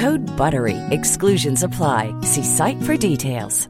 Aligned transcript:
Code 0.00 0.36
BUTTERY. 0.36 0.76
Exclusions 0.90 1.64
apply. 1.64 2.14
See 2.22 2.44
site 2.44 2.82
for 2.82 3.10
details. 3.10 3.68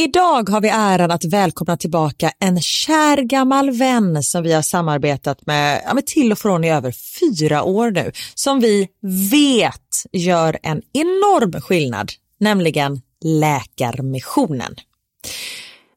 Idag 0.00 0.48
har 0.48 0.60
vi 0.60 0.68
äran 0.68 1.10
att 1.10 1.24
välkomna 1.24 1.76
tillbaka 1.76 2.32
en 2.40 2.60
kär 2.60 3.16
gammal 3.16 3.70
vän 3.70 4.22
som 4.22 4.42
vi 4.42 4.52
har 4.52 4.62
samarbetat 4.62 5.46
med, 5.46 5.82
ja, 5.86 5.94
med 5.94 6.06
till 6.06 6.32
och 6.32 6.38
från 6.38 6.64
i 6.64 6.70
över 6.70 6.92
fyra 7.20 7.62
år 7.62 7.90
nu, 7.90 8.12
som 8.34 8.60
vi 8.60 8.88
vet 9.30 10.04
gör 10.12 10.58
en 10.62 10.82
enorm 10.92 11.60
skillnad, 11.60 12.12
nämligen 12.40 13.00
Läkarmissionen. 13.24 14.74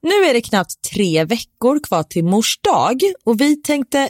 Nu 0.03 0.29
är 0.29 0.33
det 0.33 0.41
knappt 0.41 0.81
tre 0.93 1.25
veckor 1.25 1.79
kvar 1.83 2.03
till 2.03 2.23
mors 2.23 2.59
dag 2.61 3.01
och 3.25 3.41
vi 3.41 3.55
tänkte 3.55 4.09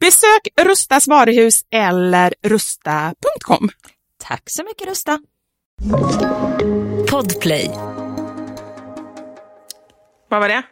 Besök 0.00 0.48
Rustas 0.60 1.08
varuhus 1.08 1.60
eller 1.72 2.34
rusta.com. 2.42 3.68
Tack 4.24 4.42
så 4.46 4.64
mycket 4.64 4.88
Rusta. 4.88 5.18
Podplay. 7.10 7.70
Vad 10.28 10.40
var 10.40 10.48
det? 10.48 10.62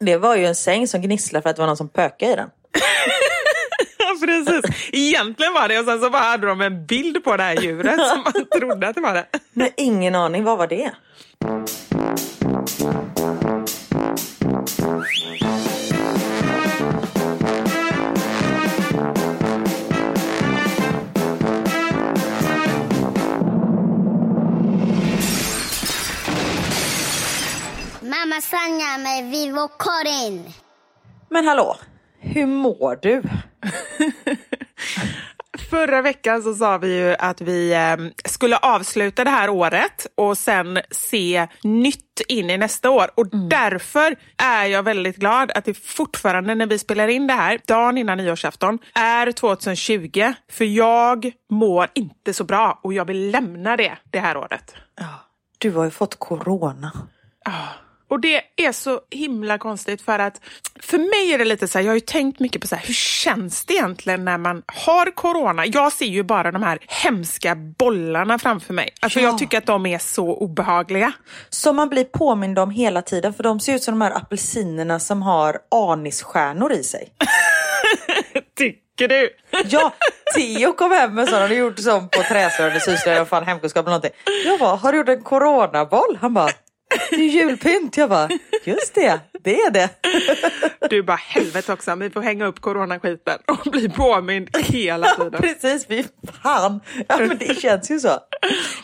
Det 0.00 0.16
var 0.16 0.36
ju 0.36 0.46
en 0.46 0.54
säng 0.54 0.88
som 0.88 1.02
gnisslade 1.02 1.42
för 1.42 1.50
att 1.50 1.56
det 1.56 1.62
var 1.62 1.66
någon 1.66 1.76
som 1.76 1.88
pökade 1.88 2.32
i 2.32 2.36
den. 2.36 2.50
Precis. 4.20 4.88
Egentligen 4.92 5.52
var 5.52 5.68
det 5.68 5.78
och 5.78 5.84
sen 5.84 6.00
så 6.00 6.10
bara 6.10 6.22
hade 6.22 6.46
de 6.46 6.60
en 6.60 6.86
bild 6.86 7.24
på 7.24 7.36
det 7.36 7.42
här 7.42 7.62
djuret 7.62 8.08
som 8.08 8.22
man 8.24 8.46
trodde 8.60 8.88
att 8.88 8.94
det 8.94 9.00
var 9.00 9.14
det. 9.14 9.26
Nej, 9.52 9.74
ingen 9.76 10.14
aning, 10.14 10.44
vad 10.44 10.58
var 10.58 10.66
det? 10.66 10.92
Karin. 30.30 30.52
Men 31.28 31.46
hallå, 31.46 31.76
hur 32.18 32.46
mår 32.46 32.98
du? 33.02 33.22
Förra 35.70 36.02
veckan 36.02 36.42
så 36.42 36.54
sa 36.54 36.78
vi 36.78 36.96
ju 36.96 37.14
att 37.18 37.40
vi 37.40 37.72
eh, 37.72 37.96
skulle 38.24 38.56
avsluta 38.56 39.24
det 39.24 39.30
här 39.30 39.50
året 39.50 40.06
och 40.14 40.38
sen 40.38 40.78
se 40.90 41.48
nytt 41.62 42.20
in 42.28 42.50
i 42.50 42.58
nästa 42.58 42.90
år. 42.90 43.10
Och 43.14 43.26
därför 43.48 44.16
är 44.36 44.64
jag 44.64 44.82
väldigt 44.82 45.16
glad 45.16 45.50
att 45.50 45.64
det 45.64 45.74
fortfarande 45.74 46.54
när 46.54 46.66
vi 46.66 46.78
spelar 46.78 47.08
in 47.08 47.26
det 47.26 47.32
här, 47.32 47.60
dagen 47.66 47.98
innan 47.98 48.18
nyårsafton, 48.18 48.78
är 48.94 49.32
2020. 49.32 50.32
För 50.50 50.64
jag 50.64 51.32
mår 51.50 51.90
inte 51.94 52.34
så 52.34 52.44
bra 52.44 52.80
och 52.82 52.92
jag 52.92 53.04
vill 53.04 53.30
lämna 53.30 53.76
det 53.76 53.98
det 54.10 54.20
här 54.20 54.36
året. 54.36 54.74
Du 55.58 55.70
har 55.70 55.84
ju 55.84 55.90
fått 55.90 56.18
corona. 56.18 56.92
Och 58.10 58.20
det 58.20 58.42
är 58.56 58.72
så 58.72 59.00
himla 59.10 59.58
konstigt 59.58 60.02
för 60.02 60.18
att 60.18 60.40
för 60.80 60.98
mig 60.98 61.34
är 61.34 61.38
det 61.38 61.44
lite 61.44 61.68
så 61.68 61.78
här, 61.78 61.84
jag 61.84 61.90
har 61.90 61.94
ju 61.96 62.00
tänkt 62.00 62.40
mycket 62.40 62.60
på 62.60 62.66
så 62.68 62.76
här, 62.76 62.86
hur 62.86 62.94
känns 62.94 63.64
det 63.64 63.74
egentligen 63.74 64.24
när 64.24 64.38
man 64.38 64.62
har 64.66 65.10
corona? 65.10 65.66
Jag 65.66 65.92
ser 65.92 66.06
ju 66.06 66.22
bara 66.22 66.50
de 66.52 66.62
här 66.62 66.78
hemska 66.88 67.54
bollarna 67.54 68.38
framför 68.38 68.74
mig. 68.74 68.88
Alltså 69.00 69.20
Ja. 69.20 69.26
jag 69.26 69.38
tycker 69.38 69.58
att 69.58 69.66
de 69.66 69.86
är 69.86 69.98
så 69.98 70.34
obehagliga. 70.34 71.12
Som 71.48 71.76
man 71.76 71.88
blir 71.88 72.04
påmind 72.04 72.58
om 72.58 72.70
hela 72.70 73.02
tiden 73.02 73.34
för 73.34 73.42
de 73.42 73.60
ser 73.60 73.74
ut 73.74 73.82
som 73.82 73.98
de 73.98 74.00
här 74.04 74.16
apelsinerna 74.16 75.00
som 75.00 75.22
har 75.22 75.58
anisstjärnor 75.70 76.72
i 76.72 76.82
sig. 76.82 77.12
Tycker 78.58 79.08
du? 79.08 79.30
Ja, 79.64 79.92
Theo 80.34 80.72
kom 80.72 80.92
hem 80.92 81.14
med 81.14 81.24
sån, 81.28 81.32
han 81.34 81.42
hade 81.42 81.54
gjort 81.54 81.78
sån 81.78 82.08
på 82.08 82.22
träslöjd, 82.22 82.82
syslöjd, 82.82 83.28
fan 83.28 83.44
hemkunskap 83.46 83.82
eller 83.86 83.90
någonting. 83.90 84.10
Jag 84.44 84.58
bara, 84.60 84.76
har 84.76 84.92
du 84.92 84.98
gjort 84.98 85.08
en 85.08 85.22
coronaboll? 85.22 86.18
Han 86.20 86.34
bara, 86.34 86.50
det 87.10 87.16
är 87.16 87.28
julpynt. 87.28 87.96
Jag 87.96 88.10
bara, 88.10 88.28
just 88.64 88.94
det, 88.94 89.20
det 89.42 89.60
är 89.60 89.70
det. 89.70 89.88
Du 90.90 91.02
bara 91.02 91.16
helvete 91.16 91.72
också, 91.72 91.94
vi 91.94 92.10
får 92.10 92.22
hänga 92.22 92.46
upp 92.46 92.60
coronaskiten 92.60 93.38
och 93.46 93.70
bli 93.70 93.88
påmind 93.88 94.56
hela 94.56 95.06
tiden. 95.06 95.40
Precis, 95.40 95.86
fy 95.86 96.04
fan. 96.42 96.80
Ja 97.08 97.16
men 97.18 97.38
det 97.38 97.60
känns 97.60 97.90
ju 97.90 98.00
så. 98.00 98.18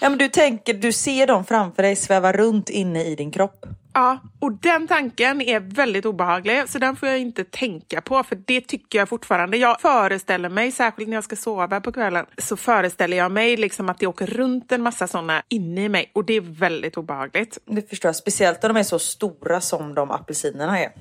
Ja 0.01 0.09
men 0.09 0.19
du 0.19 0.29
tänker, 0.29 0.75
du 0.75 0.93
ser 0.93 1.27
dem 1.27 1.45
framför 1.45 1.83
dig 1.83 1.97
sväva 1.97 2.33
runt 2.33 2.69
inne 2.69 3.05
i 3.05 3.15
din 3.15 3.31
kropp. 3.31 3.67
Ja, 3.97 4.19
och 4.41 4.53
den 4.53 4.89
tanken 4.89 5.41
är 5.41 5.61
väldigt 5.61 6.07
obehaglig 6.07 6.69
så 6.69 6.79
den 6.79 6.97
får 6.97 7.09
jag 7.09 7.19
inte 7.19 7.45
tänka 7.45 8.01
på 8.01 8.23
för 8.23 8.37
det 8.47 8.61
tycker 8.61 8.99
jag 8.99 9.09
fortfarande. 9.09 9.57
Jag 9.57 9.81
föreställer 9.81 10.49
mig, 10.49 10.73
särskilt 10.73 11.09
när 11.09 11.17
jag 11.17 11.25
ska 11.25 11.37
sova 11.37 11.81
på 11.81 11.93
kvällen, 11.93 12.27
så 12.39 12.57
föreställer 12.57 13.17
jag 13.17 13.33
mig 13.33 13.57
liksom 13.57 13.89
att 13.89 13.99
det 13.99 14.07
åker 14.07 14.27
runt 14.27 14.73
en 14.73 14.83
massa 14.83 15.07
sådana 15.07 15.43
inne 15.49 15.85
i 15.85 15.89
mig 15.89 16.11
och 16.15 16.25
det 16.25 16.35
är 16.35 16.41
väldigt 16.41 16.97
obehagligt. 16.97 17.59
Det 17.67 17.91
förstår 17.91 18.09
jag, 18.09 18.17
speciellt 18.17 18.63
när 18.63 18.69
de 18.69 18.77
är 18.77 18.83
så 18.83 18.99
stora 18.99 19.61
som 19.61 19.95
de 19.95 20.11
apelsinerna 20.11 20.79
är. 20.81 20.93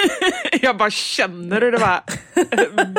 Jag 0.62 0.76
bara 0.76 0.90
känner 0.90 1.60
hur 1.60 1.72
det 1.72 1.78
bara 1.78 2.02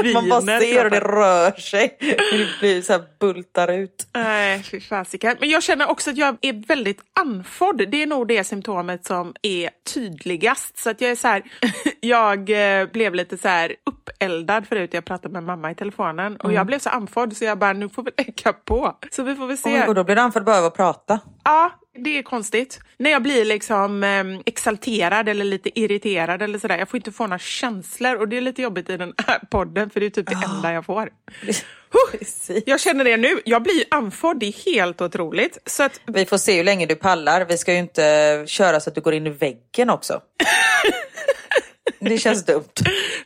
viner. 0.04 0.14
Man 0.30 0.30
bara 0.30 0.60
ser 0.60 0.86
och 0.86 0.92
det 0.92 1.00
rör 1.00 1.52
sig. 1.52 1.98
Det 2.00 2.60
blir 2.60 2.82
så 2.82 2.94
här 2.94 3.04
bultar 3.20 3.72
ut. 3.72 4.08
Nej, 4.14 4.64
fy 4.64 4.82
fasiken. 4.82 5.38
Men 5.40 5.50
jag 5.50 5.64
känner 5.64 5.90
också 5.90 6.10
att 6.10 6.18
jag 6.18 6.38
är 6.42 6.68
väldigt 6.68 7.02
andfådd. 7.20 7.90
Det 7.90 8.04
är 8.04 8.08
nog 8.08 8.28
det 8.28 8.44
symptomet 8.44 9.06
som 9.06 9.34
är 9.42 9.70
tydligast. 9.94 10.78
Så 10.78 10.90
att 10.90 11.02
jag 11.02 11.12
är 11.12 11.16
så 11.16 11.28
här, 11.28 11.44
jag 12.00 12.50
eh, 12.82 12.88
blev 12.88 13.16
lite 13.16 13.38
så 13.38 13.48
här 13.48 13.76
eldad 14.20 14.68
förut. 14.68 14.94
Jag 14.94 15.06
pratade 15.06 15.34
med 15.34 15.44
mamma 15.44 15.72
i 15.72 15.76
telefonen 15.76 16.36
och 16.36 16.54
jag 16.54 16.66
blev 16.66 16.80
så 16.80 16.90
andfådd 16.90 17.38
så 17.38 17.46
jag 17.46 17.58
bara, 17.58 17.74
nu 17.74 17.90
får 17.90 18.04
vi 18.04 18.12
lägga 18.18 18.54
på. 18.54 18.98
Så 19.12 19.24
vi 19.24 19.36
får 19.36 19.48
väl 19.48 19.58
se. 19.58 19.88
Och 19.88 19.96
då 19.96 20.04
blir 20.04 20.16
du 20.16 20.22
andfådd 20.22 20.44
bara 20.44 20.58
av 20.58 20.66
att 20.66 20.76
prata. 20.76 21.20
Ja, 21.44 21.72
det 21.96 22.18
är 22.20 22.24
konstigt. 22.24 22.80
När 23.04 23.10
jag 23.10 23.24
blir 23.24 23.46
liksom 23.46 24.04
eh, 24.04 24.42
exalterad 24.46 25.30
eller 25.30 25.46
lite 25.46 25.80
irriterad 25.80 26.42
eller 26.42 26.60
sådär. 26.60 26.78
Jag 26.78 26.90
får 26.90 26.98
inte 26.98 27.12
få 27.12 27.24
några 27.24 27.40
känslor 27.40 28.16
och 28.16 28.28
det 28.28 28.38
är 28.38 28.42
lite 28.42 28.62
jobbigt 28.62 28.90
i 28.90 28.98
den 28.98 29.14
här 29.28 29.40
podden 29.52 29.90
för 29.90 30.00
det 30.00 30.06
är 30.06 30.10
typ 30.10 30.28
det 30.28 30.46
enda 30.56 30.74
jag 30.74 30.86
får. 30.86 31.10
Huh! 31.94 32.22
Jag 32.66 32.80
känner 32.80 33.04
det 33.04 33.18
nu. 33.18 33.42
Jag 33.46 33.64
blir 33.64 33.84
andfådd. 33.92 34.40
Det 34.40 34.46
är 34.46 34.74
helt 34.74 35.02
otroligt. 35.02 35.58
Så 35.66 35.84
att, 35.84 36.00
Vi 36.06 36.26
får 36.26 36.38
se 36.38 36.58
hur 36.58 36.64
länge 36.64 36.86
du 36.86 36.96
pallar. 36.96 37.46
Vi 37.46 37.58
ska 37.58 37.74
ju 37.74 37.80
inte 37.80 38.44
köra 38.48 38.80
så 38.80 38.90
att 38.90 38.96
du 38.96 39.02
går 39.02 39.14
in 39.14 39.28
i 39.28 39.30
väggen 39.30 39.90
också. 39.90 40.22
Det 42.00 42.18
känns 42.18 42.46
dumt. 42.46 42.64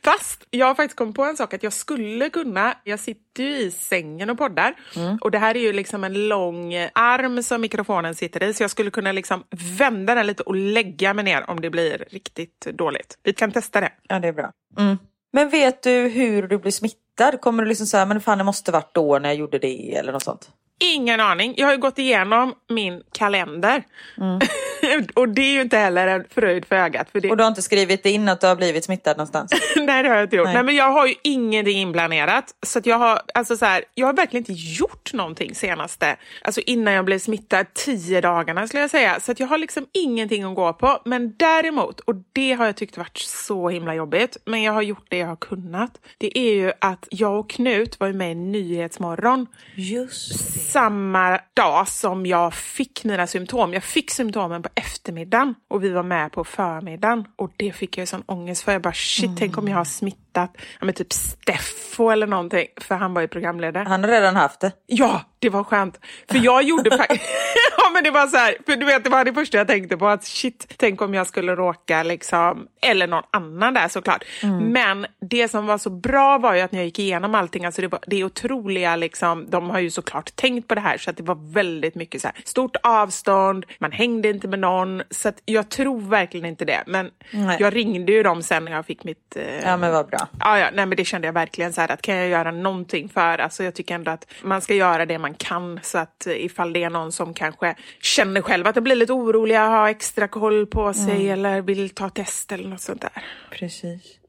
Fast 0.03 0.45
jag 0.49 0.65
har 0.65 0.75
faktiskt 0.75 0.97
kommit 0.97 1.15
på 1.15 1.23
en 1.23 1.37
sak 1.37 1.53
att 1.53 1.63
jag 1.63 1.73
skulle 1.73 2.29
kunna, 2.29 2.73
jag 2.83 2.99
sitter 2.99 3.43
ju 3.43 3.57
i 3.57 3.71
sängen 3.71 4.29
och 4.29 4.37
poddar 4.37 4.73
Mm. 4.95 5.17
och 5.21 5.31
det 5.31 5.37
här 5.37 5.55
är 5.57 5.59
ju 5.61 5.73
liksom 5.73 6.03
en 6.03 6.27
lång 6.27 6.73
arm 6.93 7.43
som 7.43 7.61
mikrofonen 7.61 8.15
sitter 8.15 8.43
i 8.43 8.53
så 8.53 8.63
jag 8.63 8.71
skulle 8.71 8.91
kunna 8.91 9.11
liksom 9.11 9.43
vända 9.77 10.15
den 10.15 10.27
lite 10.27 10.43
och 10.43 10.55
lägga 10.55 11.13
mig 11.13 11.23
ner 11.25 11.49
om 11.49 11.61
det 11.61 11.69
blir 11.69 12.05
riktigt 12.11 12.59
dåligt. 12.59 13.17
Vi 13.23 13.33
kan 13.33 13.51
testa 13.51 13.81
det. 13.81 13.91
Ja, 14.09 14.19
det 14.19 14.27
är 14.27 14.33
bra. 14.33 14.51
Mm. 14.77 14.97
Men 15.33 15.49
vet 15.49 15.83
du 15.83 15.91
hur 15.91 16.47
du 16.47 16.57
blir 16.57 16.71
smittad? 16.71 17.41
Kommer 17.41 17.63
du 17.63 17.69
liksom 17.69 17.87
säga, 17.87 18.05
men 18.05 18.21
fan 18.21 18.37
det 18.37 18.43
måste 18.43 18.71
varit 18.71 18.93
då 18.93 19.19
när 19.19 19.29
jag 19.29 19.35
gjorde 19.37 19.59
det 19.59 19.95
eller 19.95 20.11
något 20.11 20.23
sånt? 20.23 20.49
Ingen 20.79 21.19
aning. 21.19 21.53
Jag 21.57 21.67
har 21.67 21.73
ju 21.73 21.79
gått 21.79 21.99
igenom 21.99 22.53
min 22.69 23.03
kalender. 23.11 23.83
och 25.13 25.29
det 25.29 25.41
är 25.41 25.53
ju 25.53 25.61
inte 25.61 25.77
heller 25.77 26.07
en 26.07 26.25
fröjd 26.29 26.65
för 26.65 26.75
ögat. 26.75 27.09
För 27.11 27.21
det... 27.21 27.29
Och 27.29 27.37
du 27.37 27.43
har 27.43 27.47
inte 27.47 27.61
skrivit 27.61 28.05
in 28.05 28.29
att 28.29 28.41
du 28.41 28.47
har 28.47 28.55
blivit 28.55 28.85
smittad 28.85 29.17
någonstans? 29.17 29.51
Nej, 29.75 30.03
det 30.03 30.09
har 30.09 30.15
jag 30.15 30.25
inte 30.25 30.35
gjort. 30.35 30.45
Nej. 30.45 30.53
Nej. 30.53 30.63
men 30.63 30.75
jag 30.75 30.91
har 30.91 31.07
ju 31.07 31.15
ingenting 31.23 31.77
inplanerat. 31.77 32.53
Så 32.65 32.81
jag, 32.83 32.97
har, 32.97 33.21
alltså 33.33 33.57
så 33.57 33.65
här, 33.65 33.83
jag 33.93 34.07
har 34.07 34.13
verkligen 34.13 34.41
inte 34.41 34.53
gjort 34.53 35.13
någonting 35.13 35.55
senaste, 35.55 36.15
alltså 36.41 36.61
innan 36.61 36.93
jag 36.93 37.05
blev 37.05 37.19
smittad, 37.19 37.65
tio 37.73 38.21
dagarna 38.21 38.67
skulle 38.67 38.81
jag 38.81 38.89
säga. 38.89 39.19
Så 39.19 39.31
att 39.31 39.39
jag 39.39 39.47
har 39.47 39.57
liksom 39.57 39.85
ingenting 39.93 40.43
att 40.43 40.55
gå 40.55 40.73
på. 40.73 41.01
Men 41.05 41.33
däremot, 41.37 41.99
och 41.99 42.15
det 42.33 42.53
har 42.53 42.65
jag 42.65 42.75
tyckt 42.75 42.97
varit 42.97 43.17
så 43.17 43.69
himla 43.69 43.95
jobbigt, 43.95 44.37
men 44.45 44.63
jag 44.63 44.73
har 44.73 44.81
gjort 44.81 45.05
det 45.09 45.17
jag 45.17 45.27
har 45.27 45.35
kunnat. 45.35 45.91
Det 46.17 46.37
är 46.39 46.53
ju 46.53 46.71
att 46.81 47.07
jag 47.09 47.39
och 47.39 47.49
Knut 47.49 47.99
var 47.99 48.07
ju 48.07 48.13
med 48.13 48.31
i 48.31 48.35
Nyhetsmorgon 48.35 49.47
samma 50.71 51.39
dag 51.53 51.87
som 51.87 52.25
jag 52.25 52.53
fick 52.53 53.03
mina 53.03 53.27
symptom. 53.27 53.73
Jag 53.73 53.83
fick 53.83 54.11
symptomen 54.11 54.63
på 54.67 54.81
eftermiddagen 54.81 55.55
och 55.67 55.83
vi 55.83 55.89
var 55.89 56.03
med 56.03 56.31
på 56.31 56.43
förmiddagen. 56.43 57.25
Och 57.35 57.51
det 57.57 57.71
fick 57.71 57.97
jag 57.97 58.01
ju 58.01 58.07
sån 58.07 58.23
ångest 58.25 58.63
för. 58.63 58.71
Jag 58.71 58.81
bara 58.81 58.93
shit, 58.93 59.31
tänk 59.37 59.57
om 59.57 59.67
jag 59.67 59.77
har 59.77 59.85
smittat 60.37 60.51
ja, 60.79 60.85
men 60.85 60.93
typ 60.93 61.13
Steffo 61.13 62.09
eller 62.09 62.27
någonting. 62.27 62.67
För 62.81 62.95
han 62.95 63.13
var 63.13 63.21
ju 63.21 63.27
programledare. 63.27 63.85
Han 63.87 64.03
har 64.03 64.11
redan 64.11 64.35
haft 64.35 64.59
det. 64.59 64.71
Ja, 64.85 65.21
det 65.39 65.49
var 65.49 65.63
skönt. 65.63 65.99
För 66.29 66.37
jag 66.37 66.63
gjorde 66.63 66.97
faktiskt... 66.97 67.21
ja, 67.77 67.89
men 67.93 68.03
det 68.03 68.11
var 68.11 68.27
så 68.27 68.37
här, 68.37 68.57
för 68.65 68.75
du 68.75 68.85
vet, 68.85 69.03
det 69.03 69.09
var 69.09 69.25
det 69.25 69.33
första 69.33 69.57
jag 69.57 69.67
tänkte 69.67 69.97
på. 69.97 70.07
Att 70.07 70.23
shit, 70.23 70.73
tänk 70.77 71.01
om 71.01 71.13
jag 71.13 71.27
skulle 71.27 71.55
råka 71.55 72.03
liksom... 72.03 72.67
Eller 72.81 73.07
någon 73.07 73.23
annan 73.31 73.73
där 73.73 73.87
såklart. 73.87 74.23
Men 74.61 75.05
det 75.21 75.47
som 75.47 75.65
var 75.65 75.77
så 75.77 75.89
bra 75.89 76.37
var 76.37 76.53
ju 76.53 76.61
att 76.61 76.71
när 76.71 76.79
jag 76.79 76.85
gick 76.85 76.99
igenom 76.99 77.35
allting, 77.35 77.65
alltså 77.65 77.81
det, 77.81 77.87
var, 77.87 77.99
det 78.07 78.15
är 78.15 78.23
otroliga 78.23 78.95
liksom... 78.95 79.49
De 79.49 79.69
har 79.69 79.79
ju 79.79 79.89
såklart 79.89 80.35
tänkt 80.35 80.67
på 80.67 80.75
det 80.75 80.81
här, 80.81 80.97
så 80.97 81.09
att 81.09 81.17
det 81.17 81.23
var 81.23 81.53
väldigt 81.53 81.95
mycket 81.95 82.21
så 82.21 82.27
här, 82.27 82.37
stort 82.45 82.75
avstånd, 82.83 83.65
man 83.79 83.91
hängde 83.91 84.29
inte 84.29 84.47
med 84.47 84.59
någon. 84.59 85.01
Så 85.09 85.31
jag 85.45 85.69
tror 85.69 86.01
verkligen 86.01 86.45
inte 86.45 86.65
det. 86.65 86.83
Men 86.87 87.11
Nej. 87.31 87.57
jag 87.59 87.75
ringde 87.75 88.11
ju 88.11 88.23
dem 88.23 88.43
sen 88.43 88.65
när 88.65 88.71
jag 88.71 88.85
fick 88.85 89.03
mitt... 89.03 89.35
Eh, 89.35 89.57
Ja 89.63 89.77
men 89.77 89.91
vad 89.91 90.07
bra. 90.07 90.26
Ja, 90.39 90.59
ja, 90.59 90.69
nej, 90.73 90.85
men 90.85 90.97
det 90.97 91.05
kände 91.05 91.27
jag 91.27 91.33
verkligen 91.33 91.73
så 91.73 91.81
här 91.81 91.91
att 91.91 92.01
kan 92.01 92.15
jag 92.15 92.27
göra 92.27 92.51
någonting 92.51 93.09
för, 93.09 93.37
alltså 93.37 93.63
jag 93.63 93.75
tycker 93.75 93.95
ändå 93.95 94.11
att 94.11 94.27
man 94.43 94.61
ska 94.61 94.73
göra 94.73 95.05
det 95.05 95.19
man 95.19 95.33
kan 95.33 95.79
så 95.83 95.97
att 95.97 96.27
ifall 96.27 96.73
det 96.73 96.83
är 96.83 96.89
någon 96.89 97.11
som 97.11 97.33
kanske 97.33 97.75
känner 98.01 98.41
själv 98.41 98.67
att 98.67 98.75
de 98.75 98.81
blir 98.81 98.95
lite 98.95 99.13
oroliga, 99.13 99.67
har 99.67 99.89
extra 99.89 100.27
koll 100.27 100.65
på 100.65 100.93
sig 100.93 101.29
eller 101.29 101.61
vill 101.61 101.89
ta 101.89 102.09
test 102.09 102.51
eller 102.51 102.69
något 102.69 102.81
sånt 102.81 103.01
där. 103.01 103.23
Precis. 103.51 104.19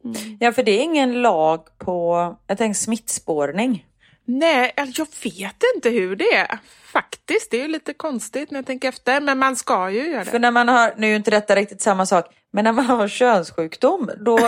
Ja 0.40 0.52
för 0.52 0.62
det 0.62 0.70
är 0.70 0.82
ingen 0.82 1.22
lag 1.22 1.78
på, 1.78 2.36
jag 2.46 2.58
tänker 2.58 2.78
smittspårning. 2.78 3.84
Nej, 4.30 4.72
alltså, 4.76 5.06
jag 5.22 5.32
vet 5.32 5.62
inte 5.74 5.90
hur 5.90 6.16
det 6.16 6.34
är 6.34 6.58
faktiskt. 6.84 7.50
Det 7.50 7.56
är 7.56 7.62
ju 7.62 7.68
lite 7.68 7.92
konstigt 7.92 8.50
när 8.50 8.58
jag 8.58 8.66
tänker 8.66 8.88
efter, 8.88 9.20
men 9.20 9.38
man 9.38 9.56
ska 9.56 9.90
ju 9.90 10.10
göra 10.10 10.24
det. 10.24 10.30
För 10.30 10.38
när 10.38 10.50
man 10.50 10.68
har, 10.68 10.92
nu 10.96 11.06
är 11.06 11.10
ju 11.10 11.16
inte 11.16 11.30
detta 11.30 11.56
riktigt 11.56 11.80
samma 11.80 12.06
sak, 12.06 12.26
men 12.52 12.64
när 12.64 12.72
man 12.72 12.84
har 12.84 13.08
könssjukdom 13.08 14.10
då, 14.20 14.38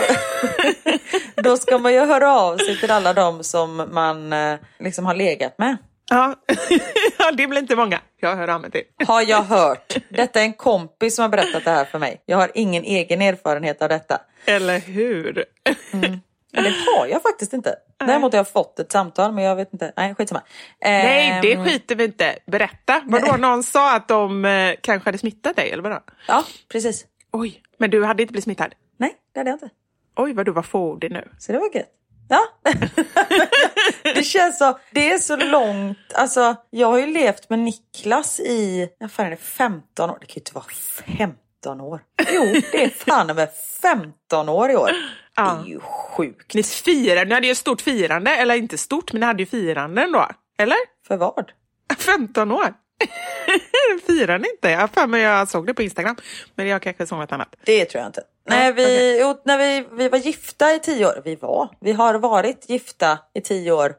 då 1.43 1.57
ska 1.57 1.77
man 1.77 1.93
ju 1.93 1.99
höra 1.99 2.39
av 2.39 2.57
sig 2.57 2.79
till 2.79 2.91
alla 2.91 3.13
de 3.13 3.43
som 3.43 3.89
man 3.91 4.33
eh, 4.33 4.59
liksom 4.79 5.05
har 5.05 5.15
legat 5.15 5.57
med. 5.57 5.77
Ja. 6.09 6.35
ja, 7.17 7.31
det 7.31 7.47
blir 7.47 7.59
inte 7.59 7.75
många 7.75 7.99
jag 8.19 8.35
hör 8.35 8.47
av 8.47 8.61
mig 8.61 8.71
till. 8.71 8.83
Har 9.07 9.21
jag 9.21 9.43
hört. 9.43 9.97
Detta 10.09 10.39
är 10.39 10.43
en 10.43 10.53
kompis 10.53 11.15
som 11.15 11.21
har 11.21 11.29
berättat 11.29 11.65
det 11.65 11.71
här 11.71 11.85
för 11.85 11.99
mig. 11.99 12.21
Jag 12.25 12.37
har 12.37 12.51
ingen 12.53 12.83
egen 12.83 13.21
erfarenhet 13.21 13.81
av 13.81 13.89
detta. 13.89 14.21
Eller 14.45 14.79
hur? 14.79 15.45
Men 16.53 16.63
det 16.63 16.69
har 16.97 17.07
jag 17.07 17.21
faktiskt 17.21 17.53
inte. 17.53 17.75
Däremot 17.99 18.33
har 18.33 18.37
jag 18.39 18.49
fått 18.51 18.79
ett 18.79 18.91
samtal 18.91 19.31
men 19.33 19.43
jag 19.43 19.55
vet 19.55 19.73
inte. 19.73 19.93
Nej 19.97 20.15
skitsamma. 20.15 20.41
Nej, 20.81 21.39
det 21.41 21.53
Ehm, 21.53 21.65
skiter 21.65 21.95
vi 21.95 22.03
inte. 22.03 22.35
Berätta. 22.47 23.01
Vadå, 23.05 23.37
någon 23.37 23.63
sa 23.63 23.95
att 23.95 24.07
de 24.07 24.45
eh, 24.45 24.73
kanske 24.81 25.07
hade 25.07 25.17
smittat 25.17 25.55
dig 25.55 25.71
eller 25.71 25.83
vadå? 25.83 25.99
Ja 26.27 26.43
precis. 26.71 27.05
Oj, 27.31 27.61
men 27.77 27.89
du 27.89 28.05
hade 28.05 28.23
inte 28.23 28.31
blivit 28.31 28.43
smittad? 28.43 28.73
Nej 28.97 29.15
det 29.33 29.39
hade 29.39 29.49
jag 29.49 29.55
inte. 29.55 29.69
Oj, 30.15 30.33
vad 30.33 30.45
du 30.45 30.51
var 30.51 30.63
fåordig 30.63 31.11
nu. 31.11 31.27
Så 31.39 31.51
det 31.51 31.57
var 31.57 31.75
gött. 31.75 31.89
Ja. 32.29 32.41
det 34.03 34.23
känns 34.23 34.57
så, 34.57 34.79
det 34.91 35.11
är 35.11 35.17
så 35.17 35.35
långt, 35.35 35.97
alltså 36.13 36.55
jag 36.69 36.87
har 36.87 36.99
ju 36.99 37.05
levt 37.07 37.49
med 37.49 37.59
Niklas 37.59 38.39
i, 38.39 38.89
vad 38.99 39.11
fan 39.11 39.25
är 39.25 39.29
det, 39.29 39.37
15 39.37 40.09
år? 40.09 40.17
Det 40.21 40.25
kan 40.25 40.33
ju 40.35 40.39
inte 40.39 40.53
vara 40.53 40.65
15 41.17 41.81
år. 41.81 42.01
Jo, 42.31 42.41
det 42.71 42.83
är 42.83 42.89
fan 42.89 43.27
med 43.35 43.49
15 43.81 44.49
år 44.49 44.71
i 44.71 44.75
år. 44.75 44.91
Det 45.35 45.41
är 45.41 45.65
ju 45.65 45.79
sjukt. 45.79 46.53
Ni 46.53 46.63
firade, 46.63 47.25
ni 47.25 47.33
hade 47.33 47.47
ju 47.47 47.51
ett 47.51 47.57
stort 47.57 47.81
firande, 47.81 48.35
eller 48.35 48.55
inte 48.55 48.77
stort, 48.77 49.13
men 49.13 49.19
ni 49.19 49.25
hade 49.25 49.43
ju 49.43 49.45
firande 49.45 50.01
ändå. 50.01 50.27
Eller? 50.57 50.77
För 51.07 51.17
vad? 51.17 51.51
15 51.97 52.51
år. 52.51 52.73
Firar 54.07 54.39
ni 54.39 54.49
inte? 54.49 54.69
Jag 54.69 54.89
för 54.89 55.07
mig 55.07 55.21
jag 55.21 55.47
såg 55.49 55.67
det 55.67 55.73
på 55.73 55.81
Instagram. 55.81 56.15
Men 56.55 56.67
jag 56.67 56.81
kanske 56.81 57.07
såg 57.07 57.19
något 57.19 57.31
annat. 57.31 57.55
Det 57.65 57.85
tror 57.85 58.01
jag 58.01 58.09
inte. 58.09 58.23
Nej, 58.49 58.73
vi, 58.73 58.83
okej. 58.83 59.19
jo, 59.21 59.41
när 59.45 59.57
vi, 59.57 59.87
vi 59.91 60.09
var 60.09 60.17
gifta 60.17 60.73
i 60.73 60.79
tio 60.79 61.05
år. 61.05 61.21
Vi 61.25 61.35
var. 61.35 61.69
Vi 61.81 61.91
har 61.91 62.13
varit 62.13 62.69
gifta 62.69 63.19
i 63.33 63.41
tio 63.41 63.71
år. 63.71 63.93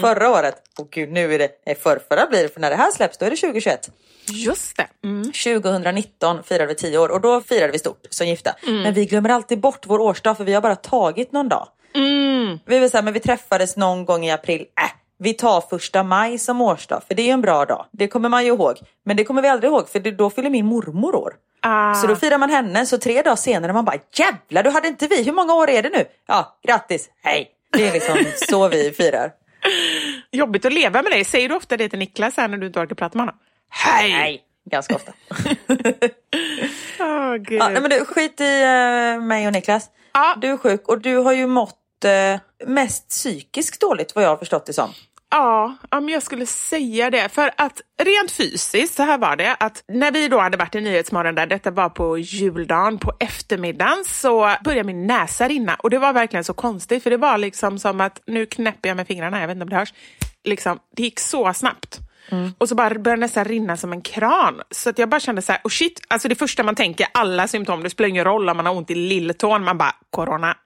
Förra 0.00 0.30
året. 0.30 0.54
Och 0.78 0.90
gud, 0.90 1.12
nu 1.12 1.34
är 1.34 1.38
det... 1.38 1.50
Nej, 1.66 1.74
förrförra 1.74 2.26
blir 2.26 2.42
det. 2.42 2.48
För 2.48 2.60
när 2.60 2.70
det 2.70 2.76
här 2.76 2.90
släpps, 2.90 3.18
då 3.18 3.26
är 3.26 3.30
det 3.30 3.36
2021. 3.36 3.90
Just 4.32 4.76
det. 4.76 4.86
Mm. 5.04 5.32
2019 5.32 6.42
firade 6.42 6.66
vi 6.66 6.74
tio 6.74 6.98
år 6.98 7.08
och 7.08 7.20
då 7.20 7.40
firade 7.40 7.72
vi 7.72 7.78
stort 7.78 8.06
som 8.10 8.26
gifta. 8.26 8.54
Men 8.66 8.94
vi 8.94 9.06
glömmer 9.06 9.30
alltid 9.30 9.60
bort 9.60 9.86
vår 9.86 9.98
årsdag 9.98 10.36
för 10.36 10.44
vi 10.44 10.54
har 10.54 10.60
bara 10.60 10.76
tagit 10.76 11.32
någon 11.32 11.48
dag. 11.48 11.68
Mm. 11.94 12.58
Vi 12.66 12.78
vill 12.78 12.90
säga, 12.90 13.02
men 13.02 13.12
vi 13.12 13.20
träffades 13.20 13.76
någon 13.76 14.04
gång 14.04 14.24
i 14.24 14.30
april. 14.30 14.60
Äh, 14.60 14.90
vi 15.18 15.34
tar 15.34 15.60
första 15.60 16.02
maj 16.02 16.38
som 16.38 16.60
årsdag 16.60 17.02
för 17.08 17.14
det 17.14 17.22
är 17.22 17.26
ju 17.26 17.32
en 17.32 17.40
bra 17.40 17.64
dag. 17.64 17.86
Det 17.92 18.08
kommer 18.08 18.28
man 18.28 18.44
ju 18.44 18.48
ihåg. 18.48 18.76
Men 19.04 19.16
det 19.16 19.24
kommer 19.24 19.42
vi 19.42 19.48
aldrig 19.48 19.72
ihåg 19.72 19.88
för 19.88 20.00
då 20.00 20.30
fyller 20.30 20.50
min 20.50 20.66
mormor 20.66 21.14
år. 21.14 21.32
Ah. 21.62 21.94
Så 21.94 22.06
då 22.06 22.16
firar 22.16 22.38
man 22.38 22.50
henne, 22.50 22.86
så 22.86 22.98
tre 22.98 23.22
dagar 23.22 23.36
senare 23.36 23.72
man 23.72 23.84
bara 23.84 23.96
jävlar, 24.12 24.62
du 24.62 24.70
hade 24.70 24.88
inte 24.88 25.06
vi, 25.06 25.22
hur 25.22 25.32
många 25.32 25.54
år 25.54 25.70
är 25.70 25.82
det 25.82 25.88
nu? 25.88 26.04
Ja, 26.26 26.58
grattis, 26.66 27.10
hej. 27.22 27.50
Det 27.72 27.88
är 27.88 27.92
liksom 27.92 28.16
så 28.36 28.68
vi 28.68 28.90
firar. 28.90 29.32
Jobbigt 30.30 30.64
att 30.64 30.72
leva 30.72 31.02
med 31.02 31.12
dig. 31.12 31.24
Säger 31.24 31.48
du 31.48 31.54
ofta 31.54 31.76
det 31.76 31.88
till 31.88 31.98
Niklas 31.98 32.36
här 32.36 32.48
när 32.48 32.58
du 32.58 32.66
inte 32.66 32.80
orkar 32.80 32.94
prata 32.94 33.18
med 33.18 33.26
honom? 33.26 33.40
Hej! 33.70 34.12
Nej, 34.12 34.42
ganska 34.70 34.94
ofta. 34.94 35.12
Åh, 37.00 37.36
gud. 37.36 37.60
Ja, 37.60 37.68
nej, 37.68 37.80
men 37.82 37.90
du, 37.90 38.04
skit 38.04 38.40
i 38.40 38.62
eh, 38.62 39.22
mig 39.22 39.46
och 39.46 39.52
Niklas. 39.52 39.90
Ja. 40.12 40.34
Du 40.40 40.48
är 40.48 40.56
sjuk 40.56 40.88
och 40.88 41.00
du 41.00 41.16
har 41.16 41.32
ju 41.32 41.46
mått 41.46 42.04
eh, 42.04 42.40
mest 42.66 43.08
psykiskt 43.08 43.80
dåligt 43.80 44.14
vad 44.14 44.24
jag 44.24 44.28
har 44.28 44.36
förstått 44.36 44.66
det 44.66 44.72
som. 44.72 44.90
Ja, 45.30 45.76
ja, 45.90 46.00
men 46.00 46.14
jag 46.14 46.22
skulle 46.22 46.46
säga 46.46 47.10
det. 47.10 47.28
För 47.28 47.50
att 47.56 47.80
rent 48.02 48.30
fysiskt, 48.30 48.94
så 48.94 49.02
här 49.02 49.18
var 49.18 49.36
det, 49.36 49.54
att 49.54 49.84
när 49.88 50.12
vi 50.12 50.28
då 50.28 50.38
hade 50.38 50.56
varit 50.56 50.74
i 50.74 50.80
Nyhetsmorgon 50.80 51.34
där, 51.34 51.46
detta 51.46 51.70
var 51.70 51.88
på 51.88 52.18
juldagen, 52.18 52.98
på 52.98 53.12
eftermiddagen, 53.20 54.04
så 54.04 54.54
började 54.64 54.86
min 54.86 55.06
näsa 55.06 55.48
rinna. 55.48 55.74
Och 55.74 55.90
det 55.90 55.98
var 55.98 56.12
verkligen 56.12 56.44
så 56.44 56.54
konstigt, 56.54 57.02
för 57.02 57.10
det 57.10 57.16
var 57.16 57.38
liksom 57.38 57.78
som 57.78 58.00
att, 58.00 58.22
nu 58.26 58.46
knäpper 58.46 58.88
jag 58.88 58.96
med 58.96 59.06
fingrarna, 59.06 59.40
jag 59.40 59.46
vet 59.46 59.54
inte 59.54 59.62
om 59.62 59.70
det 59.70 59.76
hörs, 59.76 59.94
liksom, 60.44 60.78
det 60.96 61.02
gick 61.02 61.20
så 61.20 61.54
snabbt. 61.54 61.98
Och 62.58 62.68
så 62.68 62.74
bara 62.74 62.88
började 62.90 63.10
det 63.10 63.16
nästan 63.16 63.44
rinna 63.44 63.76
som 63.76 63.92
en 63.92 64.00
kran. 64.02 64.60
Så 64.70 64.90
att 64.90 64.98
jag 64.98 65.08
bara 65.08 65.20
kände 65.20 65.42
så 65.42 65.52
här, 65.52 65.60
oh 65.64 65.68
shit, 65.70 66.00
alltså 66.08 66.28
det 66.28 66.34
första 66.34 66.62
man 66.62 66.74
tänker, 66.74 67.06
alla 67.14 67.48
symptom, 67.48 67.82
det 67.82 67.90
spelar 67.90 68.08
ingen 68.08 68.24
roll 68.24 68.48
om 68.48 68.56
man 68.56 68.66
har 68.66 68.74
ont 68.74 68.90
i 68.90 68.94
lilltån, 68.94 69.64
man 69.64 69.78
bara, 69.78 69.92
corona. 70.10 70.56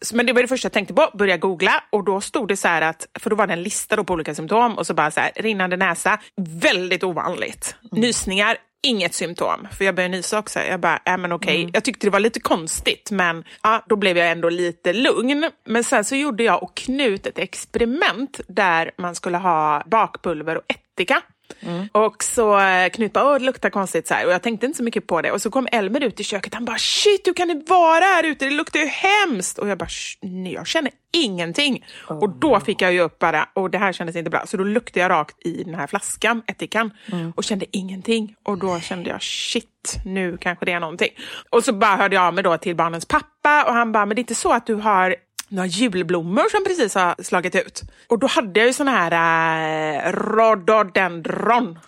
Så- 0.00 0.16
Men 0.16 0.26
det 0.26 0.32
var 0.32 0.42
det 0.42 0.48
första 0.48 0.66
jag 0.66 0.72
tänkte 0.72 0.94
på, 0.94 1.10
börja 1.18 1.36
googla. 1.36 1.84
Och 1.92 2.04
då 2.04 2.20
stod 2.20 2.48
det 2.48 2.56
så 2.56 2.68
här 2.68 2.82
att, 2.82 3.06
för 3.20 3.30
då 3.30 3.36
var 3.36 3.46
det 3.46 3.52
en 3.52 3.62
lista 3.62 4.04
på 4.04 4.12
olika 4.12 4.34
symptom. 4.34 4.78
Och 4.78 4.86
så 4.86 4.94
bara 4.94 5.10
så 5.10 5.20
här, 5.20 5.30
rinnande 5.36 5.76
näsa, 5.76 6.18
väldigt 6.36 7.04
ovanligt. 7.04 7.76
Nysningar, 7.92 8.56
inget 8.84 9.14
symptom, 9.14 9.68
för 9.78 9.84
jag 9.84 9.94
började 9.94 10.16
nysa 10.16 10.38
också. 10.38 10.60
Jag 10.60 10.80
bara, 10.80 11.00
äh, 11.06 11.16
men 11.16 11.32
okej. 11.32 11.60
Okay. 11.60 11.70
Jag 11.74 11.84
tyckte 11.84 12.06
det 12.06 12.10
var 12.10 12.20
lite 12.20 12.40
konstigt, 12.40 13.10
men 13.10 13.44
ja, 13.62 13.84
då 13.88 13.96
blev 13.96 14.18
jag 14.18 14.30
ändå 14.30 14.48
lite 14.48 14.92
lugn. 14.92 15.50
Men 15.64 15.84
sen 15.84 16.04
så 16.04 16.16
gjorde 16.16 16.44
jag 16.44 16.62
och 16.62 16.74
Knut 16.74 17.26
ett 17.26 17.38
experiment 17.38 18.40
där 18.46 18.90
man 18.96 19.14
skulle 19.14 19.38
ha 19.38 19.82
bakpulver 19.86 20.56
och 20.56 20.64
ättika. 20.68 21.22
Mm. 21.60 21.88
Och 21.92 22.24
så 22.24 22.60
eh, 22.60 22.88
Knut 22.88 23.12
bara, 23.12 23.38
det 23.38 23.44
luktar 23.44 23.70
konstigt 23.70 24.08
så 24.08 24.14
här. 24.14 24.26
och 24.26 24.32
jag 24.32 24.42
tänkte 24.42 24.66
inte 24.66 24.76
så 24.76 24.82
mycket 24.82 25.06
på 25.06 25.22
det. 25.22 25.32
Och 25.32 25.42
så 25.42 25.50
kom 25.50 25.68
Elmer 25.72 26.00
ut 26.00 26.20
i 26.20 26.24
köket, 26.24 26.54
han 26.54 26.64
bara, 26.64 26.78
shit 26.78 27.26
hur 27.26 27.34
kan 27.34 27.48
det 27.48 27.62
vara 27.68 28.04
här 28.04 28.24
ute? 28.24 28.44
Det 28.44 28.50
luktar 28.50 28.80
ju 28.80 28.86
hemskt. 28.86 29.58
Och 29.58 29.68
jag 29.68 29.78
bara, 29.78 29.88
nej, 30.22 30.52
jag 30.52 30.66
känner 30.66 30.92
ingenting. 31.12 31.84
Oh. 32.08 32.18
Och 32.18 32.28
då 32.28 32.60
fick 32.60 32.82
jag 32.82 32.92
ju 32.92 33.00
upp 33.00 33.18
bara, 33.18 33.48
och 33.52 33.70
det 33.70 33.78
här 33.78 33.92
kändes 33.92 34.16
inte 34.16 34.30
bra. 34.30 34.46
Så 34.46 34.56
då 34.56 34.64
luktade 34.64 35.00
jag 35.00 35.10
rakt 35.10 35.46
i 35.46 35.62
den 35.62 35.74
här 35.74 35.86
flaskan, 35.86 36.42
ättikan, 36.46 36.90
mm. 37.12 37.32
och 37.36 37.44
kände 37.44 37.66
ingenting. 37.70 38.34
Och 38.42 38.58
då 38.58 38.80
kände 38.80 39.10
jag, 39.10 39.22
shit, 39.22 39.96
nu 40.04 40.36
kanske 40.40 40.64
det 40.64 40.72
är 40.72 40.80
någonting. 40.80 41.10
Och 41.50 41.64
så 41.64 41.72
bara 41.72 41.96
hörde 41.96 42.14
jag 42.14 42.24
av 42.24 42.34
mig 42.34 42.44
då 42.44 42.56
till 42.56 42.76
barnens 42.76 43.06
pappa 43.06 43.64
och 43.64 43.74
han 43.74 43.92
bara, 43.92 44.06
men 44.06 44.14
det 44.14 44.18
är 44.18 44.22
inte 44.22 44.34
så 44.34 44.52
att 44.52 44.66
du 44.66 44.74
har 44.74 45.16
några 45.54 45.66
julblommor 45.66 46.48
som 46.50 46.64
precis 46.64 46.94
har 46.94 47.22
slagit 47.22 47.54
ut. 47.54 47.82
Och 48.08 48.18
då 48.18 48.26
hade 48.26 48.60
jag 48.60 48.66
ju 48.66 48.72
sån 48.72 48.88
här 48.88 49.12
äh, 49.12 50.12
rhododendron. 50.12 51.78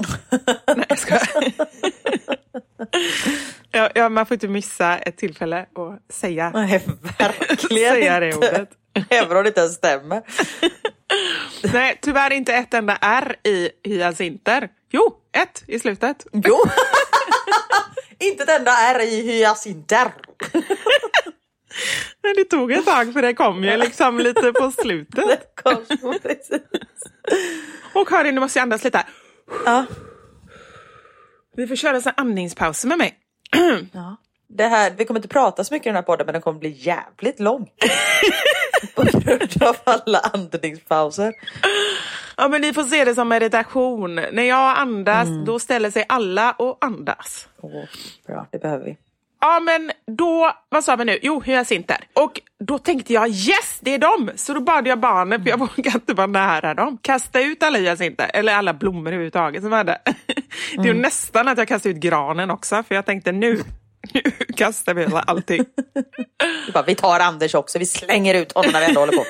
Nej, 0.77 0.87
jag 0.89 0.99
ska. 0.99 1.19
ja, 3.71 3.91
ja, 3.95 4.09
man 4.09 4.27
får 4.27 4.35
inte 4.35 4.49
missa 4.49 4.99
ett 4.99 5.17
tillfälle 5.17 5.61
att 5.61 6.15
säga, 6.15 6.51
Nej, 6.55 6.83
verkligen 7.19 7.95
säga 7.95 8.21
det 8.21 8.37
ordet. 8.37 8.71
Även 9.11 9.37
om 9.37 9.43
det 9.43 9.49
inte 9.49 9.69
stämmer. 9.69 10.23
Nej, 11.73 11.99
tyvärr 12.03 12.33
inte 12.33 12.55
ett 12.55 12.75
enda 12.75 12.99
R 13.01 13.37
i 13.45 13.71
hyacinter. 13.85 14.69
Jo, 14.91 15.17
ett 15.33 15.65
i 15.67 15.79
slutet. 15.79 16.27
Jo! 16.33 16.57
inte 18.19 18.43
ett 18.43 18.59
enda 18.59 18.73
R 18.73 19.01
i 19.01 19.23
hyacinter. 19.23 20.13
Det 22.35 22.45
tog 22.45 22.73
ett 22.73 22.87
tag 22.87 23.13
för 23.13 23.23
det 23.23 23.35
kom 23.35 23.65
ju 23.65 23.77
liksom 23.77 24.19
lite 24.19 24.53
på 24.53 24.71
slutet. 24.71 25.61
Och 27.95 28.11
hörni, 28.11 28.33
nu 28.33 28.41
måste 28.41 28.59
jag 28.59 28.63
andas 28.63 28.85
lite. 28.85 29.07
Ja. 29.65 29.85
Vi 31.57 31.67
får 31.67 31.77
köra 31.77 31.97
en 31.97 32.03
andningspaus 32.17 32.85
med 32.85 32.99
mig. 32.99 33.15
Ja. 33.93 34.17
Det 34.49 34.67
här, 34.67 34.93
vi 34.97 35.05
kommer 35.05 35.19
inte 35.19 35.29
prata 35.29 35.65
så 35.65 35.75
mycket 35.75 35.87
i 35.87 35.89
den 35.89 35.97
här 35.97 36.03
podden 36.03 36.27
men 36.27 36.33
den 36.33 36.43
kommer 36.43 36.61
bli 36.61 36.71
jävligt 36.71 37.41
lång. 37.41 37.71
på 38.95 39.03
grund 39.03 39.63
av 39.63 39.77
alla 39.85 40.19
andningspauser. 40.19 41.33
Ja 42.37 42.49
men 42.49 42.61
ni 42.61 42.73
får 42.73 42.83
se 42.83 43.05
det 43.05 43.15
som 43.15 43.29
meditation. 43.29 44.15
När 44.15 44.43
jag 44.43 44.79
andas 44.79 45.29
mm. 45.29 45.45
då 45.45 45.59
ställer 45.59 45.91
sig 45.91 46.05
alla 46.09 46.53
och 46.53 46.85
andas. 46.85 47.49
Oh, 47.61 47.85
bra, 48.27 48.47
det 48.53 48.59
behöver 48.59 48.85
vi. 48.85 48.97
Ja 49.41 49.61
men 49.61 49.93
då, 50.07 50.53
vad 50.69 50.85
sa 50.85 50.97
vi 50.97 51.05
nu? 51.05 51.19
Jo, 51.23 51.41
hyacinter. 51.41 51.97
Och 52.13 52.41
då 52.59 52.79
tänkte 52.79 53.13
jag 53.13 53.29
yes, 53.29 53.79
det 53.81 53.95
är 53.95 53.99
dem! 53.99 54.31
Så 54.37 54.55
då 54.55 54.61
bad 54.61 54.87
jag 54.87 55.01
barnen, 55.01 55.43
för 55.43 55.51
jag 55.51 55.59
vågar 55.77 55.95
inte 55.95 56.15
vara 56.15 56.27
nära 56.27 56.75
dem, 56.75 56.99
kasta 57.03 57.41
ut 57.41 57.63
alla 57.63 57.79
hyacinter, 57.79 58.31
eller 58.35 58.55
alla 58.55 58.75
blommor 58.75 59.07
överhuvudtaget 59.07 59.63
som 59.63 59.73
hade. 59.73 59.99
Det 60.77 60.83
är 60.83 60.91
mm. 60.91 61.03
nästan 61.03 61.49
att 61.49 61.59
jag 61.59 61.69
kastade 61.69 61.95
ut 61.95 62.01
granen 62.01 62.51
också, 62.51 62.83
för 62.83 62.95
jag 62.95 63.07
tänkte 63.07 63.33
nu, 63.33 63.63
nu 64.13 64.23
kastar 64.57 64.95
vi 64.95 65.07
allting. 65.27 65.65
bara, 66.73 66.85
vi 66.85 66.95
tar 66.95 67.21
Anders 67.21 67.55
också, 67.55 67.79
vi 67.79 67.87
slänger 67.87 68.35
ut 68.35 68.53
honom 68.53 68.71
när 68.73 68.81
vi 68.81 68.87
ändå 68.87 69.01
håller 69.01 69.13
på. 69.13 69.25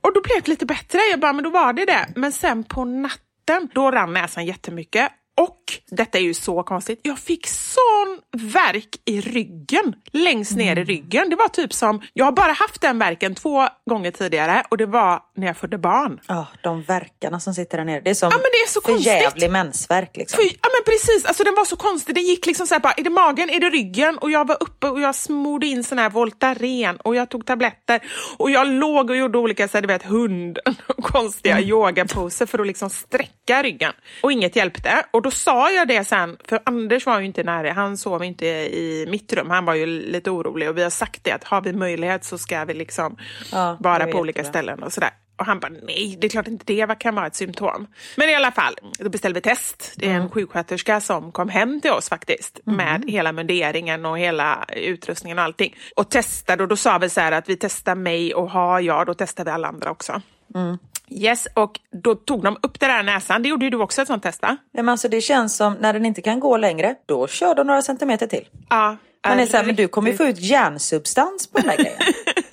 och 0.00 0.14
då 0.14 0.20
blev 0.20 0.42
det 0.42 0.48
lite 0.48 0.66
bättre, 0.66 0.98
jag 1.10 1.20
bara, 1.20 1.32
men 1.32 1.44
då 1.44 1.50
var 1.50 1.72
det 1.72 1.84
det. 1.84 2.06
Men 2.16 2.32
sen 2.32 2.64
på 2.64 2.84
natten, 2.84 3.68
då 3.74 3.90
rann 3.90 4.12
näsan 4.12 4.46
jättemycket 4.46 5.12
och 5.40 5.58
detta 5.90 6.18
är 6.18 6.22
ju 6.22 6.34
så 6.34 6.62
konstigt, 6.62 7.00
jag 7.02 7.18
fick 7.18 7.46
sån 7.46 8.20
verk 8.52 8.88
i 9.04 9.20
ryggen, 9.20 9.94
längst 10.12 10.56
ner 10.56 10.72
mm. 10.72 10.82
i 10.82 10.84
ryggen. 10.84 11.30
Det 11.30 11.36
var 11.36 11.48
typ 11.48 11.72
som, 11.72 12.02
jag 12.12 12.24
har 12.24 12.32
bara 12.32 12.52
haft 12.52 12.80
den 12.80 12.98
verken 12.98 13.34
två 13.34 13.68
gånger 13.90 14.10
tidigare 14.10 14.64
och 14.68 14.76
det 14.76 14.86
var 14.86 15.22
när 15.36 15.46
jag 15.46 15.56
födde 15.56 15.78
barn. 15.78 16.20
Ja, 16.28 16.40
oh, 16.40 16.46
de 16.62 16.82
verkarna 16.82 17.40
som 17.40 17.54
sitter 17.54 17.78
där 17.78 17.84
nere. 17.84 18.00
Det 18.00 18.10
är 18.10 18.14
som 18.14 18.30
ja, 18.32 18.36
men 18.36 18.50
det 18.52 18.58
är 18.58 18.68
så 18.68 18.80
förjävlig 18.80 19.50
mensvärk. 19.50 20.16
Liksom. 20.16 20.36
För, 20.36 20.44
ja 20.44 20.68
men 20.72 20.84
precis, 20.94 21.24
alltså 21.24 21.44
den 21.44 21.54
var 21.54 21.64
så 21.64 21.76
konstig. 21.76 22.14
Det 22.14 22.20
gick 22.20 22.46
liksom 22.46 22.66
så 22.66 22.74
här 22.74 22.80
bara, 22.80 22.92
är 22.92 23.04
det 23.04 23.10
magen, 23.10 23.50
är 23.50 23.60
det 23.60 23.70
ryggen? 23.70 24.18
Och 24.18 24.30
jag 24.30 24.48
var 24.48 24.56
uppe 24.62 24.88
och 24.88 25.00
jag 25.00 25.14
smorde 25.14 25.66
in 25.66 25.84
sån 25.84 25.98
här 25.98 26.10
Voltaren 26.10 26.96
och 26.96 27.16
jag 27.16 27.28
tog 27.28 27.46
tabletter 27.46 28.00
och 28.36 28.50
jag 28.50 28.66
låg 28.66 29.10
och 29.10 29.16
gjorde 29.16 29.38
olika 29.38 29.68
så 29.68 29.76
här, 29.76 29.82
du 29.82 29.88
vet, 29.88 30.02
hund 30.02 30.58
konstiga 31.02 31.56
mm. 31.56 31.68
yogaposer 31.68 32.46
för 32.46 32.58
att 32.58 32.66
liksom 32.66 32.90
sträcka 32.90 33.62
ryggen. 33.62 33.92
Och 34.22 34.32
inget 34.32 34.56
hjälpte. 34.56 35.06
Och 35.10 35.21
då 35.22 35.30
sa 35.30 35.70
jag 35.70 35.88
det 35.88 36.04
sen, 36.04 36.36
för 36.48 36.60
Anders 36.64 37.06
var 37.06 37.20
ju 37.20 37.26
inte 37.26 37.42
nära, 37.42 37.72
han 37.72 37.96
sov 37.96 38.24
inte 38.24 38.46
i 38.46 39.06
mitt 39.10 39.32
rum, 39.32 39.50
han 39.50 39.64
var 39.64 39.74
ju 39.74 39.86
lite 39.86 40.30
orolig 40.30 40.68
och 40.68 40.78
vi 40.78 40.82
har 40.82 40.90
sagt 40.90 41.24
det 41.24 41.32
att 41.32 41.44
har 41.44 41.60
vi 41.60 41.72
möjlighet 41.72 42.24
så 42.24 42.38
ska 42.38 42.64
vi 42.64 42.74
liksom 42.74 43.16
ja, 43.52 43.76
vara 43.80 44.06
på 44.06 44.18
olika 44.18 44.44
ställen 44.44 44.82
och 44.82 44.92
sådär. 44.92 45.10
Och 45.36 45.46
han 45.46 45.60
bara, 45.60 45.72
nej, 45.82 46.18
det 46.20 46.26
är 46.26 46.28
klart 46.28 46.48
inte 46.48 46.64
det 46.64 46.98
kan 46.98 47.14
vara 47.14 47.26
ett 47.26 47.34
symptom. 47.34 47.86
Men 48.16 48.28
i 48.28 48.34
alla 48.34 48.52
fall, 48.52 48.74
då 48.98 49.08
beställde 49.08 49.34
vi 49.34 49.40
test. 49.40 49.94
Det 49.96 50.06
är 50.06 50.10
en 50.10 50.16
mm. 50.16 50.30
sjuksköterska 50.30 51.00
som 51.00 51.32
kom 51.32 51.48
hem 51.48 51.80
till 51.80 51.90
oss 51.90 52.08
faktiskt 52.08 52.60
mm. 52.66 52.76
med 52.76 53.10
hela 53.10 53.32
munderingen 53.32 54.06
och 54.06 54.18
hela 54.18 54.64
utrustningen 54.76 55.38
och 55.38 55.44
allting. 55.44 55.76
Och 55.96 56.10
testade 56.10 56.62
och 56.62 56.68
då 56.68 56.76
sa 56.76 56.98
vi 56.98 57.08
så 57.08 57.20
här 57.20 57.32
att 57.32 57.48
vi 57.48 57.56
testar 57.56 57.94
mig 57.94 58.34
och 58.34 58.50
har 58.50 58.80
jag, 58.80 59.06
då 59.06 59.14
testar 59.14 59.44
vi 59.44 59.50
alla 59.50 59.68
andra 59.68 59.90
också. 59.90 60.22
Mm. 60.54 60.78
Yes, 61.10 61.48
och 61.54 61.80
då 62.02 62.14
tog 62.14 62.42
de 62.42 62.56
upp 62.62 62.80
det 62.80 62.86
där 62.86 63.02
näsan. 63.02 63.42
Det 63.42 63.48
gjorde 63.48 63.64
ju 63.64 63.70
du 63.70 63.78
också 63.78 64.02
ett 64.02 64.08
sånt 64.08 64.22
test 64.22 64.42
va? 64.42 64.56
Ja, 64.72 64.82
men 64.82 64.88
alltså, 64.88 65.08
det 65.08 65.20
känns 65.20 65.56
som 65.56 65.74
när 65.74 65.92
den 65.92 66.06
inte 66.06 66.22
kan 66.22 66.40
gå 66.40 66.56
längre, 66.56 66.94
då 67.06 67.26
kör 67.26 67.54
de 67.54 67.66
några 67.66 67.82
centimeter 67.82 68.26
till. 68.26 68.48
Ja. 68.70 68.96
Man 69.28 69.40
är 69.40 69.46
så 69.46 69.56
här, 69.56 69.64
men 69.64 69.74
du 69.74 69.88
kommer 69.88 70.10
ju 70.10 70.16
få 70.16 70.24
ut 70.24 70.40
järnsubstans 70.40 71.46
på 71.46 71.58
den 71.58 71.68
här 71.68 71.76
grejen. 71.76 71.98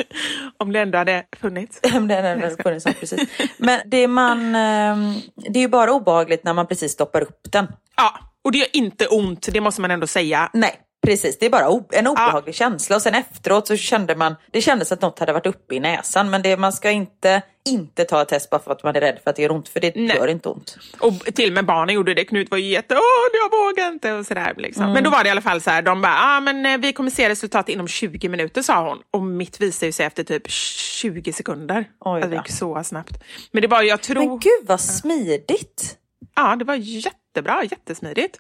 Om 0.58 0.74
det 0.74 0.80
ändå 0.80 0.98
hade 0.98 1.24
funnits. 1.42 1.80
Om 1.96 2.08
det 2.08 2.16
ändå 2.18 2.46
hade 2.46 2.64
funnits, 2.64 2.86
precis. 2.86 3.30
Men 3.58 3.80
det, 3.86 4.08
man, 4.08 4.56
ehm, 4.56 5.14
det 5.36 5.60
är 5.60 5.62
ju 5.62 5.68
bara 5.68 5.92
obehagligt 5.92 6.44
när 6.44 6.54
man 6.54 6.68
precis 6.68 6.92
stoppar 6.92 7.22
upp 7.22 7.52
den. 7.52 7.68
Ja, 7.98 8.20
och 8.44 8.52
det 8.52 8.58
gör 8.58 8.68
inte 8.76 9.08
ont, 9.08 9.48
det 9.52 9.62
måste 9.62 9.82
man 9.82 9.92
ändå 9.92 10.08
säga. 10.08 10.50
Nej, 10.54 10.76
Precis, 11.02 11.40
det 11.40 11.46
är 11.46 11.50
bara 11.50 11.82
en 11.92 12.08
obehaglig 12.08 12.54
ja. 12.54 12.58
känsla 12.58 12.96
och 12.96 13.02
sen 13.02 13.16
efteråt 13.16 13.68
så 13.68 13.76
kände 13.76 14.16
man, 14.16 14.36
det 14.52 14.62
kändes 14.62 14.92
att 14.92 15.02
något 15.02 15.20
hade 15.20 15.34
varit 15.34 15.46
uppe 15.46 15.76
i 15.76 15.80
näsan 15.80 16.30
men 16.30 16.42
det, 16.42 16.58
man 16.58 16.74
ska 16.74 16.92
inte, 16.92 17.42
inte 17.70 18.06
ta 18.06 18.22
ett 18.22 18.28
test 18.28 18.50
bara 18.50 18.62
för 18.62 18.72
att 18.72 18.84
man 18.84 18.96
är 18.96 19.02
rädd 19.02 19.20
för 19.24 19.30
att 19.30 19.36
det 19.36 19.42
gör 19.42 19.52
ont 19.52 19.70
för 19.70 19.80
det 19.80 19.96
Nej. 19.96 20.18
gör 20.18 20.28
inte 20.28 20.50
ont. 20.50 20.78
Och 21.00 21.14
till 21.36 21.50
och 21.50 21.54
med 21.54 21.66
barnen 21.66 21.96
gjorde 21.96 22.14
det, 22.14 22.26
Knut 22.26 22.52
var 22.52 22.58
ju 22.58 22.70
jätte, 22.70 22.96
åh 22.96 23.30
jag 23.44 23.66
vågar 23.66 23.88
inte 23.88 24.14
och 24.14 24.26
sådär 24.26 24.54
liksom. 24.58 24.84
Mm. 24.84 24.94
Men 24.94 25.04
då 25.04 25.10
var 25.10 25.24
det 25.24 25.28
i 25.28 25.32
alla 25.32 25.42
fall 25.42 25.62
så 25.62 25.70
här, 25.70 25.82
de 25.82 26.02
bara, 26.02 26.16
ah, 26.20 26.40
men 26.40 26.66
eh, 26.66 26.78
vi 26.78 26.94
kommer 26.94 27.12
se 27.12 27.30
resultat 27.30 27.70
inom 27.70 27.88
20 27.88 28.30
minuter 28.30 28.62
sa 28.62 28.90
hon 28.90 29.00
och 29.12 29.22
mitt 29.22 29.62
visade 29.62 29.86
ju 29.86 29.92
sig 29.92 30.06
efter 30.06 30.24
typ 30.24 30.50
20 30.50 31.34
sekunder. 31.34 31.86
Oj, 32.00 32.22
det 32.22 32.36
gick 32.36 32.52
så 32.52 32.84
snabbt. 32.84 33.24
Men 33.52 33.62
det 33.62 33.68
var, 33.68 33.82
jag 33.82 34.02
tror... 34.02 34.20
Men 34.20 34.40
gud 34.40 34.68
vad 34.68 34.82
smidigt! 34.82 35.96
Ja, 36.36 36.56
det 36.56 36.66
var 36.66 36.76
jättebra, 36.76 37.64
jättesmidigt. 37.64 38.40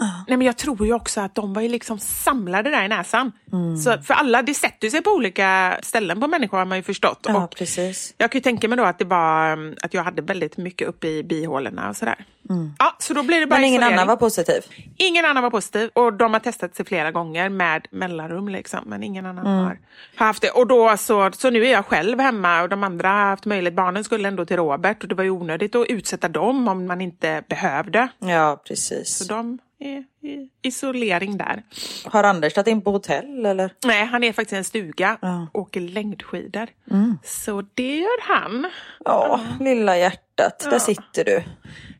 Uh. 0.00 0.22
Nej, 0.28 0.36
men 0.36 0.46
jag 0.46 0.56
tror 0.56 0.86
ju 0.86 0.92
också 0.92 1.20
att 1.20 1.34
de 1.34 1.52
var 1.52 1.62
ju 1.62 1.68
liksom 1.68 1.98
samlade 1.98 2.70
där 2.70 2.84
i 2.84 2.88
näsan. 2.88 3.32
Mm. 3.52 3.76
Så 3.76 4.02
för 4.02 4.14
alla, 4.14 4.42
det 4.42 4.54
sätter 4.54 4.90
sig 4.90 5.02
på 5.02 5.10
olika 5.10 5.78
ställen 5.82 6.20
på 6.20 6.28
människor 6.28 6.58
har 6.58 6.64
man 6.64 6.78
ju 6.78 6.82
förstått. 6.82 7.26
Ja, 7.28 7.44
och 7.44 7.56
precis. 7.56 8.14
Jag 8.18 8.32
kan 8.32 8.38
ju 8.38 8.42
tänka 8.42 8.68
mig 8.68 8.78
då 8.78 8.84
att 8.84 8.98
det 8.98 9.04
var 9.04 9.52
mm, 9.52 9.74
att 9.82 9.94
jag 9.94 10.04
hade 10.04 10.22
väldigt 10.22 10.56
mycket 10.56 10.88
uppe 10.88 11.08
i 11.08 11.22
bihålorna 11.22 11.88
och 11.88 11.96
sådär. 11.96 12.26
Mm. 12.50 12.74
Ja, 12.78 12.96
så 12.98 13.14
då 13.14 13.22
blir 13.22 13.40
det 13.40 13.46
bara 13.46 13.60
Men 13.60 13.68
ingen 13.68 13.82
annan 13.82 14.06
var 14.06 14.16
positiv? 14.16 14.62
Ingen 14.96 15.24
annan 15.24 15.42
var 15.42 15.50
positiv 15.50 15.90
och 15.92 16.12
de 16.12 16.32
har 16.32 16.40
testat 16.40 16.76
sig 16.76 16.86
flera 16.86 17.10
gånger 17.10 17.48
med 17.48 17.86
mellanrum 17.90 18.48
liksom. 18.48 18.80
Men 18.86 19.02
ingen 19.02 19.26
annan 19.26 19.46
mm. 19.46 19.64
har 19.64 19.78
haft 20.26 20.42
det. 20.42 20.50
Och 20.50 20.66
då 20.66 20.96
så, 20.96 21.30
så 21.32 21.50
nu 21.50 21.66
är 21.66 21.72
jag 21.72 21.86
själv 21.86 22.20
hemma 22.20 22.62
och 22.62 22.68
de 22.68 22.84
andra 22.84 23.08
har 23.08 23.24
haft 23.24 23.44
möjlighet. 23.44 23.74
Barnen 23.74 24.04
skulle 24.04 24.28
ändå 24.28 24.44
till 24.44 24.56
Robert 24.56 25.02
och 25.02 25.08
det 25.08 25.14
var 25.14 25.24
ju 25.24 25.30
onödigt 25.30 25.74
att 25.74 25.86
utsätta 25.86 26.28
dem 26.28 26.68
om 26.68 26.86
man 26.86 27.00
inte 27.00 27.42
behövde. 27.48 28.08
Ja, 28.18 28.62
precis. 28.66 29.28
De 29.32 29.58
är 29.78 30.04
i 30.20 30.48
isolering 30.62 31.38
där. 31.38 31.62
Har 32.04 32.24
Anders 32.24 32.54
tagit 32.54 32.66
in 32.66 32.82
på 32.82 32.90
hotell 32.90 33.46
eller? 33.46 33.74
Nej, 33.84 34.04
han 34.04 34.24
är 34.24 34.32
faktiskt 34.32 34.52
i 34.52 34.56
en 34.56 34.64
stuga 34.64 35.18
ja. 35.22 35.46
och 35.52 35.60
åker 35.60 35.80
längdskidor. 35.80 36.68
Mm. 36.90 37.18
Så 37.24 37.64
det 37.74 37.96
gör 37.96 38.34
han. 38.34 38.70
Ja, 39.04 39.40
lilla 39.60 39.98
hjärtat, 39.98 40.62
ja. 40.64 40.70
där 40.70 40.78
sitter 40.78 41.24
du. 41.24 41.42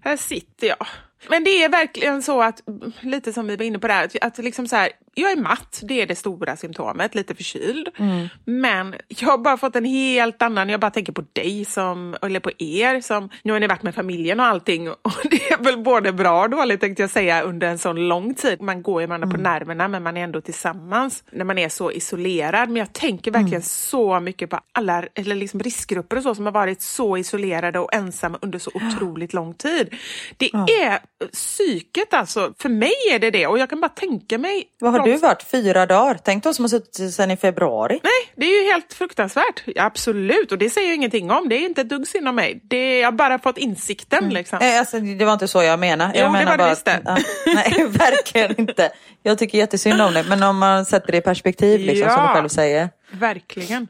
Här 0.01 0.17
sitter 0.17 0.67
jag. 0.67 0.87
Men 1.29 1.45
det 1.45 1.65
är 1.65 1.69
verkligen 1.69 2.23
så 2.23 2.43
att, 2.43 2.63
lite 3.01 3.33
som 3.33 3.47
vi 3.47 3.57
var 3.57 3.65
inne 3.65 3.79
på 3.79 3.89
där, 3.89 4.05
att, 4.05 4.17
att 4.21 4.39
liksom 4.39 4.69
så 4.69 4.77
här, 4.77 4.93
jag 5.15 5.33
är 5.33 5.37
matt, 5.37 5.81
det 5.83 6.03
är 6.03 6.07
det 6.07 6.15
stora 6.15 6.57
symptomet, 6.57 7.15
lite 7.15 7.35
förkyld. 7.35 7.89
Mm. 7.97 8.29
Men 8.45 8.95
jag 9.09 9.29
har 9.29 9.39
bara 9.39 9.57
fått 9.57 9.77
en 9.77 9.85
helt 9.85 10.43
annan, 10.43 10.69
jag 10.69 10.81
bara 10.81 10.91
tänker 10.91 11.13
på 11.13 11.25
dig 11.33 11.65
som, 11.65 12.17
eller 12.23 12.41
på 12.41 12.51
er 12.59 13.01
som, 13.01 13.29
nu 13.43 13.53
har 13.53 13.61
ni 13.61 13.67
varit 13.67 13.83
med 13.83 13.95
familjen 13.95 14.41
och 14.41 14.47
allting 14.47 14.91
och 15.03 15.13
det 15.31 15.51
är 15.51 15.65
väl 15.65 15.79
både 15.79 16.13
bra 16.13 16.43
och 16.43 16.51
dåligt 16.51 16.81
tänkte 16.81 17.03
jag 17.03 17.11
säga 17.11 17.43
under 17.43 17.67
en 17.69 17.79
sån 17.79 18.09
lång 18.09 18.35
tid. 18.35 18.61
Man 18.61 18.83
går 18.83 19.01
ju 19.01 19.07
varandra 19.07 19.27
mm. 19.27 19.37
på 19.37 19.43
nerverna 19.43 19.89
men 19.89 20.03
man 20.03 20.17
är 20.17 20.25
ändå 20.25 20.41
tillsammans 20.41 21.25
när 21.31 21.45
man 21.45 21.59
är 21.59 21.69
så 21.69 21.93
isolerad. 21.93 22.69
Men 22.69 22.77
jag 22.77 22.93
tänker 22.93 23.31
verkligen 23.31 23.53
mm. 23.53 23.63
så 23.63 24.21
mycket 24.21 24.51
på 24.51 24.61
alla 24.73 25.05
eller 25.15 25.35
liksom 25.35 25.61
riskgrupper 25.61 26.17
och 26.17 26.23
så 26.23 26.35
som 26.35 26.45
har 26.45 26.53
varit 26.53 26.83
så 26.83 27.17
isolerade 27.17 27.79
och 27.79 27.95
ensamma 27.95 28.39
under 28.43 28.59
så 28.59 28.71
otroligt 28.75 29.33
lång 29.33 29.55
tid. 29.55 29.95
Det 30.37 30.51
är 30.55 31.01
psyket 31.33 32.15
alltså. 32.15 32.55
För 32.59 32.69
mig 32.69 32.93
är 33.13 33.19
det 33.19 33.31
det 33.31 33.47
och 33.47 33.59
jag 33.59 33.71
kan 33.71 33.81
bara 33.81 33.89
tänka 33.89 34.39
mig. 34.39 34.65
Vad 34.81 34.93
har 34.93 35.01
du 35.01 35.17
varit? 35.17 35.43
Fyra 35.43 35.87
dagar? 35.87 36.19
Tänk 36.25 36.45
de 36.45 36.55
som 36.55 36.65
har 36.65 36.69
suttit 36.69 37.15
sedan 37.15 37.31
i 37.31 37.37
februari. 37.37 38.01
Nej, 38.03 38.13
det 38.37 38.47
är 38.47 38.63
ju 38.65 38.73
helt 38.73 38.93
fruktansvärt. 38.93 39.63
Absolut, 39.77 40.53
och 40.53 40.59
det 40.59 40.71
säger 40.71 40.89
jag 40.89 40.95
ingenting 40.95 41.31
om. 41.31 41.49
Det 41.49 41.55
är 41.57 41.61
inte 41.65 41.81
ett 41.81 41.89
dugg 41.89 42.09
synd 42.09 42.29
om 42.29 42.35
mig. 42.35 42.61
Det 42.65 42.99
jag 42.99 43.07
har 43.07 43.13
bara 43.13 43.39
fått 43.39 43.59
insikten 43.59 44.29
liksom. 44.29 44.59
Nej, 44.61 44.79
alltså, 44.79 45.01
det 45.01 45.25
var 45.25 45.33
inte 45.33 45.49
så 45.49 45.63
jag 45.63 45.79
menade. 45.79 46.19
Jag 46.19 46.27
Jo, 46.27 46.33
det 46.33 46.39
menar 46.39 46.45
var 46.45 46.53
det 46.59 46.63
bara 46.65 46.71
visst 46.71 46.85
det. 46.85 46.95
att- 46.95 47.03
ja, 47.05 47.53
nej, 47.55 47.87
verkligen 47.89 48.61
inte. 48.61 48.91
Jag 49.23 49.39
tycker 49.39 49.59
jättesynd 49.59 50.03
om 50.03 50.15
det, 50.15 50.23
men 50.29 50.43
om 50.43 50.59
man 50.59 50.85
sätter 50.85 51.13
det 51.13 51.19
i 51.19 51.21
perspektiv, 51.21 51.81
liksom, 51.81 52.09
som 52.11 52.19
Ja. 52.23 52.29
du 52.29 52.35
själv 52.35 52.49
säger. 52.49 52.91
Verkligen. 53.13 53.89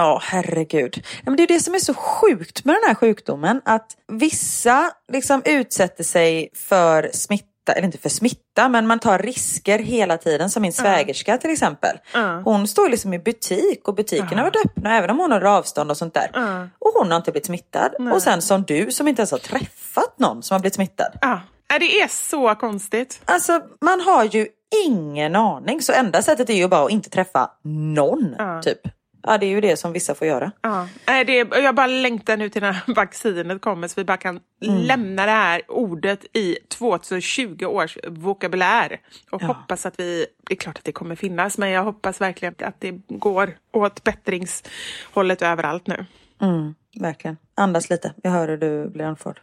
Ja, 0.00 0.20
herregud. 0.22 0.94
Ja, 0.96 1.22
men 1.24 1.36
det 1.36 1.42
är 1.42 1.46
det 1.46 1.60
som 1.60 1.74
är 1.74 1.78
så 1.78 1.94
sjukt 1.94 2.64
med 2.64 2.74
den 2.74 2.82
här 2.88 2.94
sjukdomen. 2.94 3.60
Att 3.64 3.96
vissa 4.12 4.90
liksom 5.12 5.42
utsätter 5.44 6.04
sig 6.04 6.48
för 6.54 7.10
smitta, 7.12 7.72
eller 7.76 7.84
inte 7.86 7.98
för 7.98 8.08
smitta, 8.08 8.68
men 8.68 8.86
man 8.86 8.98
tar 8.98 9.18
risker 9.18 9.78
hela 9.78 10.16
tiden. 10.18 10.50
Som 10.50 10.62
min 10.62 10.72
svägerska 10.72 11.38
till 11.38 11.50
exempel. 11.50 11.96
Hon 12.44 12.68
står 12.68 12.88
liksom 12.88 13.14
i 13.14 13.18
butik 13.18 13.88
och 13.88 13.94
butiken 13.94 14.38
har 14.38 14.44
varit 14.44 14.66
öppna 14.66 14.96
även 14.96 15.10
om 15.10 15.18
hon 15.18 15.32
har 15.32 15.44
avstånd 15.44 15.90
och 15.90 15.96
sånt 15.96 16.14
där. 16.14 16.30
Och 16.78 16.92
hon 16.94 17.10
har 17.10 17.16
inte 17.16 17.32
blivit 17.32 17.46
smittad. 17.46 17.90
Och 18.12 18.22
sen 18.22 18.42
som 18.42 18.62
du 18.62 18.90
som 18.90 19.08
inte 19.08 19.20
ens 19.22 19.30
har 19.30 19.38
träffat 19.38 20.18
någon 20.18 20.42
som 20.42 20.54
har 20.54 20.60
blivit 20.60 20.74
smittad. 20.74 21.18
Ja, 21.20 21.40
Nej, 21.70 21.78
det 21.78 22.00
är 22.00 22.08
så 22.08 22.54
konstigt. 22.54 23.20
Alltså 23.24 23.60
man 23.80 24.00
har 24.00 24.24
ju 24.24 24.46
ingen 24.86 25.36
aning. 25.36 25.82
Så 25.82 25.92
enda 25.92 26.22
sättet 26.22 26.50
är 26.50 26.54
ju 26.54 26.68
bara 26.68 26.84
att 26.84 26.90
inte 26.90 27.10
träffa 27.10 27.50
någon. 27.64 28.36
Typ. 28.62 28.78
Ja, 29.22 29.38
det 29.38 29.46
är 29.46 29.50
ju 29.50 29.60
det 29.60 29.76
som 29.76 29.92
vissa 29.92 30.14
får 30.14 30.26
göra. 30.26 30.52
Ja. 30.62 30.88
Det 31.04 31.38
är, 31.38 31.62
jag 31.62 31.74
bara 31.74 31.86
längtar 31.86 32.36
nu 32.36 32.48
till 32.48 32.62
när 32.62 32.76
vaccinet 32.94 33.62
kommer 33.62 33.88
så 33.88 34.00
vi 34.00 34.04
bara 34.04 34.16
kan 34.16 34.40
lämna 34.60 35.26
det 35.26 35.32
här 35.32 35.62
ordet 35.68 36.24
i 36.32 36.56
2020 36.68 37.64
års 37.64 37.98
vokabulär. 38.08 39.00
Och 39.30 39.42
hoppas 39.42 39.86
att 39.86 40.00
vi, 40.00 40.26
det 40.48 40.54
är 40.54 40.56
klart 40.56 40.78
att 40.78 40.84
det 40.84 40.92
kommer 40.92 41.16
finnas, 41.16 41.58
men 41.58 41.70
jag 41.70 41.84
hoppas 41.84 42.20
verkligen 42.20 42.54
att 42.58 42.80
det 42.80 42.90
går 43.08 43.58
åt 43.72 44.04
bättringshållet 44.04 45.42
överallt 45.42 45.86
nu. 45.86 46.06
Mm, 46.40 46.74
verkligen. 47.00 47.36
Andas 47.54 47.90
lite. 47.90 48.14
Jag 48.22 48.30
hör 48.30 48.48
hur 48.48 48.56
du 48.56 48.88
blir 48.88 49.04
andfådd. 49.04 49.40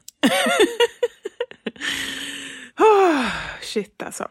Oh, 2.79 3.25
shit 3.61 4.03
alltså. 4.03 4.27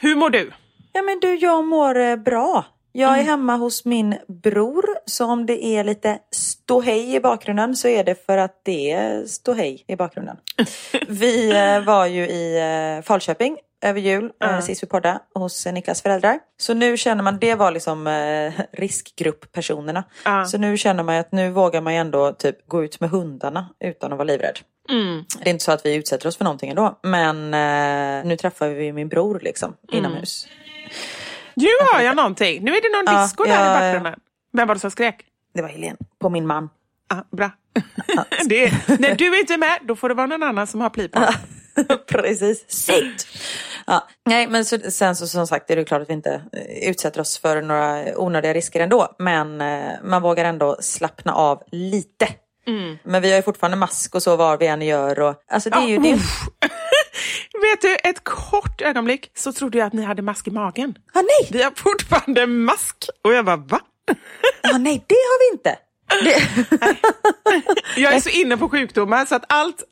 Hur 0.00 0.14
mår 0.14 0.30
du? 0.30 0.52
Ja 0.96 1.02
men 1.02 1.20
du, 1.20 1.34
jag 1.34 1.64
mår 1.64 1.98
eh, 1.98 2.16
bra. 2.16 2.64
Jag 2.92 3.18
är 3.18 3.22
hemma 3.22 3.56
hos 3.56 3.84
min 3.84 4.14
bror, 4.42 4.84
så 5.06 5.26
om 5.26 5.46
det 5.46 5.64
är 5.64 5.84
lite 5.84 6.18
ståhej 6.30 7.14
i 7.14 7.20
bakgrunden 7.20 7.76
så 7.76 7.88
är 7.88 8.04
det 8.04 8.26
för 8.26 8.38
att 8.38 8.60
det 8.64 8.90
är 8.90 9.26
ståhej 9.26 9.84
i 9.88 9.96
bakgrunden. 9.96 10.36
vi 11.08 11.50
eh, 11.50 11.84
var 11.84 12.06
ju 12.06 12.26
i 12.26 12.58
eh, 12.96 13.04
Falköping 13.04 13.56
över 13.84 14.00
jul, 14.00 14.32
uh. 14.44 14.60
sist 14.60 14.82
vi 14.82 14.86
poddade, 14.86 15.18
hos 15.34 15.66
Niklas 15.66 16.02
föräldrar. 16.02 16.38
Så 16.56 16.74
nu 16.74 16.96
känner 16.96 17.22
man, 17.22 17.38
det 17.38 17.54
var 17.54 17.70
liksom 17.70 18.06
eh, 18.06 18.52
riskgrupppersonerna. 18.72 20.04
Så 20.46 20.58
nu 20.58 20.76
känner 20.76 21.02
man 21.02 21.16
att 21.16 21.32
nu 21.32 21.50
vågar 21.50 21.80
man 21.80 21.94
ju 21.94 21.98
ändå 21.98 22.32
typ 22.32 22.68
gå 22.68 22.84
ut 22.84 23.00
med 23.00 23.10
hundarna 23.10 23.68
utan 23.80 24.12
att 24.12 24.18
vara 24.18 24.26
livrädd. 24.26 24.58
Det 25.42 25.50
är 25.50 25.52
inte 25.52 25.64
så 25.64 25.72
att 25.72 25.86
vi 25.86 25.94
utsätter 25.94 26.28
oss 26.28 26.36
för 26.36 26.44
någonting 26.44 26.70
ändå, 26.70 26.98
men 27.02 27.54
eh, 27.54 28.28
nu 28.28 28.36
träffar 28.36 28.68
vi 28.68 28.92
min 28.92 29.08
bror 29.08 29.40
liksom 29.42 29.76
inomhus. 29.92 30.48
Nu 31.54 31.68
hör 31.92 32.00
jag 32.00 32.16
någonting. 32.16 32.64
Nu 32.64 32.76
är 32.76 32.82
det 32.82 32.96
någon 32.96 33.16
Ja, 33.16 33.22
disco 33.22 33.44
där 33.44 33.50
ja, 33.50 33.70
i 33.70 33.80
bakgrunden. 33.80 34.20
Vem 34.52 34.68
var 34.68 34.74
det 34.74 34.80
som 34.80 34.90
skrek? 34.90 35.24
Det 35.54 35.62
var 35.62 35.68
Helene, 35.68 35.96
på 36.20 36.28
min 36.30 36.46
man. 36.46 36.70
Ah, 37.08 37.22
bra. 37.36 37.50
det 38.48 38.64
är, 38.64 39.00
när 39.00 39.14
du 39.14 39.34
är 39.34 39.40
inte 39.40 39.56
med, 39.56 39.78
då 39.82 39.96
får 39.96 40.08
det 40.08 40.14
vara 40.14 40.26
någon 40.26 40.42
annan 40.42 40.66
som 40.66 40.80
har 40.80 40.90
pipan. 40.90 41.34
Precis. 42.08 42.64
Sitt! 42.70 43.26
Ja. 43.86 44.08
Nej, 44.24 44.46
men 44.46 44.64
så, 44.64 44.78
sen 44.90 45.16
så 45.16 45.26
som 45.26 45.46
sagt 45.46 45.70
är 45.70 45.76
det 45.76 45.84
klart 45.84 46.02
att 46.02 46.08
vi 46.08 46.12
inte 46.12 46.42
eh, 46.52 46.88
utsätter 46.90 47.20
oss 47.20 47.38
för 47.38 47.62
några 47.62 48.18
onödiga 48.18 48.54
risker 48.54 48.80
ändå. 48.80 49.14
Men 49.18 49.60
eh, 49.60 49.92
man 50.04 50.22
vågar 50.22 50.44
ändå 50.44 50.76
slappna 50.80 51.34
av 51.34 51.62
lite. 51.72 52.28
Men 53.02 53.22
vi 53.22 53.30
har 53.30 53.36
ju 53.36 53.42
fortfarande 53.42 53.76
mask 53.76 54.14
och 54.14 54.22
så 54.22 54.36
var 54.36 54.56
vi 54.58 54.66
än 54.66 54.82
gör. 54.82 55.20
Och, 55.20 55.34
alltså 55.50 55.70
det 55.70 55.76
är 55.76 55.86
ju... 55.86 55.98
Det 55.98 56.10
är, 56.10 56.18
Vet 57.62 57.80
du, 57.80 57.96
ett 58.10 58.24
kort 58.24 58.80
ögonblick 58.82 59.30
så 59.34 59.52
trodde 59.52 59.78
jag 59.78 59.86
att 59.86 59.92
ni 59.92 60.02
hade 60.02 60.22
mask 60.22 60.48
i 60.48 60.50
magen. 60.50 60.94
ah, 61.14 61.20
nej! 61.22 61.48
Vi 61.52 61.62
har 61.62 61.72
fortfarande 61.76 62.46
mask. 62.46 62.96
Och 63.24 63.32
jag 63.32 63.44
bara, 63.44 63.56
va? 63.56 63.80
Ah, 64.72 64.78
nej, 64.78 65.04
det 65.06 65.14
har 65.14 65.50
vi 65.50 65.56
inte. 65.56 65.76
Det, 66.24 66.40
Jag 68.00 68.14
är 68.14 68.20
så 68.20 68.28
inne 68.28 68.56
på 68.56 68.68
sjukdomar 68.68 69.24
så 69.24 69.34
att 69.34 69.44
allt 69.48 69.82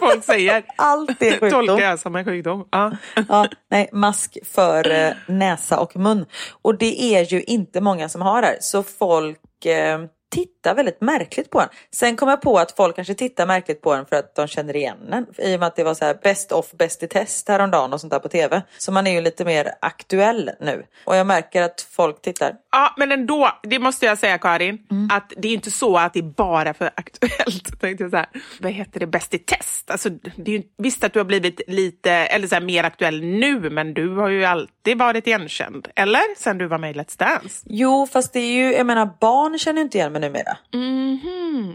folk 0.00 0.24
säger 0.24 0.62
Allt 0.76 1.22
är 1.22 1.30
sjukdom. 1.30 1.50
tolkar 1.66 1.86
jag 1.88 1.98
som 1.98 2.16
en 2.16 2.24
sjukdom. 2.24 2.68
Ja. 2.70 2.92
ja, 3.28 3.46
nej, 3.70 3.88
mask 3.92 4.38
för 4.54 4.90
eh, 4.90 5.12
näsa 5.26 5.78
och 5.80 5.96
mun. 5.96 6.26
Och 6.62 6.78
det 6.78 7.02
är 7.14 7.32
ju 7.32 7.42
inte 7.42 7.80
många 7.80 8.08
som 8.08 8.22
har 8.22 8.42
det. 8.42 8.58
Så 8.60 8.82
folk 8.82 9.64
eh, 9.66 10.00
tittar 10.34 10.59
väldigt 10.62 11.00
märkligt 11.00 11.50
på 11.50 11.60
en. 11.60 11.68
Sen 11.94 12.16
kom 12.16 12.28
jag 12.28 12.40
på 12.40 12.58
att 12.58 12.72
folk 12.72 12.96
kanske 12.96 13.14
tittar 13.14 13.46
märkligt 13.46 13.80
på 13.82 13.92
en 13.94 14.06
för 14.06 14.16
att 14.16 14.34
de 14.34 14.46
känner 14.46 14.76
igen 14.76 14.96
en. 15.12 15.26
I 15.38 15.56
och 15.56 15.60
med 15.60 15.66
att 15.66 15.76
det 15.76 15.84
var 15.84 15.94
så 15.94 16.04
här 16.04 16.18
best 16.22 16.52
of 16.52 16.72
bäst 16.72 17.02
i 17.02 17.08
test 17.08 17.48
häromdagen 17.48 17.92
och 17.92 18.00
sånt 18.00 18.12
där 18.12 18.18
på 18.18 18.28
tv. 18.28 18.62
Så 18.78 18.92
man 18.92 19.06
är 19.06 19.12
ju 19.12 19.20
lite 19.20 19.44
mer 19.44 19.72
aktuell 19.80 20.50
nu. 20.60 20.84
Och 21.04 21.16
jag 21.16 21.26
märker 21.26 21.62
att 21.62 21.86
folk 21.90 22.22
tittar. 22.22 22.54
ja, 22.72 22.94
men 22.96 23.12
ändå, 23.12 23.50
det 23.62 23.78
måste 23.78 24.06
jag 24.06 24.18
säga 24.18 24.38
Karin, 24.38 24.78
att 25.12 25.32
det 25.36 25.48
är 25.48 25.52
inte 25.52 25.70
så 25.70 25.96
att 25.98 26.12
det 26.12 26.18
är 26.18 26.22
bara 26.22 26.74
för 26.74 26.90
aktuellt. 26.94 27.80
Tänkte 27.80 28.04
jag 28.04 28.10
så 28.10 28.16
här, 28.16 28.28
vad 28.60 28.72
heter 28.72 29.00
det, 29.00 29.06
bäst 29.06 29.34
i 29.34 29.38
test? 29.38 29.90
Alltså, 29.90 30.08
det 30.10 30.54
är 30.54 30.58
ju, 30.58 30.62
visst 30.78 31.04
att 31.04 31.12
du 31.12 31.18
har 31.18 31.24
blivit 31.24 31.60
lite, 31.66 32.10
eller 32.10 32.46
så 32.46 32.54
här, 32.54 32.62
mer 32.62 32.84
aktuell 32.84 33.22
nu, 33.22 33.70
men 33.70 33.94
du 33.94 34.16
har 34.16 34.28
ju 34.28 34.44
alltid 34.44 34.98
varit 34.98 35.26
igenkänd. 35.26 35.88
Eller? 35.96 36.36
Sen 36.36 36.58
du 36.58 36.66
var 36.66 36.78
med 36.78 36.90
i 36.96 36.98
Let's 36.98 37.18
Dance. 37.18 37.66
Jo, 37.70 38.06
fast 38.12 38.32
det 38.32 38.40
är 38.40 38.52
ju, 38.52 38.72
jag 38.72 38.86
menar 38.86 39.10
barn 39.20 39.58
känner 39.58 39.78
ju 39.78 39.84
inte 39.84 39.98
igen 39.98 40.12
mig 40.12 40.20
numera. 40.20 40.49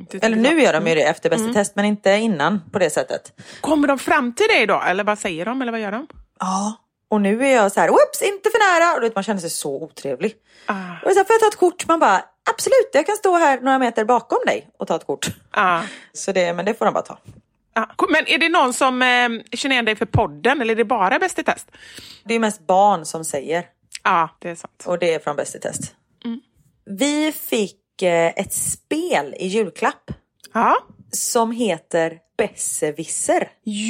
Du- 0.09 0.19
Eller 0.21 0.37
nu 0.37 0.61
gör 0.61 0.73
de 0.73 0.87
ju 0.87 0.95
det 0.95 1.03
efter 1.03 1.29
bäst 1.29 1.45
i 1.49 1.53
test, 1.53 1.75
men 1.75 1.85
inte 1.85 2.11
innan 2.11 2.61
på 2.71 2.79
det 2.79 2.89
sättet. 2.89 3.41
Kommer 3.61 3.87
de 3.87 3.99
fram 3.99 4.33
till 4.33 4.47
dig 4.47 4.65
då? 4.67 4.81
Eller 4.81 5.03
vad 5.03 5.19
säger 5.19 5.45
de? 5.45 5.61
Eller 5.61 5.71
vad 5.71 5.81
gör 5.81 5.91
de? 5.91 6.07
Ja. 6.39 6.81
Och 7.09 7.21
nu 7.21 7.45
är 7.47 7.51
jag 7.55 7.71
så 7.71 7.79
här, 7.79 7.87
whoops, 7.87 8.21
inte 8.21 8.49
för 8.49 8.79
nära. 8.79 8.97
Och 8.97 9.03
vet, 9.03 9.15
man 9.15 9.23
känner 9.23 9.39
sig 9.41 9.49
så 9.49 9.83
otrevlig. 9.83 10.33
Ah. 10.65 10.73
Och 11.05 11.11
så 11.11 11.17
här, 11.17 11.23
får 11.25 11.33
jag 11.33 11.39
ta 11.39 11.47
ett 11.47 11.55
kort? 11.55 11.87
Man 11.87 11.99
bara, 11.99 12.23
absolut, 12.49 12.89
jag 12.93 13.05
kan 13.05 13.15
stå 13.15 13.35
här 13.37 13.59
några 13.61 13.79
meter 13.79 14.05
bakom 14.05 14.37
dig 14.45 14.69
och 14.79 14.87
ta 14.87 14.95
ett 14.95 15.05
kort. 15.07 15.27
Ja. 15.55 15.81
Så 16.13 16.31
det, 16.31 16.53
men 16.53 16.65
det 16.65 16.73
får 16.73 16.85
de 16.85 16.93
bara 16.93 17.03
ta. 17.03 17.17
Ja. 17.73 17.89
Men 18.09 18.27
är 18.27 18.37
det 18.37 18.49
någon 18.49 18.73
som 18.73 19.01
eh, 19.01 19.29
känner 19.57 19.73
igen 19.75 19.85
dig 19.85 19.95
för 19.95 20.05
podden 20.05 20.61
eller 20.61 20.71
är 20.71 20.75
det 20.75 20.85
bara 20.85 21.19
Bäst 21.19 21.39
i 21.39 21.43
test? 21.43 21.71
Det 22.23 22.33
är 22.33 22.39
mest 22.39 22.67
barn 22.67 23.05
som 23.05 23.25
säger. 23.25 23.65
Ja, 24.03 24.29
det 24.39 24.49
är 24.49 24.55
sant. 24.55 24.83
Och 24.85 24.99
det 24.99 25.13
är 25.13 25.19
från 25.19 25.35
Bäst 25.35 25.55
i 25.55 25.59
test. 25.59 25.95
Vi 26.85 27.31
fick 27.31 27.75
ett 28.03 28.53
spel 28.53 29.35
i 29.39 29.47
julklapp 29.47 30.11
Ja. 30.53 30.77
som 31.11 31.51
heter 31.51 32.17
Besserwisser. 32.37 33.49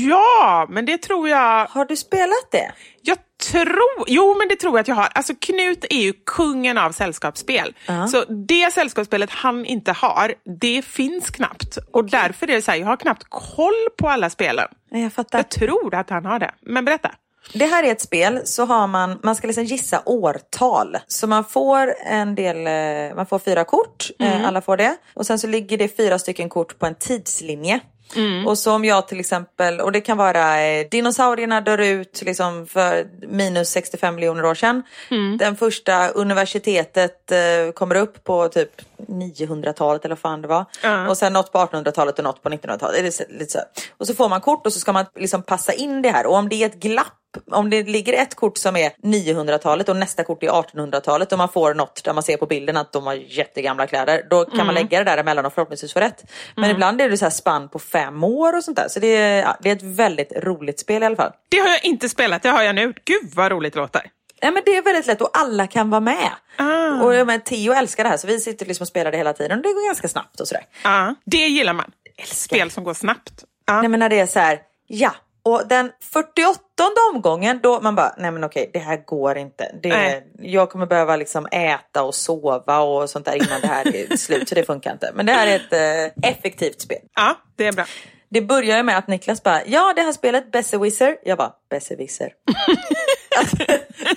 ja, 0.10 0.68
men 0.70 0.86
det 0.86 0.98
tror 0.98 1.30
jag... 1.30 1.66
Har 1.66 1.86
du 1.86 1.96
spelat 1.96 2.52
det? 2.52 2.72
Jag 3.02 3.18
tror... 3.52 4.04
Jo, 4.08 4.36
men 4.40 4.48
det 4.48 4.56
tror 4.56 4.74
jag 4.74 4.80
att 4.82 4.88
jag 4.88 4.96
har. 4.96 5.08
Alltså 5.14 5.34
Knut 5.42 5.86
är 5.90 5.98
ju 6.02 6.14
kungen 6.26 6.78
av 6.78 6.92
sällskapsspel. 6.92 7.74
Så 8.12 8.24
det 8.48 8.74
sällskapsspelet 8.74 9.30
han 9.30 9.66
inte 9.66 9.92
har, 9.92 10.34
det 10.60 10.82
finns 10.86 11.30
knappt. 11.30 11.78
Och 11.92 12.10
därför 12.10 12.50
är 12.50 12.56
det 12.56 12.62
så 12.62 12.72
här, 12.72 12.78
jag 12.78 12.88
har 12.88 12.98
knappt 12.98 13.24
koll 13.30 13.88
på 13.98 14.10
alla 14.10 14.30
spelen. 14.30 14.68
Jag 14.90 15.14
fattar. 15.14 15.40
Jag 15.40 15.50
tror 15.50 15.96
att 15.96 16.10
han 16.10 16.26
har 16.26 16.40
det. 16.40 16.52
Men 16.62 16.86
berätta. 16.86 17.12
Det 17.54 17.66
här 17.66 17.84
är 17.84 17.92
ett 17.92 18.02
spel 18.02 18.42
så 18.46 18.66
har 18.66 18.88
man, 18.88 19.20
man 19.24 19.36
ska 19.36 19.48
liksom 19.48 19.64
gissa 19.64 20.02
årtal. 20.06 20.98
Så 21.08 21.28
man 21.28 21.44
får 21.44 21.94
en 22.06 22.36
del, 22.36 22.68
eh, 22.68 23.16
man 23.16 23.26
får 23.26 23.40
fyra 23.40 23.64
kort, 23.64 24.10
eh, 24.20 24.48
alla 24.48 24.62
får 24.62 24.78
det. 24.78 24.96
Och 25.14 25.26
sen 25.26 25.40
så 25.40 25.48
ligger 25.48 25.78
det 25.78 25.98
fyra 25.98 26.20
stycken 26.20 26.50
kort 26.50 26.80
på 26.80 26.86
en 26.86 26.96
tidslinje. 26.96 27.80
Och 28.48 28.58
så 28.58 28.72
om 28.74 28.86
jag 28.86 29.08
till 29.08 29.20
exempel, 29.20 29.82
och 29.82 29.92
det 29.92 30.02
kan 30.02 30.18
vara 30.18 30.62
eh, 30.62 30.88
dinosaurierna 30.92 31.62
dör 31.62 31.78
ut 31.78 32.22
liksom 32.26 32.68
för 32.68 33.08
minus 33.28 33.70
65 33.70 34.16
miljoner 34.16 34.46
år 34.46 34.56
sedan. 34.56 34.84
Den 35.38 35.56
första 35.56 36.10
universitetet 36.10 37.32
eh, 37.32 37.72
kommer 37.74 37.96
upp 37.96 38.24
på 38.24 38.48
typ 38.48 38.70
900-talet 39.08 40.06
eller 40.06 40.16
vad 40.16 40.20
fan 40.22 40.42
det 40.42 40.48
var. 40.48 40.66
Och 41.10 41.18
sen 41.18 41.34
något 41.34 41.52
på 41.52 41.58
1800-talet 41.60 42.18
och 42.18 42.24
något 42.24 42.44
på 42.44 42.50
1900-talet. 42.50 43.00
Eller 43.00 43.12
så- 43.12 43.24
Lite 43.30 43.52
så. 43.52 43.60
Och 43.98 44.08
så 44.08 44.14
får 44.16 44.30
man 44.30 44.42
kort 44.42 44.66
och 44.66 44.74
så 44.74 44.80
ska 44.80 44.94
man 44.94 45.06
liksom 45.16 45.44
passa 45.44 45.74
in 45.74 46.02
det 46.02 46.10
här. 46.10 46.26
Och 46.26 46.36
om 46.36 46.50
det 46.50 46.56
är 46.56 46.66
ett 46.66 46.76
glapp 46.80 47.14
om 47.52 47.70
det 47.70 47.84
ligger 47.84 48.14
ett 48.14 48.36
kort 48.36 48.58
som 48.58 48.76
är 48.76 48.92
900-talet 49.04 49.90
och 49.90 49.96
nästa 49.96 50.24
kort 50.24 50.44
är 50.44 50.48
1800-talet 50.48 51.32
och 51.32 51.38
man 51.38 51.50
får 51.50 51.74
något 51.74 52.04
där 52.04 52.14
man 52.14 52.24
ser 52.24 52.38
på 52.38 52.46
bilden 52.46 52.78
att 52.78 52.92
de 52.92 53.06
har 53.06 53.14
jättegamla 53.14 53.88
kläder. 53.88 54.28
Då 54.30 54.46
kan 54.46 54.66
man 54.66 54.76
lägga 54.76 54.98
det 54.98 55.12
där 55.12 55.18
emellan 55.18 55.46
och 55.46 55.54
förhoppningsvis 55.54 55.94
få 55.94 56.00
rätt. 56.00 56.24
Men 56.56 56.72
ibland 56.72 57.02
är 57.02 57.10
det 57.10 57.18
så 57.18 57.26
här 57.26 57.30
spann 57.30 57.70
på 57.70 57.80
fem 57.80 58.24
år 58.24 58.58
och 58.58 58.64
sånt 58.64 58.78
där. 58.78 58.88
Så 58.88 59.00
det 59.00 59.16
är, 59.16 59.42
ja, 59.42 59.58
det 59.62 59.70
är 59.70 59.76
ett 59.76 59.84
väldigt 59.84 60.32
roligt 60.36 60.80
spel 60.80 61.04
i 61.04 61.06
alla 61.06 61.16
fall. 61.16 61.32
Det 61.50 61.58
har 61.58 61.70
jag 61.70 61.86
inte 61.86 62.10
spelat, 62.10 62.44
det 62.44 62.50
har 62.50 62.64
jag 62.64 62.76
nu. 62.76 62.94
Gud 63.06 63.32
vad 63.36 63.52
roligt 63.52 63.74
det 63.74 63.80
låter. 63.80 64.02
Ja, 64.40 64.52
men 64.52 64.64
det 64.66 64.78
är 64.78 64.82
väldigt 64.82 65.08
lätt 65.08 65.22
och 65.22 65.30
alla 65.34 65.68
kan 65.68 65.90
vara 65.90 66.02
med. 66.02 66.30
Och 67.04 67.16
jag 67.16 67.28
menar, 67.28 67.40
Theo 67.40 67.74
älskar 67.74 68.04
det 68.04 68.10
här 68.10 68.18
så 68.18 68.28
vi 68.28 68.40
sitter 68.40 68.66
liksom 68.66 68.84
och 68.84 68.88
spelar 68.88 69.12
det 69.12 69.18
hela 69.18 69.34
tiden 69.34 69.58
och 69.58 69.64
det 69.64 69.74
går 69.74 69.88
ganska 69.88 70.08
snabbt 70.08 70.40
och 70.40 70.48
sådär. 70.48 70.64
Ja, 70.84 71.16
det 71.26 71.38
gillar 71.38 71.74
man. 71.74 71.92
Älskar. 72.18 72.36
Spel 72.36 72.72
som 72.72 72.84
går 72.84 72.94
snabbt. 72.94 73.44
Ja. 73.68 73.80
Nej 73.80 73.90
men 73.90 74.00
när 74.00 74.10
det 74.10 74.20
är 74.20 74.28
så 74.28 74.40
här, 74.40 74.60
ja. 74.88 75.12
Och 75.46 75.68
den 75.68 75.92
48 76.14 76.60
omgången 77.14 77.60
då 77.64 77.82
man 77.82 77.96
bara, 77.96 78.16
nej 78.18 78.32
men 78.32 78.44
okej 78.44 78.70
det 78.74 78.80
här 78.80 79.06
går 79.06 79.38
inte. 79.38 79.76
Det, 79.84 79.90
Nej. 79.90 80.28
jag 80.40 80.70
kommer 80.70 80.86
behöva 80.86 81.16
liksom 81.16 81.46
äta 81.52 82.04
och 82.04 82.16
sova 82.16 82.80
och 82.80 83.10
sånt 83.10 83.26
där 83.26 83.36
innan 83.36 83.62
det 83.62 83.68
här 83.68 83.96
är 83.96 84.18
slut 84.18 84.50
så 84.50 84.56
det 84.56 84.64
funkar 84.64 84.92
inte. 84.92 85.12
Men 85.14 85.26
det 85.26 85.32
här 85.32 85.48
är 85.48 85.56
ett 85.56 86.14
eh, 86.24 86.30
effektivt 86.30 86.82
spel. 86.82 87.00
Ja, 87.16 87.38
det 87.56 87.68
är 87.68 87.72
bra. 87.72 87.86
Det 88.30 88.42
börjar 88.42 88.78
ju 88.78 88.84
med 88.84 88.98
att 88.98 89.08
Niklas 89.08 89.44
bara, 89.44 89.66
ja 89.66 89.94
det 89.96 90.02
här 90.02 90.12
spelet, 90.12 90.52
Besserwisser. 90.52 91.18
Jag 91.24 91.38
bara, 91.38 91.54
Besserwisser. 91.70 92.30
Alltså, 93.38 93.58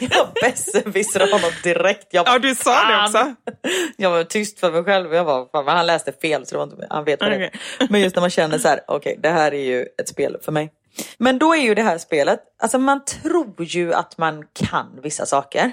jag 0.01 0.29
besserwisser 0.43 1.21
honom 1.21 1.51
direkt. 1.63 2.07
Jag 2.11 2.27
bara, 2.27 2.33
Ja, 2.33 2.39
du 2.39 2.55
sa 2.55 2.85
det 2.85 3.05
också. 3.05 3.35
Jag 3.97 4.11
var 4.11 4.25
tyst 4.25 4.61
för 4.61 4.73
mig 4.73 4.85
själv. 4.85 5.15
Jag 5.15 5.27
bara, 5.27 5.47
fan, 5.53 5.65
men 5.65 5.77
han 5.77 5.87
läste 5.87 6.13
fel 6.13 6.47
så 6.47 6.55
det 6.55 6.59
var 6.59 6.65
inte, 6.65 6.87
han 6.91 7.05
vet 7.05 7.21
vad 7.21 7.31
det 7.31 7.37
är. 7.37 7.49
Okej. 7.49 7.89
Men 7.91 8.01
just 8.01 8.17
när 8.17 8.21
man 8.21 8.31
känner 8.31 8.59
så 8.59 8.69
här, 8.69 8.81
okej 8.87 9.19
det 9.23 9.29
här 9.29 9.55
är 9.55 9.65
ju 9.65 9.87
ett 10.01 10.09
spel 10.09 10.37
för 10.43 10.53
mig. 10.53 10.71
Men 11.19 11.39
då 11.39 11.55
är 11.55 11.61
ju 11.61 11.75
det 11.75 11.83
här 11.83 11.99
spelet, 11.99 12.41
alltså 12.63 12.79
man 12.79 13.05
tror 13.05 13.55
ju 13.59 13.95
att 13.95 14.19
man 14.19 14.45
kan 14.53 15.01
vissa 15.03 15.27
saker. 15.27 15.73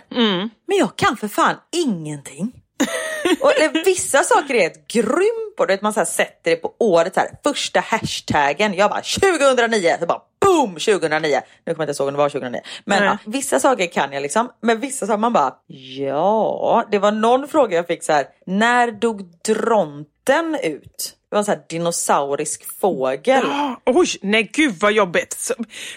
Men 0.67 0.77
jag 0.77 0.95
kan 0.95 1.17
för 1.17 1.27
fan 1.27 1.55
ingenting. 1.71 2.51
Och 3.41 3.51
eller, 3.51 3.85
vissa 3.85 4.23
saker 4.23 4.53
är 4.53 4.67
ett 4.67 4.87
grym 4.87 5.53
på. 5.57 5.65
Du 5.65 5.73
vet, 5.73 5.81
man 5.81 5.93
så 5.93 5.99
här 5.99 6.05
sätter 6.05 6.51
det 6.51 6.55
på 6.55 6.73
året, 6.79 7.13
så 7.13 7.19
här, 7.19 7.29
första 7.43 7.79
hashtaggen. 7.79 8.73
Jag 8.73 8.89
bara 8.89 9.01
2009, 9.01 9.97
så 9.99 10.05
bara 10.05 10.21
boom 10.45 10.69
2009. 10.69 11.41
Nu 11.65 11.73
kommer 11.73 11.85
jag 11.85 11.91
inte 11.91 12.03
ihåg 12.03 12.07
om 12.07 12.13
det 12.13 12.17
var 12.17 12.29
2009. 12.29 12.61
Men 12.85 13.03
ja, 13.03 13.17
vissa 13.25 13.59
saker 13.59 13.87
kan 13.87 14.13
jag 14.13 14.21
liksom. 14.21 14.49
Men 14.61 14.79
vissa 14.79 15.07
saker 15.07 15.17
man 15.17 15.33
bara 15.33 15.53
ja. 15.67 16.85
Det 16.91 16.99
var 16.99 17.11
någon 17.11 17.47
fråga 17.47 17.75
jag 17.75 17.87
fick 17.87 18.03
så 18.03 18.11
här. 18.13 18.27
När 18.45 18.91
dog 18.91 19.25
dronten 19.45 20.57
ut? 20.63 21.15
Det 21.35 21.37
var 21.37 21.41
en 21.41 21.45
så 21.45 21.51
här 21.51 21.61
dinosaurisk 21.69 22.79
fågel. 22.79 23.45
Ah, 23.45 23.75
Oj, 23.85 24.07
nej 24.21 24.49
gud 24.53 24.75
vad 24.79 24.91
jobbigt. 24.91 25.51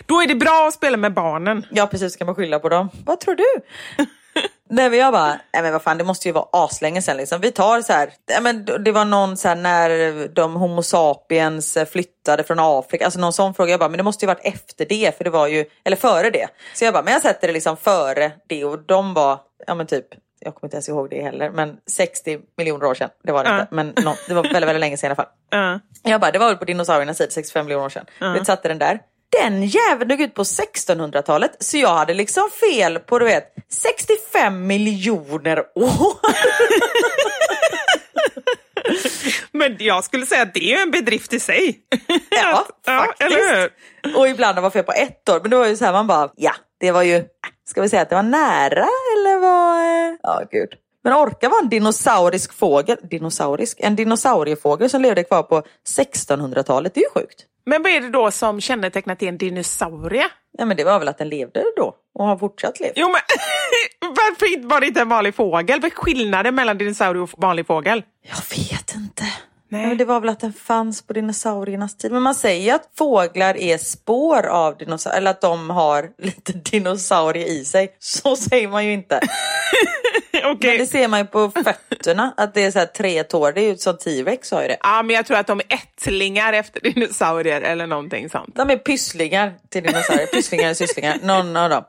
Då 0.06 0.22
är 0.22 0.26
det 0.26 0.34
bra 0.34 0.66
att 0.68 0.74
spela 0.74 0.96
med 0.96 1.14
barnen. 1.14 1.66
Ja 1.70 1.86
precis, 1.86 2.12
ska 2.12 2.24
man 2.24 2.34
skylla 2.34 2.58
på 2.58 2.68
dem? 2.68 2.88
Vad 3.04 3.20
tror 3.20 3.34
du? 3.34 3.44
Nej 4.70 4.90
men 4.90 4.98
jag 4.98 5.12
bara, 5.12 5.40
nej 5.52 5.62
men 5.62 5.72
vad 5.72 5.82
fan 5.82 5.98
det 5.98 6.04
måste 6.04 6.28
ju 6.28 6.32
vara 6.32 6.46
aslänge 6.52 7.02
sen 7.02 7.16
liksom. 7.16 7.40
Vi 7.40 7.50
tar 7.52 7.82
så 7.82 7.92
här, 7.92 8.12
nej 8.28 8.42
men 8.42 8.84
det 8.84 8.92
var 8.92 9.04
någon 9.04 9.36
så 9.36 9.48
här 9.48 9.56
när 9.56 10.28
de 10.28 10.54
homo 10.54 10.82
sapiens 10.82 11.78
flyttade 11.92 12.44
från 12.44 12.58
Afrika, 12.60 13.04
alltså 13.04 13.20
någon 13.20 13.32
sån 13.32 13.54
fråga. 13.54 13.70
Jag 13.70 13.80
bara, 13.80 13.88
men 13.88 13.98
det 13.98 14.04
måste 14.04 14.24
ju 14.24 14.26
varit 14.26 14.44
efter 14.44 14.86
det 14.86 15.16
för 15.16 15.24
det 15.24 15.30
var 15.30 15.46
ju, 15.46 15.64
eller 15.84 15.96
före 15.96 16.30
det. 16.30 16.48
Så 16.74 16.84
jag 16.84 16.94
bara, 16.94 17.02
men 17.02 17.12
jag 17.12 17.22
sätter 17.22 17.46
det 17.46 17.52
liksom 17.52 17.76
före 17.76 18.32
det 18.48 18.64
och 18.64 18.78
de 18.78 19.14
var, 19.14 19.40
ja 19.66 19.74
men 19.74 19.86
typ, 19.86 20.06
jag 20.40 20.54
kommer 20.54 20.66
inte 20.66 20.76
ens 20.76 20.88
ihåg 20.88 21.10
det 21.10 21.22
heller, 21.22 21.50
men 21.50 21.76
60 21.86 22.38
miljoner 22.56 22.86
år 22.86 22.94
sedan. 22.94 23.10
Det 23.24 23.32
var 23.32 23.44
det 23.44 23.50
Ja. 23.50 23.60
inte, 23.60 23.74
men 23.74 23.92
nå- 24.04 24.16
det 24.28 24.34
var 24.34 24.42
väldigt, 24.42 24.62
väldigt 24.68 24.80
länge 24.80 24.96
sedan 24.96 25.06
i 25.06 25.10
alla 25.10 25.16
fall. 25.16 25.32
Ja. 25.50 25.80
Jag 26.10 26.20
bara, 26.20 26.30
det 26.30 26.38
var 26.38 26.46
väl 26.48 26.56
på 26.56 26.64
dinosauriernas 26.64 27.18
tid, 27.18 27.32
65 27.32 27.66
miljoner 27.66 27.84
år 27.84 27.88
sedan. 27.88 28.06
Vi 28.38 28.44
satte 28.44 28.68
den 28.68 28.78
där. 28.78 29.00
Den 29.42 29.62
jäveln 29.64 30.08
dog 30.08 30.20
ut 30.20 30.34
på 30.34 30.42
1600-talet, 30.44 31.56
så 31.58 31.76
jag 31.78 31.94
hade 31.94 32.14
liksom 32.14 32.50
fel 32.50 32.98
på 32.98 33.18
du 33.18 33.24
vet 33.24 33.54
65 33.68 34.66
miljoner 34.66 35.58
år. 35.74 36.18
Men 39.52 39.76
jag 39.78 40.04
skulle 40.04 40.26
säga 40.26 40.42
att 40.42 40.54
det 40.54 40.72
är 40.72 40.82
en 40.82 40.90
bedrift 40.90 41.32
i 41.32 41.40
sig. 41.40 41.78
Ja, 42.30 42.66
ja 42.86 43.04
faktiskt. 43.06 43.20
eller 43.32 43.60
hur? 44.02 44.16
Och 44.16 44.28
ibland 44.28 44.58
var 44.58 44.70
fel 44.70 44.84
på 44.84 44.92
ett 44.92 45.28
år, 45.28 45.40
men 45.40 45.50
det 45.50 45.56
var 45.56 45.66
ju 45.66 45.76
så 45.76 45.84
här 45.84 45.92
man 45.92 46.06
bara, 46.06 46.30
ja, 46.36 46.52
det 46.80 46.90
var 46.90 47.02
ju, 47.02 47.24
ska 47.68 47.82
vi 47.82 47.88
säga 47.88 48.02
att 48.02 48.08
det 48.08 48.14
var 48.16 48.22
nära 48.22 48.86
eller 49.16 49.36
eh, 50.10 50.16
ja 50.22 50.42
gud. 50.50 50.68
Men 51.04 51.12
orka 51.12 51.48
var 51.48 51.62
en 51.62 51.68
dinosaurisk 51.68 52.52
fågel, 52.54 52.96
dinosaurisk, 53.10 53.80
en 53.80 53.96
dinosauriefågel 53.96 54.90
som 54.90 55.02
levde 55.02 55.24
kvar 55.24 55.42
på 55.42 55.62
1600-talet, 55.88 56.94
det 56.94 57.00
är 57.00 57.04
ju 57.04 57.20
sjukt. 57.20 57.44
Men 57.66 57.82
vad 57.82 57.92
är 57.92 58.00
det 58.00 58.08
då 58.10 58.30
som 58.30 58.60
kännetecknar 58.60 59.14
till 59.14 59.28
en 59.28 59.38
dinosaurie? 59.38 60.24
Ja 60.58 60.64
men 60.64 60.76
det 60.76 60.84
var 60.84 60.98
väl 60.98 61.08
att 61.08 61.18
den 61.18 61.28
levde 61.28 61.64
då 61.76 61.94
och 62.14 62.24
har 62.26 62.36
fortsatt 62.36 62.80
leva. 62.80 62.92
Jo 62.96 63.06
men 63.08 63.20
varför 64.14 64.52
inte- 64.56 64.66
var 64.68 64.80
det 64.80 64.86
inte 64.86 65.00
en 65.00 65.08
vanlig 65.08 65.34
fågel? 65.34 65.80
Vad 65.80 65.92
är 65.92 65.94
skillnaden 65.96 66.54
mellan 66.54 66.78
dinosaurie 66.78 67.22
och 67.22 67.30
vanlig 67.36 67.66
fågel? 67.66 68.02
Jag 68.22 68.58
vet 68.58 68.94
inte. 68.94 69.24
Nej. 69.70 69.86
Men 69.86 69.98
det 69.98 70.04
var 70.04 70.20
väl 70.20 70.28
att 70.28 70.40
den 70.40 70.52
fanns 70.52 71.02
på 71.02 71.12
dinosauriernas 71.12 71.96
tid. 71.96 72.12
Men 72.12 72.22
man 72.22 72.34
säger 72.34 72.74
att 72.74 72.90
fåglar 72.98 73.56
är 73.56 73.78
spår 73.78 74.46
av 74.46 74.78
dinosaurier, 74.78 75.18
eller 75.18 75.30
att 75.30 75.40
de 75.40 75.70
har 75.70 76.10
lite 76.18 76.52
dinosaurier 76.52 77.46
i 77.46 77.64
sig. 77.64 77.96
Så 77.98 78.36
säger 78.36 78.68
man 78.68 78.86
ju 78.86 78.92
inte. 78.92 79.20
Okej. 80.44 80.70
Men 80.70 80.78
det 80.78 80.86
ser 80.86 81.08
man 81.08 81.20
ju 81.20 81.26
på 81.26 81.50
fötterna, 81.50 82.34
att 82.36 82.54
det 82.54 82.64
är 82.64 82.70
så 82.70 82.86
tre 82.96 83.22
tår. 83.22 83.52
Det 83.52 83.60
är 83.60 83.64
ju 83.64 83.76
som 83.76 83.98
T-rex 83.98 84.50
har 84.50 84.62
ju 84.62 84.68
det. 84.68 84.76
Ja, 84.80 85.02
men 85.02 85.16
jag 85.16 85.26
tror 85.26 85.36
att 85.36 85.46
de 85.46 85.60
är 85.60 85.74
ättlingar 85.74 86.52
efter 86.52 86.80
dinosaurier 86.94 87.60
eller 87.60 87.86
någonting 87.86 88.30
sånt. 88.30 88.56
De 88.56 88.70
är 88.70 88.76
pysslingar 88.76 89.54
till 89.68 89.82
dinosaurier. 89.82 90.26
Pysslingar 90.26 90.64
eller 90.64 90.74
sysslingar, 90.74 91.18
någon 91.22 91.56
av 91.56 91.70
dem. 91.70 91.84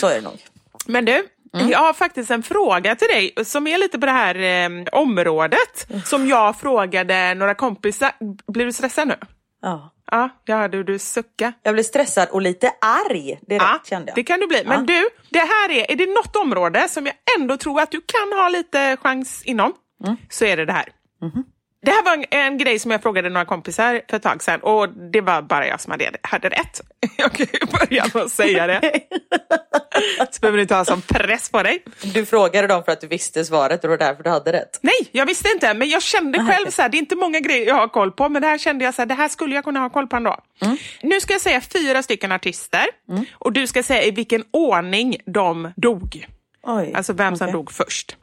Så 0.00 0.06
är 0.06 0.14
det 0.14 0.20
nog. 0.20 0.38
Men 0.86 1.04
du, 1.04 1.28
Mm. 1.54 1.68
jag 1.70 1.78
har 1.78 1.92
faktiskt 1.92 2.30
en 2.30 2.42
fråga 2.42 2.94
till 2.96 3.08
dig 3.08 3.34
som 3.44 3.66
är 3.66 3.78
lite 3.78 3.98
på 3.98 4.06
det 4.06 4.12
här 4.12 4.34
eh, 4.34 4.84
området. 4.92 5.86
Som 6.04 6.26
jag 6.28 6.56
frågade 6.60 7.34
några 7.34 7.54
kompisar. 7.54 8.10
Blir 8.52 8.64
du 8.64 8.72
stressad 8.72 9.08
nu? 9.08 9.14
Ja. 9.62 9.94
Ja, 10.10 10.28
jag 10.44 10.56
hörde 10.56 10.82
du 10.82 10.98
sucka. 10.98 11.52
Jag 11.62 11.74
blev 11.74 11.82
stressad 11.84 12.28
och 12.28 12.42
lite 12.42 12.72
arg 12.80 13.38
direkt 13.48 13.64
Ja, 13.64 13.80
kände 13.84 14.08
jag. 14.10 14.16
det 14.16 14.22
kan 14.22 14.40
du 14.40 14.46
bli. 14.46 14.62
Men 14.66 14.80
Ja. 14.80 14.86
du, 14.86 15.08
det 15.30 15.38
här 15.38 15.70
är, 15.70 15.90
är 15.92 15.96
det 15.96 16.06
något 16.06 16.36
område 16.36 16.88
som 16.88 17.06
jag 17.06 17.14
ändå 17.40 17.56
tror 17.56 17.80
att 17.80 17.90
du 17.90 18.00
kan 18.00 18.38
ha 18.38 18.48
lite 18.48 18.96
chans 19.02 19.42
inom, 19.44 19.72
Mm. 20.04 20.16
så 20.30 20.44
är 20.44 20.56
det 20.56 20.64
det 20.64 20.72
här. 20.72 20.88
Mhm. 21.22 21.44
Det 21.82 21.90
här 21.90 22.04
var 22.04 22.12
en, 22.14 22.24
en 22.30 22.58
grej 22.58 22.78
som 22.78 22.90
jag 22.90 23.02
frågade 23.02 23.28
några 23.28 23.44
kompisar 23.44 24.00
för 24.08 24.16
ett 24.16 24.22
tag 24.22 24.42
sedan 24.42 24.60
och 24.60 24.88
det 24.88 25.20
var 25.20 25.42
bara 25.42 25.66
jag 25.66 25.80
som 25.80 25.90
hade, 25.90 26.10
hade 26.22 26.48
rätt. 26.48 26.80
Jag 27.16 27.32
kan 27.32 27.46
ju 27.52 27.66
börja 27.78 28.04
med 28.14 28.22
att 28.22 28.32
säga 28.32 28.66
det. 28.66 28.80
Så 30.30 30.40
behöver 30.40 30.56
du 30.56 30.62
inte 30.62 30.74
ha 30.74 30.84
sån 30.84 31.00
press 31.00 31.50
på 31.50 31.62
dig. 31.62 31.84
Du 32.02 32.26
frågade 32.26 32.66
dem 32.66 32.84
för 32.84 32.92
att 32.92 33.00
du 33.00 33.06
visste 33.06 33.44
svaret 33.44 33.84
och 33.84 33.90
det 33.90 33.96
var 33.96 33.98
därför 33.98 34.22
du 34.22 34.30
hade 34.30 34.52
rätt. 34.52 34.78
Nej, 34.82 35.08
jag 35.12 35.26
visste 35.26 35.48
inte, 35.48 35.74
men 35.74 35.88
jag 35.88 36.02
kände 36.02 36.46
själv 36.46 36.70
så 36.70 36.82
här, 36.82 36.88
det 36.88 36.96
är 36.96 36.98
inte 36.98 37.16
många 37.16 37.40
grejer 37.40 37.66
jag 37.66 37.74
har 37.74 37.88
koll 37.88 38.12
på, 38.12 38.28
men 38.28 38.42
det 38.42 38.48
här 38.48 38.58
kände 38.58 38.84
jag 38.84 38.94
så 38.94 39.02
här, 39.02 39.06
det 39.06 39.14
här 39.14 39.28
skulle 39.28 39.54
jag 39.54 39.64
kunna 39.64 39.80
ha 39.80 39.90
koll 39.90 40.06
på 40.06 40.16
ändå. 40.16 40.36
Mm. 40.62 40.76
Nu 41.02 41.20
ska 41.20 41.32
jag 41.32 41.40
säga 41.40 41.60
fyra 41.60 42.02
stycken 42.02 42.32
artister 42.32 42.86
och 43.32 43.52
du 43.52 43.66
ska 43.66 43.82
säga 43.82 44.02
i 44.02 44.10
vilken 44.10 44.44
ordning 44.50 45.16
de 45.26 45.72
dog. 45.76 46.26
Oj. 46.62 46.92
Alltså 46.94 47.12
vem 47.12 47.36
som 47.36 47.44
okej. 47.44 47.52
dog 47.52 47.72
först. 47.72 48.16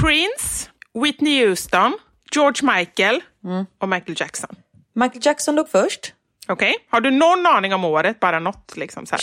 Prince, 0.00 0.70
Whitney 1.04 1.46
Houston, 1.46 1.98
George 2.34 2.76
Michael 2.76 3.22
Mm. 3.44 3.66
och 3.78 3.88
Michael 3.88 4.16
Jackson. 4.20 4.56
Michael 4.94 5.20
Jackson 5.26 5.56
dog 5.56 5.68
först. 5.68 6.12
Okej, 6.48 6.74
har 6.90 7.00
du 7.00 7.10
någon 7.10 7.46
aning 7.46 7.74
om 7.74 7.84
året? 7.84 8.20
Bara 8.20 8.38
något 8.38 8.76
liksom 8.76 9.06
så 9.06 9.14
här. 9.14 9.22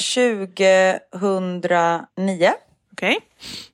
2009. 1.11 2.53
Okej. 2.93 3.19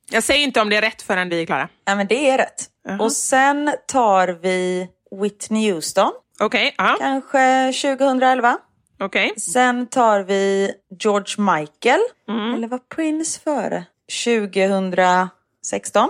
Jag 0.10 0.24
säger 0.24 0.44
inte 0.44 0.62
om 0.62 0.70
det 0.70 0.76
är 0.76 0.82
rätt 0.82 1.02
förrän 1.02 1.30
vi 1.30 1.42
är 1.42 1.46
klara. 1.46 1.70
Ja 1.86 1.96
men 1.96 2.08
det 2.08 2.30
är 2.30 2.38
rätt. 2.38 2.66
Och 3.00 3.12
sen 3.12 3.76
tar 3.88 4.28
vi 4.28 4.88
Whitney 5.22 5.72
Houston. 5.72 6.12
Okej, 6.40 6.76
ja, 6.78 6.96
Kanske 7.00 7.74
2011. 7.74 8.58
okej. 9.00 9.34
Sen 9.40 9.88
tar 9.88 10.20
vi 10.24 10.72
George 11.00 11.36
Michael. 11.60 12.00
Mm. 12.30 12.54
Eller 12.54 12.68
var 12.68 12.80
Prince 12.96 13.40
före? 13.44 13.84
2016. 14.26 16.10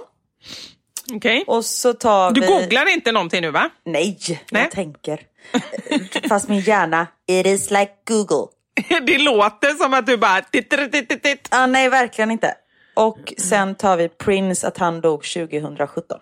Okej. 1.14 1.44
Och 1.48 1.66
så 1.66 1.94
tar 1.94 2.32
Du 2.32 2.42
vi... 2.42 2.48
googlar 2.48 2.90
inte 2.94 3.12
någonting 3.12 3.42
nu 3.42 3.52
va? 3.52 3.70
Nej, 3.86 4.18
Nej. 4.52 4.62
jag 4.64 4.72
tänker. 4.72 5.20
Fast 6.30 6.50
min 6.50 6.60
hjärna, 6.60 7.08
it 7.28 7.48
is 7.48 7.72
like 7.72 7.92
Google. 8.08 8.48
Det 9.08 9.18
låter 9.18 9.74
som 9.74 9.94
att 9.94 10.06
du 10.06 10.18
bara... 10.18 10.42
Titt, 10.42 10.70
titt, 10.70 11.10
titt, 11.10 11.24
titt. 11.24 11.48
Ah, 11.52 11.66
nej, 11.66 11.90
verkligen 11.90 12.32
inte. 12.32 12.56
Och 12.94 13.34
sen 13.38 13.76
tar 13.76 13.98
vi 13.98 14.10
Prince, 14.10 14.68
att 14.68 14.78
han 14.78 15.02
dog 15.02 15.24
2017. 15.24 16.20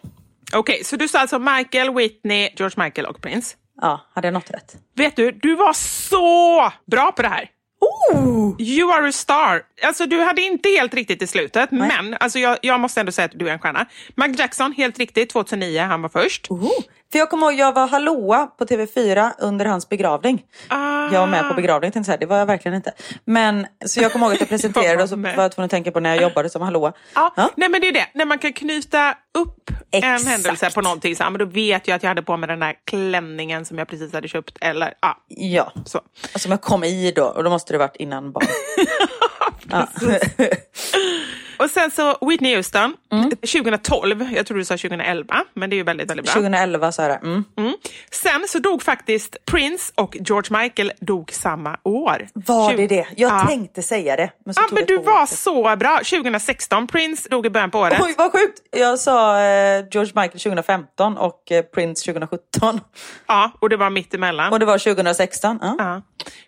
Okej, 0.53 0.83
så 0.83 0.95
du 0.95 1.07
sa 1.07 1.19
alltså 1.19 1.39
Michael, 1.39 1.93
Whitney, 1.93 2.49
George 2.55 2.83
Michael 2.83 3.07
och 3.07 3.21
Prince. 3.21 3.55
Ja, 3.81 4.01
hade 4.13 4.27
jag 4.27 4.33
något 4.33 4.51
rätt? 4.51 4.75
Vet 4.95 5.15
du, 5.15 5.31
du 5.31 5.55
var 5.55 5.73
så 5.73 6.71
bra 6.91 7.11
på 7.11 7.21
det 7.21 7.27
här. 7.27 7.49
Oh! 7.85 8.55
You 8.59 8.91
are 8.91 9.07
a 9.07 9.11
star. 9.11 9.61
Alltså 9.83 10.05
du 10.05 10.21
hade 10.21 10.41
inte 10.41 10.69
helt 10.69 10.93
riktigt 10.93 11.21
i 11.21 11.27
slutet, 11.27 11.71
men 11.71 12.13
alltså, 12.19 12.39
jag, 12.39 12.57
jag 12.61 12.79
måste 12.79 12.99
ändå 12.99 13.11
säga 13.11 13.25
att 13.25 13.39
du 13.39 13.49
är 13.49 13.53
en 13.53 13.59
stjärna. 13.59 13.85
Michael 14.15 14.39
Jackson, 14.39 14.71
helt 14.71 14.99
riktigt, 14.99 15.29
2009, 15.29 15.81
han 15.81 16.01
var 16.01 16.09
först. 16.09 16.51
Oh. 16.51 16.69
För 17.11 17.19
jag 17.19 17.29
kommer 17.29 17.47
ihåg, 17.51 17.59
jag 17.59 17.73
var 17.73 17.87
hallåa 17.87 18.47
på 18.47 18.65
TV4 18.65 19.31
under 19.39 19.65
hans 19.65 19.89
begravning. 19.89 20.43
Ah. 20.67 21.11
Jag 21.13 21.19
var 21.19 21.27
med 21.27 21.47
på 21.47 21.53
begravningen, 21.53 21.91
tänkte 21.91 22.11
här, 22.11 22.17
det 22.17 22.25
var 22.25 22.37
jag 22.37 22.45
verkligen 22.45 22.75
inte. 22.75 22.93
Men, 23.25 23.67
så 23.85 24.01
jag 24.01 24.11
kommer 24.11 24.25
ihåg 24.25 24.33
att 24.33 24.39
jag 24.39 24.49
presenterade 24.55 25.03
och 25.03 25.09
så 25.09 25.15
Jag 25.15 25.35
var 25.35 25.43
jag 25.43 25.51
tvungen 25.51 25.65
att 25.65 25.71
tänka 25.71 25.91
på 25.91 25.99
när 25.99 26.15
jag 26.15 26.21
jobbade 26.21 26.49
som 26.49 26.61
hallåa. 26.61 26.93
Ja, 27.15 27.33
Ja. 27.35 27.49
Nej 27.55 27.69
men 27.69 27.81
det 27.81 27.87
är 27.87 27.91
det, 27.93 28.07
när 28.13 28.25
man 28.25 28.39
kan 28.39 28.53
knyta 28.53 29.17
upp 29.37 29.69
Exakt. 29.91 30.21
en 30.21 30.27
händelse 30.27 30.71
på 30.71 30.81
någonting, 30.81 31.15
så, 31.15 31.23
men 31.23 31.33
då 31.39 31.45
vet 31.45 31.87
jag 31.87 31.95
att 31.95 32.03
jag 32.03 32.07
hade 32.09 32.21
på 32.23 32.37
mig 32.37 32.47
den 32.47 32.59
där 32.59 32.73
klänningen 32.85 33.65
som 33.65 33.77
jag 33.77 33.87
precis 33.87 34.13
hade 34.13 34.27
köpt. 34.27 34.57
Eller, 34.61 34.93
ja, 35.01 35.17
Ja, 35.27 35.71
så. 35.85 36.01
som 36.35 36.51
jag 36.51 36.61
kom 36.61 36.83
i 36.83 37.11
då 37.11 37.25
och 37.25 37.43
då 37.43 37.49
måste 37.49 37.73
det 37.73 37.77
varit 37.77 37.95
innan 37.95 38.31
barn. 38.31 38.45
ja. 39.69 39.87
Och 41.57 41.69
sen 41.69 41.91
så 41.91 42.17
Whitney 42.21 42.55
Houston, 42.55 42.93
Mm. 43.11 43.29
2012. 43.29 44.33
Jag 44.35 44.45
tror 44.45 44.57
du 44.57 44.65
sa 44.65 44.77
2011, 44.77 45.43
men 45.53 45.69
det 45.69 45.73
är 45.75 45.77
ju 45.77 45.83
väldigt, 45.83 46.09
väldigt 46.09 46.25
bra. 46.25 46.33
2011 46.33 46.91
sa 46.91 47.01
jag 47.01 47.11
det. 47.11 47.27
Mm. 47.27 47.43
Mm. 47.57 47.73
Sen 48.11 48.45
så 48.47 48.59
dog 48.59 48.83
faktiskt 48.83 49.45
Prince 49.45 49.93
och 49.95 50.17
George 50.19 50.57
Michael 50.61 50.91
dog 51.01 51.31
samma 51.33 51.77
år. 51.83 52.27
Var 52.33 52.73
det 52.73 52.77
Tjugo- 52.83 52.87
det? 52.87 53.07
Jag 53.17 53.31
Ja. 53.31 53.45
tänkte 53.47 53.81
säga 53.81 54.15
det. 54.15 54.31
Men, 54.45 54.53
så 54.53 54.61
Ja, 54.61 54.67
men 54.71 54.75
det 54.85 54.93
du 54.93 54.97
år 54.97 55.03
var 55.03 55.25
till. 55.25 55.37
så 55.37 55.75
bra. 55.75 55.97
2016, 56.03 56.87
Prince 56.87 57.29
dog 57.29 57.45
i 57.45 57.49
början 57.49 57.71
på 57.71 57.79
året. 57.79 57.99
Oj, 58.03 58.15
vad 58.17 58.31
sjukt! 58.31 58.59
Jag 58.71 58.99
sa 58.99 59.39
eh, 59.41 59.85
George 59.91 60.11
Michael 60.15 60.39
2015 60.39 61.17
och 61.17 61.51
eh, 61.51 61.61
Prince 61.61 62.05
2017. 62.05 62.79
Ja, 63.27 63.51
och 63.59 63.69
det 63.69 63.77
var 63.77 63.89
mitt 63.89 64.13
emellan. 64.13 64.53
Och 64.53 64.59
det 64.59 64.65
var 64.65 64.77
2016. 64.77 65.59
Ja. 65.61 65.75
Ja. 65.79 66.01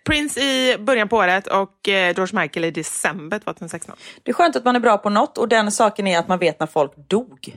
Prince 0.06 0.40
i 0.40 0.76
början 0.78 1.08
på 1.08 1.16
året 1.16 1.46
och 1.46 1.88
eh, 1.88 2.14
George 2.16 2.40
Michael 2.40 2.64
i 2.64 2.70
december 2.88 3.38
2016. 3.38 3.96
Det 4.22 4.30
är 4.30 4.34
skönt 4.34 4.56
att 4.56 4.64
man 4.64 4.76
är 4.76 4.80
bra 4.80 4.98
på 4.98 5.10
något 5.10 5.38
och 5.38 5.48
den 5.48 5.72
saken 5.72 6.06
är 6.06 6.18
att 6.18 6.28
man 6.28 6.38
vet 6.38 6.60
när 6.60 6.66
folk 6.66 6.92
dog. 7.08 7.54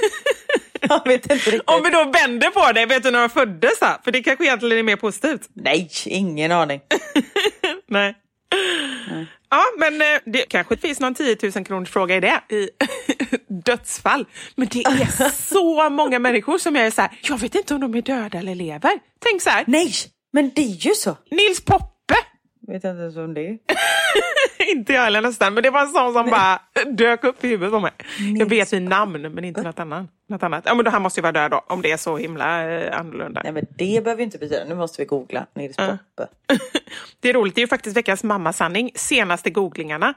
jag 0.80 1.06
vet 1.06 1.22
inte 1.22 1.34
riktigt. 1.34 1.62
Om 1.66 1.82
vi 1.84 1.90
då 1.90 2.04
vänder 2.04 2.50
på 2.50 2.72
det, 2.72 2.86
vet 2.86 3.02
du 3.02 3.10
när 3.10 3.20
de 3.20 3.28
föddes? 3.28 3.78
För 3.78 4.12
det 4.12 4.22
kanske 4.22 4.44
egentligen 4.44 4.78
är 4.78 4.82
mer 4.82 4.96
positivt. 4.96 5.48
Nej, 5.54 5.90
ingen 6.06 6.52
aning. 6.52 6.80
Nej. 7.88 8.14
Ja, 9.50 9.64
men 9.78 10.00
eh, 10.02 10.20
det 10.24 10.48
kanske 10.48 10.76
finns 10.76 11.00
någon 11.00 11.14
10 11.14 11.36
000 11.54 11.64
kronors 11.64 11.90
fråga 11.90 12.16
i 12.16 12.20
det, 12.20 12.40
i 12.48 12.70
dödsfall. 13.64 14.26
Men 14.54 14.68
det 14.68 14.80
är 14.84 15.28
så 15.30 15.90
många 15.90 16.18
människor 16.18 16.58
som 16.58 16.76
jag 16.76 16.86
är 16.86 16.90
så 16.90 17.00
här, 17.00 17.18
jag 17.22 17.38
vet 17.38 17.54
inte 17.54 17.74
om 17.74 17.80
de 17.80 17.94
är 17.94 18.02
döda 18.02 18.38
eller 18.38 18.54
lever. 18.54 18.92
Tänk 19.18 19.42
så 19.42 19.50
här, 19.50 19.64
Nej, 19.66 19.92
men 20.32 20.50
det 20.54 20.62
är 20.62 20.86
ju 20.86 20.94
så. 20.94 21.16
Nils 21.30 21.64
Poppe, 21.64 22.14
Vet 22.66 22.84
jag 22.84 22.92
inte 22.92 23.02
ens 23.02 23.16
om 23.16 23.34
det 23.34 23.48
är. 23.48 23.58
inte 24.76 24.92
jag 24.92 25.02
heller 25.02 25.20
nästan, 25.20 25.54
men 25.54 25.62
det 25.62 25.70
var 25.70 25.80
en 25.80 25.88
sån 25.88 26.12
som 26.12 26.30
bara 26.30 26.60
dök 26.86 27.24
upp 27.24 27.44
i 27.44 27.48
huvudet 27.48 27.72
på 27.72 27.80
mig. 27.80 27.92
Jag 28.38 28.46
vet 28.46 28.72
vid 28.72 28.82
namn, 28.82 29.22
men 29.22 29.44
inte 29.44 29.62
något 29.62 29.78
annat. 29.78 30.06
Något 30.28 30.42
annat. 30.42 30.64
Ja, 30.66 30.74
men 30.74 30.84
då, 30.84 30.90
han 30.90 31.02
måste 31.02 31.20
ju 31.20 31.22
vara 31.22 31.32
död 31.32 31.50
då, 31.50 31.64
om 31.66 31.82
det 31.82 31.92
är 31.92 31.96
så 31.96 32.16
himla 32.16 32.70
eh, 32.70 33.00
annorlunda. 33.00 33.40
Nej, 33.44 33.52
men 33.52 33.66
det 33.70 34.04
behöver 34.04 34.20
ju 34.20 34.24
inte 34.24 34.38
betyda. 34.38 34.64
Nu 34.64 34.74
måste 34.74 35.02
vi 35.02 35.06
googla 35.06 35.46
Nils 35.54 35.76
Poppe. 35.76 36.26
Det 37.20 37.28
är 37.28 37.34
roligt, 37.34 37.54
det 37.54 37.58
är 37.58 37.62
ju 37.62 37.68
faktiskt 37.68 37.96
veckans 37.96 38.24
mammasanning, 38.24 38.90
senaste 38.94 39.50
googlingarna. 39.50 40.14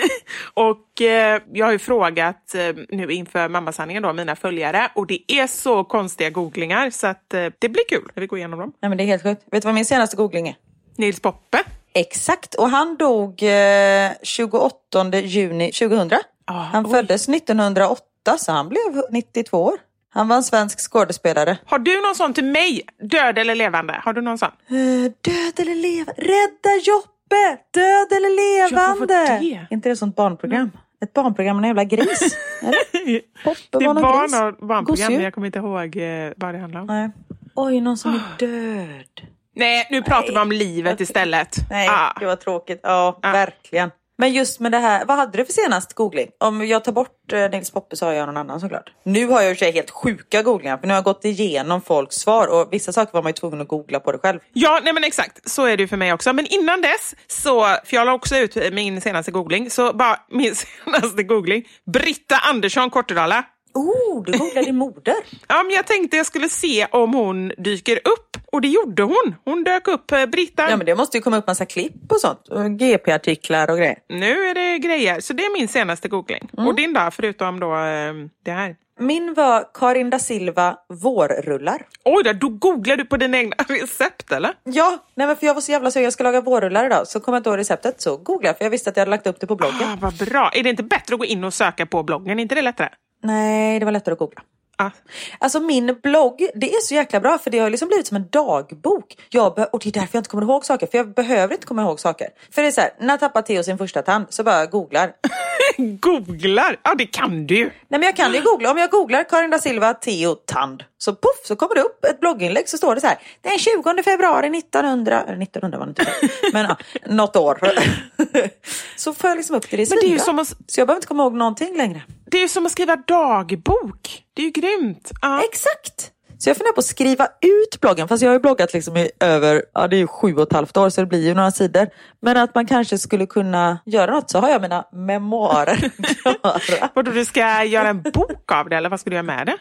och 0.54 1.02
eh, 1.02 1.42
jag 1.52 1.66
har 1.66 1.72
ju 1.72 1.78
frågat 1.78 2.54
eh, 2.54 2.76
nu 2.88 3.12
inför 3.12 3.48
mammasanningen 3.48 4.02
då, 4.02 4.12
mina 4.12 4.36
följare, 4.36 4.90
och 4.94 5.06
det 5.06 5.32
är 5.32 5.46
så 5.46 5.84
konstiga 5.84 6.30
googlingar 6.30 6.90
så 6.90 7.06
att 7.06 7.34
eh, 7.34 7.46
det 7.58 7.68
blir 7.68 7.84
kul 7.88 8.10
när 8.14 8.20
vi 8.20 8.26
går 8.26 8.38
igenom 8.38 8.58
dem. 8.60 8.72
Nej, 8.80 8.88
men 8.88 8.98
det 8.98 9.04
är 9.04 9.06
helt 9.06 9.22
sjukt. 9.22 9.42
Vet 9.50 9.62
du 9.62 9.66
vad 9.66 9.74
min 9.74 9.84
senaste 9.84 10.16
googling 10.16 10.48
är? 10.48 10.56
Nils 10.96 11.20
Poppe. 11.20 11.64
Exakt, 11.94 12.54
och 12.54 12.68
han 12.70 12.96
dog 12.96 13.42
eh, 13.42 14.10
28 14.22 15.18
juni 15.22 15.72
2000. 15.72 16.10
han 16.46 16.86
oj. 16.86 16.90
föddes 16.92 17.28
1908 17.28 18.02
så 18.38 18.52
han 18.52 18.68
blev 18.68 19.02
92 19.10 19.64
år. 19.64 19.74
Han 20.10 20.28
var 20.28 20.36
en 20.36 20.42
svensk 20.42 20.80
skådespelare. 20.80 21.56
Har 21.66 21.78
du 21.78 22.00
någon 22.02 22.14
sån 22.14 22.34
till 22.34 22.44
mig? 22.44 22.82
Död 23.02 23.38
eller 23.38 23.54
levande? 23.54 24.00
Har 24.04 24.12
du 24.12 24.20
någon 24.20 24.38
sån? 24.38 24.48
Eh, 24.68 24.74
död 25.20 25.60
eller 25.60 25.74
levande? 25.74 26.12
Rädda 26.22 26.76
Joppe! 26.86 27.62
Död 27.70 28.12
eller 28.12 28.58
Ja, 28.60 28.68
levande? 28.68 29.00
var 29.00 29.38
det? 29.40 29.66
Inte 29.70 29.88
det 29.88 29.96
sånt 29.96 30.16
barnprogram? 30.16 30.70
Ett 31.04 31.12
barnprogram 31.12 31.56
med 31.56 31.64
en 31.64 31.68
jävla 31.68 31.84
gris? 31.84 32.36
Poppe 33.44 33.58
Det 33.78 33.86
var 33.86 33.94
någon 33.94 34.02
var 34.02 34.22
gris. 34.22 34.32
barnprogram, 34.32 34.84
Gosedjur. 34.84 35.10
men 35.16 35.24
jag 35.24 35.34
kommer 35.34 35.46
inte 35.46 35.58
ihåg 35.58 35.96
eh, 35.96 36.32
vad 36.36 36.54
det 36.54 36.58
handlar 36.60 36.80
om. 36.80 36.86
Nej. 36.86 37.10
Oj, 37.54 37.80
någon 37.80 37.96
som 37.96 38.14
är 38.14 38.20
död. 38.38 39.28
Nej, 39.56 39.86
nu 39.90 40.02
pratar 40.02 40.32
vi 40.32 40.38
om 40.38 40.52
livet 40.52 41.00
istället. 41.00 41.56
Nej, 41.70 41.88
Ah. 41.88 42.16
det 42.20 42.26
var 42.26 42.36
tråkigt. 42.36 42.80
Ja, 42.82 43.18
Ah. 43.22 43.32
verkligen. 43.32 43.90
Men 44.18 44.32
just 44.32 44.60
med 44.60 44.72
det 44.72 44.78
här, 44.78 45.04
vad 45.04 45.16
hade 45.16 45.38
du 45.38 45.44
för 45.44 45.52
senast 45.52 45.92
googling? 45.94 46.28
Om 46.40 46.66
jag 46.66 46.84
tar 46.84 46.92
bort 46.92 47.32
eh, 47.32 47.50
Nils 47.50 47.70
Poppe 47.70 47.96
så 47.96 48.06
har 48.06 48.12
jag 48.12 48.26
någon 48.26 48.36
annan 48.36 48.60
såklart. 48.60 48.90
Nu 49.04 49.26
har 49.26 49.40
jag 49.42 49.50
i 49.50 49.54
och 49.54 49.58
för 49.58 49.64
sig 49.64 49.72
helt 49.72 49.90
sjuka 49.90 50.42
googlingar 50.42 50.78
för 50.78 50.86
nu 50.86 50.92
har 50.92 50.96
jag 50.98 51.04
gått 51.04 51.24
igenom 51.24 51.80
folks 51.82 52.16
svar 52.16 52.46
och 52.46 52.68
vissa 52.72 52.92
saker 52.92 53.12
var 53.12 53.22
man 53.22 53.28
ju 53.30 53.32
tvungen 53.34 53.60
att 53.60 53.68
googla 53.68 54.00
på 54.00 54.12
det 54.12 54.18
själv. 54.18 54.38
Ja, 54.52 54.80
nej 54.84 54.92
men 54.92 55.04
exakt. 55.04 55.50
Så 55.50 55.64
är 55.66 55.76
det 55.76 55.82
ju 55.82 55.88
för 55.88 55.96
mig 55.96 56.12
också. 56.12 56.32
Men 56.32 56.46
innan 56.46 56.80
dess, 56.82 57.14
så, 57.26 57.60
för 57.64 57.94
jag 57.96 58.06
la 58.06 58.12
också 58.12 58.36
ut 58.36 58.72
min 58.72 59.00
senaste 59.00 59.30
googling, 59.30 59.70
så 59.70 59.92
bara 59.92 60.16
min 60.30 60.54
senaste 60.84 61.22
googling. 61.22 61.64
Britta 61.92 62.36
Andersson 62.38 62.90
Kortedala. 62.90 63.44
Oh, 63.74 64.22
du 64.24 64.32
googlade 64.38 64.66
din 64.66 64.76
moder. 64.76 65.14
Ja, 65.48 65.62
men 65.62 65.72
jag 65.74 65.86
tänkte 65.86 66.16
jag 66.16 66.26
skulle 66.26 66.48
se 66.48 66.86
om 66.90 67.14
hon 67.14 67.52
dyker 67.58 67.96
upp. 67.96 68.36
Och 68.52 68.60
det 68.60 68.68
gjorde 68.68 69.02
hon. 69.02 69.34
Hon 69.44 69.64
dök 69.64 69.88
upp, 69.88 70.12
eh, 70.12 70.26
Britta. 70.26 70.70
Ja 70.70 70.76
men 70.76 70.86
det 70.86 70.94
måste 70.94 71.16
ju 71.16 71.22
komma 71.22 71.36
upp 71.36 71.46
massa 71.46 71.66
klipp 71.66 72.12
och 72.12 72.20
sånt. 72.20 72.40
GP-artiklar 72.78 73.70
och 73.70 73.76
grejer. 73.76 73.98
Nu 74.08 74.44
är 74.44 74.54
det 74.54 74.78
grejer. 74.78 75.20
Så 75.20 75.32
det 75.32 75.42
är 75.44 75.52
min 75.58 75.68
senaste 75.68 76.08
googling. 76.08 76.48
Och 76.56 76.74
din 76.74 76.92
då, 76.92 77.08
förutom 77.12 77.60
då 77.60 77.74
eh, 77.74 78.12
det 78.44 78.50
här? 78.50 78.76
Min 79.00 79.34
var 79.34 79.64
Karin 79.74 80.10
da 80.10 80.18
Silva 80.18 80.76
vårrullar. 80.88 81.86
Oj 82.04 82.24
då, 82.24 82.32
då 82.32 82.48
googlar 82.48 82.96
du 82.96 83.04
på 83.04 83.16
dina 83.16 83.38
egna 83.38 83.56
recept 83.68 84.32
eller? 84.32 84.54
Ja, 84.64 84.98
nej 85.14 85.26
men 85.26 85.36
för 85.36 85.46
jag 85.46 85.54
var 85.54 85.60
så 85.60 85.72
jävla 85.72 85.90
sugen. 85.90 86.04
Jag 86.04 86.12
ska 86.12 86.24
laga 86.24 86.40
vårrullar 86.40 86.86
idag. 86.86 87.06
Så 87.08 87.20
kom 87.20 87.34
jag 87.34 87.40
inte 87.40 87.50
ihåg 87.50 87.58
receptet. 87.58 88.00
Så 88.00 88.16
googlade 88.16 88.48
jag 88.48 88.58
för 88.58 88.64
jag 88.64 88.70
visste 88.70 88.90
att 88.90 88.96
jag 88.96 89.00
hade 89.00 89.10
lagt 89.10 89.26
upp 89.26 89.40
det 89.40 89.46
på 89.46 89.56
bloggen. 89.56 89.88
Ah, 89.88 89.96
vad 90.00 90.14
bra. 90.16 90.50
Är 90.54 90.62
det 90.62 90.70
inte 90.70 90.82
bättre 90.82 91.14
att 91.14 91.18
gå 91.18 91.24
in 91.24 91.44
och 91.44 91.54
söka 91.54 91.86
på 91.86 92.02
bloggen? 92.02 92.38
Är 92.38 92.42
inte 92.42 92.54
det 92.54 92.62
lättare? 92.62 92.88
Nej, 93.24 93.78
det 93.78 93.84
var 93.84 93.92
lättare 93.92 94.12
att 94.12 94.18
googla. 94.18 94.42
Ah. 94.76 94.90
Alltså 95.38 95.60
min 95.60 95.98
blogg, 96.02 96.48
det 96.54 96.74
är 96.74 96.80
så 96.80 96.94
jäkla 96.94 97.20
bra 97.20 97.38
för 97.38 97.50
det 97.50 97.58
har 97.58 97.70
liksom 97.70 97.88
blivit 97.88 98.06
som 98.06 98.16
en 98.16 98.28
dagbok. 98.30 99.16
Jag 99.30 99.58
och 99.72 99.80
det 99.84 99.88
är 99.88 99.92
därför 99.92 100.08
jag 100.12 100.20
inte 100.20 100.30
kommer 100.30 100.42
ihåg 100.42 100.64
saker, 100.64 100.86
för 100.86 100.98
jag 100.98 101.14
behöver 101.14 101.54
inte 101.54 101.66
komma 101.66 101.82
ihåg 101.82 102.00
saker. 102.00 102.28
För 102.50 102.62
det 102.62 102.68
är 102.68 102.72
så 102.72 102.80
här, 102.80 102.90
när 103.00 103.16
tappar 103.16 103.42
Theo 103.42 103.62
sin 103.62 103.78
första 103.78 104.02
tand? 104.02 104.26
Så 104.30 104.42
bara 104.44 104.66
googlar. 104.66 105.12
Googlar? 106.00 106.76
Ja, 106.82 106.94
det 106.94 107.06
kan 107.06 107.46
du 107.46 107.54
ju. 107.56 107.64
Nej 107.64 107.72
men 107.88 108.02
jag 108.02 108.16
kan 108.16 108.34
ju 108.34 108.40
googla. 108.40 108.70
Om 108.70 108.78
jag 108.78 108.90
googlar 108.90 109.24
Karin 109.28 109.50
da 109.50 109.58
Silva, 109.58 109.94
Theo, 109.94 110.34
tand. 110.34 110.84
Så 110.98 111.14
poff 111.14 111.40
så 111.44 111.56
kommer 111.56 111.74
det 111.74 111.80
upp 111.80 112.04
ett 112.04 112.20
blogginlägg 112.20 112.68
så 112.68 112.76
står 112.76 112.94
det 112.94 113.00
så 113.00 113.06
här. 113.06 113.18
Den 113.40 113.58
20 113.58 114.02
februari 114.02 114.58
1900, 114.58 115.22
eller 115.22 115.42
1900 115.42 115.78
var 115.78 115.86
det 115.86 115.90
inte, 115.90 116.06
men 116.52 116.64
ja, 116.66 116.76
något 117.06 117.36
år. 117.36 117.58
så 118.96 119.14
får 119.14 119.30
jag 119.30 119.36
liksom 119.36 119.56
upp 119.56 119.70
det. 119.70 119.76
Det 119.76 119.82
är, 119.82 119.90
Men 119.90 119.98
det 120.00 120.06
är 120.06 120.10
ju 120.10 120.18
som 120.18 120.38
att- 120.38 120.48
Så 120.66 120.80
jag 120.80 120.86
behöver 120.86 120.98
inte 120.98 121.06
komma 121.08 121.22
ihåg 121.22 121.34
någonting 121.34 121.76
längre. 121.76 122.02
Det 122.30 122.38
är 122.38 122.42
ju 122.42 122.48
som 122.48 122.66
att 122.66 122.72
skriva 122.72 122.96
dagbok. 122.96 124.24
Det 124.34 124.42
är 124.42 124.46
ju 124.46 124.50
grymt. 124.52 125.12
Ja. 125.22 125.42
Exakt! 125.44 126.10
Så 126.38 126.50
jag 126.50 126.56
funderar 126.56 126.72
på 126.72 126.78
att 126.78 126.84
skriva 126.84 127.26
ut 127.26 127.80
bloggen, 127.80 128.08
fast 128.08 128.22
jag 128.22 128.30
har 128.30 128.34
ju 128.34 128.40
bloggat 128.40 128.72
liksom 128.74 128.96
i 128.96 129.10
över, 129.20 129.62
ja 129.74 129.88
det 129.88 129.96
är 129.96 129.98
ju 129.98 130.06
sju 130.06 130.34
och 130.34 130.42
ett 130.42 130.52
halvt 130.52 130.76
år 130.76 130.90
så 130.90 131.00
det 131.00 131.06
blir 131.06 131.26
ju 131.26 131.34
några 131.34 131.50
sidor. 131.50 131.88
Men 132.22 132.36
att 132.36 132.54
man 132.54 132.66
kanske 132.66 132.98
skulle 132.98 133.26
kunna 133.26 133.78
göra 133.86 134.10
något 134.10 134.30
så 134.30 134.38
har 134.38 134.48
jag 134.48 134.62
mina 134.62 134.84
memoarer 134.92 135.76
klara. 136.22 136.90
Vadå, 136.94 137.10
du 137.10 137.24
ska 137.24 137.64
göra 137.64 137.88
en 137.88 138.02
bok 138.02 138.52
av 138.52 138.68
det 138.68 138.76
eller 138.76 138.88
vad 138.88 139.00
ska 139.00 139.10
du 139.10 139.16
göra 139.16 139.22
med 139.22 139.46
det? 139.46 139.56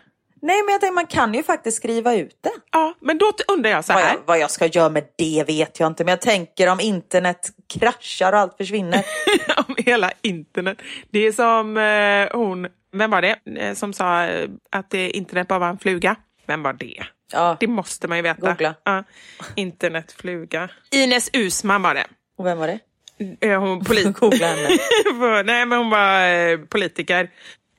Nej 0.45 0.63
men 0.65 0.71
jag 0.71 0.81
tänker 0.81 0.93
man 0.95 1.07
kan 1.07 1.33
ju 1.33 1.43
faktiskt 1.43 1.77
skriva 1.77 2.15
ut 2.15 2.37
det. 2.41 2.51
Ja, 2.71 2.93
men 3.01 3.17
då 3.17 3.31
undrar 3.47 3.69
jag 3.71 3.85
så 3.85 3.93
Vad 3.93 4.01
här. 4.03 4.13
jag, 4.13 4.19
vad 4.25 4.39
jag 4.39 4.51
ska 4.51 4.65
göra 4.65 4.89
med 4.89 5.03
det 5.17 5.43
vet 5.47 5.79
jag 5.79 5.87
inte 5.87 6.03
men 6.03 6.11
jag 6.11 6.21
tänker 6.21 6.67
om 6.71 6.79
internet 6.79 7.49
kraschar 7.73 8.33
och 8.33 8.39
allt 8.39 8.57
försvinner. 8.57 9.05
om 9.67 9.75
hela 9.77 10.11
internet. 10.21 10.77
Det 11.11 11.19
är 11.19 11.31
som 11.31 11.77
eh, 11.77 12.37
hon, 12.39 12.67
vem 12.97 13.11
var 13.11 13.21
det, 13.21 13.35
eh, 13.57 13.73
som 13.73 13.93
sa 13.93 14.23
eh, 14.25 14.49
att 14.71 14.93
eh, 14.93 15.17
internet 15.17 15.47
bara 15.47 15.59
var 15.59 15.69
en 15.69 15.79
fluga? 15.79 16.15
Vem 16.45 16.63
var 16.63 16.73
det? 16.73 17.03
Ja. 17.31 17.57
Det 17.59 17.67
måste 17.67 18.07
man 18.07 18.17
ju 18.17 18.21
veta. 18.21 18.49
Googla. 18.49 18.75
Ja. 18.83 19.03
Internetfluga. 19.55 20.69
Ines 20.91 21.29
Usman 21.33 21.81
var 21.81 21.93
det. 21.93 22.05
Och 22.37 22.45
vem 22.45 22.57
var 22.57 22.67
det? 22.67 22.79
Eh, 23.47 23.59
Hon 23.59 23.81
polit- 23.85 24.13
Googla 24.19 24.47
henne. 24.47 24.67
För- 25.19 25.43
Nej, 25.43 25.65
men 25.65 25.77
hon 25.77 25.89
var 25.89 26.27
eh, 26.29 26.57
politiker. 26.57 27.29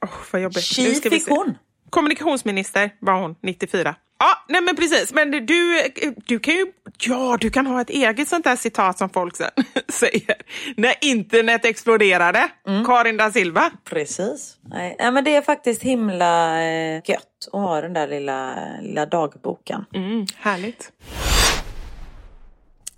Oh, 0.03 0.09
vad 0.31 0.43
jobbigt. 0.43 0.65
Tji 0.65 0.95
fick 0.95 1.25
se. 1.25 1.31
hon. 1.31 1.59
Kommunikationsminister 1.95 2.91
var 3.01 3.13
hon, 3.21 3.35
94. 3.43 3.95
Ja, 4.19 4.45
nej 4.49 4.61
men 4.61 4.77
precis. 4.77 5.13
Men 5.15 5.31
du, 5.31 5.81
du 6.27 6.39
kan 6.39 6.55
ju, 6.55 6.67
ja, 6.99 7.37
du 7.41 7.51
kan 7.51 7.67
ha 7.67 7.81
ett 7.81 7.91
eget 7.91 8.29
sånt 8.29 8.45
där 8.45 8.57
citat 8.57 8.99
som 8.99 9.09
folk 9.11 9.37
sen 9.37 9.51
säger. 9.89 10.35
När 10.77 10.95
internet 11.01 11.65
exploderade, 11.65 12.49
Mm. 12.67 12.85
Karin 12.85 13.17
da 13.17 13.31
Silva. 13.31 13.71
Precis. 13.85 14.57
Nej, 14.63 14.97
nej 14.99 15.13
men 15.13 15.25
det 15.25 15.37
är 15.37 15.43
faktiskt 15.43 15.83
himla 15.83 16.63
eh, 16.63 16.95
gött 17.05 17.49
att 17.53 17.61
ha 17.61 17.81
den 17.81 17.93
där 17.93 18.09
lilla, 18.09 18.55
lilla 18.83 19.07
dagboken. 19.07 19.85
Mm, 19.95 20.27
härligt. 20.37 20.93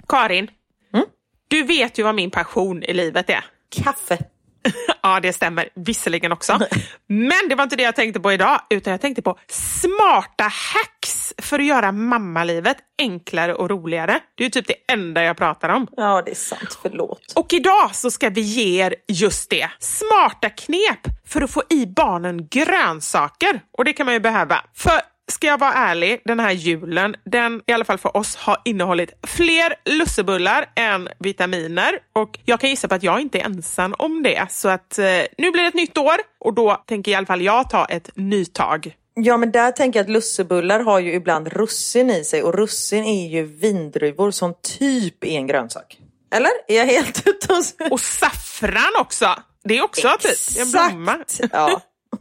Karin, 0.08 0.50
Mm? 0.94 1.06
du 1.48 1.62
vet 1.62 1.98
ju 1.98 2.02
vad 2.02 2.14
min 2.14 2.30
passion 2.30 2.82
i 2.82 2.92
livet 2.92 3.30
är. 3.30 3.44
Kaffe. 3.84 4.18
Ja, 5.02 5.20
det 5.20 5.32
stämmer 5.32 5.68
visserligen 5.74 6.32
också. 6.32 6.58
Men 7.06 7.48
det 7.48 7.54
var 7.54 7.64
inte 7.64 7.76
det 7.76 7.82
jag 7.82 7.96
tänkte 7.96 8.20
på 8.20 8.32
idag, 8.32 8.60
utan 8.70 8.90
jag 8.90 9.00
tänkte 9.00 9.22
på 9.22 9.38
smarta 9.48 10.44
hacks 10.44 11.34
för 11.38 11.58
att 11.58 11.64
göra 11.64 11.92
mammalivet 11.92 12.76
enklare 12.98 13.54
och 13.54 13.70
roligare. 13.70 14.20
Det 14.34 14.42
är 14.42 14.46
ju 14.46 14.50
typ 14.50 14.66
det 14.66 14.92
enda 14.92 15.22
jag 15.22 15.36
pratar 15.36 15.68
om. 15.68 15.86
Ja, 15.96 16.22
det 16.22 16.30
är 16.30 16.34
sant. 16.34 16.78
Förlåt. 16.82 17.32
Och 17.36 17.52
idag 17.52 17.94
så 17.94 18.10
ska 18.10 18.28
vi 18.30 18.40
ge 18.40 18.84
er 18.84 18.94
just 19.08 19.50
det. 19.50 19.70
Smarta 19.78 20.50
knep 20.50 21.00
för 21.26 21.42
att 21.42 21.50
få 21.50 21.62
i 21.70 21.86
barnen 21.86 22.48
grönsaker. 22.48 23.60
Och 23.78 23.84
det 23.84 23.92
kan 23.92 24.06
man 24.06 24.14
ju 24.14 24.20
behöva. 24.20 24.64
För 24.74 25.00
ska 25.32 25.46
jag 25.46 25.58
vara 25.58 25.72
ärlig, 25.72 26.22
den 26.24 26.40
här 26.40 26.52
julen, 26.52 27.16
den 27.24 27.62
i 27.66 27.72
alla 27.72 27.84
fall 27.84 27.98
för 27.98 28.16
oss 28.16 28.36
har 28.36 28.56
innehållit 28.64 29.12
fler 29.26 29.74
lussebullar 29.84 30.72
än 30.74 31.08
vitaminer 31.18 31.98
och 32.12 32.38
jag 32.44 32.60
kan 32.60 32.70
gissa 32.70 32.88
på 32.88 32.94
att 32.94 33.02
jag 33.02 33.20
inte 33.20 33.38
är 33.38 33.44
ensam 33.44 33.94
om 33.98 34.22
det. 34.22 34.46
Så 34.50 34.68
att 34.68 34.98
eh, 34.98 35.04
nu 35.38 35.50
blir 35.50 35.62
det 35.62 35.68
ett 35.68 35.74
nytt 35.74 35.98
år 35.98 36.16
och 36.38 36.54
då 36.54 36.82
tänker 36.86 37.12
i 37.12 37.14
alla 37.14 37.26
fall 37.26 37.42
jag 37.42 37.70
ta 37.70 37.84
ett 37.84 38.10
nytag. 38.14 38.96
Ja 39.14 39.36
men 39.36 39.52
där 39.52 39.72
tänker 39.72 39.98
jag 39.98 40.04
att 40.04 40.10
lussebullar 40.10 40.80
har 40.80 40.98
ju 40.98 41.12
ibland 41.12 41.48
russin 41.48 42.10
i 42.10 42.24
sig 42.24 42.42
och 42.42 42.54
russin 42.54 43.04
är 43.04 43.28
ju 43.28 43.42
vindruvor 43.42 44.30
som 44.30 44.54
typ 44.78 45.24
är 45.24 45.36
en 45.36 45.46
grönsak. 45.46 45.98
Eller? 46.34 46.50
Är 46.68 46.76
jag 46.76 46.86
helt 46.86 47.22
ute 47.26 47.52
och... 47.52 47.92
Och 47.92 48.00
saffran 48.00 48.92
också! 49.00 49.34
Det 49.64 49.78
är 49.78 49.84
också 49.84 50.16
typ 50.20 50.60
en 50.60 50.70
blomma. 50.70 51.18
Ja. 51.52 51.80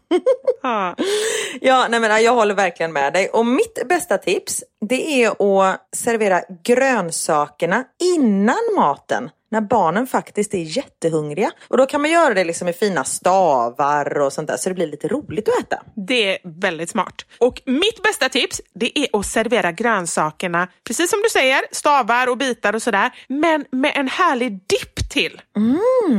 Ja. 1.62 1.88
Nej 1.90 2.00
men 2.00 2.24
jag 2.24 2.34
håller 2.34 2.56
verkligen 2.56 2.94
med 2.94 3.14
dig. 3.14 3.30
Och 3.30 3.46
mitt 3.46 3.88
bästa 3.90 4.18
tips, 4.18 4.64
det 4.90 5.24
är 5.24 5.30
att 5.30 5.88
servera 5.96 6.42
grönsakerna 6.64 7.84
innan 8.16 8.58
maten. 8.76 9.30
När 9.52 9.62
barnen 9.62 10.08
faktiskt 10.08 10.54
är 10.54 10.78
jättehungriga. 10.78 11.52
Och 11.68 11.78
då 11.78 11.86
kan 11.86 12.02
man 12.02 12.12
göra 12.12 12.34
det 12.34 12.44
liksom 12.44 12.66
med 12.66 12.76
fina 12.76 13.04
stavar 13.04 14.20
och 14.20 14.34
sånt 14.34 14.48
där 14.48 14.58
så 14.58 14.70
det 14.70 14.76
blir 14.76 14.88
lite 14.88 15.08
roligt 15.08 15.50
att 15.50 15.60
äta. 15.60 15.82
Det 15.96 16.34
är 16.34 16.38
väldigt 16.62 16.90
smart. 16.90 17.26
Och 17.40 17.62
mitt 17.66 18.04
bästa 18.04 18.30
tips 18.30 18.62
det 18.74 19.00
är 19.00 19.20
att 19.20 19.26
servera 19.26 19.72
grönsakerna, 19.72 20.68
precis 20.88 21.10
som 21.10 21.22
du 21.22 21.30
säger, 21.30 21.62
stavar 21.72 22.28
och 22.30 22.38
bitar 22.38 22.76
och 22.76 22.82
sådär, 22.82 23.12
men 23.28 23.66
med 23.72 23.92
en 23.96 24.08
härlig 24.08 24.52
dipp 24.52 25.10
till. 25.10 25.42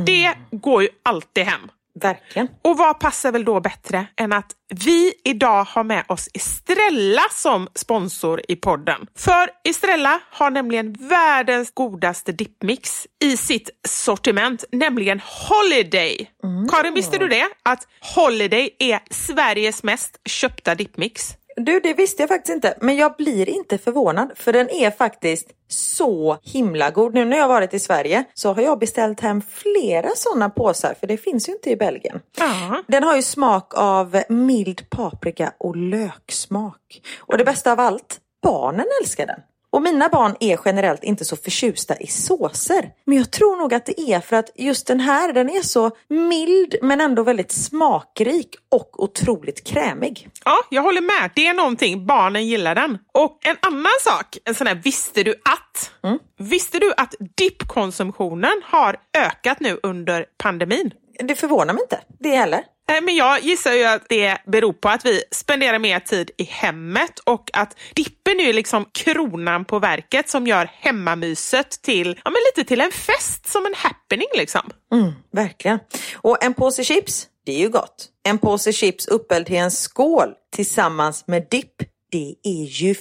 Det 0.06 0.32
går 0.50 0.82
ju 0.82 0.88
alltid 1.02 1.44
hem. 1.44 1.60
Verkligen. 2.00 2.48
Och 2.62 2.78
vad 2.78 3.00
passar 3.00 3.32
väl 3.32 3.44
då 3.44 3.60
bättre 3.60 4.06
än 4.16 4.32
att 4.32 4.52
vi 4.84 5.12
idag 5.24 5.64
har 5.64 5.84
med 5.84 6.04
oss 6.08 6.28
Estrella 6.34 7.22
som 7.30 7.68
sponsor 7.74 8.40
i 8.48 8.56
podden. 8.56 9.06
För 9.18 9.50
Estrella 9.64 10.20
har 10.30 10.50
nämligen 10.50 10.92
världens 10.92 11.70
godaste 11.74 12.32
dippmix 12.32 13.06
i 13.24 13.36
sitt 13.36 13.70
sortiment, 13.88 14.64
nämligen 14.72 15.20
Holiday. 15.48 16.30
Karin, 16.70 16.94
visste 16.94 17.18
du 17.18 17.28
det? 17.28 17.48
Att 17.62 17.88
Holiday 18.14 18.70
är 18.78 19.00
Sveriges 19.10 19.82
mest 19.82 20.20
köpta 20.24 20.74
dippmix. 20.74 21.36
Du, 21.60 21.80
det 21.80 21.94
visste 21.94 22.22
jag 22.22 22.28
faktiskt 22.28 22.54
inte. 22.54 22.74
Men 22.80 22.96
jag 22.96 23.16
blir 23.16 23.48
inte 23.48 23.78
förvånad 23.78 24.32
för 24.34 24.52
den 24.52 24.70
är 24.70 24.90
faktiskt 24.90 25.50
så 25.68 26.38
himla 26.42 26.90
god. 26.90 27.14
Nu 27.14 27.24
när 27.24 27.36
jag 27.36 27.48
varit 27.48 27.74
i 27.74 27.78
Sverige 27.78 28.24
så 28.34 28.52
har 28.52 28.62
jag 28.62 28.78
beställt 28.78 29.20
hem 29.20 29.42
flera 29.42 30.08
sådana 30.16 30.50
påsar 30.50 30.94
för 31.00 31.06
det 31.06 31.16
finns 31.16 31.48
ju 31.48 31.52
inte 31.52 31.70
i 31.70 31.76
Belgien. 31.76 32.20
Ja. 32.38 32.82
Den 32.88 33.02
har 33.02 33.16
ju 33.16 33.22
smak 33.22 33.72
av 33.76 34.22
mild 34.28 34.90
paprika 34.90 35.52
och 35.58 35.76
löksmak. 35.76 37.02
Och 37.18 37.38
det 37.38 37.44
bästa 37.44 37.72
av 37.72 37.80
allt, 37.80 38.20
barnen 38.42 38.86
älskar 39.02 39.26
den. 39.26 39.40
Och 39.76 39.82
mina 39.82 40.08
barn 40.08 40.36
är 40.40 40.58
generellt 40.64 41.04
inte 41.04 41.24
så 41.24 41.36
förtjusta 41.36 41.96
i 41.96 42.06
såser. 42.06 42.90
Men 43.04 43.16
jag 43.16 43.30
tror 43.30 43.56
nog 43.56 43.74
att 43.74 43.86
det 43.86 44.00
är 44.00 44.20
för 44.20 44.36
att 44.36 44.50
just 44.54 44.86
den 44.86 45.00
här, 45.00 45.32
den 45.32 45.50
är 45.50 45.62
så 45.62 45.90
mild 46.08 46.76
men 46.82 47.00
ändå 47.00 47.22
väldigt 47.22 47.52
smakrik 47.52 48.56
och 48.70 49.02
otroligt 49.02 49.66
krämig. 49.66 50.28
Ja, 50.44 50.56
jag 50.70 50.82
håller 50.82 51.00
med. 51.00 51.30
Det 51.34 51.46
är 51.46 51.54
någonting. 51.54 52.06
Barnen 52.06 52.46
gillar 52.46 52.74
den. 52.74 52.98
Och 53.14 53.38
en 53.46 53.56
annan 53.60 53.92
sak, 54.00 54.38
en 54.44 54.54
sån 54.54 54.66
här 54.66 54.74
visste 54.74 55.22
du 55.22 55.30
att? 55.30 55.90
Visste 56.38 56.78
du 56.78 56.92
att 56.96 57.14
dippkonsumtionen 57.36 58.62
har 58.64 58.96
ökat 59.18 59.60
nu 59.60 59.80
under 59.82 60.26
pandemin? 60.38 60.90
Det 61.18 61.34
förvånar 61.34 61.74
mig 61.74 61.82
inte, 61.82 62.00
det 62.18 62.36
heller. 62.36 62.62
Nej, 62.88 63.00
Men 63.00 63.16
jag 63.16 63.40
gissar 63.40 63.72
ju 63.72 63.84
att 63.84 64.02
det 64.08 64.38
beror 64.46 64.72
på 64.72 64.88
att 64.88 65.06
vi 65.06 65.22
spenderar 65.30 65.78
mer 65.78 66.00
tid 66.00 66.30
i 66.36 66.44
hemmet 66.44 67.18
och 67.18 67.50
att 67.52 67.76
dippen 67.94 68.40
är 68.40 68.52
liksom 68.52 68.84
kronan 68.92 69.64
på 69.64 69.78
verket 69.78 70.28
som 70.28 70.46
gör 70.46 70.70
hemmamyset 70.72 71.82
till, 71.82 72.20
ja, 72.24 72.30
men 72.30 72.40
lite 72.56 72.68
till 72.68 72.80
en 72.80 72.92
fest, 72.92 73.48
som 73.48 73.66
en 73.66 73.74
happening 73.76 74.28
liksom. 74.34 74.70
Mm, 74.92 75.12
verkligen. 75.32 75.78
Och 76.14 76.44
en 76.44 76.54
påse 76.54 76.84
chips, 76.84 77.26
det 77.46 77.52
är 77.52 77.58
ju 77.58 77.68
gott. 77.68 78.08
En 78.28 78.38
påse 78.38 78.72
chips 78.72 79.06
uppälld 79.06 79.46
till 79.46 79.56
en 79.56 79.70
skål 79.70 80.28
tillsammans 80.56 81.24
med 81.26 81.46
dipp, 81.50 81.74
det 82.16 82.34
är 82.42 82.64
ju 82.64 82.94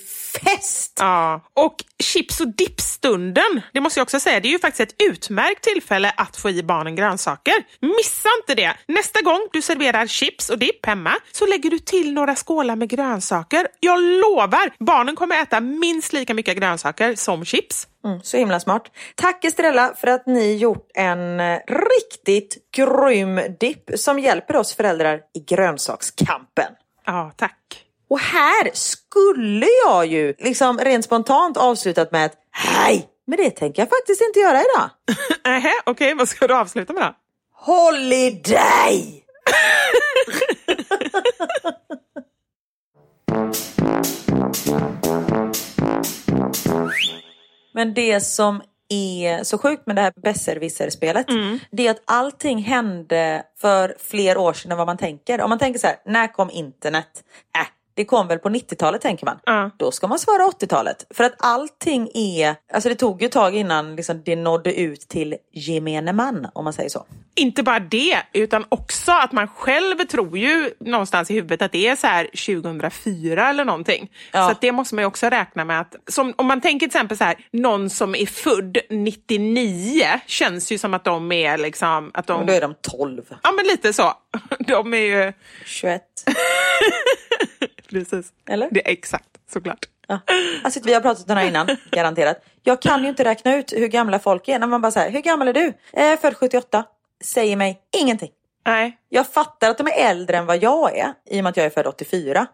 fest! 0.43 0.97
Ja, 0.99 1.41
och 1.53 1.75
chips 2.03 2.41
och 2.41 2.47
dippstunden, 2.47 3.61
det 3.73 3.81
måste 3.81 3.99
jag 3.99 4.03
också 4.03 4.19
säga, 4.19 4.39
det 4.39 4.47
är 4.47 4.51
ju 4.51 4.59
faktiskt 4.59 4.91
ett 4.91 5.01
utmärkt 5.03 5.63
tillfälle 5.63 6.13
att 6.17 6.37
få 6.37 6.49
i 6.49 6.63
barnen 6.63 6.95
grönsaker. 6.95 7.53
Missa 7.79 8.29
inte 8.41 8.55
det! 8.55 8.73
Nästa 8.87 9.21
gång 9.21 9.39
du 9.53 9.61
serverar 9.61 10.07
chips 10.07 10.49
och 10.49 10.59
dipp 10.59 10.85
hemma 10.85 11.13
så 11.31 11.45
lägger 11.45 11.69
du 11.69 11.79
till 11.79 12.13
några 12.13 12.35
skålar 12.35 12.75
med 12.75 12.89
grönsaker. 12.89 13.67
Jag 13.79 14.01
lovar, 14.01 14.71
barnen 14.79 15.15
kommer 15.15 15.41
äta 15.41 15.59
minst 15.59 16.13
lika 16.13 16.33
mycket 16.33 16.57
grönsaker 16.57 17.15
som 17.15 17.45
chips. 17.45 17.87
Mm, 18.05 18.19
så 18.23 18.37
himla 18.37 18.59
smart. 18.59 18.91
Tack 19.15 19.45
Estrella 19.45 19.93
för 19.97 20.07
att 20.07 20.25
ni 20.25 20.55
gjort 20.55 20.87
en 20.93 21.39
eh, 21.39 21.59
riktigt 21.67 22.71
grym 22.75 23.41
dipp 23.59 23.89
som 23.95 24.19
hjälper 24.19 24.55
oss 24.55 24.75
föräldrar 24.75 25.21
i 25.33 25.39
grönsakskampen. 25.39 26.71
Ja, 27.05 27.31
tack. 27.37 27.84
Och 28.07 28.19
här 28.19 28.71
skulle 28.73 29.67
jag 29.85 30.05
ju 30.05 30.33
liksom 30.39 30.77
rent 30.77 31.05
spontant 31.05 31.57
avslutat 31.57 32.11
med 32.11 32.25
ett 32.25 32.37
hej! 32.51 33.09
Men 33.27 33.37
det 33.37 33.49
tänker 33.49 33.81
jag 33.81 33.89
faktiskt 33.89 34.21
inte 34.21 34.39
göra 34.39 34.61
idag. 34.61 34.89
Nähä, 35.45 35.73
okej, 35.85 36.13
vad 36.13 36.29
ska 36.29 36.47
du 36.47 36.55
avsluta 36.55 36.93
med 36.93 37.03
då? 37.03 37.15
Holiday! 37.53 39.21
Men 47.73 47.93
det 47.93 48.21
som 48.21 48.61
är 48.89 49.43
så 49.43 49.57
sjukt 49.57 49.85
med 49.85 49.95
det 49.95 50.01
här 50.01 50.13
besserwisser-spelet 50.15 51.27
det 51.71 51.87
är 51.87 51.91
att 51.91 52.01
allting 52.05 52.59
hände 52.59 53.43
för 53.57 53.95
fler 53.99 54.37
år 54.37 54.53
sedan 54.53 54.71
än 54.71 54.77
vad 54.77 54.87
man 54.87 54.97
tänker. 54.97 55.41
Om 55.41 55.49
man 55.49 55.59
tänker 55.59 55.79
så 55.79 55.87
här, 55.87 55.97
när 56.05 56.33
kom 56.33 56.49
internet? 56.49 57.23
Äh, 57.57 57.67
det 57.95 58.05
kom 58.05 58.27
väl 58.27 58.39
på 58.39 58.49
90-talet 58.49 59.01
tänker 59.01 59.25
man. 59.25 59.39
Ja. 59.45 59.69
Då 59.77 59.91
ska 59.91 60.07
man 60.07 60.19
svara 60.19 60.51
80-talet. 60.59 61.05
För 61.09 61.23
att 61.23 61.33
allting 61.39 62.09
är, 62.13 62.55
alltså 62.73 62.89
det 62.89 62.95
tog 62.95 63.21
ju 63.21 63.25
ett 63.25 63.31
tag 63.31 63.55
innan 63.55 63.95
liksom 63.95 64.21
det 64.25 64.35
nådde 64.35 64.79
ut 64.79 64.99
till 64.99 65.35
gemene 65.53 66.13
man 66.13 66.47
om 66.53 66.63
man 66.63 66.73
säger 66.73 66.89
så. 66.89 67.05
Inte 67.35 67.63
bara 67.63 67.79
det, 67.79 68.17
utan 68.33 68.65
också 68.69 69.11
att 69.11 69.31
man 69.31 69.47
själv 69.47 70.05
tror 70.05 70.37
ju 70.37 70.71
någonstans 70.79 71.31
i 71.31 71.33
huvudet 71.33 71.61
att 71.61 71.71
det 71.71 71.87
är 71.87 71.95
så 71.95 72.07
här 72.07 72.23
2004 72.25 73.49
eller 73.49 73.65
någonting. 73.65 74.11
Ja. 74.31 74.49
Så 74.49 74.55
det 74.61 74.71
måste 74.71 74.95
man 74.95 75.01
ju 75.01 75.05
också 75.05 75.27
räkna 75.27 75.65
med 75.65 75.81
att, 75.81 75.95
som, 76.07 76.33
om 76.37 76.45
man 76.45 76.61
tänker 76.61 76.79
till 76.79 76.97
exempel 76.97 77.17
så 77.17 77.23
här, 77.23 77.47
någon 77.51 77.89
som 77.89 78.15
är 78.15 78.25
född 78.25 78.77
99 78.89 80.03
känns 80.27 80.71
ju 80.71 80.77
som 80.77 80.93
att 80.93 81.03
de 81.03 81.31
är 81.31 81.57
liksom, 81.57 82.11
att 82.13 82.27
de, 82.27 82.45
då 82.45 82.53
är 82.53 82.61
de 82.61 82.75
12, 82.81 83.23
ja 83.43 83.51
men 83.51 83.65
lite 83.65 83.93
så. 83.93 84.13
De 84.59 84.93
är 84.93 84.97
ju, 84.97 85.33
21. 85.65 86.01
precis. 87.99 88.33
Eller? 88.49 88.69
Det 88.71 88.87
är 88.87 88.91
exakt, 88.91 89.29
såklart. 89.53 89.85
Ja. 90.07 90.19
Alltså, 90.63 90.79
vi 90.83 90.93
har 90.93 91.01
pratat 91.01 91.29
om 91.29 91.35
det 91.35 91.41
här 91.41 91.47
innan, 91.47 91.67
garanterat. 91.91 92.45
Jag 92.63 92.81
kan 92.81 93.03
ju 93.03 93.09
inte 93.09 93.23
räkna 93.23 93.55
ut 93.55 93.73
hur 93.73 93.87
gamla 93.87 94.19
folk 94.19 94.47
är. 94.47 94.59
När 94.59 94.67
man 94.67 94.81
bara 94.81 94.91
säger, 94.91 95.11
hur 95.11 95.21
gammal 95.21 95.47
är 95.47 95.53
du? 95.53 95.73
Eh, 95.93 96.19
född 96.19 96.37
78. 96.37 96.83
Säger 97.23 97.55
mig 97.55 97.79
ingenting. 97.97 98.31
Nej, 98.65 98.97
Jag 99.09 99.27
fattar 99.27 99.69
att 99.69 99.77
de 99.77 99.87
är 99.87 100.09
äldre 100.09 100.37
än 100.37 100.45
vad 100.45 100.63
jag 100.63 100.97
är 100.97 101.13
i 101.29 101.39
och 101.39 101.43
med 101.43 101.49
att 101.49 101.57
jag 101.57 101.65
är 101.65 101.69
född 101.69 101.87
84. 101.87 102.47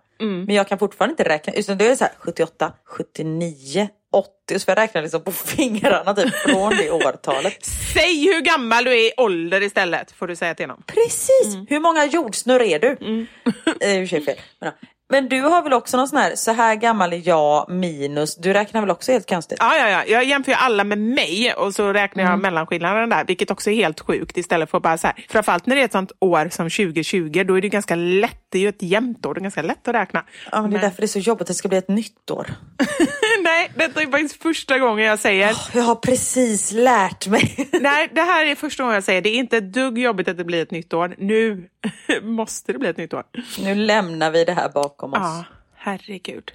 Men 0.46 0.56
jag 0.56 0.68
kan 0.68 0.80
fortfarande 0.80 1.12
inte 1.12 1.24
räkna. 1.24 1.54
Utan 1.54 1.78
det 1.78 1.88
är 1.88 1.96
så 1.96 2.04
här 2.04 2.14
78, 2.18 2.74
79, 2.86 3.88
80. 4.12 4.56
Och 4.56 4.62
så 4.62 4.72
jag 4.72 4.78
räkna 4.78 5.02
liksom 5.02 5.24
på 5.24 5.32
fingrarna 5.32 6.14
typ 6.14 6.36
från 6.36 6.70
det 6.70 6.92
årtalet. 6.92 7.66
säg 7.94 8.34
hur 8.34 8.42
gammal 8.42 8.84
du 8.84 8.92
är 8.92 9.08
i 9.08 9.12
ålder 9.18 9.64
istället, 9.64 10.12
får 10.12 10.28
du 10.28 10.36
säga 10.36 10.56
till 10.56 10.68
dem. 10.68 10.84
Precis! 10.86 11.58
Hur 11.70 11.80
många 11.80 12.06
jordsnurr 12.06 12.62
är 12.62 12.80
du? 12.80 12.98
Mm. 13.02 13.28
Det 13.80 14.08
sig 14.08 14.22
fel. 14.22 14.38
Men. 14.60 14.72
Men 15.12 15.30
du 15.30 15.42
har 15.42 15.64
väl 15.64 15.74
också 15.74 15.98
någon 15.98 16.08
sån 16.08 16.18
här, 16.20 16.36
så 16.36 16.52
här 16.52 16.76
gammal 16.76 17.14
är 17.14 17.22
jag 17.28 17.70
minus. 17.70 18.36
Du 18.36 18.54
räknar 18.54 18.82
väl 18.82 18.90
också 18.90 19.12
helt 19.12 19.30
konstigt? 19.30 19.58
Ja, 19.62 19.78
ja, 19.78 19.90
ja. 19.90 20.06
Jag 20.06 20.24
jämför 20.24 20.52
ju 20.52 20.56
alla 20.58 20.84
med 20.84 20.98
mig 20.98 21.54
och 21.54 21.76
så 21.76 21.94
räknar 21.94 22.24
Mm. 22.24 22.32
jag 22.32 22.40
mellanskillnaden 22.42 23.10
där, 23.10 23.26
vilket 23.26 23.52
också 23.52 23.70
är 23.72 23.76
helt 23.76 24.00
sjukt 24.00 24.38
istället 24.38 24.70
för 24.70 24.78
att 24.78 24.84
bara 24.84 24.98
så 24.98 25.08
här. 25.08 25.26
Framförallt 25.30 25.66
när 25.66 25.76
det 25.76 25.82
är 25.82 25.86
ett 25.86 25.92
sånt 25.92 26.12
år 26.20 26.50
som 26.52 26.70
2020, 26.70 27.44
då 27.48 27.58
är 27.58 27.62
det 27.62 27.70
ganska 27.70 27.96
lätt. 27.96 28.38
Det 28.50 28.58
är 28.58 28.62
ju 28.62 28.70
ett 28.70 28.82
jämnt 28.84 29.26
år, 29.26 29.34
det 29.34 29.40
är 29.40 29.42
ganska 29.42 29.62
lätt 29.62 29.88
att 29.88 29.96
räkna. 29.96 30.24
Ja, 30.52 30.62
men 30.62 30.72
det 30.72 30.78
är 30.78 30.82
därför 30.82 31.02
det 31.02 31.06
är 31.06 31.08
så 31.08 31.20
jobbigt 31.20 31.42
att 31.42 31.48
det 31.48 31.54
ska 31.54 31.68
bli 31.68 31.78
ett 31.78 31.88
nytt 31.88 32.32
år. 32.32 32.48
Nej, 33.44 33.72
detta 33.76 34.02
är 34.02 34.06
faktiskt 34.12 34.42
första 34.44 34.80
gången 34.80 35.06
jag 35.06 35.20
säger 35.20 35.56
Jag 35.74 35.84
har 35.84 35.96
precis 35.96 36.72
lärt 36.72 37.28
mig. 37.28 37.70
Nej, 37.82 38.10
det 38.14 38.22
här 38.22 38.46
är 38.46 38.56
första 38.56 38.84
gången 38.84 38.94
jag 38.94 39.04
säger 39.04 39.22
det 39.22 39.30
är 39.30 39.36
inte 39.36 39.58
ett 39.58 39.74
dugg 39.74 39.98
jobbigt 39.98 40.28
att 40.28 40.38
det 40.38 40.44
blir 40.44 40.62
ett 40.62 40.72
nytt 40.72 40.94
år. 40.94 41.16
Nu 41.18 41.70
måste 42.22 42.72
det 42.74 42.80
bli 42.80 42.90
ett 42.90 42.98
nytt 42.98 43.14
år. 43.14 43.24
Nu 43.64 43.76
lämnar 43.76 44.32
vi 44.32 44.44
det 44.46 44.54
här 44.54 44.70
bakom 44.70 45.01
oss. 45.08 45.20
Ja, 45.22 45.44
herregud. 45.76 46.52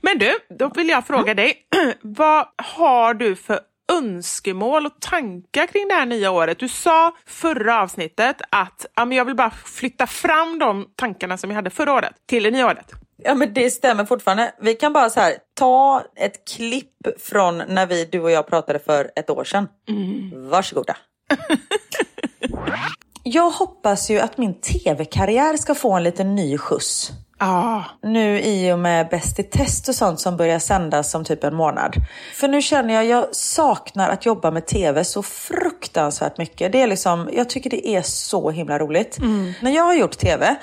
Men 0.00 0.18
du, 0.18 0.38
då 0.58 0.68
vill 0.68 0.88
jag 0.88 1.06
fråga 1.06 1.34
dig. 1.34 1.54
Vad 2.00 2.46
har 2.56 3.14
du 3.14 3.36
för 3.36 3.60
önskemål 3.92 4.86
och 4.86 5.00
tankar 5.00 5.66
kring 5.66 5.88
det 5.88 5.94
här 5.94 6.06
nya 6.06 6.30
året? 6.30 6.58
Du 6.58 6.68
sa 6.68 7.16
förra 7.26 7.82
avsnittet 7.82 8.36
att 8.50 8.86
ja, 8.94 9.04
men 9.04 9.18
jag 9.18 9.24
vill 9.24 9.36
bara 9.36 9.50
flytta 9.50 10.06
fram 10.06 10.58
de 10.58 10.86
tankarna 10.96 11.38
som 11.38 11.50
jag 11.50 11.54
hade 11.54 11.70
förra 11.70 11.92
året 11.92 12.12
till 12.26 12.42
det 12.42 12.50
nya 12.50 12.66
året. 12.66 12.92
Ja 13.16 13.34
men 13.34 13.54
det 13.54 13.70
stämmer 13.70 14.04
fortfarande. 14.04 14.52
Vi 14.60 14.74
kan 14.74 14.92
bara 14.92 15.10
så 15.10 15.20
här 15.20 15.34
ta 15.54 16.02
ett 16.16 16.48
klipp 16.56 16.92
från 17.18 17.58
när 17.58 17.86
vi, 17.86 18.04
du 18.04 18.20
och 18.20 18.30
jag 18.30 18.46
pratade 18.46 18.78
för 18.78 19.10
ett 19.16 19.30
år 19.30 19.44
sedan. 19.44 19.68
Mm. 19.88 20.48
Varsågoda. 20.48 20.96
jag 23.22 23.50
hoppas 23.50 24.10
ju 24.10 24.18
att 24.18 24.38
min 24.38 24.60
tv-karriär 24.60 25.56
ska 25.56 25.74
få 25.74 25.92
en 25.92 26.02
liten 26.02 26.34
ny 26.34 26.58
skjuts. 26.58 27.12
Ah. 27.38 27.82
Nu 28.02 28.40
i 28.40 28.72
och 28.72 28.78
med 28.78 29.08
Bäst 29.08 29.38
i 29.38 29.42
test 29.42 29.88
och 29.88 29.94
sånt 29.94 30.20
som 30.20 30.36
börjar 30.36 30.58
sändas 30.58 31.14
om 31.14 31.24
typ 31.24 31.44
en 31.44 31.54
månad. 31.54 31.94
För 32.34 32.48
nu 32.48 32.62
känner 32.62 32.94
jag, 32.94 33.04
jag 33.06 33.34
saknar 33.34 34.10
att 34.10 34.26
jobba 34.26 34.50
med 34.50 34.66
tv 34.66 35.04
så 35.04 35.22
fruktansvärt 35.22 36.38
mycket. 36.38 36.72
Det 36.72 36.82
är 36.82 36.86
liksom, 36.86 37.30
jag 37.32 37.48
tycker 37.48 37.70
det 37.70 37.88
är 37.88 38.02
så 38.02 38.50
himla 38.50 38.78
roligt. 38.78 39.18
Mm. 39.18 39.52
När 39.62 39.70
jag 39.70 39.82
har 39.82 39.94
gjort 39.94 40.18
tv, 40.18 40.56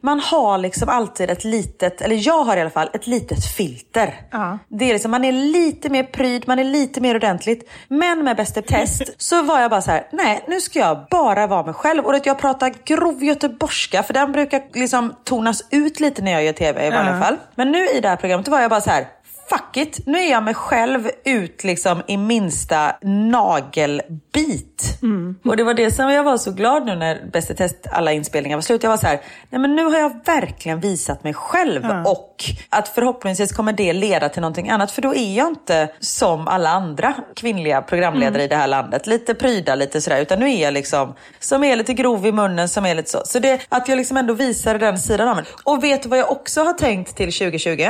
man 0.00 0.20
har 0.20 0.58
liksom 0.58 0.88
alltid 0.88 1.30
ett 1.30 1.44
litet, 1.44 2.00
eller 2.00 2.26
jag 2.26 2.44
har 2.44 2.56
i 2.56 2.60
alla 2.60 2.70
fall 2.70 2.90
ett 2.92 3.06
litet 3.06 3.46
filter. 3.56 4.20
Ja. 4.30 4.58
Det 4.68 4.84
är 4.84 4.92
liksom, 4.92 5.10
man 5.10 5.24
är 5.24 5.32
lite 5.32 5.88
mer 5.88 6.02
pryd, 6.02 6.48
man 6.48 6.58
är 6.58 6.64
lite 6.64 7.00
mer 7.00 7.14
ordentligt. 7.14 7.70
Men 7.88 8.24
med 8.24 8.36
Bäst 8.36 8.56
i 8.56 8.62
test 8.62 9.02
så 9.18 9.42
var 9.42 9.60
jag 9.60 9.70
bara 9.70 9.82
så 9.82 9.90
här: 9.90 10.08
nej 10.12 10.44
nu 10.48 10.60
ska 10.60 10.78
jag 10.78 11.06
bara 11.10 11.46
vara 11.46 11.64
mig 11.64 11.74
själv. 11.74 12.04
Och 12.04 12.14
att 12.14 12.26
jag 12.26 12.38
pratar 12.38 12.74
grov 12.84 13.24
göteborgska, 13.24 14.02
för 14.02 14.14
den 14.14 14.32
brukar 14.32 14.62
liksom 14.74 15.14
tonas 15.24 15.64
ut 15.70 16.00
lite 16.00 16.13
när 16.22 16.32
jag 16.32 16.44
gör 16.44 16.52
tv 16.52 16.86
i 16.86 16.90
vanliga 16.90 17.14
Ja. 17.14 17.20
fall. 17.22 17.36
Men 17.54 17.72
nu 17.72 17.88
i 17.88 18.00
det 18.00 18.08
här 18.08 18.16
programmet 18.16 18.48
var 18.48 18.60
jag 18.60 18.70
bara 18.70 18.80
så 18.80 18.90
här. 18.90 19.06
Fuck 19.48 19.76
it, 19.76 20.00
nu 20.06 20.18
är 20.18 20.30
jag 20.30 20.42
mig 20.42 20.54
själv 20.54 21.10
ut 21.24 21.64
liksom 21.64 22.02
i 22.06 22.16
minsta 22.16 22.96
nagelbit. 23.02 24.98
Och 25.44 25.56
det 25.56 25.64
var 25.64 25.74
det 25.74 25.90
som 25.90 26.10
jag 26.10 26.24
var 26.24 26.36
så 26.36 26.52
glad 26.52 26.86
nu 26.86 26.94
när 26.96 27.30
Bäst 27.32 27.50
i 27.50 27.54
test 27.54 27.86
alla 27.90 28.12
inspelningar 28.12 28.56
var 28.56 28.62
slut. 28.62 28.82
Jag 28.82 28.90
var 28.90 28.96
så 28.96 29.06
här, 29.06 29.20
nej 29.50 29.60
men 29.60 29.76
nu 29.76 29.84
har 29.84 29.98
jag 29.98 30.20
verkligen 30.24 30.80
visat 30.80 31.24
mig 31.24 31.34
själv 31.34 31.84
och 32.06 32.44
att 32.70 32.88
förhoppningsvis 32.88 33.52
kommer 33.52 33.72
det 33.72 33.92
leda 33.92 34.28
till 34.28 34.40
någonting 34.40 34.70
annat. 34.70 34.90
För 34.90 35.02
då 35.02 35.14
är 35.14 35.36
jag 35.36 35.48
inte 35.48 35.88
som 36.00 36.48
alla 36.48 36.70
andra 36.70 37.14
kvinnliga 37.36 37.82
programledare 37.82 38.42
i 38.42 38.48
det 38.48 38.56
här 38.56 38.66
landet. 38.68 39.06
Lite 39.06 39.34
pryda, 39.34 39.74
lite 39.74 40.00
sådär. 40.00 40.20
Utan 40.20 40.38
nu 40.38 40.50
är 40.52 40.62
jag 40.62 40.74
liksom, 40.74 41.14
som 41.38 41.64
är 41.64 41.76
lite 41.76 41.94
grov 41.94 42.26
i 42.26 42.32
munnen, 42.32 42.68
som 42.68 42.86
är 42.86 42.94
lite 42.94 43.10
så. 43.10 43.22
Så 43.24 43.38
det, 43.38 43.60
att 43.68 43.88
jag 43.88 43.96
liksom 43.96 44.16
ändå 44.16 44.34
visar 44.34 44.78
den 44.78 44.98
sidan 44.98 45.28
av 45.28 45.36
mig. 45.36 45.44
Och 45.64 45.84
vet 45.84 46.02
du 46.02 46.08
vad 46.08 46.18
jag 46.18 46.30
också 46.30 46.62
har 46.62 46.72
tänkt 46.72 47.16
till 47.16 47.32
2020? 47.32 47.88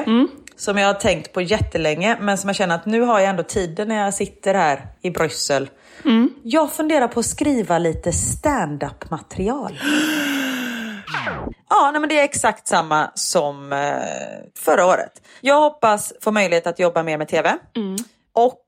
Som 0.57 0.79
jag 0.79 0.87
har 0.87 0.95
tänkt 0.95 1.33
på 1.33 1.41
jättelänge, 1.41 2.17
men 2.21 2.39
som 2.39 2.49
jag 2.49 2.57
känner 2.57 2.75
att 2.75 2.87
nu 2.87 3.01
har 3.01 3.21
jag 3.21 3.29
ändå 3.29 3.43
tiden 3.43 3.89
när 3.89 4.05
jag 4.05 4.15
sitter 4.15 4.55
här 4.55 4.87
i 5.03 5.11
Bryssel. 5.11 5.71
Jag 6.43 6.73
funderar 6.73 7.09
på 7.09 7.21
att 7.21 7.27
skriva 7.27 7.79
lite 7.79 8.13
stand-up 8.13 9.11
material. 9.11 9.79
Ja, 11.69 11.91
nej, 11.91 12.01
men 12.01 12.09
det 12.09 12.21
är 12.21 12.25
exakt 12.25 12.67
samma 12.69 13.11
som 13.15 13.73
eh, 13.73 13.79
förra 14.59 14.87
året. 14.87 15.23
Jag 15.41 15.61
hoppas 15.61 16.13
få 16.21 16.31
möjlighet 16.31 16.67
att 16.67 16.79
jobba 16.79 17.03
mer 17.03 17.19
med 17.19 17.29
tv. 17.29 17.57
Och 18.35 18.61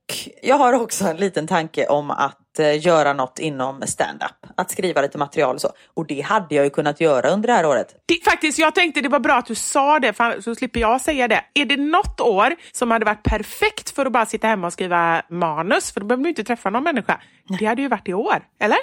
jag 0.42 0.58
har 0.58 0.72
också 0.72 1.04
en 1.04 1.16
liten 1.16 1.46
tanke 1.46 1.86
om 1.86 2.10
att 2.10 2.58
eh, 2.58 2.86
göra 2.86 3.12
något 3.12 3.38
inom 3.38 3.82
stand-up. 3.86 4.52
Att 4.56 4.70
skriva 4.70 5.02
lite 5.02 5.18
material 5.18 5.54
och 5.54 5.60
så. 5.60 5.72
Och 5.94 6.06
det 6.06 6.20
hade 6.20 6.54
jag 6.54 6.64
ju 6.64 6.70
kunnat 6.70 7.00
göra 7.00 7.30
under 7.30 7.46
det 7.46 7.52
här 7.52 7.66
året. 7.66 8.02
Det, 8.06 8.24
faktiskt, 8.24 8.58
jag 8.58 8.74
tänkte 8.74 9.00
det 9.00 9.08
var 9.08 9.20
bra 9.20 9.34
att 9.34 9.46
du 9.46 9.54
sa 9.54 9.98
det, 9.98 10.12
för 10.12 10.40
så 10.40 10.54
slipper 10.54 10.80
jag 10.80 11.00
säga 11.00 11.28
det. 11.28 11.44
Är 11.54 11.64
det 11.64 11.76
något 11.76 12.20
år 12.20 12.54
som 12.72 12.90
hade 12.90 13.04
varit 13.04 13.22
perfekt 13.22 13.90
för 13.90 14.06
att 14.06 14.12
bara 14.12 14.26
sitta 14.26 14.46
hemma 14.46 14.66
och 14.66 14.72
skriva 14.72 15.22
manus, 15.30 15.92
för 15.92 16.00
då 16.00 16.06
behöver 16.06 16.22
du 16.22 16.28
inte 16.28 16.44
träffa 16.44 16.70
någon 16.70 16.84
människa. 16.84 17.20
Det 17.58 17.66
hade 17.66 17.82
ju 17.82 17.88
varit 17.88 18.08
i 18.08 18.14
år, 18.14 18.42
eller? 18.60 18.78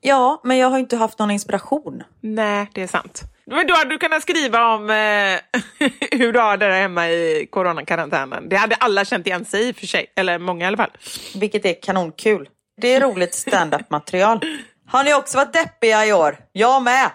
Ja, 0.00 0.40
men 0.44 0.58
jag 0.58 0.70
har 0.70 0.78
inte 0.78 0.96
haft 0.96 1.18
någon 1.18 1.30
inspiration. 1.30 2.02
Nej, 2.20 2.70
det 2.74 2.82
är 2.82 2.86
sant. 2.86 3.22
Men 3.46 3.66
då 3.66 3.74
hade 3.74 3.90
du 3.90 3.98
kunnat 3.98 4.22
skriva 4.22 4.74
om 4.74 4.90
eh, 4.90 5.38
hur 6.10 6.32
du 6.32 6.38
har 6.40 6.56
det 6.56 6.66
där 6.66 6.80
hemma 6.80 7.08
i 7.10 7.48
coronakarantänen. 7.50 8.48
Det 8.48 8.56
hade 8.56 8.74
alla 8.74 9.04
känt 9.04 9.26
igen 9.26 9.44
sig 9.44 9.68
i 9.68 9.72
för 9.72 9.86
sig, 9.86 10.06
eller 10.16 10.38
många 10.38 10.64
i 10.64 10.68
alla 10.68 10.76
fall. 10.76 10.90
Vilket 11.34 11.64
är 11.64 11.82
kanonkul. 11.82 12.48
Det 12.80 12.94
är 12.94 13.00
roligt 13.00 13.34
stand-up 13.34 13.90
material. 13.90 14.40
Har 14.86 15.04
ni 15.04 15.14
också 15.14 15.36
varit 15.36 15.52
deppiga 15.52 16.06
i 16.06 16.12
år? 16.12 16.36
Jag 16.52 16.82
med! 16.82 17.10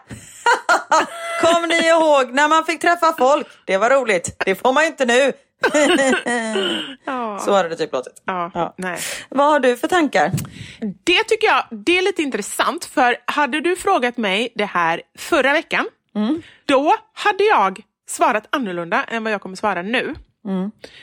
Kom 1.41 1.69
ni 1.69 1.87
ihåg 1.87 2.33
när 2.33 2.47
man 2.47 2.65
fick 2.65 2.81
träffa 2.81 3.13
folk? 3.17 3.47
Det 3.65 3.77
var 3.77 3.89
roligt. 3.89 4.35
Det 4.45 4.55
får 4.55 4.73
man 4.73 4.83
ju 4.83 4.87
inte 4.87 5.05
nu. 5.05 5.33
Ja. 7.05 7.39
Så 7.39 7.53
hade 7.53 7.69
det 7.69 7.75
typ 7.75 7.93
låtit. 7.93 8.21
Ja, 8.25 8.51
Ja. 8.53 8.73
Nej. 8.77 8.99
Vad 9.29 9.47
har 9.51 9.59
du 9.59 9.77
för 9.77 9.87
tankar? 9.87 10.31
Det 11.03 11.23
tycker 11.23 11.47
jag 11.47 11.63
det 11.85 11.97
är 11.97 12.01
lite 12.01 12.21
intressant, 12.21 12.85
för 12.85 13.15
hade 13.25 13.61
du 13.61 13.75
frågat 13.75 14.17
mig 14.17 14.53
det 14.55 14.65
här 14.65 15.01
förra 15.17 15.53
veckan, 15.53 15.85
då 16.65 16.95
hade 17.13 17.43
jag 17.43 17.81
svarat 18.07 18.47
annorlunda 18.49 19.03
än 19.03 19.23
vad 19.23 19.33
jag 19.33 19.41
kommer 19.41 19.55
svara 19.55 19.81
nu. 19.81 20.15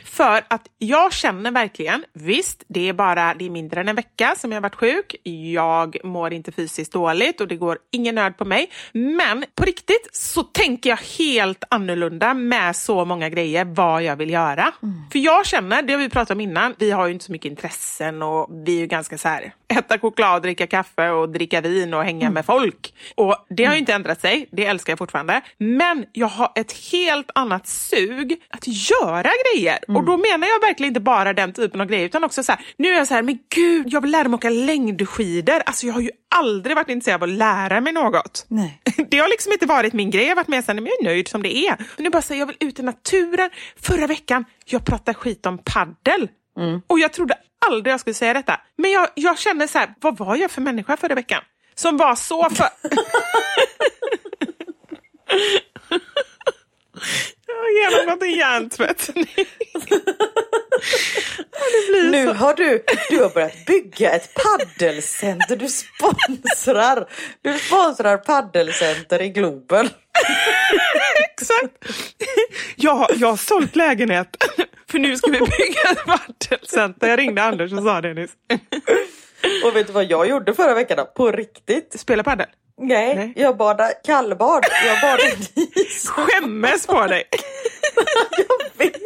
För 0.05 0.45
att 0.49 0.69
jag 0.79 1.13
känner 1.13 1.51
verkligen, 1.51 2.05
visst 2.13 2.65
det 2.69 2.89
är 2.89 2.93
bara 2.93 3.35
det 3.35 3.47
är 3.47 3.51
mindre 3.51 3.81
än 3.81 3.89
en 3.89 3.97
vecka 3.97 4.35
som 4.37 4.53
jag 4.53 4.57
har 4.57 4.63
varit 4.63 4.75
sjuk. 4.75 5.17
Jag 5.53 5.97
mår 6.05 6.33
inte 6.33 6.53
fysiskt 6.53 6.93
dåligt 6.93 7.41
och 7.41 7.49
det 7.49 7.57
går 7.57 7.79
ingen 7.93 8.15
nöd 8.15 8.37
på 8.37 8.45
mig. 8.45 8.71
Men 8.93 9.45
på 9.55 9.65
riktigt 9.65 10.09
så 10.13 10.43
tänker 10.43 10.91
jag 10.91 10.97
helt 10.97 11.65
annorlunda 11.71 12.35
med 12.35 12.77
så 12.77 13.05
många 13.05 13.29
grejer 13.29 13.65
vad 13.65 14.03
jag 14.03 14.17
vill 14.17 14.31
göra. 14.31 14.73
För 15.13 15.19
jag 15.19 15.47
känner, 15.47 15.83
det 15.83 15.93
har 15.93 16.01
vi 16.01 16.09
pratat 16.09 16.31
om 16.31 16.41
innan, 16.41 16.75
vi 16.79 16.91
har 16.91 17.07
ju 17.07 17.13
inte 17.13 17.25
så 17.25 17.33
mycket 17.33 17.51
intressen 17.51 18.23
och 18.23 18.49
vi 18.67 18.77
är 18.77 18.81
ju 18.81 18.87
ganska 18.87 19.19
så 19.19 19.29
här 19.29 19.53
äta 19.69 19.99
choklad, 19.99 20.43
dricka 20.43 20.67
kaffe 20.67 21.11
och 21.11 21.29
dricka 21.29 21.61
vin 21.61 21.95
och 21.95 22.05
hänga 22.05 22.31
med 22.31 22.47
folk. 22.47 22.95
Och 23.15 23.47
det 23.49 23.65
har 23.65 23.73
ju 23.73 23.79
inte 23.79 23.93
ändrat 23.93 24.21
sig, 24.21 24.49
det 24.53 24.67
älskar 24.67 24.91
jag 24.91 24.99
fortfarande. 24.99 25.41
Men 25.59 26.07
jag 26.13 26.27
har 26.27 26.53
ett 26.55 26.73
helt 26.93 27.31
annat 27.35 27.67
sug 27.67 28.37
att 28.51 28.67
göra 28.67 29.31
grejer. 29.45 29.79
Och 29.89 30.05
då 30.05 30.17
menar 30.17 30.49
jag 30.49 30.61
verkligen 30.61 30.89
inte 30.89 31.01
bara 31.01 31.33
den 31.33 31.53
typen 31.53 31.81
av 31.81 31.87
grejer 31.87 32.07
utan 32.07 32.25
också 32.25 32.43
så 32.43 32.53
här, 32.53 32.61
nu 32.77 32.89
är 32.89 32.99
jag 32.99 33.07
så 33.07 33.15
här, 33.15 33.23
men 33.23 33.39
gud, 33.55 33.87
jag 33.89 34.01
vill 34.01 34.11
lära 34.11 34.29
mig 34.29 34.35
åka 34.37 34.51
längdskidor. 34.51 35.63
Alltså 35.67 35.87
jag 35.87 35.95
har 35.95 36.01
ju 36.01 36.11
aldrig 36.35 36.77
varit 36.77 36.89
intresserad 36.89 37.23
av 37.23 37.29
att 37.29 37.35
lära 37.37 37.81
mig 37.81 37.93
något. 37.93 38.45
Nej. 38.49 38.83
Det 39.11 39.19
har 39.19 39.29
liksom 39.29 39.53
inte 39.53 39.67
varit 39.67 39.93
min 39.93 40.11
grej. 40.11 40.23
Jag 40.23 40.31
har 40.31 40.37
varit 40.37 40.49
med 40.49 40.65
sen, 40.65 40.77
men 40.77 40.87
jag 40.87 41.01
är 41.01 41.05
nöjd 41.05 41.29
som 41.29 41.43
det 41.43 41.57
är. 41.57 41.77
Men 41.79 42.05
nu 42.05 42.11
bara 42.11 42.23
säger 42.23 42.41
jag 42.41 42.47
vill 42.47 42.57
ut 42.61 42.79
i 42.79 42.83
naturen. 42.83 43.51
Förra 43.81 44.07
veckan, 44.07 44.45
jag 44.65 44.85
pratade 44.85 45.15
skit 45.15 45.47
om 45.47 45.59
paddel. 45.59 46.29
Och 46.87 46.99
jag 46.99 47.13
trodde 47.13 47.35
aldrig 47.67 47.93
jag 47.93 48.01
skulle 48.01 48.15
säga 48.15 48.35
detta. 48.35 48.61
Men 48.77 48.91
jag, 48.91 49.09
jag 49.15 49.39
kände 49.39 49.69
så 49.69 49.79
här, 49.79 49.95
vad 50.01 50.19
var 50.19 50.37
jag 50.37 50.51
för 50.51 50.61
människa 50.61 50.97
förra 50.97 51.15
veckan? 51.15 51.43
Som 51.75 51.97
var 51.97 52.15
så 52.15 52.51
för... 52.51 52.69
jag 57.57 57.91
har 57.91 57.99
genomgått 57.99 58.23
en 58.23 58.31
hjärntvätt. 58.35 59.11
Nu 62.11 62.27
har 62.27 62.55
du, 62.55 62.85
du 63.11 63.23
har 63.23 63.31
börjat 63.31 63.67
bygga 63.67 64.11
ett 64.11 64.35
paddelcenter. 64.35 65.57
Du 65.57 65.69
sponsrar, 65.69 67.09
du 67.43 67.59
sponsrar 67.59 68.17
paddelcenter 68.17 69.23
i 69.23 69.29
Globen. 69.29 69.89
Exakt. 71.31 71.73
Jag, 72.77 73.11
jag 73.17 73.29
har 73.29 73.37
sålt 73.37 73.77
lägenhet. 73.77 74.37
För 74.91 74.99
nu 74.99 75.17
ska 75.17 75.31
vi 75.31 75.39
bygga 75.39 75.91
ett 75.93 76.05
paddelcenter. 76.07 77.09
Jag 77.09 77.19
ringde 77.19 77.43
Anders 77.43 77.73
och 77.73 77.83
sa 77.83 78.01
det 78.01 78.15
nyss. 78.15 78.31
Och 79.65 79.77
vet 79.77 79.87
du 79.87 79.93
vad 79.93 80.05
jag 80.05 80.29
gjorde 80.29 80.55
förra 80.55 80.75
veckan 80.75 80.97
då? 80.97 81.05
På 81.05 81.33
riktigt? 81.33 82.01
Spela 82.01 82.23
padel. 82.23 82.47
Nej, 82.79 83.17
Nej. 83.17 83.33
jag 83.37 83.57
badade 83.57 83.95
kallbad. 84.05 84.65
Jag 84.87 85.01
badade 85.01 85.37
i 85.55 85.71
is. 85.81 86.09
Skämmes 86.11 86.87
på 86.87 87.07
dig. 87.07 87.25
Jag 88.39 88.87
vet. 88.87 88.97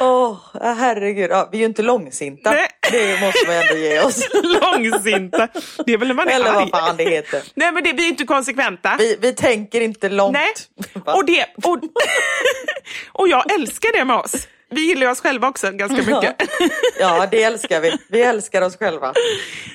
Åh, 0.00 0.36
herregud. 0.62 1.30
Ja, 1.30 1.48
vi 1.52 1.58
är 1.58 1.60
ju 1.60 1.66
inte 1.66 1.82
långsinta. 1.82 2.50
Nej. 2.50 2.68
Det 2.90 3.20
måste 3.20 3.46
man 3.46 3.56
ändå 3.56 3.76
ge 3.76 4.00
oss. 4.00 4.28
Långsinta. 4.62 5.48
Det 5.86 5.92
är 5.92 5.98
väl 5.98 6.08
när 6.08 6.14
man 6.14 6.28
är 6.28 6.32
Eller 6.34 6.50
arg. 6.50 6.68
vad 6.72 6.80
fan 6.80 6.96
det 6.96 7.04
heter. 7.10 7.42
Nej 7.54 7.72
men 7.72 7.84
det, 7.84 7.92
vi 7.92 8.04
är 8.04 8.08
inte 8.08 8.24
konsekventa. 8.24 8.96
Vi, 8.98 9.16
vi 9.20 9.32
tänker 9.32 9.80
inte 9.80 10.08
långt. 10.08 10.32
Nej. 10.32 10.52
Och, 11.04 11.24
det, 11.24 11.46
och, 11.64 11.78
och 13.12 13.28
jag 13.28 13.52
älskar 13.54 13.92
det 13.98 14.04
med 14.04 14.16
oss. 14.16 14.48
Vi 14.72 14.80
gillar 14.86 15.10
oss 15.10 15.20
själva 15.20 15.48
också 15.48 15.70
ganska 15.70 15.96
mycket. 15.96 16.36
Ja, 17.00 17.26
det 17.30 17.42
älskar 17.42 17.80
vi. 17.80 17.98
Vi 18.08 18.22
älskar 18.22 18.62
oss 18.62 18.76
själva. 18.76 19.12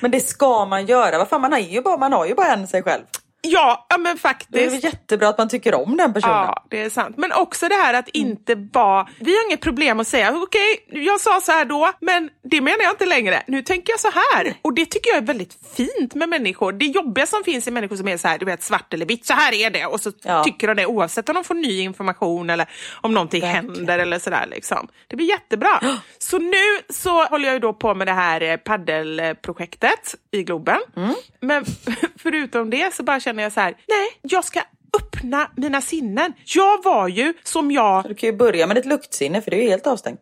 Men 0.02 0.10
det 0.10 0.20
ska 0.20 0.64
man 0.64 0.86
göra. 0.86 1.18
Vad 1.18 1.28
fan, 1.28 1.40
man, 1.40 1.52
är 1.52 1.58
ju 1.58 1.82
bara, 1.82 1.96
man 1.96 2.12
har 2.12 2.26
ju 2.26 2.34
bara 2.34 2.52
en 2.52 2.68
sig 2.68 2.82
själv. 2.82 3.02
Ja, 3.42 3.86
ja 3.88 3.98
men 3.98 4.04
Det 4.04 4.10
är 4.10 4.16
faktiskt. 4.16 4.84
jättebra 4.84 5.28
att 5.28 5.38
man 5.38 5.48
tycker 5.48 5.74
om 5.74 5.96
den 5.96 6.14
personen. 6.14 6.34
Ja, 6.36 6.64
det 6.70 6.82
är 6.82 6.90
sant. 6.90 7.16
Men 7.16 7.32
också 7.32 7.68
det 7.68 7.74
här 7.74 7.94
att 7.94 8.08
inte 8.08 8.54
vara... 8.72 9.08
Vi 9.20 9.36
har 9.36 9.46
inget 9.48 9.60
problem 9.60 10.00
att 10.00 10.08
säga 10.08 10.34
okej, 10.36 10.84
jag 10.86 11.20
sa 11.20 11.40
så 11.40 11.52
här 11.52 11.64
då, 11.64 11.90
men 12.00 12.30
det 12.50 12.60
menar 12.60 12.82
jag 12.82 12.92
inte 12.92 13.06
längre. 13.06 13.42
Nu 13.46 13.62
tänker 13.62 13.92
jag 13.92 14.00
så 14.00 14.10
här. 14.34 14.54
Och 14.62 14.74
det 14.74 14.86
tycker 14.86 15.10
jag 15.10 15.16
är 15.18 15.22
väldigt 15.22 15.58
fint 15.76 16.14
med 16.14 16.28
människor. 16.28 16.72
Det 16.72 16.84
jobbiga 16.84 17.26
som 17.26 17.44
finns 17.44 17.68
i 17.68 17.70
människor 17.70 17.96
som 17.96 18.08
är 18.08 18.16
så 18.16 18.28
här, 18.28 18.38
du 18.38 18.46
vet, 18.46 18.62
svart 18.62 18.94
eller 18.94 19.06
vitt, 19.06 19.26
så 19.26 19.32
här 19.34 19.52
är 19.54 19.70
det. 19.70 19.86
Och 19.86 20.00
så 20.00 20.12
Ja. 20.22 20.44
tycker 20.44 20.66
de 20.68 20.74
det 20.74 20.86
oavsett 20.86 21.28
om 21.28 21.34
de 21.34 21.44
får 21.44 21.54
ny 21.54 21.80
information 21.80 22.50
eller 22.50 22.66
om 23.00 23.14
någonting 23.14 23.40
Verkligen. 23.40 23.74
händer 23.76 23.98
eller 23.98 24.18
sådär. 24.18 24.46
Liksom. 24.50 24.88
Det 25.08 25.16
blir 25.16 25.28
jättebra. 25.28 25.80
Så 26.18 26.38
nu 26.38 26.62
så 26.88 27.24
håller 27.24 27.44
jag 27.44 27.54
ju 27.54 27.60
då 27.60 27.72
på 27.72 27.94
med 27.94 28.06
det 28.06 28.12
här 28.12 28.40
eh, 28.42 28.56
paddelprojektet 28.56 30.14
i 30.30 30.42
Globen. 30.42 30.78
Mm. 30.96 31.14
Men 31.40 31.64
förutom 32.22 32.70
det 32.70 32.94
så 32.94 33.02
bara 33.02 33.20
känner 33.28 33.42
jag 33.42 33.52
så 33.52 33.60
här, 33.60 33.74
nej, 33.88 34.08
jag 34.22 34.44
ska 34.44 34.62
öppna 34.98 35.50
mina 35.56 35.80
sinnen. 35.80 36.32
Jag 36.44 36.84
var 36.84 37.08
ju 37.08 37.34
som 37.44 37.70
jag... 37.70 38.04
Du 38.08 38.14
kan 38.14 38.28
ju 38.28 38.36
börja 38.36 38.66
med 38.66 38.76
ditt 38.76 38.86
luktsinne 38.86 39.42
för 39.42 39.50
det 39.50 39.56
är 39.56 39.62
ju 39.62 39.68
helt 39.68 39.86
avstängt. 39.86 40.20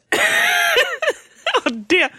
det, 1.88 2.11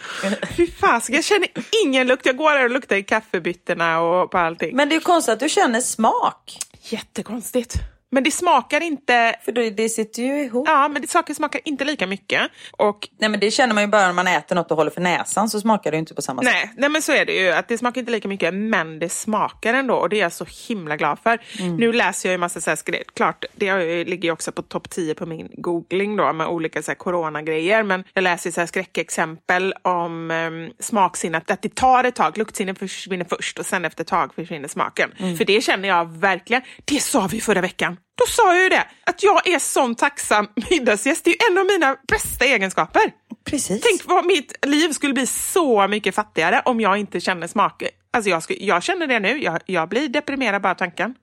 fy 0.57 0.67
fasiken, 0.71 1.15
jag 1.15 1.23
känner 1.23 1.47
ingen 1.85 2.07
lukt. 2.07 2.25
Jag 2.25 2.37
går 2.37 2.49
här 2.49 2.63
och 2.63 2.69
luktar 2.69 2.95
i 2.95 3.03
kaffebyttorna 3.03 4.01
och 4.01 4.31
på 4.31 4.37
allting. 4.37 4.75
Men 4.75 4.89
det 4.89 4.93
är 4.93 4.97
ju 4.97 5.03
konstigt 5.03 5.33
att 5.33 5.39
du 5.39 5.49
känner 5.49 5.81
smak. 5.81 6.57
Jättekonstigt. 6.81 7.75
Men 8.09 8.23
det 8.23 8.31
smakar 8.31 8.81
inte... 8.81 9.35
För 9.45 9.51
det, 9.51 9.69
det 9.69 9.89
sitter 9.89 10.23
ju 10.23 10.43
ihop. 10.43 10.67
Ja, 10.67 10.87
men 10.87 11.01
det 11.01 11.07
saker 11.07 11.33
smakar 11.33 11.61
inte 11.65 11.85
lika 11.85 12.07
mycket. 12.07 12.41
Och 12.71 13.09
Nej 13.19 13.29
men 13.29 13.39
det 13.39 13.51
känner 13.51 13.73
man 13.73 13.83
ju 13.83 13.87
bara 13.87 14.05
när 14.05 14.13
man 14.13 14.27
äter 14.27 14.55
något 14.55 14.71
och 14.71 14.77
håller 14.77 14.91
för 14.91 15.01
näsan 15.01 15.49
så 15.49 15.59
smakar 15.59 15.91
det 15.91 15.97
inte 15.97 16.13
på 16.13 16.21
samma 16.21 16.43
sätt. 16.43 16.53
Nej, 16.53 16.73
nej 16.77 16.89
men 16.89 17.01
så 17.01 17.11
är 17.11 17.25
det 17.25 17.33
ju. 17.33 17.51
Att 17.51 17.67
det 17.67 17.77
smakar 17.77 18.01
inte 18.01 18.11
lika 18.11 18.27
mycket 18.27 18.53
men 18.53 18.99
det 18.99 19.09
smakar 19.09 19.73
ändå 19.73 19.95
och 19.95 20.09
det 20.09 20.15
är 20.15 20.21
jag 20.21 20.33
så 20.33 20.45
himla 20.67 20.97
glad 20.97 21.19
för. 21.19 21.39
Nu 21.77 21.93
läser 21.93 22.29
jag 22.29 22.31
ju 22.31 22.37
massa 22.37 22.61
så 22.61 22.69
här 22.69 23.03
klart 23.13 23.45
det 23.55 24.03
ligger 24.03 24.29
ju 24.29 24.31
också 24.31 24.51
på 24.51 24.61
topp 24.61 24.89
10 24.89 25.15
på 25.15 25.25
min 25.25 25.49
googling 25.53 26.15
då 26.15 26.33
med 26.33 26.47
olika 26.47 26.81
så 26.81 26.91
här 26.91 26.95
coronagrejer 26.95 27.83
men 27.83 28.03
jag 28.13 28.21
läser 28.21 28.51
så 28.51 28.61
här 28.61 28.67
skräckexempel 28.67 29.73
om 29.81 30.31
um, 30.31 30.71
smaksinnet 30.79 31.51
att 31.51 31.61
det 31.61 31.75
tar 31.75 32.03
ett 32.03 32.15
tag, 32.15 32.37
luktsinnet 32.37 32.79
försvinner 32.79 33.25
först 33.29 33.59
och 33.59 33.65
sen 33.65 33.85
efter 33.85 34.01
ett 34.01 34.07
tag 34.07 34.33
försvinner 34.33 34.67
smaken. 34.67 35.11
För 35.37 35.45
det 35.45 35.61
känner 35.61 35.89
jag 35.89 36.05
verkligen, 36.17 36.61
det 36.85 36.99
sa 36.99 37.27
vi 37.31 37.41
förra 37.41 37.61
veckan. 37.61 37.96
Då 38.17 38.25
sa 38.27 38.53
jag 38.53 38.63
ju 38.63 38.69
det, 38.69 38.87
att 39.05 39.23
jag 39.23 39.47
är 39.47 39.59
sån 39.59 39.95
tacksam 39.95 40.47
middagsgäst. 40.69 41.23
Det 41.23 41.29
är 41.29 41.33
ju 41.33 41.51
en 41.51 41.57
av 41.57 41.65
mina 41.65 41.95
bästa 42.07 42.45
egenskaper. 42.45 43.01
Precis. 43.45 43.81
Tänk 43.81 44.01
vad 44.05 44.25
mitt 44.25 44.65
liv 44.65 44.91
skulle 44.91 45.13
bli 45.13 45.27
så 45.27 45.87
mycket 45.87 46.15
fattigare 46.15 46.61
om 46.65 46.79
jag 46.81 46.97
inte 46.97 47.19
känner 47.19 47.47
smak. 47.47 47.83
Alltså 48.13 48.29
jag, 48.29 48.43
skulle, 48.43 48.59
jag 48.65 48.83
känner 48.83 49.07
det 49.07 49.19
nu, 49.19 49.43
jag, 49.43 49.59
jag 49.65 49.89
blir 49.89 50.09
deprimerad 50.09 50.61
bara 50.61 50.75
tanken. 50.75 51.15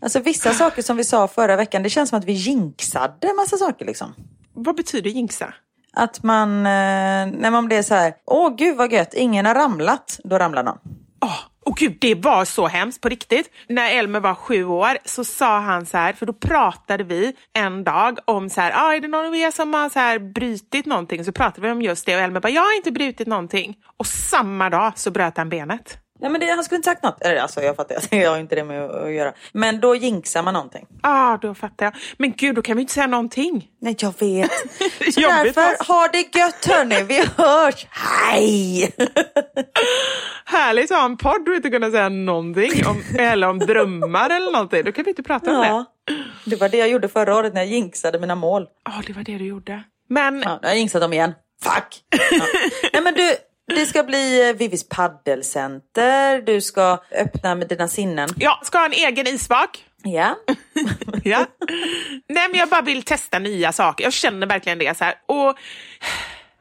Alltså 0.00 0.20
vissa 0.20 0.52
saker 0.54 0.82
som 0.82 0.96
vi 0.96 1.04
sa 1.04 1.28
förra 1.28 1.56
veckan, 1.56 1.82
det 1.82 1.90
känns 1.90 2.10
som 2.10 2.18
att 2.18 2.24
vi 2.24 2.32
jinxade 2.32 3.28
en 3.28 3.36
massa 3.36 3.56
saker 3.56 3.84
liksom. 3.84 4.14
Vad 4.54 4.76
betyder 4.76 5.10
jinxa? 5.10 5.54
Att 5.92 6.22
man, 6.22 6.48
eh, 6.58 7.26
när 7.26 7.50
man 7.50 7.66
blir 7.66 7.82
så 7.82 7.94
här, 7.94 8.14
åh 8.24 8.56
gud 8.56 8.76
vad 8.76 8.92
gött, 8.92 9.14
ingen 9.14 9.46
har 9.46 9.54
ramlat, 9.54 10.20
då 10.24 10.38
ramlar 10.38 10.62
någon. 10.62 10.78
Åh, 11.20 11.38
och 11.64 11.76
gud, 11.76 11.96
det 12.00 12.14
var 12.14 12.44
så 12.44 12.66
hemskt 12.66 13.00
på 13.00 13.08
riktigt. 13.08 13.50
När 13.68 13.98
Elmer 13.98 14.20
var 14.20 14.34
sju 14.34 14.64
år 14.64 14.98
så 15.04 15.24
sa 15.24 15.58
han 15.60 15.86
så 15.86 15.96
här, 15.96 16.12
för 16.12 16.26
då 16.26 16.32
pratade 16.32 17.04
vi 17.04 17.36
en 17.52 17.84
dag 17.84 18.18
om 18.24 18.50
så 18.50 18.60
här, 18.60 18.72
ah, 18.74 18.94
är 18.94 19.00
det 19.00 19.08
någon 19.08 19.26
av 19.26 19.36
er 19.36 19.50
som 19.50 19.74
har 19.74 19.88
så 19.88 19.98
här 19.98 20.18
brutit 20.18 20.86
någonting? 20.86 21.24
Så 21.24 21.32
pratade 21.32 21.66
vi 21.66 21.72
om 21.72 21.82
just 21.82 22.06
det 22.06 22.14
och 22.14 22.20
Elmer 22.20 22.40
bara, 22.40 22.48
jag 22.48 22.62
har 22.62 22.76
inte 22.76 22.92
brutit 22.92 23.26
någonting. 23.26 23.76
Och 23.96 24.06
samma 24.06 24.70
dag 24.70 24.92
så 24.96 25.10
bröt 25.10 25.36
han 25.36 25.48
benet. 25.48 25.98
Nej 26.22 26.30
men 26.30 26.40
det, 26.40 26.46
han 26.46 26.64
skulle 26.64 26.76
inte 26.76 26.88
sagt 26.90 27.02
något. 27.02 27.22
Eller 27.22 27.40
alltså 27.40 27.60
jag 27.62 27.76
fattar, 27.76 27.96
jag 28.16 28.30
har 28.30 28.38
inte 28.38 28.54
det 28.54 28.64
med 28.64 28.82
att 28.90 29.12
göra. 29.12 29.32
Men 29.52 29.80
då 29.80 29.94
jinxar 29.96 30.42
man 30.42 30.54
någonting. 30.54 30.86
ah, 31.02 31.36
då 31.36 31.54
fattar 31.54 31.86
jag. 31.86 31.94
Men 32.16 32.32
gud, 32.36 32.54
då 32.54 32.62
kan 32.62 32.76
vi 32.76 32.80
inte 32.80 32.92
säga 32.94 33.06
någonting. 33.06 33.68
Nej 33.80 33.96
jag 33.98 34.14
vet. 34.20 34.50
Så 35.14 35.20
därför, 35.20 35.60
va? 35.60 35.94
ha 35.94 36.08
det 36.12 36.38
gött 36.38 36.66
hörni, 36.66 37.02
vi 37.02 37.24
hörs. 37.36 37.86
Hej! 37.90 38.92
Härligt 40.44 40.90
att 40.90 40.98
ha 40.98 41.04
en 41.04 41.16
podd 41.16 41.48
och 41.48 41.54
inte 41.54 41.70
kunna 41.70 41.90
säga 41.90 42.08
någonting. 42.08 42.86
Om, 42.86 43.02
eller 43.18 43.48
om 43.48 43.58
drömmar 43.58 44.30
eller 44.30 44.52
någonting. 44.52 44.84
Då 44.84 44.92
kan 44.92 45.04
vi 45.04 45.10
inte 45.10 45.22
prata 45.22 45.50
om 45.54 45.60
det. 45.60 45.66
Ja, 45.66 45.84
det 46.44 46.56
var 46.56 46.68
det 46.68 46.76
jag 46.76 46.88
gjorde 46.88 47.08
förra 47.08 47.36
året 47.36 47.54
när 47.54 47.60
jag 47.60 47.70
jinxade 47.70 48.18
mina 48.18 48.34
mål. 48.34 48.66
Ja, 48.84 48.92
det 49.06 49.12
var 49.12 49.22
det 49.22 49.38
du 49.38 49.44
gjorde. 49.46 49.82
Men 50.08 50.42
Ja, 50.42 50.58
jag 50.62 50.78
jinxat 50.78 51.00
dem 51.02 51.12
igen. 51.12 51.32
Fuck! 51.62 52.00
Ja. 52.30 52.44
Nej 52.92 53.02
men 53.02 53.14
du, 53.14 53.32
det 53.66 53.86
ska 53.86 54.02
bli 54.02 54.48
eh, 54.48 54.56
Vivis 54.56 54.88
paddelcenter, 54.88 56.42
du 56.42 56.60
ska 56.60 56.98
öppna 57.10 57.54
med 57.54 57.68
dina 57.68 57.88
sinnen. 57.88 58.28
jag 58.36 58.66
ska 58.66 58.78
ha 58.78 58.84
en 58.84 58.92
egen 58.92 59.26
isvak. 59.26 59.84
Ja. 60.02 60.36
Ja. 61.24 61.46
Nej, 62.28 62.48
men 62.48 62.54
jag 62.54 62.68
bara 62.68 62.82
vill 62.82 63.02
testa 63.02 63.38
nya 63.38 63.72
saker. 63.72 64.04
Jag 64.04 64.12
känner 64.12 64.46
verkligen 64.46 64.78
det. 64.78 64.98
så 64.98 65.04
här. 65.04 65.14
Och, 65.26 65.56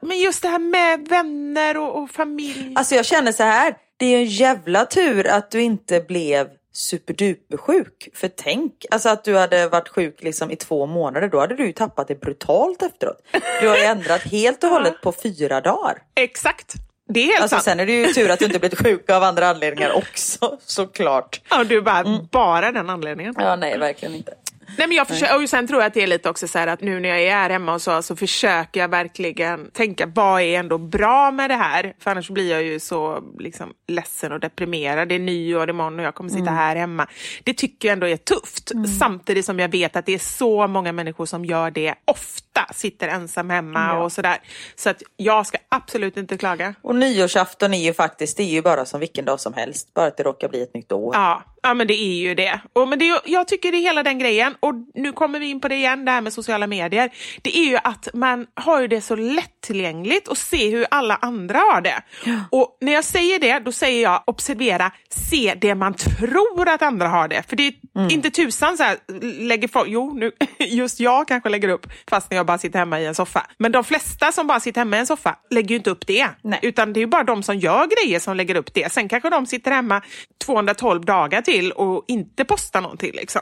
men 0.02 0.20
just 0.20 0.42
det 0.42 0.48
här 0.48 0.60
med 0.60 1.08
vänner 1.08 1.78
och, 1.78 2.04
och 2.04 2.10
familj. 2.12 2.74
Alltså 2.76 2.96
jag 2.96 3.06
känner 3.06 3.32
så 3.32 3.44
här, 3.44 3.76
det 3.98 4.06
är 4.06 4.18
en 4.18 4.26
jävla 4.26 4.86
tur 4.86 5.28
att 5.28 5.52
du 5.52 5.62
inte 5.62 6.00
blev 6.00 6.48
superduper 6.74 7.58
sjuk. 7.58 8.10
För 8.14 8.28
tänk, 8.28 8.86
alltså 8.92 9.10
att 9.10 9.24
du 9.24 9.38
hade 9.38 9.68
varit 9.68 9.90
sjuk 9.90 10.24
liksom 10.24 10.52
i 10.52 10.56
två 10.56 10.86
månader, 10.86 11.28
då 11.28 11.40
hade 11.40 11.56
du 11.56 11.66
ju 11.66 11.74
tappat 11.74 12.08
det 12.08 12.20
brutalt 12.22 12.82
efteråt. 12.82 13.18
Du 13.62 13.68
har 13.68 13.78
ju 13.78 13.84
ändrat 13.94 14.22
helt 14.22 14.64
och 14.64 14.70
hållet 14.70 15.02
på 15.02 15.12
fyra 15.12 15.62
dagar. 15.62 15.98
Exakt. 16.16 16.74
Det 17.14 17.20
är 17.20 17.28
helt 17.28 17.42
Alltså 17.42 17.56
sant. 17.56 17.64
sen 17.64 17.80
är 17.80 17.86
det 17.86 17.92
ju 17.94 18.14
tur 18.14 18.30
att 18.32 18.40
du 18.40 18.46
inte 18.46 18.60
blivit 18.60 18.80
sjuk 18.80 19.10
av 19.10 19.24
andra 19.24 19.48
anledningar 19.50 19.92
också, 19.92 20.58
såklart. 20.66 21.42
Ja, 21.50 21.64
du 21.64 21.82
bara, 21.82 22.20
bara 22.32 22.72
den 22.72 22.90
anledningen. 22.90 23.36
Ja, 23.38 23.56
nej, 23.56 23.78
verkligen 23.78 24.16
inte. 24.16 24.34
Nej, 24.78 24.88
men 24.88 24.98
jag 24.98 25.08
försöker, 25.08 25.42
och 25.44 25.50
sen 25.50 25.68
tror 25.68 25.82
jag 25.82 25.88
att 25.88 25.94
det 25.94 26.04
är 26.04 26.08
lite 26.08 26.30
också 26.30 26.48
så 26.48 26.58
här 26.60 26.68
att 26.68 26.82
nu 26.82 27.00
när 27.00 27.10
jag 27.10 27.22
är 27.22 27.32
här 27.32 27.50
hemma 27.50 27.74
och 27.74 27.82
så, 27.82 28.02
så 28.02 28.16
försöker 28.16 28.80
jag 28.80 28.88
verkligen 28.88 29.72
tänka 29.72 30.06
vad 30.06 30.42
är 30.42 30.60
ändå 30.60 30.78
bra 30.78 31.32
med 31.32 31.50
det 31.50 31.56
här? 31.56 31.94
För 32.00 32.12
annars 32.12 32.30
blir 32.30 32.52
jag 32.52 32.64
ju 32.64 32.80
så 32.80 33.24
liksom, 33.40 33.74
ledsen 33.88 34.32
och 34.32 34.40
deprimerad. 34.40 35.08
Det 35.10 35.16
är 35.16 35.20
nyår 35.20 35.70
imorgon 35.70 36.00
och 36.00 36.06
jag 36.06 36.16
kommer 36.16 36.30
sitta 36.30 36.52
här 36.52 36.76
hemma. 36.76 37.08
Det 37.44 37.54
tycker 37.54 37.88
jag 37.88 37.94
ändå 37.94 38.08
är 38.08 38.18
tufft. 38.18 38.72
Samtidigt 39.00 39.46
som 39.46 39.60
jag 39.60 39.70
vet 39.72 39.96
att 39.96 40.06
det 40.06 40.14
är 40.14 40.20
så 40.20 40.68
många 40.68 40.92
människor 40.92 41.26
som 41.26 41.46
gör 41.46 41.72
det 41.72 41.94
ofta, 42.06 42.51
sitter 42.74 43.08
ensam 43.08 43.50
hemma 43.50 44.00
och 44.00 44.12
sådär. 44.12 44.38
Så 44.76 44.90
att 44.90 45.04
jag 45.18 45.48
ska 45.48 45.58
absolut 45.70 46.18
inte 46.18 46.38
klaga. 46.38 46.76
Och 46.82 46.96
nyårsafton 46.96 47.74
är 47.74 47.84
ju 47.84 47.94
faktiskt, 47.94 48.38
det 48.38 48.44
är 48.44 48.48
ju 48.48 48.62
bara 48.62 48.86
som 48.86 49.00
vilken 49.00 49.26
dag 49.26 49.40
som 49.40 49.54
helst, 49.54 49.94
bara 49.94 50.08
att 50.08 50.18
det 50.18 50.24
råkar 50.24 50.50
bli 50.50 50.62
ett 50.62 50.74
nytt 50.74 50.92
år. 50.92 51.16
Ja, 51.16 51.44
ja 51.64 51.74
men 51.74 51.88
det 51.88 51.94
är 51.94 52.16
ju 52.16 52.36
det. 52.36 52.62
Och, 52.74 52.88
men 52.88 53.00
det 53.00 53.10
är, 53.10 53.20
jag 53.26 53.48
tycker 53.48 53.72
det 53.72 53.78
är 53.78 53.82
hela 53.82 54.04
den 54.04 54.20
grejen. 54.20 54.56
Och 54.60 54.74
nu 54.94 55.12
kommer 55.12 55.40
vi 55.40 55.46
in 55.46 55.62
på 55.62 55.68
det 55.68 55.76
igen, 55.76 56.06
det 56.06 56.12
här 56.12 56.22
med 56.22 56.34
sociala 56.34 56.68
medier. 56.68 57.12
Det 57.42 57.58
är 57.58 57.66
ju 57.66 57.78
att 57.84 58.08
man 58.14 58.48
har 58.54 58.82
ju 58.82 58.88
det 58.88 59.02
så 59.02 59.16
lättillgängligt 59.16 60.30
att 60.30 60.38
se 60.38 60.70
hur 60.70 60.86
alla 60.92 61.16
andra 61.16 61.60
har 61.60 61.82
det. 61.82 62.04
Och 62.50 62.78
när 62.82 62.94
jag 62.94 63.04
säger 63.04 63.40
det, 63.40 63.60
då 63.60 63.72
säger 63.72 64.04
jag 64.04 64.24
observera, 64.28 64.92
se 65.10 65.54
det 65.62 65.76
man 65.76 65.94
tror 65.94 66.70
att 66.70 66.82
andra 66.82 67.08
har 67.08 67.28
det. 67.28 67.44
För 67.48 67.56
det 67.56 67.68
är 67.68 67.74
inte 68.12 68.30
tusan 68.30 68.78
så 68.78 68.84
här, 68.84 68.98
lägger 69.22 69.68
folk, 69.68 69.90
jo 69.90 70.14
nu, 70.14 70.32
just 70.58 71.00
jag 71.00 71.28
kanske 71.28 71.50
lägger 71.50 71.70
upp 71.70 71.88
fast 72.10 72.32
när 72.32 72.38
jag 72.38 72.41
bara 72.46 72.58
sitter 72.58 72.80
hemma 72.80 73.00
i 73.00 73.06
en 73.06 73.16
soffa. 73.16 73.48
Men 73.58 73.72
de 73.72 73.84
flesta 73.84 74.32
som 74.32 74.48
bara 74.48 74.60
sitter 74.60 74.82
hemma 74.82 74.98
i 74.98 75.00
en 75.00 75.08
soffa 75.08 75.36
lägger 75.50 75.70
ju 75.70 75.76
inte 75.76 75.90
upp 75.90 76.08
det. 76.08 76.28
Nej. 76.42 76.60
Utan 76.62 76.94
det 76.94 77.00
är 77.00 77.02
ju 77.02 77.08
bara 77.08 77.24
de 77.24 77.44
som 77.44 77.58
gör 77.58 77.88
grejer 77.88 78.20
som 78.20 78.38
lägger 78.38 78.56
upp 78.56 78.74
det. 78.74 78.92
Sen 78.92 79.10
kanske 79.10 79.30
de 79.30 79.46
sitter 79.46 79.72
hemma 79.72 80.02
212 80.46 81.06
dagar 81.06 81.42
till 81.42 81.72
och 81.72 82.06
inte 82.08 82.46
postar 82.46 82.82
någonting 82.82 83.12
liksom. 83.14 83.42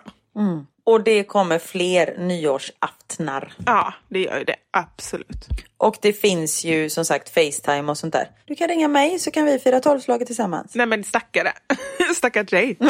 Och 0.85 1.03
det 1.03 1.23
kommer 1.23 1.59
fler 1.59 2.17
nyårsaftnar. 2.17 3.53
Ja, 3.65 3.93
det 4.09 4.19
gör 4.19 4.37
ju 4.37 4.43
det. 4.43 4.55
Absolut. 4.71 5.47
Och 5.77 5.97
det 6.01 6.13
finns 6.13 6.65
ju 6.65 6.89
som 6.89 7.05
sagt 7.05 7.29
Facetime 7.29 7.91
och 7.91 7.97
sånt 7.97 8.13
där. 8.13 8.27
Du 8.45 8.55
kan 8.55 8.67
ringa 8.67 8.87
mig 8.87 9.19
så 9.19 9.31
kan 9.31 9.45
vi 9.45 9.59
fira 9.59 9.79
tolvslaget 9.79 10.27
tillsammans. 10.27 10.75
Nej 10.75 10.85
men 10.85 11.03
stackare. 11.03 11.53
Stackars 12.15 12.49
dig. 12.49 12.77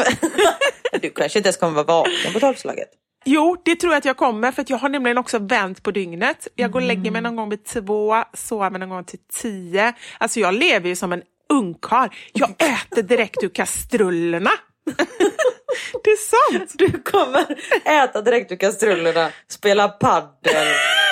Du 1.02 1.10
kanske 1.10 1.38
inte 1.38 1.48
ens 1.48 1.56
kommer 1.56 1.72
vara 1.72 1.86
vaken 1.86 2.32
på 2.32 2.40
tolvslaget. 2.40 2.88
Jo, 3.24 3.56
det 3.64 3.76
tror 3.76 3.92
jag 3.92 3.98
att 3.98 4.04
jag 4.04 4.16
kommer 4.16 4.52
för 4.52 4.64
jag 4.68 4.78
har 4.78 4.88
nämligen 4.88 5.18
också 5.18 5.38
vänt 5.38 5.82
på 5.82 5.90
dygnet. 5.90 6.48
Jag 6.54 6.70
går 6.70 6.80
och 6.80 6.86
lägger 6.86 7.10
mig 7.10 7.22
någon 7.22 7.36
gång 7.36 7.50
vid 7.50 7.64
två, 7.64 8.24
sover 8.34 8.78
någon 8.78 8.88
gång 8.88 9.04
till 9.04 9.18
tio. 9.42 9.92
Alltså 10.18 10.40
jag 10.40 10.54
lever 10.54 10.88
ju 10.88 10.96
som 10.96 11.12
en 11.12 11.22
ungkarl. 11.48 12.08
Jag 12.32 12.50
äter 12.58 13.02
direkt 13.02 13.42
ur 13.42 13.48
kastrullerna. 13.48 14.50
det 16.04 16.10
är 16.10 16.52
sant. 16.56 16.72
Du 16.74 17.02
kommer 17.02 17.46
äta 17.84 18.22
direkt 18.22 18.52
ur 18.52 18.56
kastrullerna, 18.56 19.30
spela 19.48 19.88
paddel. 19.88 20.66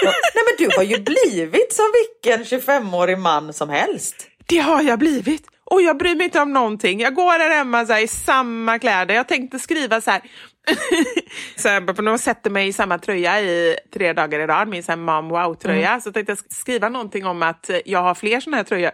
Och... 0.07 0.15
Nej 0.35 0.45
men 0.47 0.69
du 0.69 0.77
har 0.77 0.83
ju 0.83 0.99
blivit 0.99 1.73
som 1.73 1.85
vilken 2.23 2.45
25-årig 2.45 3.19
man 3.19 3.53
som 3.53 3.69
helst. 3.69 4.29
Det 4.47 4.59
har 4.59 4.83
jag 4.83 4.99
blivit. 4.99 5.47
Och 5.65 5.83
jag 5.83 5.99
bryr 5.99 6.15
mig 6.15 6.25
inte 6.25 6.41
om 6.41 6.53
någonting. 6.53 7.01
Jag 7.01 7.15
går 7.15 7.39
här 7.39 7.51
hemma 7.51 7.87
så 7.87 7.93
här, 7.93 8.01
i 8.01 8.09
samma 8.09 8.79
kläder. 8.79 9.15
Jag 9.15 9.29
tänkte 9.29 9.59
skriva 9.59 10.01
så 10.01 10.11
här. 10.11 10.23
så 11.57 11.69
för 11.69 12.03
de 12.03 12.19
sätter 12.19 12.51
mig 12.51 12.69
i 12.69 12.73
samma 12.73 12.99
tröja 12.99 13.41
i 13.41 13.77
tre 13.93 14.13
dagar 14.13 14.41
i 14.41 14.47
rad, 14.47 14.69
min 14.69 14.83
så 14.83 14.97
mom 14.97 15.29
wow-tröja. 15.29 16.01
Så 16.01 16.13
tänkte 16.13 16.31
jag 16.31 16.53
skriva 16.53 16.89
någonting 16.89 17.27
om 17.27 17.43
att 17.43 17.71
jag 17.85 18.03
har 18.03 18.15
fler 18.15 18.41
såna 18.41 18.57
här 18.57 18.65
tröjor. 18.65 18.91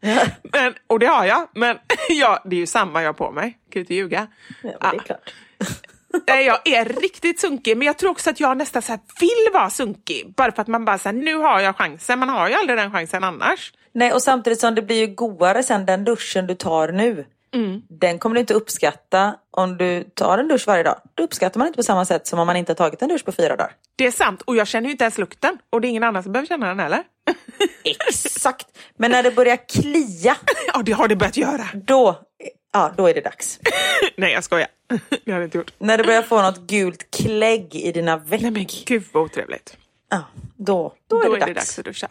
men, 0.52 0.74
och 0.86 0.98
det 0.98 1.06
har 1.06 1.24
jag, 1.24 1.48
men 1.54 1.78
ja, 2.08 2.42
det 2.44 2.56
är 2.56 2.60
ju 2.60 2.66
samma 2.66 3.02
jag 3.02 3.08
har 3.08 3.12
på 3.12 3.30
mig. 3.30 3.50
Kan 3.50 3.58
ju 3.72 3.80
inte 3.80 3.94
ljuga. 3.94 4.26
Ja, 4.62 4.90
det 4.90 4.96
är 4.96 4.98
klart. 4.98 5.34
Nej, 6.28 6.46
Jag 6.46 6.68
är 6.68 6.84
riktigt 6.84 7.40
sunkig, 7.40 7.76
men 7.76 7.86
jag 7.86 7.98
tror 7.98 8.10
också 8.10 8.30
att 8.30 8.40
jag 8.40 8.56
nästan 8.56 8.82
så 8.82 8.92
här 8.92 9.00
vill 9.20 9.52
vara 9.52 9.70
sunkig. 9.70 10.34
Bara 10.36 10.52
för 10.52 10.62
att 10.62 10.68
man 10.68 10.84
bara 10.84 10.98
säger 10.98 11.16
nu 11.16 11.34
har 11.34 11.60
jag 11.60 11.76
chansen. 11.76 12.18
Man 12.18 12.28
har 12.28 12.48
ju 12.48 12.54
aldrig 12.54 12.78
den 12.78 12.92
chansen 12.92 13.24
annars. 13.24 13.72
Nej 13.92 14.12
och 14.12 14.22
samtidigt 14.22 14.60
som 14.60 14.74
det 14.74 14.82
blir 14.82 14.96
ju 14.96 15.14
godare 15.14 15.62
sen 15.62 15.86
den 15.86 16.04
duschen 16.04 16.46
du 16.46 16.54
tar 16.54 16.88
nu. 16.88 17.26
Den 17.88 18.18
kommer 18.18 18.34
du 18.34 18.40
inte 18.40 18.54
uppskatta 18.54 19.34
om 19.50 19.76
du 19.76 20.04
tar 20.14 20.38
en 20.38 20.48
dusch 20.48 20.66
varje 20.66 20.82
dag. 20.82 21.00
Då 21.14 21.22
uppskattar 21.22 21.58
man 21.58 21.66
inte 21.66 21.76
på 21.76 21.82
samma 21.82 22.04
sätt 22.04 22.26
som 22.26 22.38
om 22.38 22.46
man 22.46 22.56
inte 22.56 22.70
har 22.72 22.76
tagit 22.76 23.02
en 23.02 23.08
dusch 23.08 23.24
på 23.24 23.32
fyra 23.32 23.56
dagar. 23.56 23.72
Det 23.96 24.06
är 24.06 24.10
sant, 24.10 24.42
och 24.42 24.56
jag 24.56 24.66
känner 24.66 24.86
ju 24.86 24.92
inte 24.92 25.04
ens 25.04 25.18
lukten. 25.18 25.58
Och 25.70 25.80
det 25.80 25.86
är 25.86 25.90
ingen 25.90 26.02
annan 26.02 26.22
som 26.22 26.32
behöver 26.32 26.46
känna 26.46 26.66
den 26.68 26.78
heller. 26.80 27.02
Exakt. 28.08 28.66
Men 28.96 29.10
när 29.10 29.22
det 29.22 29.30
börjar 29.30 29.58
klia, 29.68 30.36
Ja, 30.74 30.82
det 30.84 30.92
har 30.92 31.08
det 31.08 31.16
börjat 31.16 31.36
göra. 31.36 31.68
då, 31.74 32.18
ja 32.72 32.92
då 32.96 33.06
är 33.06 33.14
det 33.14 33.20
dags. 33.20 33.60
Nej, 34.16 34.32
jag 34.32 34.44
skojar. 34.44 34.68
Det 35.24 35.32
har 35.32 35.38
jag 35.40 35.46
inte 35.46 35.58
gjort. 35.58 35.72
När 35.78 35.98
det 35.98 36.04
börjar 36.04 36.22
få 36.22 36.42
något 36.42 36.58
gult 36.58 37.10
klägg 37.10 37.74
i 37.74 37.92
dina 37.92 38.16
veck. 38.16 38.40
Nej 38.40 38.50
men 38.50 38.66
gud 38.86 39.04
vad 39.12 39.22
otrevligt. 39.22 39.76
Ja, 40.10 40.24
då, 40.56 40.94
då, 41.08 41.20
är, 41.20 41.24
Då 41.24 41.34
det, 41.36 41.42
är 41.42 41.46
det 41.46 41.54
dags. 41.54 41.76
dags 41.76 41.78
att 41.78 41.84
duscha. 41.84 42.08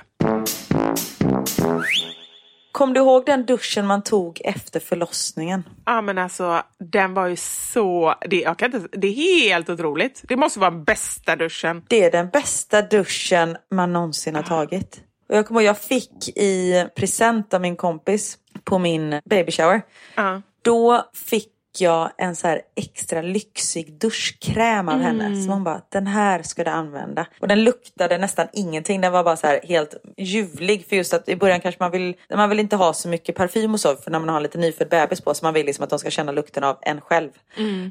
Kom 2.71 2.93
du 2.93 2.99
ihåg 2.99 3.25
den 3.25 3.45
duschen 3.45 3.85
man 3.87 4.03
tog 4.03 4.41
efter 4.43 4.79
förlossningen? 4.79 5.63
Ja 5.85 6.01
men 6.01 6.17
alltså 6.17 6.63
den 6.77 7.13
var 7.13 7.27
ju 7.27 7.35
så, 7.35 8.15
det, 8.29 8.41
jag 8.41 8.57
kan 8.57 8.75
inte, 8.75 8.97
det 8.97 9.07
är 9.07 9.13
helt 9.13 9.69
otroligt. 9.69 10.21
Det 10.27 10.35
måste 10.35 10.59
vara 10.59 10.71
bästa 10.71 11.35
duschen. 11.35 11.83
Det 11.87 12.03
är 12.03 12.11
den 12.11 12.29
bästa 12.29 12.81
duschen 12.81 13.57
man 13.71 13.93
någonsin 13.93 14.35
har 14.35 14.43
tagit. 14.43 15.01
Och 15.29 15.37
jag 15.37 15.47
kommer 15.47 15.61
ihåg, 15.61 15.69
jag 15.69 15.79
fick 15.79 16.37
i 16.37 16.85
present 16.95 17.53
av 17.53 17.61
min 17.61 17.75
kompis 17.75 18.37
på 18.63 18.79
min 18.79 19.21
baby 19.25 19.51
shower. 19.51 19.81
Ja. 20.15 20.41
Då 20.61 21.09
fick 21.13 21.47
jag 21.79 22.11
en 22.17 22.35
så 22.35 22.47
här 22.47 22.61
extra 22.75 23.21
lyxig 23.21 23.93
duschkräm 23.93 24.89
av 24.89 24.99
henne. 24.99 25.41
Som 25.43 25.51
hon 25.51 25.63
bara, 25.63 25.81
den 25.89 26.07
här 26.07 26.43
ska 26.43 26.63
du 26.63 26.69
använda. 26.69 27.25
Och 27.39 27.47
den 27.47 27.63
luktade 27.63 28.17
nästan 28.17 28.47
ingenting. 28.53 29.01
Den 29.01 29.11
var 29.11 29.23
bara 29.23 29.37
så 29.37 29.47
här 29.47 29.59
helt 29.63 29.95
ljuvlig. 30.17 30.85
För 30.89 30.95
just 30.95 31.13
att 31.13 31.29
i 31.29 31.35
början 31.35 31.61
kanske 31.61 31.83
man 31.83 31.91
vill, 31.91 32.15
man 32.35 32.49
vill 32.49 32.59
inte 32.59 32.75
ha 32.75 32.93
så 32.93 33.07
mycket 33.07 33.35
parfym 33.35 33.73
och 33.73 33.79
så. 33.79 33.95
För 33.95 34.11
när 34.11 34.19
man 34.19 34.29
har 34.29 34.37
en 34.37 34.43
lite 34.43 34.57
nyfödd 34.57 34.89
bebis 34.89 35.21
på. 35.21 35.33
Så 35.33 35.45
man 35.45 35.53
vill 35.53 35.65
liksom 35.65 35.83
att 35.83 35.89
de 35.89 35.99
ska 35.99 36.09
känna 36.09 36.31
lukten 36.31 36.63
av 36.63 36.77
en 36.81 37.01
själv. 37.01 37.29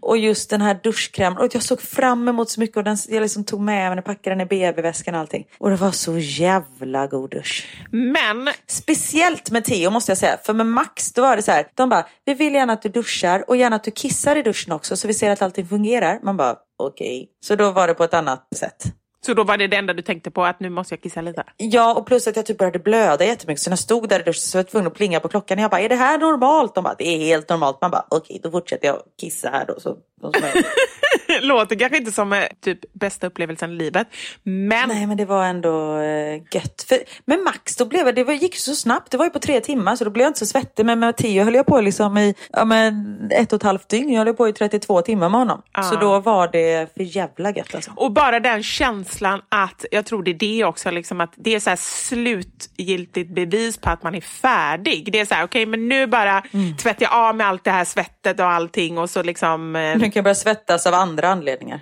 Och 0.02 0.18
just 0.18 0.50
den 0.50 0.60
här 0.60 0.80
duschkrämen. 0.82 1.38
Och 1.38 1.54
jag 1.54 1.62
såg 1.62 1.80
fram 1.80 2.28
emot 2.28 2.50
så 2.50 2.60
mycket. 2.60 2.76
Och 2.76 2.84
den, 2.84 2.96
jag 3.08 3.20
liksom 3.20 3.44
tog 3.44 3.60
med 3.60 3.96
den, 3.96 4.02
packade 4.02 4.36
den 4.36 4.40
i 4.40 4.46
BB-väskan 4.46 5.14
och 5.14 5.20
allting. 5.20 5.46
Och 5.58 5.70
det 5.70 5.76
var 5.76 5.90
så 5.90 6.18
jävla 6.18 7.06
god 7.06 7.30
dusch. 7.30 7.68
Men 7.90 8.48
Speciellt 8.70 9.50
med 9.50 9.64
Theo 9.64 9.90
måste 9.90 10.10
jag 10.10 10.18
säga. 10.18 10.38
För 10.44 10.54
med 10.54 10.66
Max 10.66 11.12
då 11.12 11.22
var 11.22 11.36
det 11.36 11.42
så 11.42 11.50
här. 11.52 11.66
De 11.74 11.88
bara, 11.88 12.06
vi 12.24 12.34
vill 12.34 12.54
gärna 12.54 12.72
att 12.72 12.82
du 12.82 12.88
duschar 12.88 13.44
och 13.48 13.56
gärna 13.56 13.69
att 13.72 13.84
du 13.84 13.90
kissar 13.90 14.36
i 14.36 14.42
duschen 14.42 14.72
också 14.72 14.96
så 14.96 15.08
vi 15.08 15.14
ser 15.14 15.30
att 15.30 15.42
allting 15.42 15.66
fungerar. 15.66 16.20
Man 16.22 16.36
bara, 16.36 16.56
okej. 16.78 17.28
Så 17.46 17.56
då 17.56 17.70
var 17.70 17.86
det 17.88 17.94
på 17.94 18.04
ett 18.04 18.14
annat 18.14 18.48
sätt. 18.56 18.84
så 19.26 19.34
då 19.34 19.44
var 19.44 19.56
det 19.56 19.66
det 19.66 19.76
enda 19.76 19.94
du 19.94 20.02
tänkte 20.02 20.30
på 20.30 20.44
att 20.44 20.60
nu 20.60 20.70
måste 20.70 20.94
jag 20.94 21.02
kissa 21.02 21.20
lite. 21.20 21.44
Ja, 21.56 21.94
och 21.94 22.06
plus 22.06 22.26
att 22.26 22.36
jag 22.36 22.46
typ 22.46 22.58
började 22.58 22.78
blöda 22.78 23.24
jättemycket. 23.24 23.62
Så 23.62 23.70
när 23.70 23.72
jag 23.72 23.78
stod 23.78 24.08
där 24.08 24.20
i 24.20 24.22
duschen 24.22 24.34
så 24.40 24.58
var 24.58 24.62
jag 24.64 24.68
tvungen 24.70 24.86
att 24.86 24.94
plinga 24.94 25.20
på 25.20 25.28
klockan. 25.28 25.58
Jag 25.58 25.70
bara, 25.70 25.80
är 25.80 25.88
det 25.88 25.94
här 25.96 26.18
normalt? 26.18 26.74
De 26.74 26.84
bara, 26.84 26.94
det 26.98 27.08
är 27.08 27.18
helt 27.18 27.48
normalt. 27.48 27.80
Man 27.80 27.90
bara, 27.90 28.06
okej, 28.08 28.40
då 28.42 28.50
fortsätter 28.50 28.86
jag 28.86 28.98
kissa 29.20 29.48
här 29.50 29.66
då. 29.66 29.74
Så, 29.80 29.96
så, 30.20 30.32
så, 30.32 30.38
Låter 31.42 31.76
kanske 31.78 31.98
inte 31.98 32.12
som 32.12 32.32
eh, 32.32 32.44
typ 32.64 32.92
bästa 32.92 33.26
upplevelsen 33.26 33.70
i 33.70 33.74
livet. 33.74 34.08
Men 34.42 34.88
Nej, 34.88 35.06
men 35.06 35.16
det 35.16 35.24
var 35.24 35.44
ändå 35.44 35.96
eh, 35.98 36.42
gött. 36.52 36.84
För, 36.88 36.98
men 37.24 37.44
Max, 37.44 37.76
då 37.76 37.84
blev 37.84 38.14
det 38.14 38.24
var, 38.24 38.34
gick 38.34 38.56
så 38.56 38.74
snabbt. 38.74 39.10
Det 39.10 39.16
var 39.16 39.24
ju 39.24 39.30
på 39.30 39.38
tre 39.38 39.60
timmar 39.60 39.96
så 39.96 40.04
då 40.04 40.10
blev 40.10 40.22
jag 40.22 40.30
inte 40.30 40.38
så 40.38 40.46
svettig. 40.46 40.86
Men 40.86 40.98
med 40.98 41.16
Theo 41.16 41.44
höll 41.44 41.54
jag 41.54 41.66
på 41.66 41.80
liksom 41.80 42.18
i 42.18 42.34
ja, 42.52 42.64
men 42.64 43.16
ett 43.32 43.52
och 43.52 43.56
ett 43.56 43.62
halvt 43.62 43.88
dygn. 43.88 44.12
Jag 44.12 44.24
höll 44.24 44.34
på 44.34 44.48
i 44.48 44.52
32 44.52 45.02
timmar 45.02 45.28
med 45.28 45.40
honom. 45.40 45.62
Så 45.90 45.96
då 45.96 46.20
var 46.20 46.48
det 46.52 46.94
för 46.94 47.02
jävla 47.16 47.50
gött 47.50 47.74
alltså. 47.74 47.90
Och 47.96 48.12
bara 48.12 48.40
den 48.40 48.62
känslan 48.62 49.42
att, 49.48 49.84
jag 49.90 50.06
tror 50.06 50.22
det 50.22 50.30
är 50.30 50.34
det 50.34 50.64
också, 50.64 50.90
liksom 50.90 51.20
att 51.20 51.32
det 51.36 51.54
är 51.54 51.60
så 51.60 51.76
slutgiltigt 51.76 53.34
bevis 53.34 53.76
på 53.78 53.90
att 53.90 54.02
man 54.02 54.14
är 54.14 54.20
färdig. 54.20 55.12
Det 55.12 55.20
är 55.20 55.24
så 55.24 55.34
här, 55.34 55.44
okej 55.44 55.66
men 55.66 55.88
nu 55.88 56.06
bara 56.06 56.42
tvättar 56.78 57.02
jag 57.02 57.12
av 57.12 57.36
med 57.36 57.46
allt 57.46 57.64
det 57.64 57.70
här 57.70 57.84
svettet 57.84 58.40
och 58.40 58.46
allting 58.46 58.98
och 58.98 59.10
så 59.10 59.22
liksom... 59.22 59.76
Eh, 59.76 59.82
Nu 59.82 60.00
kan 60.00 60.12
jag 60.14 60.24
börja 60.24 60.34
svettas 60.34 60.86
av 60.86 60.94
andra 60.94 61.19
anledningar. 61.28 61.80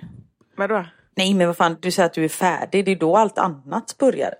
vadå? 0.57 0.85
Nej 1.15 1.33
men 1.33 1.47
vad 1.47 1.57
fan, 1.57 1.77
du 1.79 1.91
säger 1.91 2.05
att 2.05 2.13
du 2.13 2.23
är 2.25 2.29
färdig. 2.29 2.85
Det 2.85 2.91
är 2.91 2.95
då 2.95 3.17
allt 3.17 3.37
annat 3.37 3.95
börjar. 3.99 4.33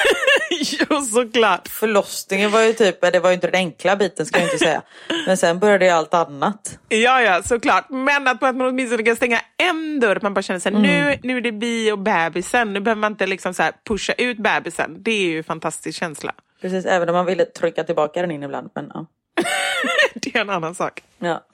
jo 0.90 1.00
såklart. 1.00 1.68
Förlossningen 1.68 2.50
var 2.50 2.60
ju 2.62 2.72
typ, 2.72 3.00
det 3.00 3.20
var 3.20 3.30
ju 3.30 3.34
inte 3.34 3.46
den 3.46 3.54
enkla 3.54 3.96
biten 3.96 4.26
ska 4.26 4.38
jag 4.38 4.46
inte 4.46 4.58
säga. 4.58 4.82
Men 5.26 5.36
sen 5.36 5.58
började 5.58 5.84
ju 5.84 5.90
allt 5.90 6.14
annat. 6.14 6.78
Ja, 6.88 7.22
ja, 7.22 7.42
såklart. 7.42 7.86
Men 7.90 8.28
att 8.28 8.40
man 8.40 8.60
åtminstone 8.60 9.02
kan 9.02 9.16
stänga 9.16 9.40
en 9.56 10.00
dörr. 10.00 10.16
Att 10.16 10.22
man 10.22 10.34
bara 10.34 10.42
känner 10.42 10.60
sig 10.60 10.72
nu, 10.72 11.18
nu 11.22 11.36
är 11.36 11.40
det 11.40 11.52
bi 11.52 11.92
och 11.92 11.98
bebisen. 11.98 12.72
Nu 12.72 12.80
behöver 12.80 13.00
man 13.00 13.12
inte 13.12 13.26
liksom 13.26 13.54
så 13.54 13.62
här 13.62 13.72
pusha 13.88 14.12
ut 14.12 14.38
bebisen. 14.38 14.96
Det 15.02 15.10
är 15.10 15.26
ju 15.26 15.38
en 15.38 15.44
fantastisk 15.44 15.98
känsla. 15.98 16.32
Precis, 16.60 16.86
även 16.86 17.08
om 17.08 17.14
man 17.14 17.26
ville 17.26 17.44
trycka 17.44 17.84
tillbaka 17.84 18.20
den 18.20 18.30
in 18.30 18.42
ibland. 18.42 18.70
Men 18.74 18.90
ja. 18.94 19.06
Det 20.14 20.34
är 20.36 20.40
en 20.40 20.50
annan 20.50 20.74
sak. 20.74 21.02
ja. 21.18 21.44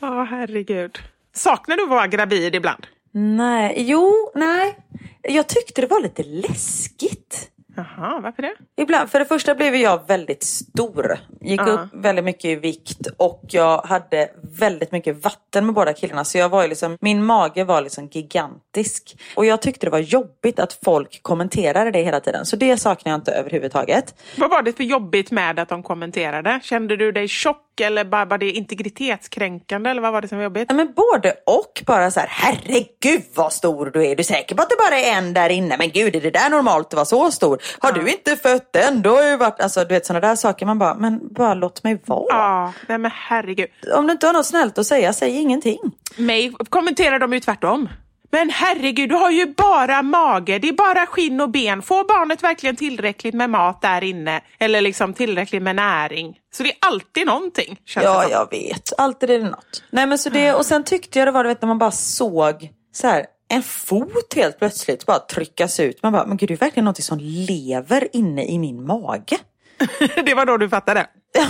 Ja, 0.00 0.22
herregud. 0.30 0.98
Saknar 1.34 1.76
du 1.76 1.82
att 1.82 1.88
vara 1.88 2.06
gravid 2.06 2.54
ibland? 2.54 2.86
Nej, 3.12 3.74
jo, 3.78 4.30
nej. 4.34 4.76
Jag 5.22 5.46
tyckte 5.48 5.80
det 5.80 5.86
var 5.86 6.00
lite 6.00 6.22
läskigt. 6.22 7.48
Jaha, 7.76 8.20
varför 8.22 8.42
det? 8.42 8.54
Ibland, 8.76 9.10
för 9.10 9.18
det 9.18 9.24
första 9.24 9.54
blev 9.54 9.74
jag 9.76 10.06
väldigt 10.08 10.42
stor. 10.42 11.18
Gick 11.40 11.60
Ja. 11.60 11.64
upp 11.70 11.80
väldigt 11.92 12.24
mycket 12.24 12.44
i 12.44 12.54
vikt 12.54 13.06
och 13.16 13.42
jag 13.48 13.80
hade 13.82 14.28
väldigt 14.58 14.92
mycket 14.92 15.24
vatten 15.24 15.66
med 15.66 15.74
båda 15.74 15.92
killarna. 15.92 16.24
Så 16.24 16.38
jag 16.38 16.48
var 16.48 16.68
liksom, 16.68 16.96
min 17.00 17.24
mage 17.24 17.64
var 17.64 17.82
liksom 17.82 18.06
gigantisk. 18.12 19.16
Och 19.36 19.44
jag 19.46 19.62
tyckte 19.62 19.86
det 19.86 19.90
var 19.90 19.98
jobbigt 19.98 20.58
att 20.58 20.78
folk 20.84 21.22
kommenterade 21.22 21.90
det 21.90 22.02
hela 22.02 22.20
tiden. 22.20 22.46
Så 22.46 22.56
det 22.56 22.76
saknar 22.76 23.12
jag 23.12 23.18
inte 23.18 23.32
överhuvudtaget. 23.32 24.14
Vad 24.38 24.50
var 24.50 24.62
det 24.62 24.72
för 24.72 24.84
jobbigt 24.84 25.30
med 25.30 25.58
att 25.58 25.68
de 25.68 25.82
kommenterade? 25.82 26.60
Kände 26.62 26.96
du 26.96 27.12
dig 27.12 27.28
tjock 27.28 27.71
eller 27.80 28.04
bara 28.04 28.24
var 28.24 28.38
det 28.38 28.50
integritetskränkande 28.50 29.90
eller 29.90 30.02
vad 30.02 30.12
var 30.12 30.22
det 30.22 30.28
som 30.28 30.38
var 30.38 30.42
jobbigt? 30.44 30.64
Ja, 30.68 30.74
Men 30.74 30.92
både 30.96 31.34
och. 31.46 31.82
Bara 31.86 32.10
så 32.10 32.20
här, 32.20 32.28
herregud 32.30 33.22
vad 33.34 33.52
stor 33.52 33.86
du 33.86 34.06
är. 34.06 34.16
Du 34.16 34.20
är 34.20 34.24
säker 34.24 34.54
på 34.54 34.62
att 34.62 34.70
det 34.70 34.76
bara 34.76 34.98
är 34.98 35.18
en 35.18 35.34
där 35.34 35.48
inne? 35.50 35.76
Men 35.78 35.90
gud, 35.90 36.16
är 36.16 36.20
det 36.20 36.30
där 36.30 36.50
normalt 36.50 36.86
att 36.86 36.94
vara 36.94 37.04
så 37.04 37.30
stor? 37.30 37.62
Har 37.78 37.92
du 37.92 38.10
inte 38.10 38.36
fött 38.36 38.76
än? 38.76 39.02
Då 39.02 39.10
har 39.16 39.22
ju 39.22 39.36
varit... 39.36 39.60
Alltså 39.60 39.80
du 39.80 39.94
vet 39.94 40.06
sådana 40.06 40.28
där 40.28 40.36
saker. 40.36 40.66
Man 40.66 40.78
bara, 40.78 40.94
men 40.94 41.34
bara 41.34 41.54
låt 41.54 41.84
mig 41.84 42.02
vara. 42.06 42.26
Ja, 42.28 42.72
nej 42.88 42.98
men 42.98 43.10
herregud. 43.14 43.68
Om 43.94 44.06
du 44.06 44.12
inte 44.12 44.26
har 44.26 44.32
något 44.32 44.46
snällt 44.46 44.78
att 44.78 44.86
säga, 44.86 45.12
säg 45.12 45.36
ingenting. 45.40 45.78
Mig 46.16 46.52
kommenterar 46.68 47.18
de 47.18 47.32
ju 47.32 47.40
tvärtom. 47.40 47.88
Men 48.32 48.50
herregud, 48.50 49.08
du 49.08 49.14
har 49.14 49.30
ju 49.30 49.46
bara 49.46 50.02
mage, 50.02 50.58
det 50.58 50.68
är 50.68 50.72
bara 50.72 51.06
skinn 51.06 51.40
och 51.40 51.50
ben. 51.50 51.82
Får 51.82 52.04
barnet 52.04 52.42
verkligen 52.42 52.76
tillräckligt 52.76 53.34
med 53.34 53.50
mat 53.50 53.82
där 53.82 54.04
inne? 54.04 54.40
Eller 54.58 54.80
liksom 54.80 55.14
tillräckligt 55.14 55.62
med 55.62 55.76
näring? 55.76 56.38
Så 56.54 56.62
det 56.62 56.68
är 56.68 56.76
alltid 56.80 57.26
någonting. 57.26 57.80
Ja, 57.94 58.28
jag 58.30 58.50
vet. 58.50 58.92
Alltid 58.98 59.30
är 59.30 59.38
det 59.38 59.50
något. 59.50 59.84
Nej, 59.90 60.06
men 60.06 60.18
så 60.18 60.30
det, 60.30 60.54
och 60.54 60.66
sen 60.66 60.84
tyckte 60.84 61.18
jag 61.18 61.28
det 61.28 61.32
var, 61.32 61.44
du 61.44 61.48
vet, 61.48 61.62
när 61.62 61.66
man 61.66 61.78
bara 61.78 61.90
såg 61.90 62.70
så 62.92 63.06
här, 63.06 63.26
en 63.48 63.62
fot 63.62 64.34
helt 64.36 64.58
plötsligt 64.58 65.06
bara 65.06 65.18
tryckas 65.18 65.80
ut. 65.80 66.02
Man 66.02 66.12
bara, 66.12 66.26
men 66.26 66.36
gud, 66.36 66.48
det 66.48 66.54
är 66.54 66.56
verkligen 66.56 66.84
något 66.84 67.02
som 67.02 67.18
lever 67.20 68.08
inne 68.12 68.44
i 68.44 68.58
min 68.58 68.86
mage. 68.86 69.38
det 70.24 70.34
var 70.34 70.46
då 70.46 70.56
du 70.56 70.68
fattade? 70.68 71.06
Ja, 71.32 71.46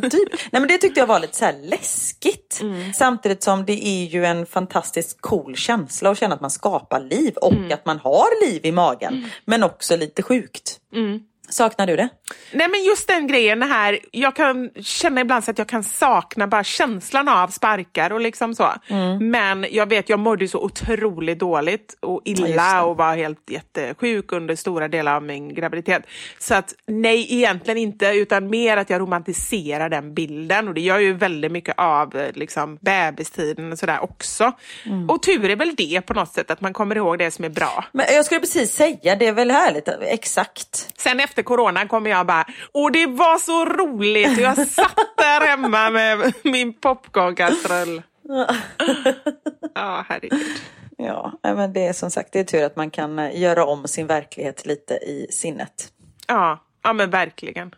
typ. 0.00 0.28
Nej, 0.32 0.60
men 0.60 0.68
det 0.68 0.78
tyckte 0.78 1.00
jag 1.00 1.06
var 1.06 1.20
lite 1.20 1.36
så 1.36 1.50
läskigt. 1.62 2.60
Samtidigt 2.94 3.42
som 3.42 3.64
det 3.64 3.86
är 3.86 4.04
ju 4.04 4.24
en 4.24 4.46
fantastiskt 4.46 5.20
cool 5.20 5.56
känsla 5.56 6.10
att 6.10 6.18
känna 6.18 6.34
att 6.34 6.40
man 6.40 6.50
skapar 6.50 7.00
liv 7.00 7.34
och 7.36 7.52
att 7.72 7.86
man 7.86 7.98
har 7.98 8.46
liv 8.46 8.66
i 8.66 8.72
magen. 8.72 9.30
Men 9.44 9.62
också 9.62 9.96
lite 9.96 10.22
sjukt. 10.22 10.80
Saknar 11.50 11.86
du 11.86 11.96
det? 11.96 12.08
Nej 12.52 12.68
men 12.68 12.84
just 12.84 13.08
den 13.08 13.26
grejen 13.26 13.62
här, 13.62 13.98
jag 14.10 14.36
kan 14.36 14.70
känna 14.80 15.20
ibland 15.20 15.44
så 15.44 15.50
att 15.50 15.58
jag 15.58 15.68
kan 15.68 15.84
sakna 15.84 16.46
bara 16.46 16.64
känslan 16.64 17.28
av 17.28 17.48
sparkar 17.48 18.12
och 18.12 18.20
liksom 18.20 18.54
så. 18.54 18.72
Mm. 18.88 19.30
Men 19.30 19.66
jag 19.70 19.88
vet, 19.88 20.08
jag 20.08 20.18
mådde 20.18 20.48
så 20.48 20.58
otroligt 20.58 21.38
dåligt 21.38 21.96
och 22.00 22.22
Ja, 22.24 22.46
illa 22.46 22.74
det. 22.74 22.80
och 22.80 22.96
var 22.96 23.16
helt 23.16 23.50
jättesjuk 23.50 24.32
under 24.32 24.56
stora 24.56 24.88
delar 24.88 25.16
av 25.16 25.22
min 25.22 25.54
graviditet. 25.54 26.02
Så 26.38 26.54
att 26.54 26.74
nej, 26.86 27.34
egentligen 27.34 27.78
inte, 27.78 28.06
utan 28.06 28.50
mer 28.50 28.76
att 28.76 28.90
jag 28.90 29.00
romantiserar 29.00 29.88
den 29.88 30.14
bilden 30.14 30.68
och 30.68 30.74
det 30.74 30.80
gör 30.80 30.98
ju 30.98 31.12
väldigt 31.12 31.52
mycket 31.52 31.74
av 31.78 32.22
liksom 32.34 32.78
bebistiden 32.80 33.72
och 33.72 33.78
sådär 33.78 34.02
också. 34.02 34.52
Mm. 34.86 35.10
Och 35.10 35.22
tur 35.22 35.50
är 35.50 35.56
väl 35.56 35.74
det 35.74 36.00
på 36.00 36.14
något 36.14 36.32
sätt, 36.34 36.50
att 36.50 36.60
man 36.60 36.72
kommer 36.72 36.96
ihåg 36.96 37.18
det 37.18 37.30
som 37.30 37.44
är 37.44 37.48
bra. 37.48 37.84
Men 37.92 38.06
jag 38.14 38.24
skulle 38.24 38.40
precis 38.40 38.72
säga, 38.72 39.16
det 39.16 39.26
är 39.26 39.32
väl 39.32 39.50
härligt, 39.50 39.88
exakt. 40.00 40.88
Sen 40.96 41.20
efter 41.20 41.37
coronan 41.42 41.88
kommer 41.88 42.10
jag 42.10 42.26
bara, 42.26 42.46
och 42.72 42.92
det 42.92 43.06
var 43.06 43.38
så 43.38 43.64
roligt. 43.64 44.38
Jag 44.38 44.68
satt 44.68 45.14
där 45.16 45.46
hemma 45.46 45.90
med 45.90 46.32
min 46.42 46.72
popcornkastrull. 46.72 48.02
Ja, 49.74 50.04
herregud. 50.08 50.60
Ja, 50.96 51.32
men 51.42 51.72
det 51.72 51.86
är 51.86 51.92
som 51.92 52.10
sagt, 52.10 52.32
det 52.32 52.40
är 52.40 52.44
tur 52.44 52.64
att 52.64 52.76
man 52.76 52.90
kan 52.90 53.18
eh, 53.18 53.40
göra 53.40 53.64
om 53.66 53.88
sin 53.88 54.06
verklighet 54.06 54.66
lite 54.66 54.94
i 54.94 55.26
sinnet. 55.30 55.92
Ja, 56.26 56.64
ja 56.82 56.92
men 56.92 57.10
verkligen. 57.10 57.74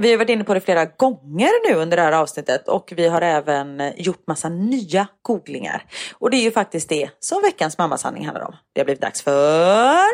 Vi 0.00 0.10
har 0.10 0.18
varit 0.18 0.28
inne 0.28 0.44
på 0.44 0.54
det 0.54 0.60
flera 0.60 0.84
gånger 0.84 1.68
nu 1.68 1.74
under 1.80 1.96
det 1.96 2.02
här 2.02 2.12
avsnittet 2.12 2.68
och 2.68 2.92
vi 2.96 3.08
har 3.08 3.22
även 3.22 3.92
gjort 3.96 4.26
massa 4.26 4.48
nya 4.48 5.06
googlingar. 5.22 5.84
Och 6.14 6.30
det 6.30 6.36
är 6.36 6.42
ju 6.42 6.50
faktiskt 6.50 6.88
det 6.88 7.10
som 7.18 7.42
veckans 7.42 7.78
mammasanning 7.78 8.24
handlar 8.24 8.46
om. 8.46 8.56
Det 8.72 8.80
har 8.80 8.84
blivit 8.84 9.00
dags 9.00 9.22
för... 9.22 10.04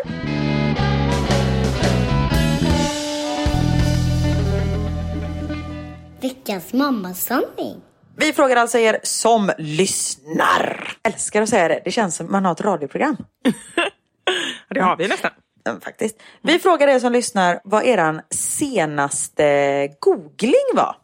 Veckans 6.21 6.73
mammasanning. 6.73 7.81
Vi 8.17 8.33
frågar 8.33 8.57
alltså 8.57 8.79
er 8.79 9.01
som 9.03 9.53
lyssnar. 9.59 10.97
Älskar 11.03 11.43
att 11.43 11.49
säga 11.49 11.69
det. 11.69 11.81
Det 11.85 11.91
känns 11.91 12.17
som 12.17 12.33
man 12.33 12.45
har 12.45 12.53
ett 12.53 12.61
radioprogram. 12.61 13.17
Det 14.71 14.81
har 14.81 14.97
vi 14.97 15.09
nästan. 15.09 15.31
Faktiskt. 15.85 16.17
Vi 16.43 16.59
frågar 16.59 16.89
er 16.89 16.99
som 16.99 17.13
lyssnar 17.13 17.61
vad 17.65 17.85
eran 17.85 18.21
senaste 18.31 19.89
googling 20.01 20.71
var. 20.75 20.97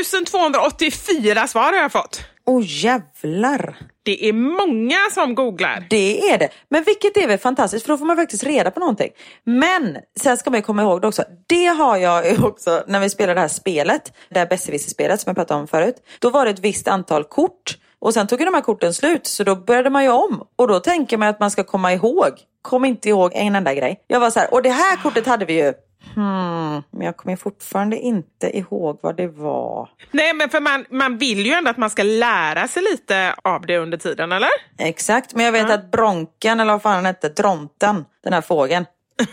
1284 0.00 1.48
svar 1.48 1.72
har 1.72 1.78
jag 1.78 1.92
fått. 1.92 2.20
Åh 2.46 2.62
jävlar. 2.66 3.76
Det 4.02 4.28
är 4.28 4.32
många 4.32 4.98
som 5.14 5.34
googlar. 5.34 5.86
Det 5.90 6.30
är 6.30 6.38
det. 6.38 6.48
Men 6.68 6.84
vilket 6.84 7.16
är 7.16 7.26
väl 7.26 7.38
fantastiskt 7.38 7.86
för 7.86 7.92
då 7.92 7.98
får 7.98 8.06
man 8.06 8.16
faktiskt 8.16 8.44
reda 8.44 8.70
på 8.70 8.80
någonting. 8.80 9.10
Men 9.44 9.96
sen 10.20 10.36
ska 10.36 10.50
man 10.50 10.58
ju 10.58 10.62
komma 10.62 10.82
ihåg 10.82 11.00
det 11.00 11.08
också. 11.08 11.24
Det 11.46 11.66
har 11.66 11.96
jag 11.96 12.44
också 12.44 12.84
när 12.86 13.00
vi 13.00 13.10
spelade 13.10 13.34
det 13.34 13.40
här 13.40 13.48
spelet. 13.48 14.12
Det 14.28 14.38
här 14.38 14.46
besserwisser-spelet 14.46 15.20
som 15.20 15.30
jag 15.30 15.36
pratade 15.36 15.60
om 15.60 15.68
förut. 15.68 15.96
Då 16.18 16.30
var 16.30 16.44
det 16.44 16.50
ett 16.50 16.58
visst 16.58 16.88
antal 16.88 17.24
kort. 17.24 17.76
Och 18.04 18.14
sen 18.14 18.26
tog 18.26 18.40
ju 18.40 18.44
de 18.44 18.54
här 18.54 18.60
korten 18.60 18.94
slut 18.94 19.26
så 19.26 19.44
då 19.44 19.56
började 19.56 19.90
man 19.90 20.04
ju 20.04 20.10
om. 20.10 20.46
Och 20.56 20.68
då 20.68 20.80
tänker 20.80 21.16
man 21.16 21.28
att 21.28 21.40
man 21.40 21.50
ska 21.50 21.64
komma 21.64 21.92
ihåg. 21.92 22.30
Kom 22.62 22.84
inte 22.84 23.08
ihåg 23.08 23.32
en 23.34 23.54
enda 23.54 23.74
grej. 23.74 24.04
Jag 24.06 24.20
var 24.20 24.30
så 24.30 24.40
här, 24.40 24.54
och 24.54 24.62
det 24.62 24.70
här 24.70 24.96
kortet 24.96 25.26
hade 25.26 25.44
vi 25.44 25.54
ju. 25.54 25.72
Hmm, 26.14 26.82
men 26.90 27.06
jag 27.06 27.16
kommer 27.16 27.36
fortfarande 27.36 27.98
inte 27.98 28.58
ihåg 28.58 28.98
vad 29.02 29.16
det 29.16 29.26
var. 29.26 29.88
Nej, 30.10 30.34
men 30.34 30.48
för 30.50 30.60
man, 30.60 30.84
man 30.90 31.18
vill 31.18 31.46
ju 31.46 31.52
ändå 31.52 31.70
att 31.70 31.76
man 31.76 31.90
ska 31.90 32.02
lära 32.02 32.68
sig 32.68 32.82
lite 32.82 33.34
av 33.44 33.66
det 33.66 33.78
under 33.78 33.98
tiden, 33.98 34.32
eller? 34.32 34.50
Exakt, 34.78 35.34
men 35.34 35.44
jag 35.44 35.52
vet 35.52 35.70
att 35.70 35.90
bronken, 35.90 36.60
eller 36.60 36.72
vad 36.72 36.82
fan 36.82 36.96
den 36.96 37.06
hette, 37.06 37.28
dronten, 37.28 38.04
den 38.24 38.32
här 38.32 38.40
fågeln, 38.40 38.86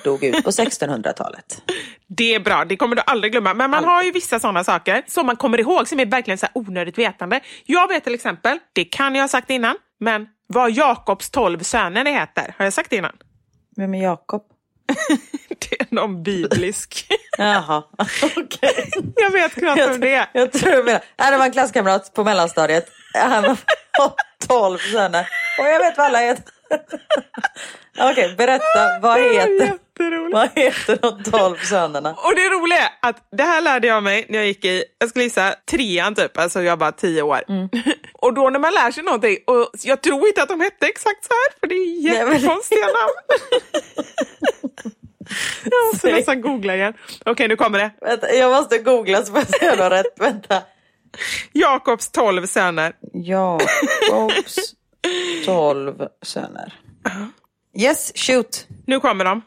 dog 0.03 0.23
ut 0.23 0.43
på 0.43 0.49
1600-talet. 0.51 1.61
Det 2.17 2.35
är 2.35 2.39
bra, 2.39 2.65
det 2.65 2.75
kommer 2.75 2.95
du 2.95 3.01
aldrig 3.05 3.31
glömma. 3.31 3.53
Men 3.53 3.71
man 3.71 3.83
har 3.83 4.03
ju 4.03 4.11
vissa 4.11 4.39
sådana 4.39 4.63
saker 4.63 5.03
som 5.07 5.25
man 5.25 5.35
kommer 5.35 5.59
ihåg 5.59 5.87
som 5.87 5.99
är 5.99 6.05
verkligen 6.05 6.37
så 6.37 6.47
onödigt 6.53 6.97
vetande. 6.97 7.39
Jag 7.65 7.87
vet 7.87 8.03
till 8.03 8.13
exempel, 8.13 8.59
det 8.73 8.83
kan 8.83 9.15
jag 9.15 9.23
ha 9.23 9.27
sagt 9.27 9.49
innan, 9.49 9.75
men 9.99 10.27
vad 10.47 10.71
Jakobs 10.71 11.29
tolv 11.29 11.59
söner 11.59 12.05
heter. 12.05 12.55
Har 12.57 12.65
jag 12.65 12.73
sagt 12.73 12.89
det 12.89 12.95
innan? 12.95 13.15
Vem 13.77 13.93
är 13.93 14.03
Jakob? 14.03 14.41
Det 15.69 15.81
är 15.81 15.87
någon 15.89 16.23
biblisk. 16.23 17.07
Jaha, 17.37 17.83
okej. 18.37 18.89
jag 19.15 19.31
vet 19.31 19.53
knappt 19.53 19.79
vem 19.79 19.99
det 19.99 20.13
är. 20.13 20.25
Jag 20.33 20.51
tror 20.51 20.71
du 20.71 20.83
menar, 20.83 21.01
Nej, 21.19 21.31
det 21.31 21.37
var 21.37 21.45
en 21.45 21.51
klasskamrat 21.51 22.13
på 22.13 22.23
mellanstadiet. 22.23 22.89
Han 23.13 23.43
har 23.45 23.57
tolv 24.47 24.77
söner. 24.77 25.27
Och 25.59 25.65
jag 25.65 25.79
vet 25.79 25.97
vad 25.97 26.07
alla 26.07 26.19
heter. 26.19 26.43
Okej, 28.11 28.35
berätta. 28.37 28.99
Vad 29.01 29.19
heter, 29.19 29.77
Jätteroligt. 30.03 30.33
vad 30.33 30.49
heter 30.55 30.97
de 31.01 31.23
tolv 31.31 31.57
sönerna? 31.57 32.09
Och 32.25 32.35
det 32.35 32.49
roliga 32.49 32.77
är 32.77 32.89
att 33.09 33.27
det 33.37 33.43
här 33.43 33.61
lärde 33.61 33.87
jag 33.87 34.03
mig 34.03 34.25
när 34.29 34.37
jag 34.37 34.47
gick 34.47 34.65
i, 34.65 34.83
jag 34.99 35.09
skulle 35.09 35.23
gissa 35.23 35.55
trean 35.71 36.15
typ, 36.15 36.37
alltså 36.37 36.61
jag 36.61 36.77
var 36.77 36.91
tio 36.91 37.21
år. 37.21 37.41
Och 38.13 38.33
då 38.33 38.49
när 38.49 38.59
man 38.59 38.73
lär 38.73 38.91
sig 38.91 39.03
någonting, 39.03 39.37
och 39.47 39.69
jag 39.83 40.01
tror 40.01 40.27
inte 40.27 40.43
att 40.43 40.49
de 40.49 40.61
hette 40.61 40.85
exakt 40.87 41.25
så 41.25 41.33
här, 41.33 41.59
för 41.59 41.67
det 41.67 41.75
är 41.75 42.01
jättekonstiga 42.01 42.85
namn. 42.85 43.41
jag 45.63 45.85
måste 45.87 45.99
Säg. 45.99 46.13
nästan 46.13 46.41
googla 46.41 46.75
igen. 46.75 46.93
Okej, 47.25 47.47
nu 47.47 47.55
kommer 47.55 47.79
det. 47.79 47.91
Vänta, 48.01 48.33
jag 48.33 48.51
måste 48.51 48.77
googla 48.77 49.23
så 49.25 49.31
får 49.31 49.37
jag 49.39 49.47
se 49.47 49.69
om 49.71 49.77
jag 49.77 49.83
har 49.83 49.89
rätt. 49.89 50.13
Vänta. 50.19 50.61
Jakobs 51.51 52.09
tolv 52.11 52.45
söner. 52.45 52.93
Jakobs 53.13 54.73
tolv 55.45 56.07
söner. 56.21 56.73
Yes, 57.77 58.11
shoot. 58.15 58.67
Nu 58.87 58.99
kommer 58.99 59.25
de. 59.25 59.41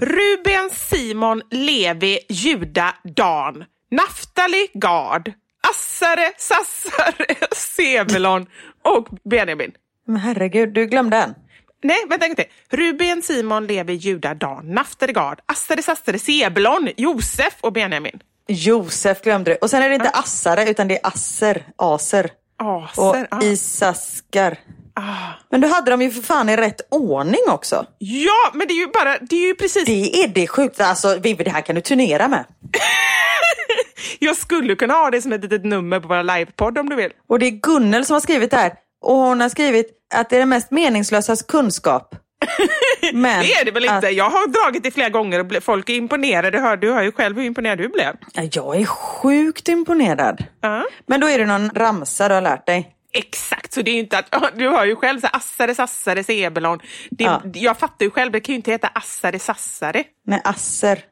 Ruben, 0.00 0.70
Simon, 0.72 1.42
Levi, 1.50 2.18
Juda, 2.28 2.94
Dan, 3.04 3.64
Naftali, 3.90 4.66
Gad, 4.74 5.32
Assare, 5.70 6.32
Sassare, 6.38 7.34
Sebulon 7.56 8.46
och 8.82 9.08
Benjamin. 9.30 9.72
Men 10.06 10.16
herregud, 10.16 10.74
du 10.74 10.86
glömde 10.86 11.16
en. 11.16 11.34
Nej, 11.82 11.96
vänta 12.08 12.26
inte. 12.26 12.44
Ruben, 12.70 13.22
Simon, 13.22 13.66
Levi, 13.66 13.92
Juda, 13.94 14.34
Dan, 14.34 14.66
Naftali, 14.74 15.12
Gad, 15.12 15.40
Assare, 15.46 15.82
Sassare, 15.82 16.18
Sebulon, 16.18 16.88
Josef 16.96 17.54
och 17.60 17.72
Benjamin. 17.72 18.20
Josef 18.48 19.22
glömde 19.22 19.50
du. 19.50 19.56
Och 19.56 19.70
sen 19.70 19.82
är 19.82 19.88
det 19.88 19.94
inte 19.94 20.10
Assare 20.10 20.70
utan 20.70 20.88
det 20.88 20.94
är 20.94 21.06
Asser. 21.06 21.66
Aser. 21.76 22.30
Aser, 22.56 23.02
Och 23.02 23.16
ah. 23.30 23.42
Isaskar. 23.42 24.58
Ah. 24.96 25.32
Men 25.50 25.60
du 25.60 25.66
hade 25.68 25.90
dem 25.90 26.02
ju 26.02 26.10
för 26.10 26.22
fan 26.22 26.48
i 26.48 26.56
rätt 26.56 26.80
ordning 26.90 27.40
också. 27.48 27.86
Ja, 27.98 28.50
men 28.54 28.66
det 28.68 28.74
är 28.74 28.78
ju 28.78 28.86
bara, 28.86 29.18
det 29.18 29.36
är 29.36 29.46
ju 29.46 29.54
precis, 29.54 29.84
Det 29.84 30.22
är 30.22 30.28
det 30.28 30.46
sjukt. 30.46 30.80
Alltså 30.80 31.18
Vivi, 31.18 31.44
det 31.44 31.50
här 31.50 31.60
kan 31.60 31.74
du 31.74 31.80
turnera 31.80 32.28
med. 32.28 32.44
jag 34.18 34.36
skulle 34.36 34.74
kunna 34.74 34.94
ha 34.94 35.10
det 35.10 35.22
som 35.22 35.32
ett 35.32 35.42
litet 35.42 35.64
nummer 35.64 36.00
på 36.00 36.08
våra 36.08 36.22
livepodd 36.22 36.78
om 36.78 36.88
du 36.88 36.96
vill. 36.96 37.10
Och 37.28 37.38
det 37.38 37.46
är 37.46 37.50
Gunnel 37.50 38.04
som 38.04 38.14
har 38.14 38.20
skrivit 38.20 38.50
det 38.50 38.56
här. 38.56 38.72
Och 39.02 39.16
hon 39.16 39.40
har 39.40 39.48
skrivit 39.48 39.86
att 40.14 40.30
det 40.30 40.36
är 40.36 40.40
den 40.40 40.48
mest 40.48 40.70
meningslösa 40.70 41.36
kunskap. 41.48 42.14
Men 43.12 43.40
Det 43.40 43.52
är 43.52 43.64
det 43.64 43.70
väl 43.70 43.84
inte? 43.84 43.96
Att, 43.96 44.14
Jag 44.14 44.30
har 44.30 44.46
dragit 44.48 44.82
det 44.82 44.90
flera 44.90 45.08
gånger 45.08 45.40
och 45.56 45.62
folk 45.62 45.88
är 45.88 45.94
imponerade. 45.94 46.58
Hör, 46.58 46.76
du 46.76 46.92
hör 46.92 47.02
ju 47.02 47.12
själv 47.12 47.36
hur 47.36 47.44
imponerad 47.44 47.78
du 47.78 47.88
blev. 47.88 48.16
Ja, 48.34 48.42
jag 48.52 48.80
är 48.80 48.84
sjukt 48.84 49.68
imponerad. 49.68 50.44
Ja. 50.60 50.84
Men 51.06 51.20
då 51.20 51.28
är 51.28 51.38
det 51.38 51.46
någon 51.46 51.70
ramsa 51.70 52.28
du 52.28 52.34
har 52.34 52.42
lärt 52.42 52.66
dig. 52.66 52.90
Exakt, 53.14 53.72
så 53.72 53.82
det 53.82 53.90
är 53.90 53.98
inte 53.98 54.18
att, 54.18 54.58
du 54.58 54.68
hör 54.68 54.84
ju 54.84 54.96
själv 54.96 55.20
så 55.20 55.26
Assare, 55.32 55.74
Sassare, 55.74 56.24
Sebulon. 56.24 56.78
Det, 57.10 57.24
Ja. 57.24 57.42
Jag 57.54 57.78
fattar 57.78 58.04
ju 58.04 58.10
själv, 58.10 58.32
det 58.32 58.40
kan 58.40 58.52
ju 58.52 58.56
inte 58.56 58.70
heta 58.70 58.88
Assare, 58.88 59.38
Sassare. 59.38 60.04
Nej, 60.26 60.40
Asser. 60.44 61.04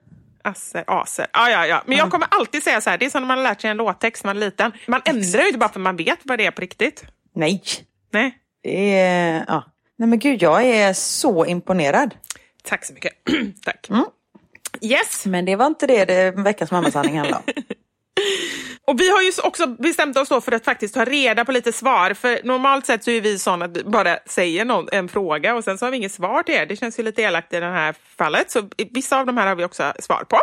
Asser, 0.45 0.85
Aser. 0.87 1.27
Ja, 1.33 1.51
ja, 1.51 1.67
ja. 1.67 1.83
Men 1.87 1.99
jag 1.99 2.11
kommer 2.11 2.29
alltid 2.31 2.63
säga 2.63 2.81
så 2.81 2.91
här, 2.91 2.99
det 2.99 3.07
är 3.07 3.11
som 3.11 3.23
när 3.23 3.27
man 3.29 3.39
har 3.39 3.45
lärt 3.45 3.61
sig 3.61 3.71
en 3.71 3.77
låttext 3.77 4.25
när 4.25 4.35
man 4.35 4.43
är 4.43 4.47
liten. 4.47 4.73
Man 4.87 5.01
ändrar 5.05 5.41
ju 5.41 5.47
inte 5.47 5.59
bara 5.59 5.69
för 5.73 5.81
man 5.81 5.97
vet 5.97 6.19
vad 6.23 6.39
det 6.39 6.47
är 6.47 6.51
på 6.51 6.61
riktigt. 6.61 7.05
Nej. 7.35 7.63
Nej, 8.13 8.35
Det 8.63 8.99
är... 8.99 9.45
Ja. 9.49 9.65
Nej 9.99 10.09
men 10.09 10.19
gud, 10.19 10.43
jag 10.43 10.63
är 10.65 10.93
så 10.93 11.47
imponerad. 11.47 12.15
tack 12.65 12.85
så 12.85 12.93
mycket. 12.95 13.13
tack. 13.65 13.87
Mm. 13.91 14.05
Yes, 14.81 15.27
Men 15.27 15.45
det 15.45 15.57
var 15.57 15.67
inte 15.67 15.87
det, 15.87 16.05
det 16.05 16.31
veckans 16.31 16.71
mammasanning 16.71 17.19
handlade 17.19 17.43
om. 17.57 17.63
och 18.87 19.01
vi 19.01 19.11
har 19.11 19.23
ju 19.23 19.33
också 19.43 19.67
bestämt 19.67 20.17
oss 20.17 20.29
då 20.29 20.41
för 20.41 20.53
att 20.53 20.65
faktiskt 20.65 20.95
ta 20.95 21.05
reda 21.05 21.45
på 21.45 21.53
lite 21.53 21.73
svar. 21.73 22.15
För 22.15 22.41
normalt 22.45 22.87
sett 22.87 23.05
så 23.05 23.11
är 23.11 23.21
vi 23.21 23.39
sådana 23.39 23.65
att 23.65 23.85
bara 23.85 24.19
säger 24.27 24.65
någon, 24.65 24.89
en 24.93 25.09
fråga 25.09 25.55
och 25.55 25.65
sen 25.65 25.79
så 25.79 25.87
har 25.87 25.91
vi 25.91 25.97
inget 25.97 26.13
svar 26.13 26.43
till 26.43 26.55
er. 26.55 26.67
Det 26.67 26.77
känns 26.77 26.99
ju 26.99 27.03
lite 27.03 27.23
elakt 27.23 27.53
i 27.53 27.61
det 27.61 27.67
här 27.67 27.95
fallet. 28.17 28.51
Så 28.51 28.69
vissa 28.91 29.21
av 29.21 29.27
de 29.27 29.37
här 29.37 29.47
har 29.47 29.55
vi 29.55 29.65
också 29.65 29.93
svar 29.99 30.25
på. 30.29 30.39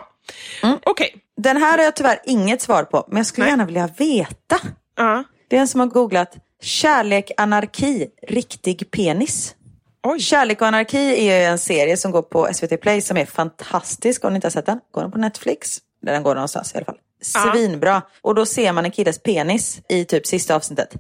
Mm. 0.64 0.78
Okej. 0.84 1.16
Den 1.38 1.58
här 1.58 1.78
har 1.78 1.86
jag 1.86 1.96
tyvärr 1.96 2.20
inget 2.24 2.62
svar 2.62 2.84
på, 2.84 3.06
men 3.08 3.18
jag 3.18 3.26
skulle 3.26 3.46
Nej. 3.46 3.52
gärna 3.52 3.66
vilja 3.66 3.90
veta. 3.98 4.60
Ja. 4.98 5.24
Det 5.48 5.56
är 5.56 5.62
en 5.62 5.68
som 5.68 5.80
har 5.80 5.88
googlat 5.88 6.38
Kärlek, 6.62 7.32
anarki, 7.38 8.08
riktig 8.28 8.92
penis. 8.92 9.56
Oj. 10.04 10.20
Kärlek 10.20 10.62
och 10.62 10.68
anarki 10.68 11.30
är 11.30 11.40
ju 11.40 11.44
en 11.44 11.60
serie 11.60 11.98
som 11.98 12.12
går 12.12 12.22
på 12.22 12.50
SVT 12.54 12.82
Play 12.82 13.02
som 13.02 13.18
är 13.18 13.26
fantastisk. 13.26 14.24
Om 14.24 14.34
ni 14.34 14.36
inte 14.36 14.46
har 14.46 14.52
sett 14.52 14.66
den, 14.66 14.80
går 14.92 15.02
den 15.02 15.12
på 15.12 15.18
Netflix? 15.18 15.78
Där 16.02 16.14
den 16.14 16.24
går 16.24 16.36
någonstans 16.36 16.74
i 16.74 16.78
alla 16.78 16.86
fall. 16.86 16.98
Svinbra. 17.22 18.02
Och 18.22 18.36
då 18.36 18.46
ser 18.46 18.74
man 18.74 18.86
en 18.86 18.92
killes 18.92 19.24
penis 19.24 19.82
i 19.90 20.06
typ 20.06 20.28
sista 20.28 20.56
avsnittet. 20.56 20.94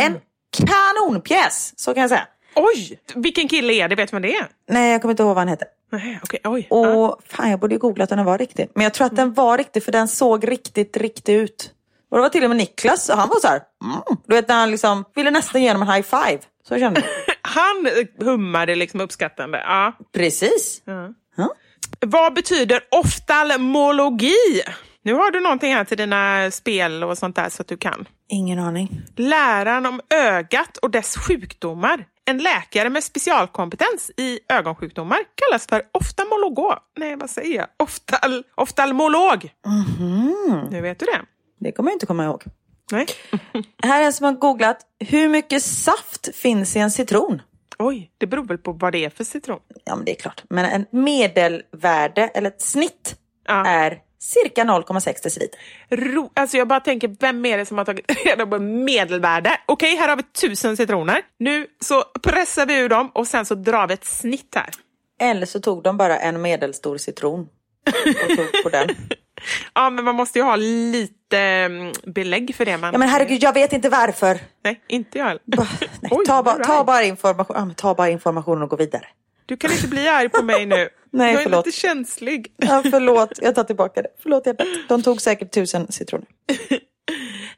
En 0.00 0.18
kanonpjäs, 0.50 1.72
så 1.76 1.94
kan 1.94 2.00
jag 2.00 2.10
säga. 2.10 2.26
Oj! 2.54 3.00
Vilken 3.14 3.48
kille 3.48 3.72
är 3.72 3.88
det? 3.88 3.94
Vet 3.96 4.12
man 4.12 4.22
det? 4.22 4.46
Nej, 4.68 4.92
jag 4.92 5.02
kommer 5.02 5.12
inte 5.12 5.22
ihåg 5.22 5.28
vad 5.34 5.38
han 5.38 5.48
heter. 5.48 5.68
Nej, 5.92 6.20
okej. 6.22 6.40
Oj. 6.44 6.66
Och 6.70 6.86
Ja. 6.86 7.18
fan, 7.28 7.50
jag 7.50 7.60
borde 7.60 7.74
ju 7.74 7.78
googlat 7.78 8.10
om 8.12 8.16
den 8.16 8.26
var 8.26 8.38
riktig. 8.38 8.68
Men 8.74 8.84
jag 8.84 8.94
tror 8.94 9.06
att 9.06 9.16
den 9.16 9.32
var 9.34 9.58
riktig 9.58 9.84
för 9.84 9.92
den 9.92 10.08
såg 10.08 10.48
riktigt, 10.50 10.96
riktigt 10.96 11.28
ut. 11.28 11.70
Och 12.10 12.16
det 12.16 12.22
var 12.22 12.28
till 12.28 12.44
och 12.44 12.50
med 12.50 12.56
Niklas 12.56 13.08
och 13.08 13.16
han 13.16 13.28
var 13.28 13.40
så 13.40 13.48
här, 13.48 13.60
mm. 13.84 13.96
Du 14.26 14.34
vet 14.34 14.48
när 14.48 14.54
han 14.54 14.70
liksom 14.70 15.04
ville 15.14 15.30
nästan 15.30 15.62
ge 15.62 15.68
honom 15.72 15.88
en 15.88 15.94
high 15.94 16.06
five. 16.06 16.38
Så 16.68 16.78
kände 16.78 17.00
jag. 17.00 17.34
Han 17.42 17.88
hummade 18.20 18.74
liksom 18.74 19.00
uppskattande. 19.00 19.58
Ja. 19.66 19.92
Precis. 20.14 20.82
Ja. 21.36 21.54
Vad 22.00 22.34
betyder 22.34 22.80
oftalmologi? 22.90 24.62
Nu 25.04 25.14
har 25.14 25.30
du 25.30 25.40
någonting 25.40 25.74
här 25.74 25.84
till 25.84 25.96
dina 25.98 26.50
spel 26.50 27.04
och 27.04 27.18
sånt 27.18 27.36
där 27.36 27.48
så 27.48 27.62
att 27.62 27.68
du 27.68 27.76
kan. 27.76 28.08
Ingen 28.28 28.58
aning. 28.58 29.00
Läran 29.16 29.86
om 29.86 30.00
ögat 30.14 30.76
och 30.76 30.90
dess 30.90 31.16
sjukdomar. 31.16 32.04
En 32.24 32.38
läkare 32.38 32.90
med 32.90 33.04
specialkompetens 33.04 34.10
i 34.16 34.38
ögonsjukdomar 34.48 35.18
kallas 35.34 35.66
för 35.66 35.82
oftalmolog. 35.92 36.78
Nej, 36.98 37.16
vad 37.16 37.30
säger 37.30 37.56
jag? 37.56 37.66
Oftal, 37.76 38.44
oftalmolog. 38.54 39.52
Nu 40.70 40.80
vet 40.80 40.98
du 40.98 41.06
det. 41.06 41.20
Det 41.60 41.72
kommer 41.72 41.90
jag 41.90 41.94
inte 41.94 42.06
komma 42.06 42.24
ihåg. 42.24 42.44
Nej. 42.92 43.06
Här 43.82 44.00
är 44.00 44.04
en 44.06 44.12
som 44.12 44.24
har 44.26 44.32
googlat, 44.32 44.78
hur 44.98 45.28
mycket 45.28 45.62
saft 45.62 46.36
finns 46.36 46.76
i 46.76 46.78
en 46.78 46.90
citron? 46.90 47.42
Oj, 47.78 48.10
det 48.18 48.26
beror 48.26 48.44
väl 48.44 48.58
på 48.58 48.72
vad 48.72 48.92
det 48.92 49.04
är 49.04 49.10
för 49.10 49.24
citron. 49.24 49.60
Ja, 49.84 49.96
men 49.96 50.04
det 50.04 50.12
är 50.16 50.20
klart. 50.20 50.42
Men 50.50 50.64
en 50.64 50.86
medelvärde, 51.02 52.22
eller 52.34 52.48
ett 52.50 52.60
snitt, 52.62 53.16
Ja. 53.46 53.66
är 53.66 53.98
cirka 54.22 54.64
0,6 54.64 55.22
deciliter. 55.22 55.60
Ro, 55.90 56.30
alltså 56.34 56.56
jag 56.56 56.68
bara 56.68 56.80
tänker, 56.80 57.16
vem 57.20 57.46
är 57.46 57.58
det 57.58 57.66
som 57.66 57.78
har 57.78 57.84
tagit 57.84 58.24
reda 58.26 58.46
på 58.46 58.58
medelvärde? 58.58 59.60
Okej, 59.66 59.96
här 59.96 60.08
har 60.08 60.16
vi 60.16 60.22
tusen 60.22 60.76
citroner. 60.76 61.22
Nu 61.38 61.66
så 61.80 62.04
pressar 62.22 62.66
vi 62.66 62.78
ur 62.78 62.88
dem 62.88 63.10
och 63.14 63.26
sen 63.26 63.46
så 63.46 63.54
drar 63.54 63.86
vi 63.86 63.94
ett 63.94 64.04
snitt 64.04 64.54
här. 64.54 64.70
Eller 65.20 65.46
så 65.46 65.60
tog 65.60 65.82
de 65.82 65.96
bara 65.96 66.18
en 66.18 66.42
medelstor 66.42 66.96
citron 66.96 67.48
och 68.30 68.36
tog 68.36 68.62
på 68.62 68.68
den. 68.68 68.88
Ja, 69.74 69.90
men 69.90 70.04
man 70.04 70.14
måste 70.14 70.38
ju 70.38 70.44
ha 70.44 70.56
lite 70.56 71.38
mm, 71.38 71.92
belägg 72.06 72.54
för 72.54 72.64
det. 72.64 72.76
Man... 72.76 72.92
Ja, 72.92 72.98
men 72.98 73.08
herregud, 73.08 73.42
jag 73.42 73.52
vet 73.52 73.72
inte 73.72 73.88
varför. 73.88 74.38
Nej, 74.64 74.80
inte 74.88 75.18
jag 75.18 75.24
heller. 75.24 75.42
Ta, 76.26 76.42
ba, 76.42 76.54
ta, 76.54 76.84
bara 76.84 77.04
information, 77.04 77.56
ja, 77.68 77.74
ta 77.76 77.94
bara 77.94 78.08
informationen 78.08 78.62
och 78.62 78.70
gå 78.70 78.76
vidare. 78.76 79.06
Du 79.46 79.56
kan 79.56 79.72
inte 79.72 79.88
bli 79.88 80.08
arg 80.08 80.28
på 80.28 80.42
mig 80.42 80.66
nu. 80.66 80.88
Nej, 81.12 81.32
jag 81.32 81.40
är 81.40 81.44
förlåt. 81.44 81.66
lite 81.66 81.78
känslig. 81.78 82.52
Ja, 82.56 82.82
förlåt, 82.90 83.38
jag 83.42 83.54
tar 83.54 83.64
tillbaka 83.64 84.02
det. 84.02 84.08
Förlåt 84.22 84.46
hjärtat. 84.46 84.66
De 84.88 85.02
tog 85.02 85.20
säkert 85.20 85.50
tusen 85.50 85.92
citroner. 85.92 86.26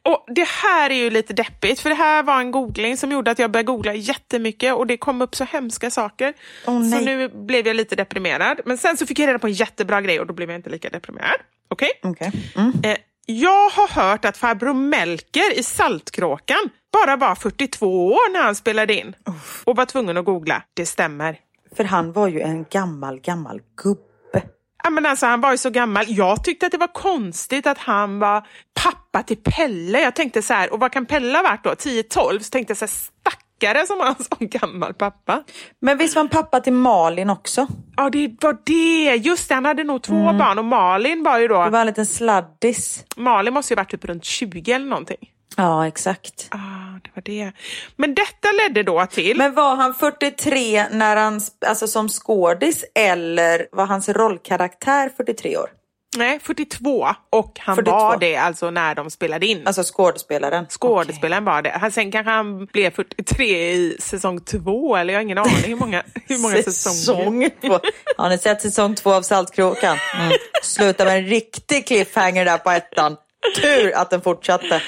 Och 0.03 0.25
Det 0.35 0.49
här 0.49 0.91
är 0.91 0.95
ju 0.95 1.11
lite 1.11 1.33
deppigt, 1.33 1.81
för 1.81 1.91
det 1.91 1.97
här 1.97 2.23
var 2.23 2.41
en 2.41 2.51
googling 2.51 2.97
som 2.97 3.13
gjorde 3.13 3.31
att 3.31 3.39
jag 3.39 3.51
började 3.51 3.67
googla 3.67 3.95
jättemycket 3.95 4.75
och 4.75 4.87
det 4.87 4.97
kom 4.97 5.23
upp 5.23 5.35
så 5.35 5.45
hemska 5.45 5.91
saker. 5.91 6.35
Nej. 6.67 6.91
så 6.91 7.01
nu 7.01 7.29
blev 7.29 7.67
jag 7.67 7.77
lite 7.77 7.97
deprimerad. 7.97 8.61
Men 8.65 8.79
sen 8.79 8.97
så 8.97 9.07
fick 9.07 9.19
jag 9.19 9.29
reda 9.29 9.39
på 9.39 9.47
en 9.47 9.53
jättebra 9.53 10.01
grej 10.01 10.21
och 10.21 10.27
då 10.27 10.35
blev 10.35 10.51
jag 10.51 10.59
inte 10.59 10.71
lika 10.71 10.91
deprimerad. 10.91 11.37
Okej? 11.69 11.91
Okej. 12.03 12.33
Mm. 12.57 12.73
Eh, 12.83 12.97
jag 13.27 13.69
har 13.71 13.89
hört 13.89 14.25
att 14.25 14.37
farbror 14.37 14.75
Melker 14.75 15.59
i 15.59 15.63
Saltkråkan 15.63 16.71
bara 16.93 17.17
var 17.17 17.35
42 17.35 18.07
år 18.07 18.33
när 18.33 18.43
han 18.43 18.55
spelade 18.55 18.95
in. 18.95 19.17
Och 19.65 19.77
var 19.77 19.85
tvungen 19.85 20.17
att 20.17 20.25
googla. 20.25 20.63
Det 20.75 20.87
stämmer. 20.87 21.39
För 21.77 21.85
han 21.85 22.13
var 22.13 22.29
ju 22.29 22.41
en 22.41 22.65
gammal, 22.71 23.21
gammal 23.21 23.61
gubbe. 23.83 24.43
Ja, 24.85 24.91
men 24.91 25.07
alltså, 25.07 25.27
han 25.27 25.41
var 25.41 25.51
ju 25.51 25.59
så 25.59 25.71
gammal. 25.71 26.05
Jag 26.09 26.45
tyckte 26.45 26.67
att 26.67 26.73
det 26.73 26.79
var 26.79 26.93
konstigt 26.93 27.67
att 27.67 27.79
han 27.79 28.19
var 28.19 28.47
pappa 28.83 29.23
till 29.23 29.37
Pelle. 29.37 30.01
Jag 30.01 30.15
tänkte 30.15 30.43
så 30.43 30.55
här, 30.55 30.73
och 30.73 30.81
vad 30.81 30.93
kan 30.93 31.07
Pelle 31.07 31.39
ha 31.39 31.43
varit 31.43 31.65
då? 31.65 31.71
10-12? 31.71 32.39
Så 32.39 32.51
tänkte 32.51 32.71
jag 32.71 32.79
så 32.79 32.85
här, 32.85 32.93
stackare 32.93 33.87
som 33.87 34.01
har 34.01 34.07
en 34.07 34.15
sån 34.15 34.49
gammal 34.49 34.95
pappa. 34.95 35.45
Men 35.81 35.99
visst 35.99 36.15
var 36.15 36.23
han 36.23 36.29
pappa 36.29 36.61
till 36.61 36.73
Malin 36.73 37.31
också? 37.31 37.67
Ja, 37.97 38.11
det 38.11 38.37
var 38.41 38.59
det. 38.65 39.17
Just 39.17 39.49
det, 39.49 39.55
han 39.55 39.65
hade 39.65 39.85
nog 39.85 40.03
två 40.03 40.33
barn 40.33 40.59
och 40.59 40.65
Malin 40.65 41.23
var 41.23 41.39
ju 41.39 41.49
då... 41.49 41.65
Det 41.65 41.71
var 41.71 41.81
en 41.81 41.87
liten 41.87 42.07
sladdis. 42.07 43.05
Malin 43.17 43.55
måste 43.55 43.73
ju 43.73 43.77
varit 43.77 43.91
typ 43.91 44.05
runt 44.05 44.25
20 44.25 44.73
eller 44.73 44.87
någonting. 44.87 45.31
Ja, 45.57 45.87
exakt. 45.87 46.49
Ah, 46.51 46.99
det 47.03 47.11
var 47.15 47.23
det. 47.23 47.53
Men 47.97 48.15
detta 48.15 48.49
ledde 48.53 48.83
då 48.83 49.07
till... 49.07 49.37
Men 49.37 49.55
var 49.55 49.77
han 49.77 49.95
43 49.95 50.85
när 50.91 51.17
han, 51.17 51.41
alltså 51.67 51.89
som 51.89 52.09
skådis 52.09 52.85
eller 52.95 53.67
var 53.73 53.87
hans 53.87 54.09
rollkaraktär 54.09 55.11
43 55.17 55.57
år? 55.57 55.71
Nej, 56.17 56.41
42. 56.43 57.07
Och 57.31 57.59
han 57.61 57.77
42. 57.77 57.97
var 57.97 58.17
det 58.17 58.37
alltså 58.37 58.71
när 58.71 58.95
de 58.95 59.11
spelade 59.11 59.47
in. 59.47 59.67
Alltså 59.67 59.83
skådespelaren? 59.83 60.67
Skådespelaren 60.69 61.45
var 61.45 61.63
det. 61.63 61.71
Han, 61.71 61.93
sen 61.93 62.13
kanske 62.13 62.31
han 62.31 62.67
blev 62.67 62.91
43 62.91 63.73
i 63.73 63.97
säsong 64.01 64.41
två, 64.41 64.97
eller 64.97 65.13
jag 65.13 65.19
har 65.19 65.23
ingen 65.23 65.39
aning 65.39 65.65
hur 65.67 65.77
många, 65.77 66.03
hur 66.29 66.39
många 66.39 66.63
säsonger. 66.63 67.51
Säsong. 67.61 67.79
Har 68.17 68.29
ni 68.29 68.39
sett 68.39 68.63
säsong 68.63 68.95
två 68.95 69.13
av 69.13 69.23
Saltkråkan? 69.23 69.99
Mm. 70.21 70.33
Sluta 70.63 71.05
med 71.05 71.19
en 71.19 71.27
riktig 71.27 71.87
cliffhanger 71.87 72.45
där 72.45 72.59
på 72.59 72.71
ettan. 72.71 73.17
Tur 73.61 73.95
att 73.97 74.11
den 74.11 74.23
fortsatte. 74.23 74.83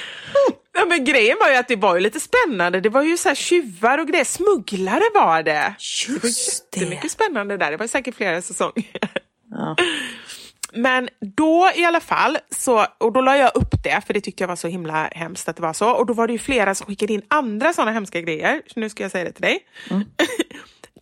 Ja, 0.79 0.85
men 0.89 1.05
grejen 1.05 1.37
var 1.41 1.49
ju 1.51 1.57
att 1.57 1.69
det 1.69 1.77
var 1.77 1.95
ju 1.95 2.01
lite 2.01 2.21
spännande. 2.21 2.81
Det 2.81 2.89
var 2.89 3.03
ju 3.03 3.17
så 3.17 3.29
här 3.29 3.37
tjuvar 3.37 3.99
och 3.99 4.09
grejer. 4.09 4.25
Smugglare 4.25 5.05
var 5.15 5.43
det. 5.43 5.75
det 6.07 6.13
var 6.13 6.29
Just 6.29 6.73
det. 6.73 6.81
jättemycket 6.81 7.11
spännande 7.11 7.57
där. 7.57 7.71
Det 7.71 7.77
var 7.77 7.87
säkert 7.87 8.15
flera 8.15 8.43
säsonger. 8.43 8.85
Ja. 9.51 9.77
Men 10.73 11.09
då 11.37 11.71
i 11.75 11.85
alla 11.85 12.01
fall, 12.01 12.39
så, 12.51 12.87
och 12.99 13.13
då 13.13 13.21
la 13.21 13.37
jag 13.37 13.51
upp 13.57 13.71
det 13.85 14.03
för 14.07 14.15
det 14.15 14.21
tyckte 14.21 14.43
jag 14.43 14.49
var 14.49 14.57
så 14.57 14.69
himla 14.69 15.09
hemskt 15.13 15.49
att 15.49 15.57
det 15.57 15.63
var 15.63 15.73
så. 15.73 15.91
Och 15.91 16.07
då 16.07 16.13
var 16.13 16.27
det 16.27 16.33
ju 16.33 16.39
flera 16.39 16.75
som 16.75 16.87
skickade 16.87 17.13
in 17.13 17.23
andra 17.29 17.73
sådana 17.73 17.93
hemska 17.93 18.21
grejer. 18.21 18.63
Så 18.67 18.81
nu 18.81 18.89
ska 18.89 19.03
jag 19.03 19.11
säga 19.13 19.25
det 19.25 19.33
till 19.33 19.43
dig. 19.43 19.59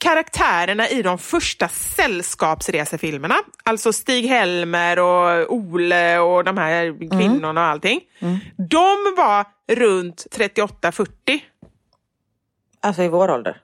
Karaktärerna 0.01 0.89
i 0.89 1.03
de 1.03 1.19
första 1.19 1.69
sällskapsresefilmerna, 1.69 3.35
alltså 3.63 3.93
Stig-Helmer 3.93 4.99
och 4.99 5.53
Ole 5.53 6.19
och 6.19 6.45
de 6.45 6.59
här 6.59 7.11
kvinnorna 7.11 7.61
och 7.61 7.67
allting. 7.67 8.01
De 8.57 9.15
var 9.17 9.47
runt 9.73 10.27
38-40. 10.37 11.09
Alltså 12.81 13.03
i 13.03 13.09
vår 13.09 13.31
ålder. 13.31 13.61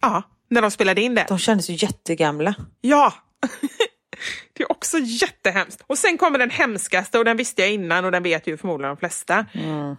Ja, 0.00 0.22
när 0.50 0.62
de 0.62 0.70
spelade 0.70 1.00
in 1.00 1.14
det. 1.14 1.24
De 1.28 1.38
kändes 1.38 1.70
ju 1.70 1.74
jättegamla. 1.74 2.54
Ja! 2.80 3.12
Det 4.52 4.62
är 4.62 4.72
också 4.72 4.98
jättehemskt. 4.98 5.84
Och 5.86 5.98
sen 5.98 6.18
kommer 6.18 6.38
den 6.38 6.50
hemskaste 6.50 7.18
och 7.18 7.24
den 7.24 7.36
visste 7.36 7.62
jag 7.62 7.70
innan 7.70 8.04
och 8.04 8.12
den 8.12 8.22
vet 8.22 8.46
ju 8.46 8.56
förmodligen 8.56 8.94
de 8.94 8.96
flesta. 8.96 9.46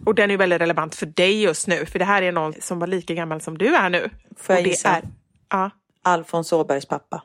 Och 0.05 0.15
den 0.15 0.31
är 0.31 0.37
väldigt 0.37 0.61
relevant 0.61 0.95
för 0.95 1.05
dig 1.05 1.41
just 1.41 1.67
nu 1.67 1.85
för 1.85 1.99
det 1.99 2.05
här 2.05 2.21
är 2.21 2.31
någon 2.31 2.53
som 2.61 2.79
var 2.79 2.87
lika 2.87 3.13
gammal 3.13 3.41
som 3.41 3.57
du 3.57 3.75
är 3.75 3.89
nu. 3.89 4.09
Får 4.37 4.55
jag 4.55 4.59
och 4.59 4.63
det 4.63 4.69
gissa? 4.69 4.89
Är, 4.89 5.03
ja, 5.49 5.69
Alfons 6.03 6.53
Åbergs 6.53 6.85
pappa. 6.85 7.23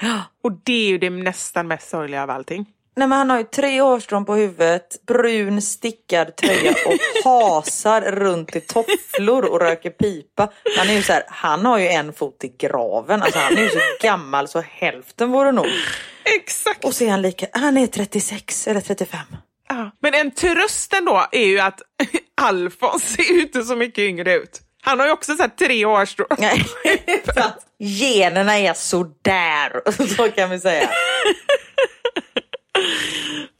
ja. 0.00 0.22
Och 0.44 0.52
det 0.52 0.72
är 0.72 0.88
ju 0.88 0.98
det 0.98 1.10
nästan 1.10 1.68
mest 1.68 1.88
sorgliga 1.88 2.22
av 2.22 2.30
allting. 2.30 2.66
Nej 2.98 3.08
men 3.08 3.18
han 3.18 3.30
har 3.30 3.38
ju 3.38 3.44
tre 3.44 3.80
hårstrån 3.80 4.24
på 4.24 4.34
huvudet, 4.34 5.06
brun 5.06 5.62
stickad 5.62 6.36
tröja 6.36 6.70
och 6.70 7.24
hasar 7.24 8.00
runt 8.00 8.56
i 8.56 8.60
tofflor 8.60 9.44
och 9.44 9.60
röker 9.60 9.90
pipa. 9.90 10.52
Han 10.78 10.88
är 10.88 10.94
ju 10.94 11.02
så 11.02 11.12
här, 11.12 11.22
han 11.28 11.66
har 11.66 11.78
ju 11.78 11.88
en 11.88 12.12
fot 12.12 12.44
i 12.44 12.48
graven. 12.58 13.22
Alltså 13.22 13.38
han 13.38 13.58
är 13.58 13.62
ju 13.62 13.68
så 13.68 13.80
gammal 14.02 14.48
så 14.48 14.60
hälften 14.60 15.32
vore 15.32 15.52
nog. 15.52 15.66
Exakt! 16.24 16.84
Och 16.84 16.94
så 16.94 17.04
är 17.04 17.10
han 17.10 17.22
lika, 17.22 17.46
han 17.52 17.76
är 17.76 17.86
36 17.86 18.68
eller 18.68 18.80
35. 18.80 19.20
Ja. 19.68 19.90
Men 20.00 20.14
en 20.14 20.30
tröst 20.30 20.92
ändå 20.92 21.26
är 21.32 21.46
ju 21.46 21.60
att 21.60 21.80
Alfons 22.40 23.02
ser 23.02 23.40
inte 23.40 23.62
så 23.62 23.76
mycket 23.76 23.98
yngre 23.98 24.34
ut. 24.34 24.60
Han 24.86 24.98
har 24.98 25.06
ju 25.06 25.12
också 25.12 25.36
så 25.36 25.48
tre 25.58 25.84
årstrån. 25.84 26.26
Nej, 26.38 26.66
för 27.24 27.40
att 27.40 27.66
generna 27.78 28.58
är 28.58 28.74
sådär, 28.74 29.92
så 30.16 30.30
kan 30.30 30.50
vi 30.50 30.60
säga. 30.60 30.88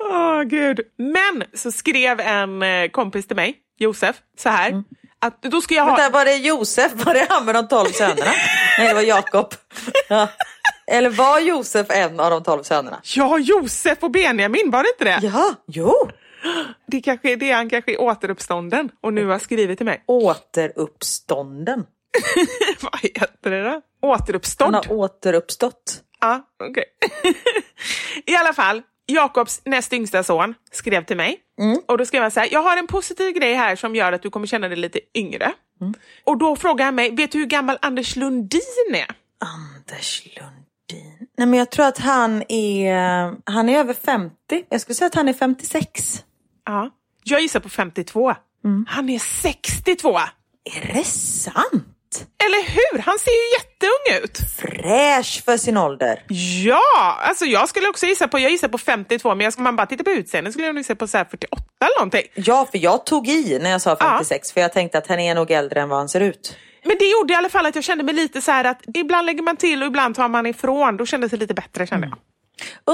Åh 0.03 0.43
gud. 0.43 0.81
Men 0.99 1.45
så 1.55 1.73
skrev 1.73 2.21
en 2.21 2.63
eh, 2.63 2.89
kompis 2.89 3.27
till 3.27 3.37
mig, 3.37 3.55
Josef, 3.79 4.17
så 4.39 4.49
här. 4.49 4.85
Att 5.19 5.43
då 5.43 5.61
ska 5.61 5.75
jag 5.75 5.85
ha... 5.85 5.97
Vänta, 5.97 6.19
var 6.19 6.25
det 6.25 6.37
Josef? 6.37 6.93
Var 6.95 7.15
det 7.15 7.27
han 7.31 7.45
med 7.45 7.55
de 7.55 7.69
tolv 7.69 7.91
sönerna? 7.91 8.33
Nej, 8.79 8.89
det 8.89 8.95
var 8.95 9.03
Jakob. 9.03 9.55
Ja. 10.09 10.29
Eller 10.87 11.11
var 11.11 11.41
Josef 11.41 11.87
en 11.91 12.21
av 12.21 12.31
de 12.31 12.43
tolv 12.43 12.63
sönerna? 12.63 13.01
Ja, 13.03 13.39
Josef 13.39 13.99
och 14.01 14.11
Benjamin, 14.11 14.71
var 14.71 14.83
det 14.83 14.89
inte 14.89 15.05
det? 15.05 15.27
Ja, 15.27 15.55
jo. 15.67 16.11
Det 16.87 17.01
kanske 17.01 17.33
är 17.33 17.37
det 17.37 17.51
han 17.53 17.69
kanske 17.71 17.93
är 17.93 18.01
återuppstånden 18.01 18.91
och 19.01 19.13
nu 19.13 19.27
har 19.27 19.39
skrivit 19.39 19.79
till 19.79 19.87
mig. 19.87 20.05
Återuppstånden. 20.07 21.87
Vad 22.81 23.01
heter 23.03 23.51
det 23.51 23.63
då? 23.63 23.71
Han 23.71 23.83
Återuppstånd? 24.11 24.75
har 24.75 24.93
återuppstått. 24.93 26.03
Ja, 26.21 26.49
okej. 26.71 26.85
I 28.27 28.37
alla 28.37 28.53
fall, 28.53 28.83
Jakobs 29.07 29.63
näst 29.65 29.93
yngsta 29.93 30.23
son 30.23 30.55
skrev 30.73 31.05
till 31.05 31.17
mig. 31.17 31.41
Och 31.89 31.99
då 31.99 32.07
skrev 32.07 32.23
han 32.23 32.31
så 32.31 32.41
här, 32.41 32.49
jag 32.53 32.63
har 32.63 32.77
en 32.77 32.87
positiv 32.87 33.33
grej 33.35 33.55
här 33.55 33.77
som 33.77 33.95
gör 33.95 34.13
att 34.13 34.23
du 34.23 34.31
kommer 34.31 34.47
känna 34.47 34.69
dig 34.69 34.79
lite 34.79 35.01
yngre. 35.15 35.53
Och 36.25 36.39
då 36.39 36.57
frågar 36.57 36.85
han 36.85 36.95
mig, 36.95 37.11
vet 37.17 37.33
du 37.33 37.39
hur 37.39 37.47
gammal 37.47 37.79
Anders 37.83 38.17
Lundin 38.17 38.61
är? 38.95 39.07
Anders 39.39 40.23
Lundin. 40.27 41.16
Nej, 41.39 41.47
men 41.47 41.59
jag 41.59 41.71
tror 41.71 41.87
att 41.87 41.99
han 41.99 42.43
är, 42.49 43.33
han 43.51 43.69
är 43.69 43.79
över 43.79 43.95
50. 43.95 44.35
Jag 44.69 44.81
skulle 44.81 44.95
säga 44.95 45.07
att 45.07 45.15
han 45.15 45.29
är 45.29 45.33
56. 45.33 46.25
Ja. 46.67 46.91
Jag 47.25 47.41
gissar 47.41 47.61
på 47.61 47.69
52. 47.69 48.35
Han 48.89 49.09
är 49.09 49.19
62! 49.19 50.19
Är 50.65 50.95
det 50.95 51.05
sant? 51.05 52.27
Eller 52.45 52.71
hur? 52.71 52.99
Han 52.99 53.19
ser 53.19 53.31
ju 53.31 53.53
jätteung 53.59 54.25
ut. 54.25 54.39
Fräsch 54.57 55.45
för 55.45 55.57
sin 55.57 55.77
ålder. 55.77 56.23
Ja, 56.65 57.19
alltså 57.23 57.45
jag 57.45 57.69
skulle 57.69 57.89
också 57.89 58.07
gissa 58.07 58.29
på, 58.29 58.39
jag 58.39 58.51
gissar 58.51 58.69
på 58.69 58.79
52 58.79 59.35
men 59.35 59.45
jag 59.45 59.53
ska 59.53 59.63
man 59.63 59.77
bara 59.77 59.87
titta 59.87 60.05
på 60.05 60.11
utseendet 60.11 60.53
skulle 60.53 60.67
jag 60.67 60.75
nog 60.75 60.81
gissa 60.81 60.95
på 60.95 61.07
så 61.09 61.19
här 61.19 61.25
48 61.25 61.63
eller 61.81 61.99
någonting. 61.99 62.23
Ja, 62.35 62.69
för 62.71 62.79
jag 62.79 63.07
tog 63.07 63.29
i 63.29 63.59
när 63.63 63.71
jag 63.71 63.81
sa 63.81 63.97
56 63.97 64.53
för 64.53 64.61
jag 64.61 64.73
tänkte 64.73 64.99
att 64.99 65.07
han 65.07 65.19
är 65.19 65.35
nog 65.35 65.51
äldre 65.51 65.81
än 65.81 65.89
vad 65.89 65.99
han 65.99 66.09
ser 66.09 66.21
ut. 66.21 66.57
Men 66.87 66.97
det 66.99 67.05
gjorde 67.11 67.33
i 67.33 67.37
alla 67.37 67.49
fall 67.49 67.67
att 67.67 67.75
jag 67.75 67.85
kände 67.85 68.05
mig 68.05 68.15
lite 68.15 68.41
så 68.43 68.51
här 68.51 68.65
att 68.65 68.83
ibland 68.95 69.27
lägger 69.27 69.43
man 69.43 69.57
till 69.57 69.83
och 69.83 69.87
ibland 69.87 70.15
tar 70.15 70.29
man 70.29 70.47
ifrån. 70.47 70.97
Då 70.97 71.07
kändes 71.07 71.31
det 71.31 71.37
lite 71.37 71.55
bättre 71.55 71.87
kände 71.87 72.07
jag. 72.07 72.19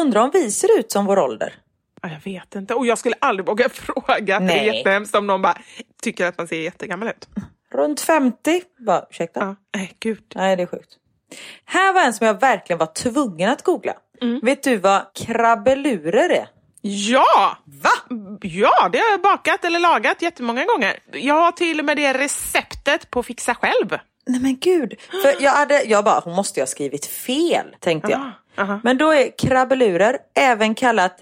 Undrar 0.00 0.20
om 0.20 0.30
vi 0.32 0.50
ser 0.50 0.78
ut 0.78 0.92
som 0.92 1.06
vår 1.06 1.18
ålder? 1.18 1.54
Ja, 2.02 2.08
jag 2.08 2.32
vet 2.32 2.54
inte. 2.54 2.74
Och 2.74 2.86
jag 2.86 2.98
skulle 2.98 3.14
aldrig 3.18 3.46
våga 3.46 3.68
fråga. 3.72 4.38
För 4.40 4.46
det 4.46 4.52
är 4.52 4.66
Nej. 4.66 4.76
jättehemskt 4.76 5.14
om 5.14 5.26
någon 5.26 5.42
bara 5.42 5.58
tycker 6.02 6.26
att 6.26 6.38
man 6.38 6.48
ser 6.48 6.60
jättegammal 6.60 7.08
ut. 7.08 7.28
Runt 7.74 8.00
50? 8.00 8.62
Bara, 8.86 9.04
ursäkta? 9.10 9.40
Ja, 9.40 9.56
nej 9.76 9.96
gud. 10.00 10.22
Nej, 10.34 10.56
det 10.56 10.62
är 10.62 10.66
sjukt. 10.66 10.96
Här 11.64 11.92
var 11.92 12.00
en 12.00 12.12
som 12.14 12.26
jag 12.26 12.40
verkligen 12.40 12.78
var 12.78 12.86
tvungen 12.86 13.50
att 13.50 13.62
googla. 13.62 13.92
Vet 14.42 14.62
du 14.62 14.76
vad 14.76 15.02
krabbelurer 15.14 16.30
är? 16.30 16.48
Ja! 16.82 17.56
Va? 17.64 18.16
Ja, 18.40 18.88
det 18.92 18.98
har 18.98 19.10
jag 19.10 19.20
bakat 19.20 19.64
eller 19.64 19.80
lagat 19.80 20.22
jättemånga 20.22 20.64
gånger. 20.64 20.98
Jag 21.12 21.34
har 21.34 21.52
till 21.52 21.78
och 21.78 21.84
med 21.84 21.96
det 21.96 22.12
receptet 22.12 23.10
på 23.10 23.22
Fixa 23.22 23.54
själv. 23.54 23.98
Nej 24.26 24.40
men 24.40 24.58
gud. 24.58 24.94
För 25.22 25.42
jag, 25.42 25.50
hade, 25.52 25.82
jag 25.82 26.04
bara, 26.04 26.20
hon 26.20 26.34
måste 26.34 26.60
ju 26.60 26.62
ha 26.62 26.66
skrivit 26.66 27.06
fel, 27.06 27.76
tänkte 27.80 28.10
jag. 28.10 28.20
Aha, 28.20 28.32
aha. 28.58 28.80
Men 28.84 28.98
då 28.98 29.10
är 29.10 29.38
krabbelurer 29.38 30.18
även 30.34 30.74
kallat 30.74 31.20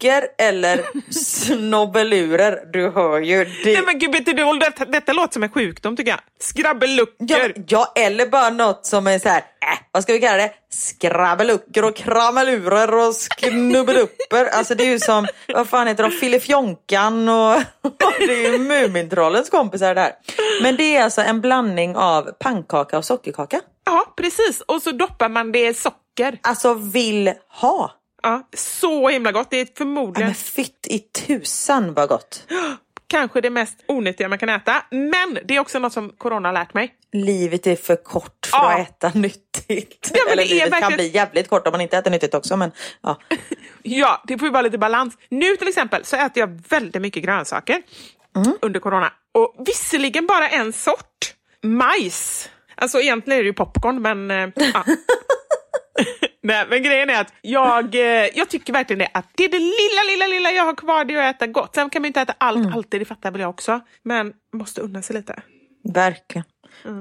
skrabbelucker 0.00 0.26
eller 0.38 0.84
snobbelurer. 1.12 2.60
Du 2.72 2.90
hör 2.90 3.20
ju. 3.20 3.44
Det, 3.44 3.72
Nej 3.72 3.82
men 3.86 3.98
gud, 3.98 4.24
du, 4.24 4.58
detta, 4.58 4.84
detta 4.84 5.12
låter 5.12 5.32
som 5.32 5.42
en 5.42 5.50
sjukdom 5.50 5.96
tycker 5.96 6.10
jag. 6.10 6.20
Skrabbelucker. 6.40 7.52
ja, 7.56 7.62
ja, 7.68 7.92
eller 7.96 8.26
bara 8.26 8.50
något 8.50 8.86
som 8.86 9.06
är 9.06 9.18
så 9.18 9.28
här, 9.28 9.38
äh, 9.38 9.78
vad 9.92 10.02
ska 10.02 10.12
vi 10.12 10.20
kalla 10.20 10.36
det? 10.36 10.52
Skrabbelucker 10.70 11.84
och 11.84 11.96
kramelurer 11.96 12.94
och 12.94 13.14
sknubbelupper. 13.14 14.46
Alltså 14.52 14.74
det 14.74 14.84
är 14.84 14.90
ju 14.90 14.98
som, 14.98 15.26
vad 15.54 15.68
fan 15.68 15.86
heter 15.86 16.02
de, 16.02 16.10
Filifjonkan 16.10 17.28
och 17.28 17.62
det 18.18 18.46
är 18.46 18.52
ju 18.52 18.58
Mumintrollens 18.58 19.50
kompisar 19.50 19.94
där. 19.94 20.12
Men 20.62 20.76
det 20.76 20.96
är 20.96 21.04
alltså 21.04 21.20
en 21.20 21.40
blandning 21.40 21.96
av 21.96 22.22
pannkaka 22.38 22.98
och 22.98 23.04
sockerkaka. 23.04 23.60
Ja, 23.84 24.14
precis. 24.16 24.60
Och 24.60 24.82
så 24.82 24.92
doppar 24.92 25.28
man 25.28 25.52
det 25.52 25.68
i 25.68 25.74
socker. 25.74 26.38
Alltså 26.42 26.74
vill 26.74 27.32
ha. 27.60 27.99
Ja, 28.22 28.48
så 28.56 29.08
himla 29.08 29.32
gott. 29.32 29.50
Det 29.50 29.56
är 29.56 29.64
Ja, 29.64 29.72
förmodligen 29.78 30.28
men 30.28 30.34
fytt 30.34 30.86
i 30.90 30.98
tusan 30.98 31.94
vad 31.94 32.08
gott. 32.08 32.46
kanske 33.06 33.40
det 33.40 33.50
mest 33.50 33.84
onyttiga 33.88 34.28
man 34.28 34.38
kan 34.38 34.48
äta. 34.48 34.82
Men 34.90 35.38
det 35.44 35.56
är 35.56 35.60
också 35.60 35.78
något 35.78 35.92
som 35.92 36.10
corona 36.10 36.48
har 36.48 36.52
lärt 36.52 36.74
mig. 36.74 36.94
Livet 37.12 37.66
är 37.66 37.76
för 37.76 37.96
kort 37.96 38.46
för 38.46 38.56
Ja. 38.58 38.72
att 38.72 38.88
äta 38.88 39.10
nyttigt. 39.18 40.10
Ja, 40.14 40.32
Eller 40.32 40.44
livet 40.44 40.62
kan 40.62 40.70
verkligen- 40.70 40.96
bli 40.96 41.08
jävligt 41.08 41.48
kort 41.48 41.66
om 41.66 41.72
man 41.72 41.80
inte 41.80 41.98
äter 41.98 42.10
nyttigt 42.10 42.34
också. 42.34 42.56
Men, 42.56 42.72
ja. 43.02 43.18
Ja, 43.82 44.22
det 44.26 44.38
får 44.38 44.48
ju 44.48 44.52
vara 44.52 44.62
lite 44.62 44.78
balans. 44.78 45.14
Nu 45.28 45.56
till 45.56 45.68
exempel 45.68 46.04
så 46.04 46.16
äter 46.16 46.40
jag 46.40 46.60
väldigt 46.68 47.02
mycket 47.02 47.22
grönsaker 47.24 47.82
under 48.60 48.80
corona. 48.80 49.12
Och 49.32 49.54
visserligen 49.66 50.26
bara 50.26 50.48
en 50.48 50.72
sort. 50.72 51.34
Majs. 51.62 52.48
Alltså 52.74 53.00
egentligen 53.00 53.38
är 53.38 53.42
det 53.42 53.46
ju 53.46 53.52
popcorn, 53.52 54.02
men... 54.02 54.30
eh, 54.30 54.48
ja. 54.74 54.84
Nej, 56.42 56.66
men 56.70 56.82
grejen 56.82 57.10
är 57.10 57.20
att 57.20 57.32
jag, 57.42 57.94
eh, 57.94 58.28
jag 58.34 58.48
tycker 58.48 58.72
verkligen 58.72 58.98
det 58.98 59.08
att 59.14 59.26
det 59.34 59.44
är 59.44 59.48
det 59.48 59.58
lilla, 59.58 60.02
lilla, 60.10 60.26
lilla 60.26 60.50
jag 60.50 60.64
har 60.64 60.74
kvar, 60.74 61.04
det 61.04 61.14
är 61.14 61.30
att 61.30 61.36
äta 61.36 61.46
gott. 61.46 61.74
Sen 61.74 61.90
kan 61.90 62.02
man 62.02 62.06
inte 62.06 62.20
äta 62.20 62.34
allt 62.38 62.74
alltid, 62.74 63.00
det 63.00 63.04
fattar 63.04 63.30
väl 63.30 63.40
jag 63.40 63.50
också. 63.50 63.80
Men 64.02 64.32
måste 64.52 64.80
unna 64.80 65.02
sig 65.02 65.16
lite. 65.16 65.42
Verkligen. 65.84 66.44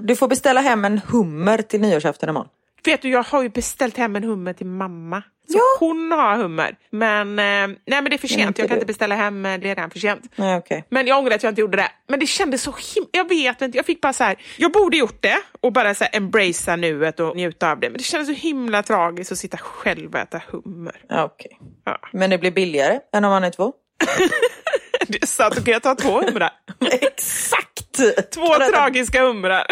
Du 0.03 0.15
får 0.15 0.27
beställa 0.27 0.61
hem 0.61 0.85
en 0.85 1.01
hummer 1.07 1.57
till 1.57 1.81
nyårsafton 1.81 2.29
imorgon. 2.29 2.49
Vet 2.85 3.01
du, 3.01 3.09
jag 3.09 3.23
har 3.23 3.41
ju 3.43 3.49
beställt 3.49 3.97
hem 3.97 4.15
en 4.15 4.23
hummer 4.23 4.53
till 4.53 4.65
mamma. 4.67 5.23
Så 5.51 5.57
Ja. 5.57 5.63
hon 5.79 6.11
har 6.11 6.37
hummer. 6.37 6.75
Men, 6.91 7.39
eh, 7.39 7.43
nej, 7.45 7.77
men 7.85 8.03
det 8.05 8.13
är 8.13 8.17
för 8.17 8.27
sent, 8.27 8.57
jag 8.59 8.67
kan 8.67 8.77
inte 8.77 8.85
beställa 8.85 9.15
hem, 9.15 9.45
eh, 9.45 9.59
det 9.59 9.69
är 9.69 9.75
redan 9.75 9.89
för 9.91 9.99
sent. 9.99 10.21
Nej, 10.35 10.57
okej. 10.57 10.85
Men 10.89 11.07
jag 11.07 11.17
ångrar 11.19 11.35
att 11.35 11.43
jag 11.43 11.51
inte 11.51 11.61
gjorde 11.61 11.77
det. 11.77 11.91
Men 12.07 12.19
det 12.19 12.25
kändes 12.25 12.61
så 12.61 12.71
himla... 12.95 13.09
Jag 13.11 13.29
vet 13.29 13.61
inte, 13.61 13.77
jag 13.77 13.85
fick 13.85 14.01
bara 14.01 14.13
så 14.13 14.23
här... 14.23 14.35
Jag 14.57 14.71
borde 14.71 14.97
gjort 14.97 15.21
det 15.21 15.37
och 15.61 15.73
bara 15.73 15.95
så 15.95 16.03
här 16.03 16.15
embracea 16.17 16.75
nuet 16.75 17.19
och 17.19 17.35
njuta 17.35 17.71
av 17.71 17.79
det. 17.79 17.89
Men 17.89 17.97
det 17.97 18.03
kändes 18.03 18.27
så 18.27 18.33
himla 18.47 18.83
tragiskt 18.83 19.31
att 19.31 19.37
sitta 19.37 19.57
själv 19.57 20.13
och 20.13 20.19
äta 20.19 20.41
hummer. 20.51 20.95
Ja, 21.09 21.23
okej. 21.23 21.59
Ja. 21.85 21.99
Men 22.13 22.29
det 22.29 22.37
blir 22.37 22.51
billigare 22.51 22.99
än 23.13 23.25
om 23.25 23.31
man 23.31 23.43
är 23.43 23.49
två. 23.51 23.73
Det 25.07 25.23
är 25.23 25.27
sant, 25.27 25.55
då 25.55 25.61
kan 25.63 25.73
jag 25.73 25.83
ta 25.83 25.95
två 25.95 26.21
humrar. 26.21 26.51
Exakt! 26.91 27.99
Två 28.33 28.47
tragiska 28.73 29.21
humrar. 29.23 29.65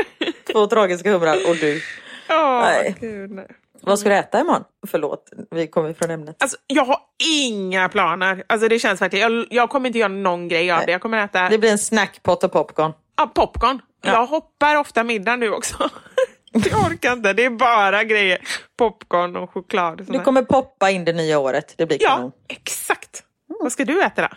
Två 0.52 0.68
tragiska 0.68 1.12
humrar 1.12 1.38
och 1.50 1.56
du. 1.56 1.82
Åh, 2.30 2.60
Nej. 2.62 2.96
gud, 3.00 3.32
nej. 3.32 3.48
Vad 3.82 4.00
ska 4.00 4.10
du 4.10 4.16
äta 4.16 4.40
imorgon? 4.40 4.64
Förlåt, 4.88 5.30
vi 5.52 5.68
kommer 5.68 5.94
från 5.94 6.12
ämnet. 6.12 6.36
Alltså, 6.40 6.58
jag 6.68 6.86
har 6.86 6.98
inga 7.44 7.90
planer. 7.90 8.44
Alltså, 8.48 8.68
det 8.68 8.80
känns 8.80 9.02
verkligen... 9.02 9.34
Jag, 9.34 9.48
jag 9.50 9.70
kommer 9.70 9.88
inte 9.88 10.00
göra 10.00 10.08
någon 10.10 10.48
grej 10.48 10.72
av 10.72 10.78
Nej. 10.78 10.86
det. 10.86 10.92
Jag 10.92 11.02
kommer 11.02 11.24
äta 11.26 11.50
Det 11.50 11.58
blir 11.58 11.72
en 11.72 11.78
snackpot 11.78 12.44
och 12.44 12.52
popcorn. 12.52 12.92
ja, 13.18 13.32
popcorn. 13.36 13.82
Ja. 14.02 14.12
Jag 14.12 14.26
hoppar 14.26 14.76
ofta 14.76 15.04
middag 15.04 15.36
nu 15.36 15.52
också. 15.52 15.90
jag 16.52 16.86
orkar 16.92 17.14
inte. 17.14 17.34
Det 17.34 17.46
är 17.46 17.50
bara 17.50 18.04
grejer. 18.04 18.38
Popcorn 18.78 19.36
och 19.36 19.50
choklad. 19.54 20.00
Och 20.02 20.06
Du 20.14 20.20
kommer 20.20 20.42
poppa 20.42 20.90
in 20.92 21.06
det 21.06 21.14
nya 21.14 21.40
året. 21.40 21.74
Det 21.78 21.86
blir 21.86 21.98
kanon. 21.98 22.32
Ja, 22.48 22.56
exakt. 22.56 23.24
Vad 23.60 23.72
ska 23.72 23.86
du 23.86 24.04
äta 24.04 24.22
då? 24.22 24.28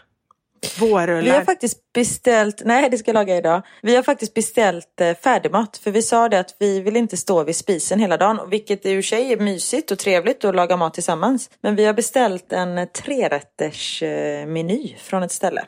Vårrullar? 0.80 1.22
Vi 1.22 1.30
har 1.30 1.44
faktiskt 1.44 1.92
beställt, 1.92 2.62
nej 2.64 2.90
det 2.90 2.98
ska 2.98 3.08
jag 3.08 3.14
laga 3.14 3.36
idag. 3.36 3.62
Vi 3.82 3.96
har 3.96 4.02
faktiskt 4.02 4.34
beställt 4.34 5.00
eh, 5.00 5.14
färdigmat 5.14 5.76
för 5.76 5.90
vi 5.90 6.02
sa 6.02 6.28
det 6.28 6.40
att 6.40 6.56
vi 6.58 6.80
vill 6.80 6.96
inte 6.96 7.16
stå 7.16 7.44
vid 7.44 7.56
spisen 7.56 8.00
hela 8.00 8.16
dagen. 8.16 8.50
Vilket 8.50 8.86
i 8.86 8.92
och 8.92 8.96
för 8.96 9.02
sig 9.02 9.32
är 9.32 9.36
mysigt 9.36 9.90
och 9.90 9.98
trevligt 9.98 10.44
att 10.44 10.54
laga 10.54 10.76
mat 10.76 10.94
tillsammans. 10.94 11.50
Men 11.60 11.76
vi 11.76 11.84
har 11.84 11.92
beställt 11.92 12.52
en 12.52 12.88
trerätters 12.92 14.02
eh, 14.02 14.46
meny 14.46 14.96
från 14.98 15.22
ett 15.22 15.32
ställe. 15.32 15.64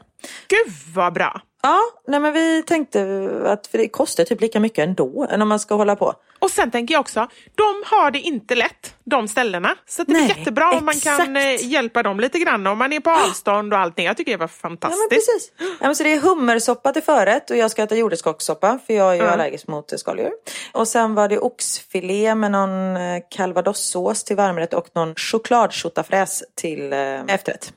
Gud 0.49 0.75
vad 0.95 1.13
bra! 1.13 1.41
Ja, 1.63 1.81
nej 2.07 2.21
men 2.21 2.33
vi 2.33 2.63
tänkte 2.63 3.31
att 3.45 3.69
det 3.73 3.89
kostar 3.89 4.25
typ 4.25 4.41
lika 4.41 4.61
mycket 4.61 4.89
ändå 4.89 5.27
än 5.31 5.43
om 5.43 5.49
man 5.49 5.61
ska 5.61 5.75
hålla 5.75 5.97
på. 5.97 6.15
Och 6.43 6.51
sen 6.51 6.71
tänker 6.71 6.95
jag 6.95 7.01
också, 7.01 7.29
de 7.55 7.83
har 7.87 8.11
det 8.11 8.19
inte 8.21 8.55
lätt, 8.55 8.95
de 9.05 9.29
ställena. 9.29 9.75
Så 9.87 10.05
det 10.05 10.13
är 10.13 10.15
Nej, 10.21 10.29
jättebra 10.39 10.71
om 10.79 10.85
man 10.85 10.95
kan 10.95 11.37
exakt. 11.37 11.63
eh, 11.63 11.69
hjälpa 11.71 12.03
dem 12.03 12.21
lite 12.21 12.39
grann. 12.39 12.67
Om 12.67 12.79
man 12.79 12.93
är 12.93 13.01
på 13.01 13.11
avstånd 13.11 13.73
och 13.73 13.79
allting. 13.79 14.07
Jag 14.07 14.17
tycker 14.17 14.33
det 14.33 14.37
var 14.39 14.45
Ja 14.45 14.49
fantastiskt. 14.49 15.11
precis. 15.11 15.53
Ja, 15.59 15.67
men 15.87 15.97
så 15.97 16.03
det 16.05 16.13
är 16.13 16.21
hummersoppa 16.21 16.93
till 16.93 17.03
förrätt 17.03 17.51
och 17.51 17.57
jag 17.57 17.71
ska 17.71 17.83
äta 17.83 17.97
jordärtskockssoppa 17.97 18.79
för 18.87 18.95
jag 18.95 19.11
är 19.11 19.15
ju 19.15 19.23
Ja. 19.23 19.31
allergisk 19.31 19.67
mot 19.67 20.01
skaldjur. 20.01 20.31
Och 20.73 20.89
sen 20.89 21.15
var 21.15 21.29
det 21.29 21.39
oxfilé 21.39 22.35
med 22.35 22.51
någon 22.51 22.97
eh, 22.97 23.23
calvadossås 23.31 24.25
till 24.25 24.37
varmrätt 24.37 24.75
och 24.75 24.87
någon 24.95 25.15
chokladtjotafräs 25.15 26.43
till 26.55 26.93
eh, 26.93 27.21
efterrätt. 27.29 27.73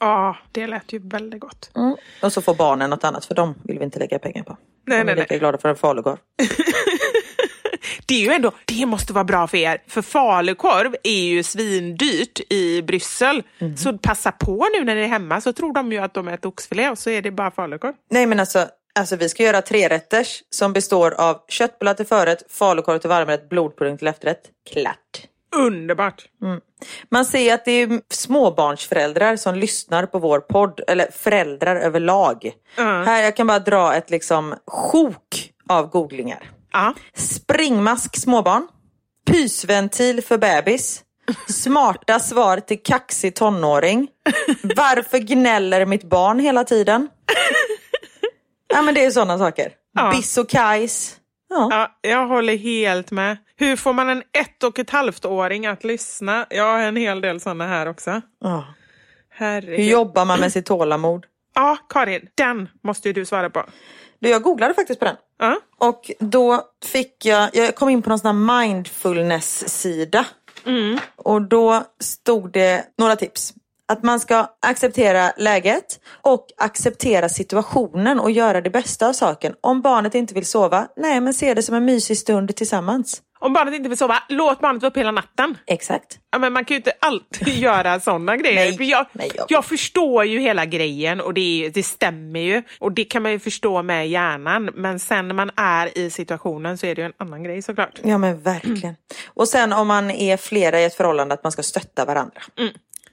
Ja, 0.00 0.36
det 0.52 0.66
lät 0.66 0.92
ju 0.92 0.98
väldigt 1.08 1.40
gott. 1.40 1.70
Mm. 1.76 1.96
Och 2.22 2.32
så 2.32 2.42
får 2.42 2.54
barnen 2.54 2.90
något 2.90 3.04
annat 3.04 3.24
för 3.24 3.34
dem 3.34 3.54
vill 3.64 3.78
vi 3.78 3.84
inte 3.84 3.98
lägga 3.98 4.18
pengar 4.18 4.42
på. 4.42 4.56
Nej, 4.86 4.98
De 4.98 5.04
nej, 5.04 5.12
är 5.12 5.16
lika 5.16 5.26
nej. 5.30 5.38
glada 5.38 5.58
för 5.58 5.68
en 5.68 5.76
falukorv. 5.76 6.16
Det 8.12 8.16
är 8.16 8.20
ju 8.20 8.32
ändå, 8.32 8.52
det 8.64 8.86
måste 8.86 9.12
vara 9.12 9.24
bra 9.24 9.46
för 9.46 9.58
er. 9.58 9.82
För 9.86 10.02
falukorv 10.02 10.94
är 11.02 11.24
ju 11.24 11.42
svindyrt 11.42 12.40
i 12.52 12.82
Bryssel. 12.82 13.42
Mhm. 13.58 13.76
Så 13.76 13.98
passa 13.98 14.32
på 14.32 14.68
nu 14.78 14.84
när 14.84 14.94
ni 14.94 15.00
är 15.00 15.06
hemma 15.06 15.40
så 15.40 15.52
tror 15.52 15.72
de 15.74 15.92
ju 15.92 15.98
att 15.98 16.14
de 16.14 16.28
äter 16.28 16.48
oxfilé 16.48 16.90
och 16.90 16.98
så 16.98 17.10
är 17.10 17.22
det 17.22 17.30
bara 17.30 17.50
falukorv. 17.50 17.92
Nej 18.10 18.26
men 18.26 18.40
alltså, 18.40 18.66
alltså 18.98 19.16
vi 19.16 19.28
ska 19.28 19.42
göra 19.42 19.62
trerätters 19.62 20.42
som 20.50 20.72
består 20.72 21.10
av 21.10 21.40
köttbullar 21.48 21.94
till 21.94 22.06
förrätt, 22.06 22.42
falukorv 22.48 22.98
till 22.98 23.08
varmrätt, 23.08 23.48
blodpudding 23.48 23.98
till 23.98 24.06
efterrätt. 24.06 24.42
Klart. 24.72 25.28
Underbart! 25.56 26.24
Man 27.08 27.24
ser 27.24 27.54
att 27.54 27.64
det 27.64 27.72
är 27.72 28.00
småbarnsföräldrar 28.10 29.36
som 29.36 29.54
lyssnar 29.54 30.06
på 30.06 30.18
vår 30.18 30.40
podd, 30.40 30.80
eller 30.88 31.10
föräldrar 31.10 31.76
överlag. 31.76 32.50
Här, 32.76 33.22
jag 33.22 33.36
kan 33.36 33.46
bara 33.46 33.58
dra 33.58 33.94
ett 33.94 34.10
liksom 34.10 34.54
sjok 34.66 35.50
av 35.68 35.90
googlingar. 35.90 36.50
Ja. 36.72 36.94
Springmask 37.14 38.16
småbarn. 38.16 38.68
Pysventil 39.26 40.22
för 40.22 40.38
bebis. 40.38 41.02
Smarta 41.48 42.20
svar 42.20 42.60
till 42.60 42.82
kaxig 42.82 43.34
tonåring. 43.34 44.08
Varför 44.62 45.18
gnäller 45.18 45.86
mitt 45.86 46.04
barn 46.04 46.38
hela 46.38 46.64
tiden? 46.64 47.08
Ja 48.68 48.82
men 48.82 48.94
det 48.94 49.04
är 49.04 49.10
sådana 49.10 49.38
saker. 49.38 49.72
Ja. 49.94 50.10
Biss 50.16 50.38
och 50.38 50.48
kajs. 50.48 51.16
Ja. 51.50 51.68
Ja, 51.70 52.10
jag 52.10 52.26
håller 52.26 52.56
helt 52.56 53.10
med. 53.10 53.36
Hur 53.56 53.76
får 53.76 53.92
man 53.92 54.08
en 54.08 54.22
ett 54.32 54.62
och 54.62 54.78
ett 54.78 54.90
halvt 54.90 55.24
åring 55.24 55.66
att 55.66 55.84
lyssna? 55.84 56.46
Jag 56.50 56.64
har 56.64 56.78
en 56.78 56.96
hel 56.96 57.20
del 57.20 57.40
sådana 57.40 57.66
här 57.66 57.88
också. 57.88 58.20
Ja. 58.40 58.64
Herregud. 59.30 59.78
Hur 59.78 59.86
jobbar 59.86 60.24
man 60.24 60.40
med 60.40 60.52
sitt 60.52 60.66
tålamod? 60.66 61.26
Ja, 61.54 61.78
Karin, 61.88 62.28
den 62.34 62.68
måste 62.82 63.08
ju 63.08 63.12
du 63.12 63.24
svara 63.24 63.50
på. 63.50 63.64
Du, 64.22 64.28
jag 64.28 64.42
googlade 64.42 64.74
faktiskt 64.74 64.98
på 65.00 65.04
den. 65.04 65.16
Ja. 65.38 65.60
Och 65.78 66.10
då 66.18 66.62
fick 66.84 67.26
jag, 67.26 67.50
jag 67.52 67.74
kom 67.74 67.88
in 67.88 68.02
på 68.02 68.08
någon 68.08 68.18
sån 68.18 68.48
här 68.48 68.60
mindfulness-sida. 68.64 70.26
Och 71.16 71.42
då 71.42 71.82
stod 72.00 72.52
det 72.52 72.84
några 72.98 73.16
tips. 73.16 73.54
Att 73.88 74.02
man 74.02 74.20
ska 74.20 74.46
acceptera 74.60 75.32
läget 75.36 76.00
och 76.22 76.46
acceptera 76.56 77.28
situationen 77.28 78.20
och 78.20 78.30
göra 78.30 78.60
det 78.60 78.70
bästa 78.70 79.08
av 79.08 79.12
saken. 79.12 79.54
Om 79.60 79.80
barnet 79.80 80.14
inte 80.14 80.34
vill 80.34 80.46
sova, 80.46 80.88
nej 80.96 81.20
men 81.20 81.34
se 81.34 81.54
det 81.54 81.62
som 81.62 81.74
en 81.74 81.84
mysig 81.84 82.18
stund 82.18 82.56
tillsammans. 82.56 83.22
Om 83.42 83.52
barnet 83.52 83.74
inte 83.74 83.88
vill 83.88 83.98
sova, 83.98 84.22
låt 84.28 84.60
barnet 84.60 84.82
vara 84.82 84.90
uppe 84.90 85.00
hela 85.00 85.10
natten. 85.10 85.56
Exakt. 85.66 86.18
Ja, 86.32 86.38
men 86.38 86.52
man 86.52 86.64
kan 86.64 86.74
ju 86.74 86.76
inte 86.76 86.92
alltid 87.00 87.48
göra 87.58 88.00
sådana 88.00 88.36
grejer. 88.36 88.78
Nej, 88.78 88.90
jag, 88.90 89.06
nej, 89.12 89.30
jag- 89.34 89.46
jag 89.48 89.64
förstår 89.64 90.24
ju 90.24 90.38
hela 90.40 90.64
grejen 90.66 91.20
och 91.20 91.34
det, 91.34 91.64
är- 91.66 91.70
det 91.70 91.82
stämmer 91.82 92.40
ju. 92.40 92.62
Och 92.78 92.92
det 92.92 93.04
kan 93.04 93.22
man 93.22 93.32
ju 93.32 93.38
förstå 93.38 93.82
med 93.82 94.08
hjärnan. 94.08 94.70
Men 94.74 94.98
sen 94.98 95.28
när 95.28 95.34
man 95.34 95.50
är 95.56 95.98
i 95.98 96.10
situationen 96.10 96.78
så 96.78 96.86
är 96.86 96.94
det 96.94 97.00
ju 97.02 97.06
en 97.06 97.12
annan 97.18 97.42
grej 97.42 97.62
såklart. 97.62 98.00
Ja 98.02 98.18
men 98.18 98.40
verkligen. 98.42 98.94
Och 99.26 99.48
sen 99.48 99.72
om 99.72 99.86
man 99.88 100.10
är 100.10 100.36
flera 100.36 100.80
i 100.80 100.84
ett 100.84 100.94
förhållande 100.94 101.34
att 101.34 101.42
man 101.42 101.52
ska 101.52 101.62
stötta 101.62 102.04
varandra. 102.04 102.40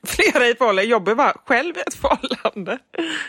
Flera 0.08 0.48
i 0.48 0.52
ett 0.52 0.58
förhållande, 0.58 0.84
jobbar 0.84 1.16
bara 1.16 1.34
själv 1.46 1.78
i 1.78 1.82
ett 1.82 1.94
förhållande. 1.94 2.78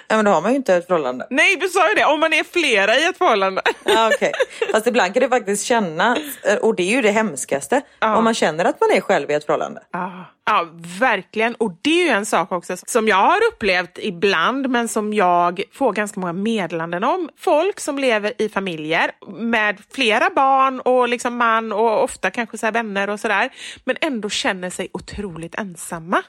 Ja 0.09 0.17
men 0.17 0.25
då 0.25 0.31
har 0.31 0.41
man 0.43 0.51
ju 0.51 0.57
inte 0.57 0.75
ett 0.75 0.87
förhållande. 0.87 1.27
Nej, 1.31 1.57
du 1.57 1.69
sa 1.69 1.89
ju 1.89 1.95
det, 1.95 2.05
om 2.05 2.21
man 2.21 2.33
är 2.33 2.45
flera 2.45 2.97
i 2.97 3.05
ett 3.05 3.19
förhållande. 3.19 3.63
Ja, 3.85 4.11
okej. 4.15 4.33
Fast 4.73 4.87
ibland 4.87 5.15
kan 5.15 5.21
det 5.23 5.29
faktiskt 5.29 5.65
kännas, 5.65 6.19
och 6.61 6.75
det 6.75 6.83
är 6.83 6.91
ju 6.91 7.03
det 7.03 7.11
hemskaste, 7.11 7.83
om 7.99 8.25
man 8.25 8.35
känner 8.35 8.65
att 8.65 8.81
man 8.81 8.91
är 8.97 9.01
själv 9.01 9.31
i 9.31 9.35
ett 9.35 9.47
förhållande. 9.47 9.83
Ja, 9.93 10.25
ja, 10.47 10.69
verkligen. 11.01 11.55
Och 11.55 11.73
det 11.83 12.03
är 12.03 12.05
ju 12.05 12.11
en 12.11 12.27
sak 12.27 12.53
också 12.53 12.77
som 12.87 13.09
jag 13.09 13.17
har 13.17 13.39
upplevt 13.53 13.99
ibland, 13.99 14.71
men 14.71 14.89
som 14.89 15.15
jag 15.15 15.63
får 15.73 15.93
ganska 15.93 16.21
många 16.21 16.33
meddelanden 16.33 17.05
om. 17.05 17.29
Folk 17.39 17.81
som 17.81 17.99
lever 17.99 18.33
i 18.39 18.49
familjer 18.49 19.11
med 19.39 19.83
flera 19.95 20.31
barn 20.31 20.81
och 20.81 21.09
liksom 21.09 21.37
man 21.37 21.73
och 21.73 22.05
ofta 22.05 22.31
kanske 22.31 22.59
så 22.59 22.71
vänner 22.71 23.11
och 23.11 23.21
sådär, 23.21 23.51
men 23.85 23.97
ändå 24.01 24.29
känner 24.31 24.71
sig 24.71 24.89
otroligt 24.93 25.55
ensamma. 25.55 26.23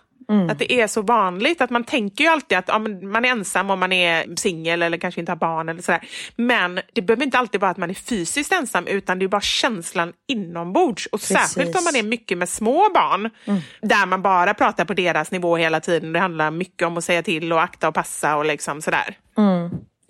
Att 0.49 0.60
det 0.60 0.74
är 0.74 0.88
så 0.88 1.02
vanligt, 1.02 1.62
att 1.62 1.70
man 1.70 1.84
tänker 1.84 2.24
ju 2.24 2.30
alltid 2.30 2.58
att 2.58 2.68
ja, 2.68 2.80
man 2.80 3.26
är 3.26 3.30
ensam 3.30 3.70
om 3.70 3.80
man 3.80 3.91
är 3.91 4.36
singel 4.36 4.82
eller 4.82 4.98
kanske 4.98 5.20
inte 5.20 5.32
har 5.32 5.38
barn 5.38 5.70
eller 5.70 5.82
sådär. 5.82 6.02
Men 6.36 6.80
det 6.94 7.02
behöver 7.02 7.24
inte 7.24 7.38
alltid 7.38 7.62
vara 7.62 7.72
att 7.72 7.78
man 7.78 7.90
är 7.90 7.94
fysiskt 7.94 8.52
ensam 8.52 8.88
utan 8.88 9.20
det 9.20 9.26
är 9.26 9.28
bara 9.28 9.41
känslan 9.41 10.14
inombords. 10.28 11.06
Och 11.06 11.22
särskilt 11.22 11.76
om 11.78 11.84
man 11.84 11.95
är 11.95 12.03
mycket 12.03 12.38
med 12.38 12.49
små 12.49 12.90
barn 12.94 13.30
där 13.82 14.06
man 14.06 14.22
bara 14.22 14.53
pratar 14.53 14.86
på 14.86 14.94
deras 14.94 15.32
nivå 15.32 15.58
hela 15.58 15.80
tiden. 15.80 16.14
Det 16.14 16.20
handlar 16.20 16.52
mycket 16.52 16.88
om 16.88 16.98
att 16.98 17.03
säga 17.03 17.24
till 17.24 17.53
och 17.53 17.62
akta 17.62 17.88
och 17.88 17.94
passa 17.94 18.36
och 18.36 18.45
liksom 18.45 18.82
sådär. 18.82 19.18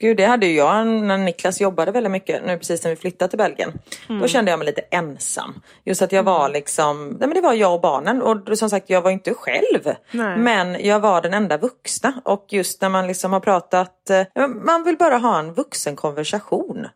Gud, 0.01 0.17
det 0.17 0.25
hade 0.25 0.45
ju 0.45 0.55
jag 0.55 0.87
när 0.87 1.17
Niklas 1.17 1.61
jobbade 1.61 1.91
väldigt 1.91 2.11
mycket 2.11 2.45
nu 2.45 2.57
precis 2.57 2.83
när 2.83 2.89
vi 2.89 2.95
flyttade 2.95 3.29
till 3.29 3.37
Belgien. 3.37 3.71
Då 4.07 4.27
kände 4.27 4.51
jag 4.51 4.59
mig 4.59 4.65
lite 4.65 4.81
ensam. 4.81 5.61
Just 5.83 6.01
att 6.01 6.11
jag 6.11 6.23
var 6.23 6.49
liksom, 6.49 7.07
nej 7.07 7.19
men 7.19 7.33
det 7.33 7.41
var 7.41 7.53
jag 7.53 7.73
och 7.73 7.81
barnen 7.81 8.21
och 8.21 8.57
som 8.57 8.69
sagt 8.69 8.89
jag 8.89 9.01
var 9.01 9.11
inte 9.11 9.33
själv. 9.33 9.95
Nej. 10.11 10.37
Men 10.37 10.85
jag 10.85 10.99
var 10.99 11.21
den 11.21 11.33
enda 11.33 11.57
vuxna 11.57 12.13
och 12.25 12.45
just 12.49 12.81
när 12.81 12.89
man 12.89 13.07
liksom 13.07 13.33
har 13.33 13.39
pratat, 13.39 14.09
eh, 14.09 14.47
man 14.47 14.83
vill 14.83 14.97
bara 14.97 15.17
ha 15.17 15.39
en 15.39 15.53
vuxen 15.53 15.95
konversation. 15.95 16.87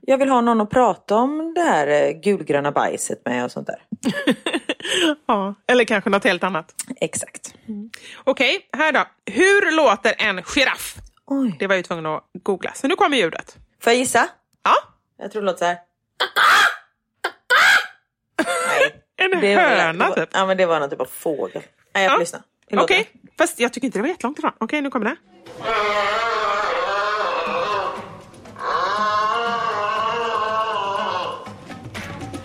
Jag 0.00 0.18
vill 0.18 0.28
ha 0.28 0.40
någon 0.40 0.60
att 0.60 0.70
prata 0.70 1.16
om 1.16 1.54
det 1.54 1.60
här 1.60 1.86
eh, 1.86 2.10
gulgröna 2.20 2.72
bajset 2.72 3.22
med 3.24 3.44
och 3.44 3.50
sånt 3.50 3.66
där. 3.66 3.82
Ja, 5.26 5.54
eller 5.66 5.84
kanske 5.84 6.10
något 6.10 6.24
helt 6.24 6.44
annat. 6.44 6.74
Exakt. 7.00 7.54
Okej, 8.24 8.68
här 8.76 8.92
då. 8.92 9.04
Hur 9.32 9.76
låter 9.76 10.14
en 10.18 10.42
giraff? 10.42 10.96
Oj. 11.26 11.56
Det 11.58 11.66
var 11.66 11.74
jag 11.74 11.78
ju 11.78 11.82
tvungen 11.82 12.06
att 12.06 12.24
googla, 12.42 12.72
så 12.74 12.88
nu 12.88 12.96
kommer 12.96 13.16
ljudet. 13.16 13.56
Får 13.82 13.92
jag 13.92 14.00
gissa? 14.00 14.28
Ja, 14.62 14.74
Jag 15.18 15.32
tror 15.32 15.42
det 15.42 15.46
låter 15.46 15.58
så 15.58 15.64
här. 15.64 15.76
Nej. 18.68 19.02
en 19.16 19.40
Det 19.40 19.56
var, 19.56 19.62
höna 19.62 20.08
var, 20.08 20.14
typ. 20.16 20.28
Ja 20.32 20.46
men 20.46 20.56
det 20.56 20.66
var 20.66 20.80
någon 20.80 20.90
typ 20.90 21.00
av 21.00 21.04
fågel. 21.06 21.62
Nej 21.94 22.04
jag 22.04 22.10
får 22.12 22.16
Ja. 22.16 22.20
lyssna. 22.20 22.42
Okej, 22.72 23.10
fast 23.38 23.60
jag 23.60 23.72
tycker 23.72 23.86
inte 23.86 23.98
det 23.98 24.02
var 24.02 24.08
jättelångt 24.08 24.38
ifrån. 24.38 24.52
Okej, 24.60 24.80
nu 24.82 24.90
kommer 24.90 25.06
det. 25.06 25.16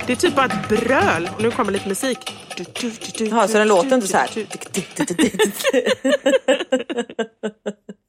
Det 0.07 0.13
är 0.13 0.17
typ 0.17 0.35
bara 0.35 0.45
ett 0.45 0.69
bröl. 0.69 1.29
Och 1.35 1.41
nu 1.41 1.51
kommer 1.51 1.71
lite 1.71 1.87
musik. 1.89 2.17
Du, 2.57 2.63
du, 2.63 2.89
du, 2.89 2.95
du, 3.17 3.25
Jaha, 3.25 3.47
så 3.47 3.57
den 3.57 3.67
låter 3.67 3.89
du, 3.89 3.95
inte 3.95 4.07
så 4.07 4.17
här. 4.17 4.27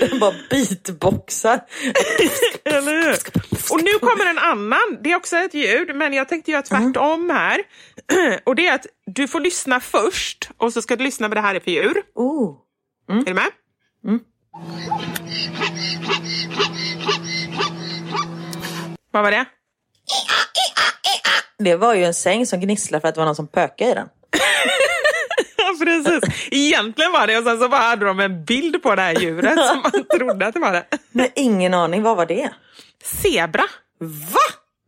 Den 0.00 0.18
bara 0.18 0.34
beatboxar. 0.50 1.60
Eller 2.64 2.92
hur? 2.92 3.16
Och 3.70 3.82
nu 3.84 3.98
kommer 4.00 4.26
en 4.26 4.38
annan. 4.38 4.98
Det 5.00 5.12
är 5.12 5.16
också 5.16 5.36
ett 5.36 5.54
ljud, 5.54 5.96
men 5.96 6.12
jag 6.12 6.28
tänkte 6.28 6.50
göra 6.50 6.62
tvärtom 6.62 7.30
här. 7.30 7.60
Och 8.44 8.54
det 8.54 8.66
är 8.66 8.74
att 8.74 8.86
du 9.06 9.28
får 9.28 9.40
lyssna 9.40 9.80
först 9.80 10.50
och 10.56 10.72
så 10.72 10.82
ska 10.82 10.96
du 10.96 11.04
lyssna 11.04 11.28
vad 11.28 11.36
det 11.36 11.40
här 11.40 11.54
är 11.54 11.60
för 11.60 11.70
djur. 11.70 12.02
Oh. 12.14 12.56
Är 13.08 13.24
du 13.24 13.34
med? 13.34 13.50
Vad 19.10 19.22
var 19.22 19.30
det? 19.30 19.44
Det 21.58 21.76
var 21.76 21.94
ju 21.94 22.04
en 22.04 22.14
säng 22.14 22.46
som 22.46 22.60
gnisslade 22.60 23.00
för 23.00 23.08
att 23.08 23.14
det 23.14 23.20
var 23.20 23.26
någon 23.26 23.36
som 23.36 23.46
pökade 23.46 23.90
i 23.90 23.94
den. 23.94 24.08
Ja, 25.86 26.20
precis. 26.20 26.48
Egentligen 26.50 27.12
var 27.12 27.26
det 27.26 27.38
och 27.38 27.44
sen 27.44 27.58
så 27.58 27.68
bara 27.68 27.80
hade 27.80 28.04
de 28.06 28.20
en 28.20 28.44
bild 28.44 28.82
på 28.82 28.94
det 28.94 29.02
här 29.02 29.20
djuret 29.20 29.66
som 29.66 29.82
man 29.82 30.04
trodde 30.18 30.46
att 30.46 30.54
det 30.54 30.60
var 30.60 30.72
det. 30.72 30.84
Men 31.12 31.28
ingen 31.34 31.74
aning, 31.74 32.02
vad 32.02 32.16
var 32.16 32.26
det? 32.26 32.50
Zebra. 33.04 33.64
Va? 34.00 34.40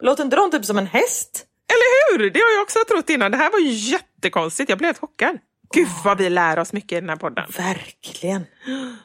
Låter 0.03 0.25
inte 0.25 0.37
de 0.37 0.51
typ 0.51 0.65
som 0.65 0.79
en 0.79 0.87
häst? 0.87 1.45
Eller 1.69 2.19
hur? 2.19 2.31
Det 2.31 2.41
har 2.41 2.53
jag 2.53 2.63
också 2.63 2.79
trott 2.89 3.11
innan. 3.11 3.31
Det 3.31 3.37
här 3.37 3.51
var 3.51 3.59
jättekonstigt. 3.61 4.69
Jag 4.69 4.79
blev 4.79 4.89
helt 4.89 4.99
chockad. 4.99 5.39
Gud 5.75 5.89
vad 6.05 6.19
vi 6.19 6.31
lär 6.31 6.59
oss 6.59 6.73
mycket 6.73 6.93
i 6.93 7.01
den 7.01 7.09
här 7.09 7.17
podden. 7.17 7.45
Verkligen. 7.57 8.47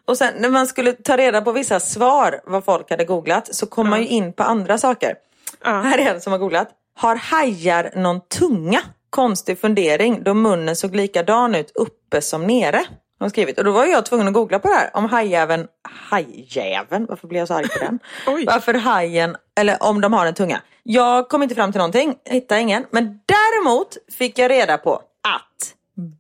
Och 0.06 0.18
sen 0.18 0.34
när 0.40 0.50
man 0.50 0.68
skulle 0.68 0.94
ta 0.94 1.18
reda 1.18 1.42
på 1.42 1.52
vissa 1.52 1.80
svar, 1.80 2.42
vad 2.46 2.66
folk 2.66 2.90
hade 2.90 3.06
googlat, 3.06 3.56
så 3.56 3.66
kom 3.66 3.90
man 3.90 4.02
ju 4.02 4.08
in 4.08 4.34
på 4.34 4.44
andra 4.44 4.78
saker. 4.78 5.16
Ja. 5.64 5.82
Här 5.82 5.98
är 5.98 6.14
en 6.14 6.22
som 6.22 6.32
har 6.32 6.40
googlat. 6.40 6.70
Har 6.98 7.16
hajar 7.16 7.92
någon 7.96 8.22
tunga? 8.28 8.82
Konstig 9.12 9.60
fundering 9.60 10.24
då 10.24 10.34
munnen 10.34 10.76
såg 10.76 10.96
likadan 10.96 11.56
ut 11.56 11.72
uppe 11.76 12.22
som 12.22 12.48
nere. 12.48 12.78
Har 12.78 13.28
de 13.28 13.30
skrivit. 13.30 13.58
Och 13.58 13.64
då 13.66 13.72
var 13.72 13.86
jag 13.86 14.06
tvungen 14.06 14.28
att 14.28 14.34
googla 14.34 14.60
på 14.60 14.68
det 14.68 14.74
här. 14.74 14.90
Om 14.94 15.06
hajjäveln, 15.06 15.68
hajjäveln, 16.10 17.06
varför 17.10 17.28
blir 17.28 17.40
jag 17.40 17.48
så 17.48 17.54
arg 17.54 17.68
på 17.68 17.80
den? 17.80 18.00
Varför 18.46 18.74
hajen, 18.74 19.36
eller 19.56 19.84
om 19.84 20.02
de 20.02 20.14
har 20.14 20.26
en 20.26 20.34
tunga. 20.34 20.62
Jag 20.84 21.30
kom 21.30 21.44
inte 21.44 21.56
fram 21.56 21.72
till 21.72 21.80
någonting, 21.80 22.16
hittade 22.26 22.62
ingen. 22.62 22.86
Men 22.92 23.20
däremot 23.26 23.98
fick 24.18 24.40
jag 24.40 24.52
reda 24.52 24.78
på 24.78 24.94
att 25.22 25.76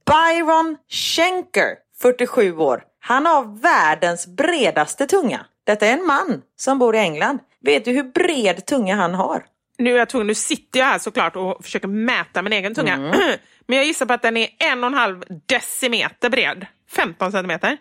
Byron 0.06 0.78
Schenker, 0.90 1.68
47 2.02 2.58
år, 2.58 2.84
han 3.00 3.26
har 3.26 3.62
världens 3.62 4.28
bredaste 4.28 5.06
tunga. 5.08 5.46
Detta 5.64 5.88
är 5.88 5.94
en 5.94 6.06
man 6.06 6.42
som 6.58 6.80
bor 6.80 6.96
i 6.96 7.00
England. 7.00 7.40
Vet 7.62 7.86
du 7.86 7.92
hur 7.92 8.04
bred 8.04 8.66
tunga 8.66 8.96
han 8.96 9.14
har? 9.14 9.46
Nu 9.82 9.94
är 9.94 9.98
jag 9.98 10.10
tvungen, 10.10 10.28
nu 10.28 10.36
sitter 10.36 10.80
jag 10.80 10.86
här 10.86 11.00
såklart 11.00 11.36
och 11.36 11.64
försöker 11.64 11.88
mäta 11.88 12.42
min 12.42 12.54
egen 12.54 12.76
tunga. 12.76 12.98
Men 13.68 13.78
jag 13.78 13.86
gissar 13.86 14.06
på 14.06 14.14
att 14.14 14.22
den 14.22 14.38
är 14.38 14.50
en 14.60 14.84
och 14.84 14.88
en 14.88 14.94
halv 14.94 15.24
decimeter 15.46 16.30
bred. 16.30 16.66
15 16.96 17.32
centimeter. 17.32 17.78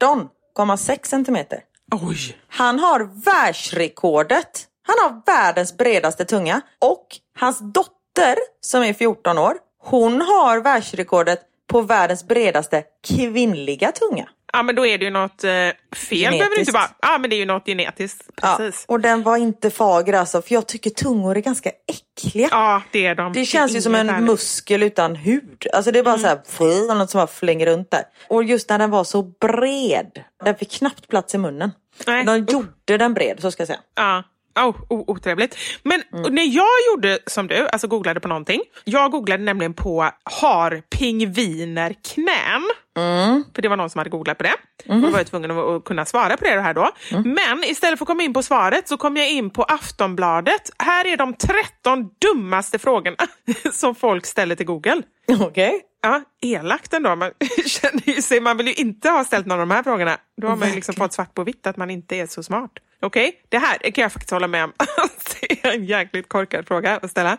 18,6 0.00 1.06
centimeter. 1.06 1.60
Oj! 1.92 2.38
Han 2.48 2.78
har 2.78 3.24
världsrekordet. 3.24 4.64
Han 4.86 4.96
har 5.02 5.22
världens 5.26 5.76
bredaste 5.76 6.24
tunga. 6.24 6.60
Och 6.78 7.06
hans 7.38 7.58
dotter, 7.58 8.36
som 8.60 8.82
är 8.82 8.94
14 8.94 9.38
år, 9.38 9.54
hon 9.82 10.20
har 10.20 10.60
världsrekordet 10.60 11.40
på 11.68 11.80
världens 11.80 12.28
bredaste 12.28 12.84
kvinnliga 13.06 13.92
tunga. 13.92 14.28
Ja 14.54 14.62
men 14.62 14.74
då 14.74 14.86
är 14.86 14.98
det 14.98 15.04
ju 15.04 15.10
något 15.10 15.44
eh, 15.44 15.50
fel. 15.50 15.74
Behöver 16.10 16.30
du 16.30 16.34
inte 16.34 16.44
Genetiskt. 16.44 16.72
bara... 16.72 16.90
Ja 17.02 17.18
men 17.18 17.30
det 17.30 17.36
är 17.36 17.38
ju 17.38 17.44
något 17.44 17.66
genetiskt. 17.66 18.36
Precis. 18.36 18.84
Ja, 18.88 18.94
och 18.94 19.00
den 19.00 19.22
var 19.22 19.36
inte 19.36 19.70
fager 19.70 20.12
alltså, 20.12 20.42
för 20.42 20.54
jag 20.54 20.66
tycker 20.68 20.90
tungor 20.90 21.36
är 21.36 21.40
ganska 21.40 21.70
äckliga. 21.88 22.48
Ja, 22.50 22.82
det 22.92 23.06
är 23.06 23.14
de. 23.14 23.32
Det 23.32 23.44
känns 23.44 23.76
ju 23.76 23.82
som 23.82 23.94
en 23.94 24.08
härligt. 24.08 24.26
muskel 24.26 24.82
utan 24.82 25.16
hud. 25.16 25.66
Alltså 25.72 25.90
det 25.92 25.98
är 25.98 26.02
bara 26.02 26.18
så 26.18 26.26
här, 26.26 26.38
fri, 26.46 26.86
något 26.86 27.10
som 27.10 27.18
bara 27.18 27.26
flänger 27.26 27.66
runt 27.66 27.90
där. 27.90 28.02
Och 28.28 28.44
just 28.44 28.68
när 28.68 28.78
den 28.78 28.90
var 28.90 29.04
så 29.04 29.22
bred, 29.22 30.24
den 30.44 30.56
fick 30.56 30.70
knappt 30.70 31.08
plats 31.08 31.34
i 31.34 31.38
munnen. 31.38 31.70
Nej. 32.06 32.24
De 32.24 32.38
gjorde 32.38 32.98
den 32.98 33.14
bred, 33.14 33.38
så 33.40 33.50
ska 33.50 33.60
jag 33.60 33.68
säga. 33.68 33.80
Ja. 33.94 34.22
Oh, 34.56 34.76
oh, 34.88 35.04
otrevligt. 35.06 35.56
Men 35.82 36.02
Mm. 36.12 36.34
när 36.34 36.44
jag 36.44 36.66
gjorde 36.90 37.18
som 37.26 37.46
du, 37.46 37.68
alltså 37.68 37.86
googlade 37.88 38.20
på 38.20 38.28
någonting. 38.28 38.60
Jag 38.84 39.10
googlade 39.10 39.42
nämligen 39.42 39.74
på 39.74 40.10
har 40.24 40.82
pingviner 40.98 41.94
knän? 42.14 42.62
Mm. 42.96 43.44
För 43.54 43.62
det 43.62 43.68
var 43.68 43.76
någon 43.76 43.90
som 43.90 43.98
hade 43.98 44.10
googlat 44.10 44.38
på 44.38 44.44
det. 44.44 44.54
Mm-hmm. 44.84 45.06
Och 45.06 45.12
var 45.12 45.24
tvungen 45.24 45.50
att, 45.50 45.84
kunna 45.84 46.04
svara 46.04 46.36
på 46.36 46.44
det 46.44 46.60
här 46.60 46.74
då. 46.74 46.90
Mm. 47.10 47.32
Men 47.34 47.64
istället 47.64 47.98
för 47.98 48.04
att 48.04 48.08
komma 48.08 48.22
in 48.22 48.32
på 48.32 48.42
svaret 48.42 48.88
så 48.88 48.96
kom 48.96 49.16
jag 49.16 49.30
in 49.30 49.50
på 49.50 49.62
Aftonbladet. 49.62 50.70
Här 50.78 51.06
är 51.06 51.16
de 51.16 51.34
13 51.34 52.08
dummaste 52.18 52.78
frågorna 52.78 53.16
som 53.72 53.94
folk 53.94 54.26
ställer 54.26 54.56
till 54.56 54.66
Google. 54.66 55.02
Okej. 55.40 55.80
Ja, 56.02 56.22
elakt 56.42 56.92
ändå. 56.94 57.16
Man 57.16 57.30
känner 57.66 58.20
sig, 58.20 58.40
man 58.40 58.56
vill 58.56 58.66
ju 58.66 58.74
inte 58.74 59.08
ha 59.08 59.24
ställt 59.24 59.46
någon 59.46 59.60
av 59.60 59.68
de 59.68 59.74
här 59.74 59.82
frågorna. 59.82 60.16
Då 60.42 60.48
har 60.48 60.56
man 60.56 60.68
ju 60.68 60.74
liksom 60.74 60.94
fått 60.94 61.12
svart 61.12 61.34
på 61.34 61.44
vitt 61.44 61.66
att 61.66 61.76
man 61.76 61.90
inte 61.90 62.16
är 62.16 62.26
så 62.26 62.42
smart. 62.42 62.70
Okej, 63.04 63.40
det 63.48 63.58
här 63.58 63.78
kan 63.78 64.02
jag 64.02 64.12
faktiskt 64.12 64.30
hålla 64.30 64.48
med 64.48 64.64
om. 64.64 64.72
det 65.40 65.66
är 65.66 65.74
en 65.74 65.84
jäkligt 65.84 66.28
korkad 66.28 66.66
fråga 66.66 66.98
att 67.02 67.10
ställa. 67.10 67.38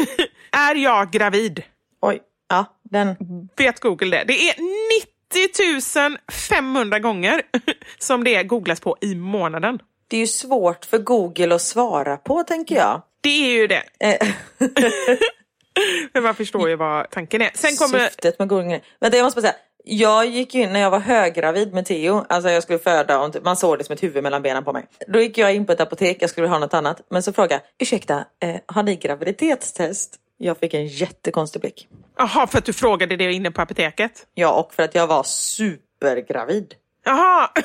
är 0.50 0.74
jag 0.74 1.10
gravid? 1.10 1.62
Oj. 2.00 2.20
Ja, 2.48 2.64
den. 2.82 3.16
Vet 3.56 3.80
Google 3.80 4.16
det? 4.16 4.24
Det 4.26 4.50
är 4.50 4.54
90 6.12 6.18
500 6.32 6.98
gånger 6.98 7.42
som 7.98 8.24
det 8.24 8.42
googlas 8.42 8.80
på 8.80 8.96
i 9.00 9.14
månaden. 9.14 9.78
Det 10.08 10.16
är 10.16 10.20
ju 10.20 10.26
svårt 10.26 10.84
för 10.84 10.98
Google 10.98 11.54
att 11.54 11.62
svara 11.62 12.16
på, 12.16 12.42
tänker 12.42 12.74
jag. 12.76 13.02
Det 13.20 13.46
är 13.46 13.52
ju 13.52 13.66
det. 13.66 13.82
Eh, 14.00 14.28
Men 16.14 16.22
man 16.22 16.34
förstår 16.34 16.68
ju 16.68 16.76
vad 16.76 17.10
tanken 17.10 17.42
är. 17.42 17.50
Sen 17.54 17.76
kommer... 17.76 18.06
Syftet 18.08 18.38
med 18.38 18.48
Google. 18.48 18.80
Vänta, 19.00 19.16
jag 19.16 19.24
måste 19.24 19.40
bara 19.40 19.48
säga. 19.48 19.60
Jag 19.88 20.26
gick 20.26 20.54
in 20.54 20.72
när 20.72 20.80
jag 20.80 20.90
var 20.90 21.00
höggravid 21.00 21.74
med 21.74 21.86
Theo, 21.86 22.24
alltså 22.28 22.50
jag 22.50 22.62
skulle 22.62 22.78
föda 22.78 23.20
och 23.20 23.36
man 23.44 23.56
såg 23.56 23.78
det 23.78 23.84
som 23.84 23.92
ett 23.92 24.02
huvud 24.02 24.22
mellan 24.22 24.42
benen 24.42 24.64
på 24.64 24.72
mig. 24.72 24.86
Då 25.08 25.20
gick 25.20 25.38
jag 25.38 25.54
in 25.54 25.66
på 25.66 25.72
ett 25.72 25.80
apotek, 25.80 26.16
jag 26.20 26.30
skulle 26.30 26.48
ha 26.48 26.58
något 26.58 26.74
annat. 26.74 27.00
Men 27.10 27.22
så 27.22 27.32
frågade 27.32 27.54
jag, 27.54 27.62
ursäkta, 27.78 28.24
eh, 28.42 28.56
har 28.66 28.82
ni 28.82 28.96
graviditetstest? 28.96 30.16
Jag 30.38 30.58
fick 30.58 30.74
en 30.74 30.86
jättekonstig 30.86 31.60
blick. 31.60 31.88
Jaha, 32.18 32.46
för 32.46 32.58
att 32.58 32.64
du 32.64 32.72
frågade 32.72 33.16
det 33.16 33.32
inne 33.32 33.50
på 33.50 33.62
apoteket? 33.62 34.26
Ja, 34.34 34.52
och 34.52 34.74
för 34.74 34.82
att 34.82 34.94
jag 34.94 35.06
var 35.06 35.22
supergravid. 35.22 36.74
Jaha! 37.04 37.50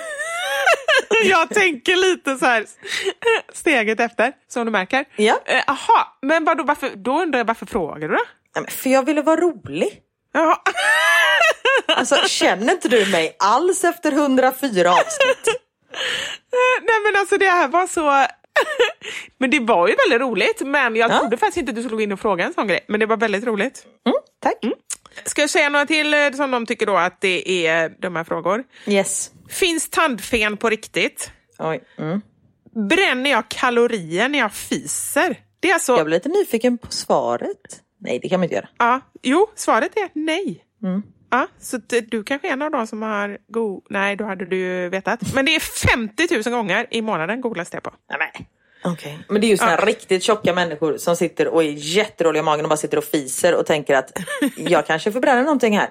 Jag 1.23 1.49
tänker 1.49 1.95
lite 1.95 2.35
så 2.35 2.45
här 2.45 2.65
steget 3.53 3.99
efter, 3.99 4.33
som 4.47 4.65
du 4.65 4.71
märker. 4.71 5.05
Ja. 5.15 5.39
Eh, 5.45 5.63
Jaha, 5.67 6.07
men 6.21 6.45
vadå, 6.45 6.63
varför, 6.63 6.89
då 6.95 7.21
undrar 7.21 7.39
jag 7.39 7.45
varför 7.45 7.65
frågar 7.65 8.07
du 8.07 8.15
då? 8.15 8.65
För 8.67 8.89
jag 8.89 9.05
ville 9.05 9.21
vara 9.21 9.41
rolig. 9.41 10.01
Jaha. 10.33 10.57
Alltså 11.87 12.15
känner 12.27 12.73
inte 12.73 12.87
du 12.89 13.05
mig 13.11 13.35
alls 13.39 13.83
efter 13.83 14.11
104 14.11 14.91
avsnitt? 14.91 15.61
Nej 16.81 16.99
men 17.05 17.19
alltså 17.19 17.37
det 17.37 17.45
här 17.45 17.67
var 17.67 17.87
så... 17.87 18.25
men 19.37 19.49
det 19.49 19.59
var 19.59 19.87
ju 19.87 19.95
väldigt 19.95 20.21
roligt, 20.27 20.61
men 20.65 20.95
jag 20.95 21.11
Ja. 21.11 21.19
trodde 21.19 21.37
faktiskt 21.37 21.57
inte 21.57 21.69
att 21.69 21.75
du 21.75 21.81
skulle 21.83 21.95
gå 21.95 22.01
in 22.01 22.11
och 22.11 22.19
fråga 22.19 22.45
en 22.45 22.53
sån 22.53 22.67
grej. 22.67 22.85
Men 22.87 22.99
det 22.99 23.05
var 23.05 23.17
väldigt 23.17 23.43
roligt. 23.43 23.85
Mm, 24.05 24.17
tack. 24.39 24.57
Ska 25.25 25.41
jag 25.41 25.49
säga 25.49 25.69
några 25.69 25.85
till 25.85 26.13
eh, 26.13 26.31
som 26.31 26.51
de 26.51 26.65
tycker 26.65 26.85
då 26.85 26.97
att 26.97 27.21
det 27.21 27.67
är 27.67 27.89
dumma 27.89 28.25
frågor? 28.25 28.63
Yes. 28.87 29.31
Finns 29.49 29.89
tandfen 29.89 30.57
på 30.57 30.69
riktigt? 30.69 31.31
Oj. 31.59 31.83
Mm. 31.97 32.21
Bränner 32.89 33.31
jag 33.31 33.49
kalorier 33.49 34.29
när 34.29 34.39
jag 34.39 34.53
fiser? 34.53 35.35
Det 35.59 35.69
är 35.69 35.73
alltså... 35.73 35.95
Jag 35.97 36.05
blev 36.05 36.17
lite 36.19 36.29
nyfiken 36.29 36.77
på 36.77 36.91
svaret. 36.91 37.81
Nej, 37.99 38.19
det 38.21 38.29
kan 38.29 38.39
man 38.39 38.43
inte 38.43 38.55
göra. 38.55 38.67
Ja, 38.77 39.01
jo, 39.21 39.47
svaret 39.55 39.97
är 39.97 40.09
nej. 40.13 40.63
Ja, 41.31 41.47
så 41.59 41.77
du 42.07 42.23
kanske 42.23 42.47
är 42.47 42.51
en 42.53 42.61
av 42.61 42.71
de 42.71 42.87
som 42.87 43.01
har 43.01 43.37
go... 43.47 43.81
Nej, 43.89 44.15
då 44.15 44.25
hade 44.25 44.45
du 44.45 44.57
ju 44.57 44.89
vetat. 44.89 45.33
Men 45.33 45.45
det 45.45 45.55
är 45.55 45.59
50 45.59 46.49
000 46.49 46.57
gånger 46.57 46.87
i 46.91 47.01
månaden 47.01 47.41
googlas 47.41 47.69
det 47.69 47.81
på. 47.81 47.91
Nej. 48.19 48.47
Okej. 48.83 49.19
Men 49.29 49.41
det 49.41 49.47
är 49.47 49.49
ju 49.49 49.57
såna 49.57 49.71
här 49.71 49.85
riktigt 49.85 50.23
tjocka 50.23 50.53
människor 50.53 50.97
som 50.97 51.15
sitter 51.15 51.47
och 51.47 51.63
är 51.63 51.67
jätteroliga 51.77 52.41
i 52.41 52.43
magen 52.43 52.65
och 52.65 52.69
bara 52.69 52.77
sitter 52.77 52.97
och 52.97 53.03
fiser 53.03 53.55
och 53.55 53.65
tänker 53.65 53.95
att 53.95 54.11
jag 54.57 54.87
kanske 54.87 55.11
förbränner 55.11 55.43
någonting 55.43 55.77
här. 55.77 55.89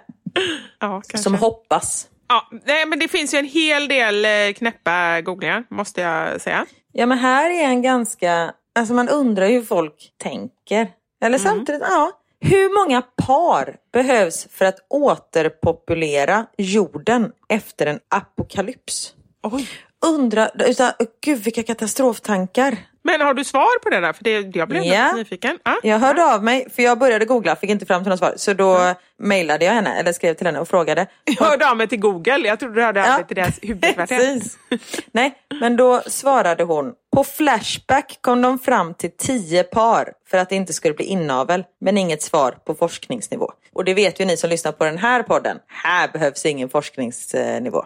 Ja, 0.78 0.88
kanske. 0.88 1.18
Som 1.18 1.34
hoppas. 1.34 2.08
Ja, 2.28 2.48
nej, 2.64 2.86
men 2.86 2.98
det 2.98 3.08
finns 3.08 3.34
ju 3.34 3.38
en 3.38 3.46
hel 3.46 3.88
del 3.88 4.24
eh, 4.24 4.52
knäppa 4.56 5.20
googlingar, 5.20 5.64
måste 5.70 6.00
jag 6.00 6.40
säga. 6.40 6.66
Ja 6.92 7.06
men 7.06 7.18
här 7.18 7.50
är 7.50 7.64
en 7.64 7.82
ganska, 7.82 8.54
alltså 8.74 8.94
man 8.94 9.08
undrar 9.08 9.48
hur 9.48 9.62
folk 9.62 10.12
tänker. 10.16 10.88
Eller 11.24 11.38
samtidigt, 11.38 11.82
ja. 11.84 12.12
Hur 12.40 12.84
många 12.84 13.02
par 13.02 13.76
behövs 13.92 14.46
för 14.50 14.64
att 14.64 14.86
återpopulera 14.88 16.46
jorden 16.58 17.32
efter 17.48 17.86
en 17.86 18.00
apokalyps? 18.08 19.14
Oj. 19.42 19.68
Undra, 20.06 20.48
utan, 20.48 20.92
gud 21.24 21.38
vilka 21.38 21.62
katastroftankar. 21.62 22.78
Men 23.02 23.20
har 23.20 23.34
du 23.34 23.44
svar 23.44 23.78
på 23.82 23.90
det 23.90 24.00
där? 24.00 24.12
För 24.12 24.24
det, 24.24 24.56
jag 24.56 24.68
blev 24.68 24.82
lite 24.82 25.12
nyfiken. 25.12 25.58
Ja. 25.64 25.80
Jag 25.82 25.98
hörde 25.98 26.34
av 26.34 26.44
mig, 26.44 26.70
för 26.74 26.82
jag 26.82 26.98
började 26.98 27.24
googla, 27.24 27.56
fick 27.56 27.70
inte 27.70 27.86
fram 27.86 28.02
till 28.02 28.10
något 28.10 28.18
svar. 28.18 28.34
Så 28.36 28.54
då 28.54 28.94
mejlade 29.18 29.64
jag 29.64 29.72
henne, 29.72 29.94
eller 29.94 30.12
skrev 30.12 30.34
till 30.34 30.46
henne 30.46 30.60
och 30.60 30.68
frågade. 30.68 31.06
Jag 31.24 31.46
hörde 31.46 31.70
av 31.70 31.76
mig 31.76 31.88
till 31.88 32.00
Google. 32.00 32.38
Jag 32.38 32.60
trodde 32.60 32.74
du 32.74 32.82
hörde 32.82 33.12
av 33.12 33.18
dig 33.18 33.26
till 33.26 33.36
deras 33.36 33.58
huvudkvarter. 33.62 34.40
Nej, 35.12 35.34
men 35.60 35.76
då 35.76 36.02
svarade 36.06 36.64
hon. 36.64 36.92
På 37.16 37.24
Flashback 37.24 38.18
kom 38.20 38.42
de 38.42 38.58
fram 38.58 38.94
till 38.94 39.10
tio 39.16 39.62
par 39.62 40.12
för 40.30 40.38
att 40.38 40.48
det 40.48 40.56
inte 40.56 40.72
skulle 40.72 40.94
bli 40.94 41.04
inavel, 41.04 41.64
men 41.80 41.98
inget 41.98 42.22
svar 42.22 42.52
på 42.66 42.74
forskningsnivå. 42.74 43.52
Och 43.72 43.84
det 43.84 43.94
vet 43.94 44.20
ju 44.20 44.24
ni 44.24 44.36
som 44.36 44.50
lyssnar 44.50 44.72
på 44.72 44.84
den 44.84 44.98
här 44.98 45.22
podden. 45.22 45.58
Här 45.66 46.08
behövs 46.08 46.46
ingen 46.46 46.68
forskningsnivå. 46.68 47.84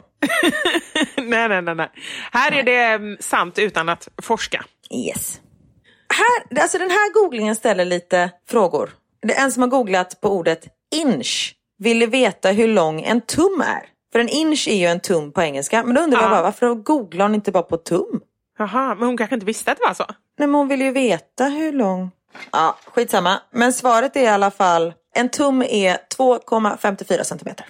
nej, 1.17 1.49
nej, 1.49 1.63
nej, 1.63 1.75
nej. 1.75 1.91
Här 2.33 2.53
är 2.53 2.63
det 2.63 2.77
mm, 2.77 3.17
sant 3.21 3.59
utan 3.59 3.89
att 3.89 4.09
forska. 4.23 4.65
Yes. 4.91 5.41
Här, 6.09 6.63
alltså 6.63 6.79
den 6.79 6.91
här 6.91 7.13
googlingen 7.15 7.57
ställer 7.57 7.85
lite 7.85 8.31
frågor. 8.49 8.91
Det 9.23 9.35
är 9.35 9.45
en 9.45 9.53
som 9.53 9.63
har 9.63 9.69
googlat 9.71 10.21
på 10.21 10.29
ordet 10.31 10.67
inch 10.95 11.55
ville 11.79 12.07
veta 12.07 12.51
hur 12.51 12.69
lång 12.69 13.01
en 13.03 13.21
tum 13.21 13.61
är. 13.67 13.87
För 14.13 14.19
en 14.19 14.29
inch 14.29 14.69
är 14.69 14.77
ju 14.77 14.87
en 14.87 15.01
tum 15.01 15.33
på 15.33 15.43
engelska. 15.43 15.83
Men 15.83 15.95
då 15.95 16.01
undrar 16.01 16.19
jag 16.21 16.27
Ja. 16.27 16.31
bara, 16.31 16.43
varför 16.43 16.75
googlar 16.75 17.25
hon 17.25 17.35
inte 17.35 17.53
bara 17.53 17.63
på 17.63 17.77
tum? 17.77 18.21
Jaha, 18.59 18.95
men 18.95 19.07
hon 19.07 19.17
kanske 19.17 19.35
inte 19.35 19.47
visste 19.47 19.73
att 19.73 19.79
det 19.79 19.87
var 19.87 19.95
så. 19.95 20.05
Nej, 20.39 20.49
men 20.49 20.55
hon 20.55 20.69
vill 20.69 20.81
ju 20.83 20.91
veta 20.91 21.45
hur 21.45 21.73
lång... 21.73 22.11
Ja, 22.53 22.77
skitsamma. 22.87 23.41
Men 23.51 23.73
svaret 23.73 24.17
är 24.17 24.21
i 24.23 24.27
alla 24.27 24.51
fall, 24.51 24.95
en 25.15 25.29
tum 25.29 25.63
är 25.63 25.99
2,54 26.19 27.23
centimeter. 27.23 27.67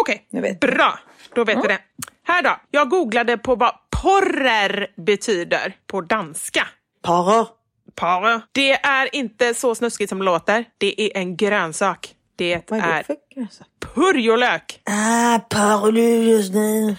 Okej, 0.00 0.26
vi. 0.30 0.52
bra. 0.60 0.98
Då 1.34 1.44
vet 1.44 1.58
vi 1.64 1.68
det. 1.68 1.78
Här 2.24 2.42
då. 2.42 2.50
Jag 2.70 2.88
googlade 2.90 3.38
på 3.38 3.54
vad 3.54 3.74
porrer 4.06 4.86
betyder 4.96 5.76
på 5.86 6.00
danska. 6.00 6.66
Para. 7.02 7.46
Porrer. 7.94 8.40
Det 8.52 8.72
är 8.72 9.14
inte 9.14 9.54
så 9.54 9.74
snuskigt 9.74 10.08
som 10.08 10.18
det 10.18 10.24
låter. 10.24 10.64
Det 10.78 11.00
är 11.00 11.20
en 11.20 11.36
grönsak. 11.36 12.14
Det 12.36 12.70
Vad 12.70 12.78
är 12.78 13.04
det 13.08 13.40
är 13.40 13.48
purjolök. 13.94 14.80
Ah, 14.84 15.38
parolus 15.38 16.50
nu. 16.50 16.96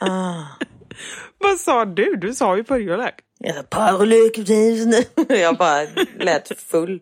Vad 1.38 1.58
sa 1.58 1.84
du? 1.84 2.16
Du 2.16 2.34
sa 2.34 2.56
ju 2.56 2.64
purjolök. 2.64 3.14
Ja, 3.38 3.54
parolök 3.70 4.36
nu. 4.36 5.04
Jag 5.36 5.56
bara 5.56 5.86
lät 6.18 6.60
full. 6.60 7.00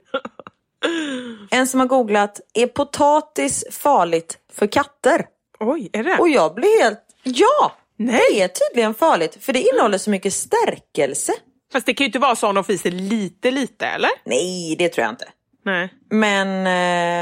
En 1.51 1.67
som 1.67 1.81
har 1.81 1.87
googlat, 1.87 2.41
är 2.55 2.67
potatis 2.67 3.65
farligt 3.71 4.39
för 4.53 4.67
katter? 4.67 5.27
Oj, 5.61 5.91
är 5.93 6.05
det? 6.05 6.17
Och 6.19 6.29
jag 6.29 6.55
blev 6.55 6.71
helt, 6.83 7.01
ja! 7.23 7.77
Nej. 8.01 8.21
Det 8.31 8.43
är 8.43 8.49
tydligen 8.49 8.95
farligt 8.95 9.39
för 9.41 9.53
det 9.53 9.61
innehåller 9.61 9.99
så 9.99 10.11
mycket 10.11 10.33
stärkelse. 10.33 11.33
Fast 11.73 11.87
det 11.87 11.95
kan 11.95 12.05
ju 12.05 12.07
inte 12.07 12.19
vara 12.19 12.37
så 12.37 12.49
om 12.49 12.55
de 12.55 12.65
fiser 12.65 12.91
lite, 12.91 13.51
lite, 13.51 13.87
eller? 13.87 14.11
Nej, 14.25 14.77
det 14.79 14.89
tror 14.89 15.03
jag 15.05 15.13
inte. 15.13 15.29
Nej. 15.65 15.95
Men 16.11 16.67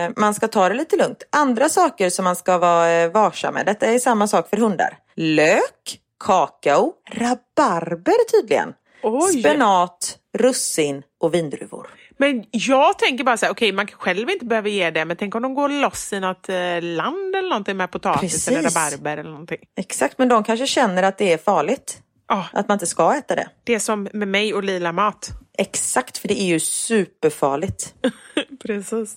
eh, 0.09 0.13
man 0.17 0.35
ska 0.35 0.49
ta 0.49 0.69
det 0.69 0.75
lite 0.75 0.97
lugnt. 0.97 1.23
Andra 1.33 1.69
saker 1.69 2.11
som 2.11 2.25
man 2.25 2.37
ska 2.37 2.59
vara 2.59 2.91
eh, 2.91 3.11
varsam 3.11 3.55
med. 3.55 3.67
Detta 3.67 3.87
är 3.87 3.99
samma 3.99 4.29
sak 4.29 4.49
för 4.51 4.57
hundar. 4.57 4.99
Lök, 5.17 6.01
kakao, 6.25 6.93
rabarber 7.11 8.31
tydligen. 8.31 8.75
Oj. 9.03 9.41
Spenat, 9.41 10.19
russin 10.39 11.03
och 11.21 11.35
vindruvor. 11.35 11.87
Men 12.21 12.45
jag 12.51 12.99
tänker 12.99 13.25
bara 13.25 13.37
så 13.37 13.47
här, 13.47 13.53
okej 13.53 13.73
man 13.73 13.87
själv 13.87 14.31
inte 14.31 14.45
behöver 14.45 14.71
ge 14.71 14.91
det, 14.91 15.05
men 15.05 15.17
tänk 15.17 15.35
om 15.35 15.43
de 15.43 15.55
går 15.55 15.69
loss 15.69 16.13
i 16.13 16.21
något 16.21 16.49
eh, 16.49 16.83
land 16.83 17.37
eller 17.37 17.49
någonting 17.49 17.77
med 17.77 17.91
potatis 17.91 18.21
Precis. 18.21 18.49
eller 18.49 18.63
rabarber 18.63 19.17
eller 19.17 19.31
någonting. 19.31 19.59
Exakt, 19.77 20.19
men 20.19 20.29
de 20.29 20.45
kanske 20.45 20.67
känner 20.67 21.03
att 21.03 21.19
det 21.19 21.33
är 21.33 21.39
farligt. 21.39 22.03
Ja, 22.29 22.47
Att 22.53 22.69
man 22.69 22.75
inte 22.75 22.87
ska 22.87 23.17
äta 23.17 23.35
det. 23.35 23.49
det 23.65 23.75
är 23.75 23.79
som 23.79 24.09
med 24.13 24.29
mig 24.29 24.55
och 24.55 24.65
lila 24.65 24.93
mat. 24.93 25.29
Exakt, 25.59 26.19
för 26.19 26.29
det 26.29 26.41
är 26.43 26.47
ju 26.47 26.61
superfarligt. 26.61 27.95
Precis. 28.63 29.17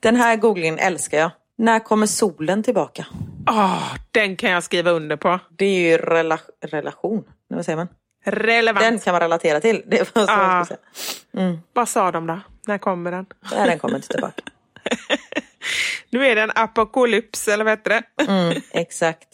Den 0.00 0.16
här 0.16 0.36
googlingen 0.36 0.78
älskar 0.78 1.18
jag. 1.18 1.30
När 1.58 1.78
kommer 1.78 2.06
solen 2.06 2.62
tillbaka? 2.62 3.06
Ah, 3.46 3.78
den 4.10 4.36
kan 4.36 4.50
jag 4.50 4.62
skriva 4.62 4.90
under 4.90 5.16
på. 5.16 5.38
Det 5.58 5.64
är 5.64 5.90
ju 5.90 5.96
rela 5.98 6.38
relation. 6.66 7.24
Vad 7.48 7.64
säger 7.64 7.76
man? 7.76 7.88
Relevant. 8.24 8.84
Den 8.84 8.98
kan 9.00 9.12
man 9.12 9.20
relatera 9.20 9.60
till. 9.60 9.82
Det 9.86 10.14
var 10.16 10.26
så 10.26 10.32
Ah. 10.32 10.56
jag 10.58 10.66
säga. 10.66 11.58
Vad 11.72 11.88
sa 11.88 12.10
de 12.10 12.26
då? 12.26 12.40
När 12.66 12.78
kommer 12.78 13.10
den? 13.12 13.26
Nej, 13.52 13.68
den 13.68 13.78
kommer 13.78 13.96
inte 13.96 14.08
tillbaka. 14.08 14.42
Nu 16.12 16.26
är 16.26 16.34
det 16.34 16.42
en 16.42 16.52
apokalyps, 16.54 17.48
eller 17.48 17.64
vad 17.64 17.72
heter 17.72 17.90
det? 18.16 18.24
Mm, 18.24 18.60
exakt. 18.70 19.28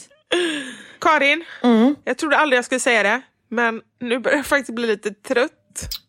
Karin, 1.01 1.45
jag 2.05 2.19
trodde 2.19 2.37
aldrig 2.37 2.59
jag 2.59 2.65
skulle 2.65 2.81
säga 2.81 3.03
det, 3.03 3.21
men 3.49 3.83
nu 4.01 4.19
börjar 4.19 4.37
jag 4.37 4.47
faktiskt 4.47 4.75
bli 4.75 4.87
lite 4.87 5.11
trött. 5.11 5.53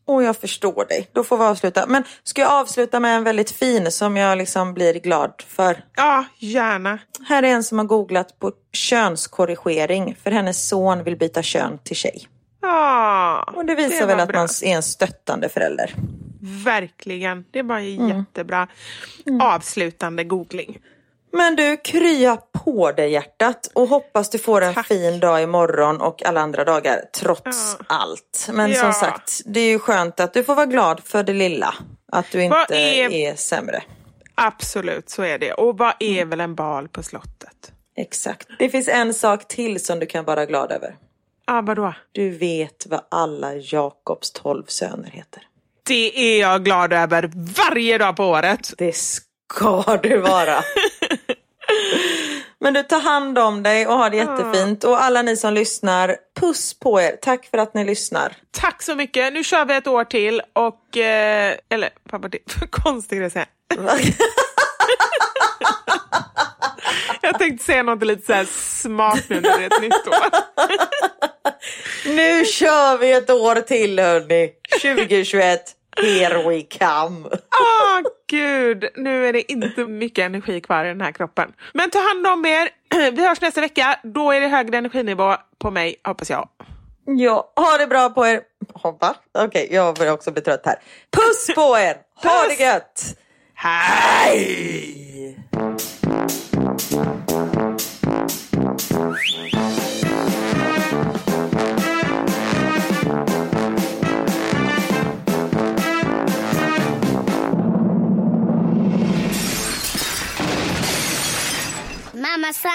Och 0.06 0.24
jag 0.24 0.38
förstår 0.38 0.86
dig. 0.86 1.10
Då 1.14 1.24
får 1.24 1.38
vi 1.38 1.44
avsluta. 1.44 1.86
Men 1.88 2.04
ska 2.24 2.42
jag 2.42 2.52
avsluta 2.52 3.00
med 3.00 3.16
en 3.16 3.24
väldigt 3.24 3.52
fin 3.52 3.92
som 3.92 4.18
jag 4.18 4.38
liksom 4.38 4.74
blir 4.74 4.94
glad 4.94 5.34
för? 5.48 5.84
Ja, 5.96 6.26
gärna. 6.38 7.00
Här 7.28 7.44
är 7.44 7.48
en 7.48 7.64
som 7.64 7.78
har 7.78 7.86
googlat 7.86 8.40
på 8.40 8.52
könskorrigering 8.74 10.16
för 10.24 10.32
hennes 10.32 10.68
son 10.70 11.04
vill 11.04 11.18
byta 11.18 11.44
kön 11.44 11.80
till 11.84 11.96
tjej. 11.96 12.28
Ja, 12.62 13.54
Och 13.56 13.66
det 13.66 13.76
visar 13.76 14.00
var 14.00 14.08
väl 14.08 14.20
att 14.20 14.28
bra. 14.28 14.38
man 14.40 14.48
är 14.64 14.76
en 14.76 14.84
stöttande 14.84 15.50
förälder. 15.50 15.94
Verkligen. 16.66 17.46
Det 17.52 17.62
var 17.62 17.80
ju 17.80 17.96
Mm. 17.96 18.18
jättebra 18.18 18.68
avslutande 19.42 20.24
googling. 20.24 20.80
Men 21.32 21.56
du, 21.56 21.78
krya 21.78 22.38
på 22.66 22.92
dig 22.92 23.12
hjärtat 23.12 23.70
och 23.76 23.88
hoppas 23.88 24.30
du 24.30 24.38
får 24.40 24.62
en 24.62 24.74
Tack. 24.74 24.88
fin 24.88 25.20
dag 25.20 25.44
imorgon 25.44 26.02
och 26.02 26.26
alla 26.26 26.42
andra 26.42 26.64
dagar 26.64 27.02
trots 27.20 27.76
Ja. 27.80 27.86
allt. 27.90 28.50
Men 28.54 28.72
Ja. 28.72 28.82
som 28.82 28.94
sagt, 28.94 29.42
det 29.46 29.60
är 29.60 29.70
ju 29.70 29.80
skönt 29.80 30.20
att 30.20 30.34
du 30.34 30.44
får 30.44 30.56
vara 30.56 30.66
glad 30.66 31.02
för 31.04 31.24
det 31.24 31.34
lilla. 31.34 31.74
Att 32.12 32.32
du 32.32 32.44
inte 32.44 32.66
är... 32.76 33.12
är- 33.12 33.36
sämre. 33.36 33.84
Absolut, 34.36 35.10
så 35.10 35.24
är 35.24 35.40
det. 35.40 35.54
Och 35.54 35.78
vad 35.78 35.94
är 36.00 36.26
väl 36.26 36.40
en 36.42 36.56
bal 36.56 36.88
på 36.88 37.04
slottet? 37.04 37.72
Exakt. 37.98 38.48
Det 38.60 38.70
finns 38.70 38.88
en 38.88 39.14
sak 39.14 39.48
till 39.48 39.86
som 39.86 40.00
du 40.00 40.06
kan 40.06 40.26
vara 40.26 40.46
glad 40.46 40.72
över. 40.72 40.96
Ja, 41.48 41.62
vadå? 41.62 41.94
Du 42.12 42.30
vet 42.30 42.86
vad 42.90 43.02
alla 43.12 43.56
Jakobs 43.56 44.32
tolv 44.32 44.64
söner 44.68 45.10
heter. 45.10 45.44
Det 45.88 46.20
är 46.20 46.42
jag 46.42 46.64
glad 46.66 46.94
över 46.94 47.32
varje 47.58 47.98
dag 47.98 48.16
på 48.16 48.24
året. 48.24 48.74
Det 48.78 48.96
ska 48.96 49.98
du 50.04 50.18
vara. 50.18 50.64
Men 52.60 52.74
du, 52.74 52.84
tar 52.84 53.02
hand 53.02 53.40
om 53.40 53.64
dig 53.64 53.88
och 53.88 53.94
har 53.94 54.10
det 54.10 54.18
jättefint. 54.18 54.84
Och 54.84 55.04
alla 55.04 55.22
ni 55.22 55.38
som 55.38 55.54
lyssnar, 55.54 56.18
puss 56.40 56.80
på 56.80 57.02
er. 57.02 57.18
Tack 57.22 57.46
för 57.46 57.58
att 57.58 57.74
ni 57.74 57.86
lyssnar. 57.86 58.36
Tack 58.52 58.82
så 58.82 58.96
mycket. 58.96 59.34
Nu 59.34 59.44
kör 59.44 59.66
vi 59.66 59.76
ett 59.76 59.88
år 59.88 60.04
till 60.04 60.42
och... 60.54 60.98
Eh, 60.98 61.56
eller, 61.70 61.90
var 62.04 62.30
det 62.30 62.40
för 62.48 62.68
konstig 62.72 63.18
grej 63.18 63.28
att 63.28 63.34
säga? 63.34 63.48
Jag 67.22 67.40
tänkte 67.40 67.66
säga 67.66 67.84
något 67.84 68.04
lite 68.04 68.26
så 68.26 68.34
här 68.34 68.46
smart 68.46 69.24
nu 69.30 69.42
när 69.42 69.60
det 69.60 69.66
är 69.66 69.76
ett 69.76 69.82
nytt 69.82 70.08
år. 70.08 70.30
nu 72.16 72.46
kör 72.46 72.98
vi 72.98 73.12
ett 73.12 73.30
år 73.30 73.56
till 73.56 74.00
hörni. 74.00 74.52
2021, 74.82 75.62
here 76.02 76.50
we 76.50 76.62
come. 76.62 77.30
Åh 77.60 78.02
gud, 78.30 78.86
nu 78.96 79.28
är 79.28 79.34
det 79.34 79.52
inte 79.52 79.86
mycket 79.86 80.26
energi 80.26 80.62
kvar 80.62 80.86
i 80.86 80.88
den 80.88 81.02
här 81.02 81.12
kroppen. 81.12 81.54
Men 81.74 81.90
ta 81.90 82.00
hand 82.00 82.28
om 82.28 82.46
er. 82.46 82.70
Vi 83.12 83.28
hörs 83.28 83.42
nästa 83.42 83.62
vecka. 83.62 84.00
Då 84.04 84.32
är 84.32 84.42
det 84.42 84.48
högre 84.48 84.78
energinivå 84.78 85.36
på 85.60 85.72
mig, 85.72 85.96
hoppas 86.04 86.30
jag. 86.30 86.50
Ja, 87.06 87.54
ha 87.56 87.78
det 87.78 87.88
bra 87.88 88.10
på 88.10 88.28
er. 88.28 88.42
Hoppa. 88.74 89.16
Okej, 89.38 89.68
jag 89.72 89.96
börjar 89.96 90.14
också 90.14 90.32
bli 90.32 90.42
trött 90.42 90.66
här. 90.66 90.76
Puss 91.12 91.56
på 91.56 91.78
er! 91.78 91.98
Ha 92.24 92.44
Puss! 92.44 92.58
det 92.58 92.64
gött! 92.64 93.18
Hej! 93.56 95.07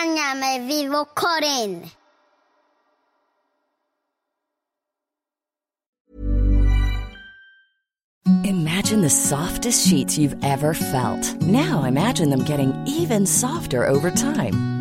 Hänga 0.02 0.34
med 0.34 0.66
Vivo 0.66 1.04
Karin. 1.04 1.90
Imagine 8.44 9.02
the 9.02 9.10
softest 9.10 9.88
sheets 9.88 10.18
you've 10.18 10.36
ever 10.42 10.74
felt. 10.74 11.42
Now 11.42 11.84
imagine 11.84 12.30
them 12.30 12.44
getting 12.44 12.72
even 12.86 13.26
softer 13.26 13.86
over 13.86 14.10
time. 14.10 14.71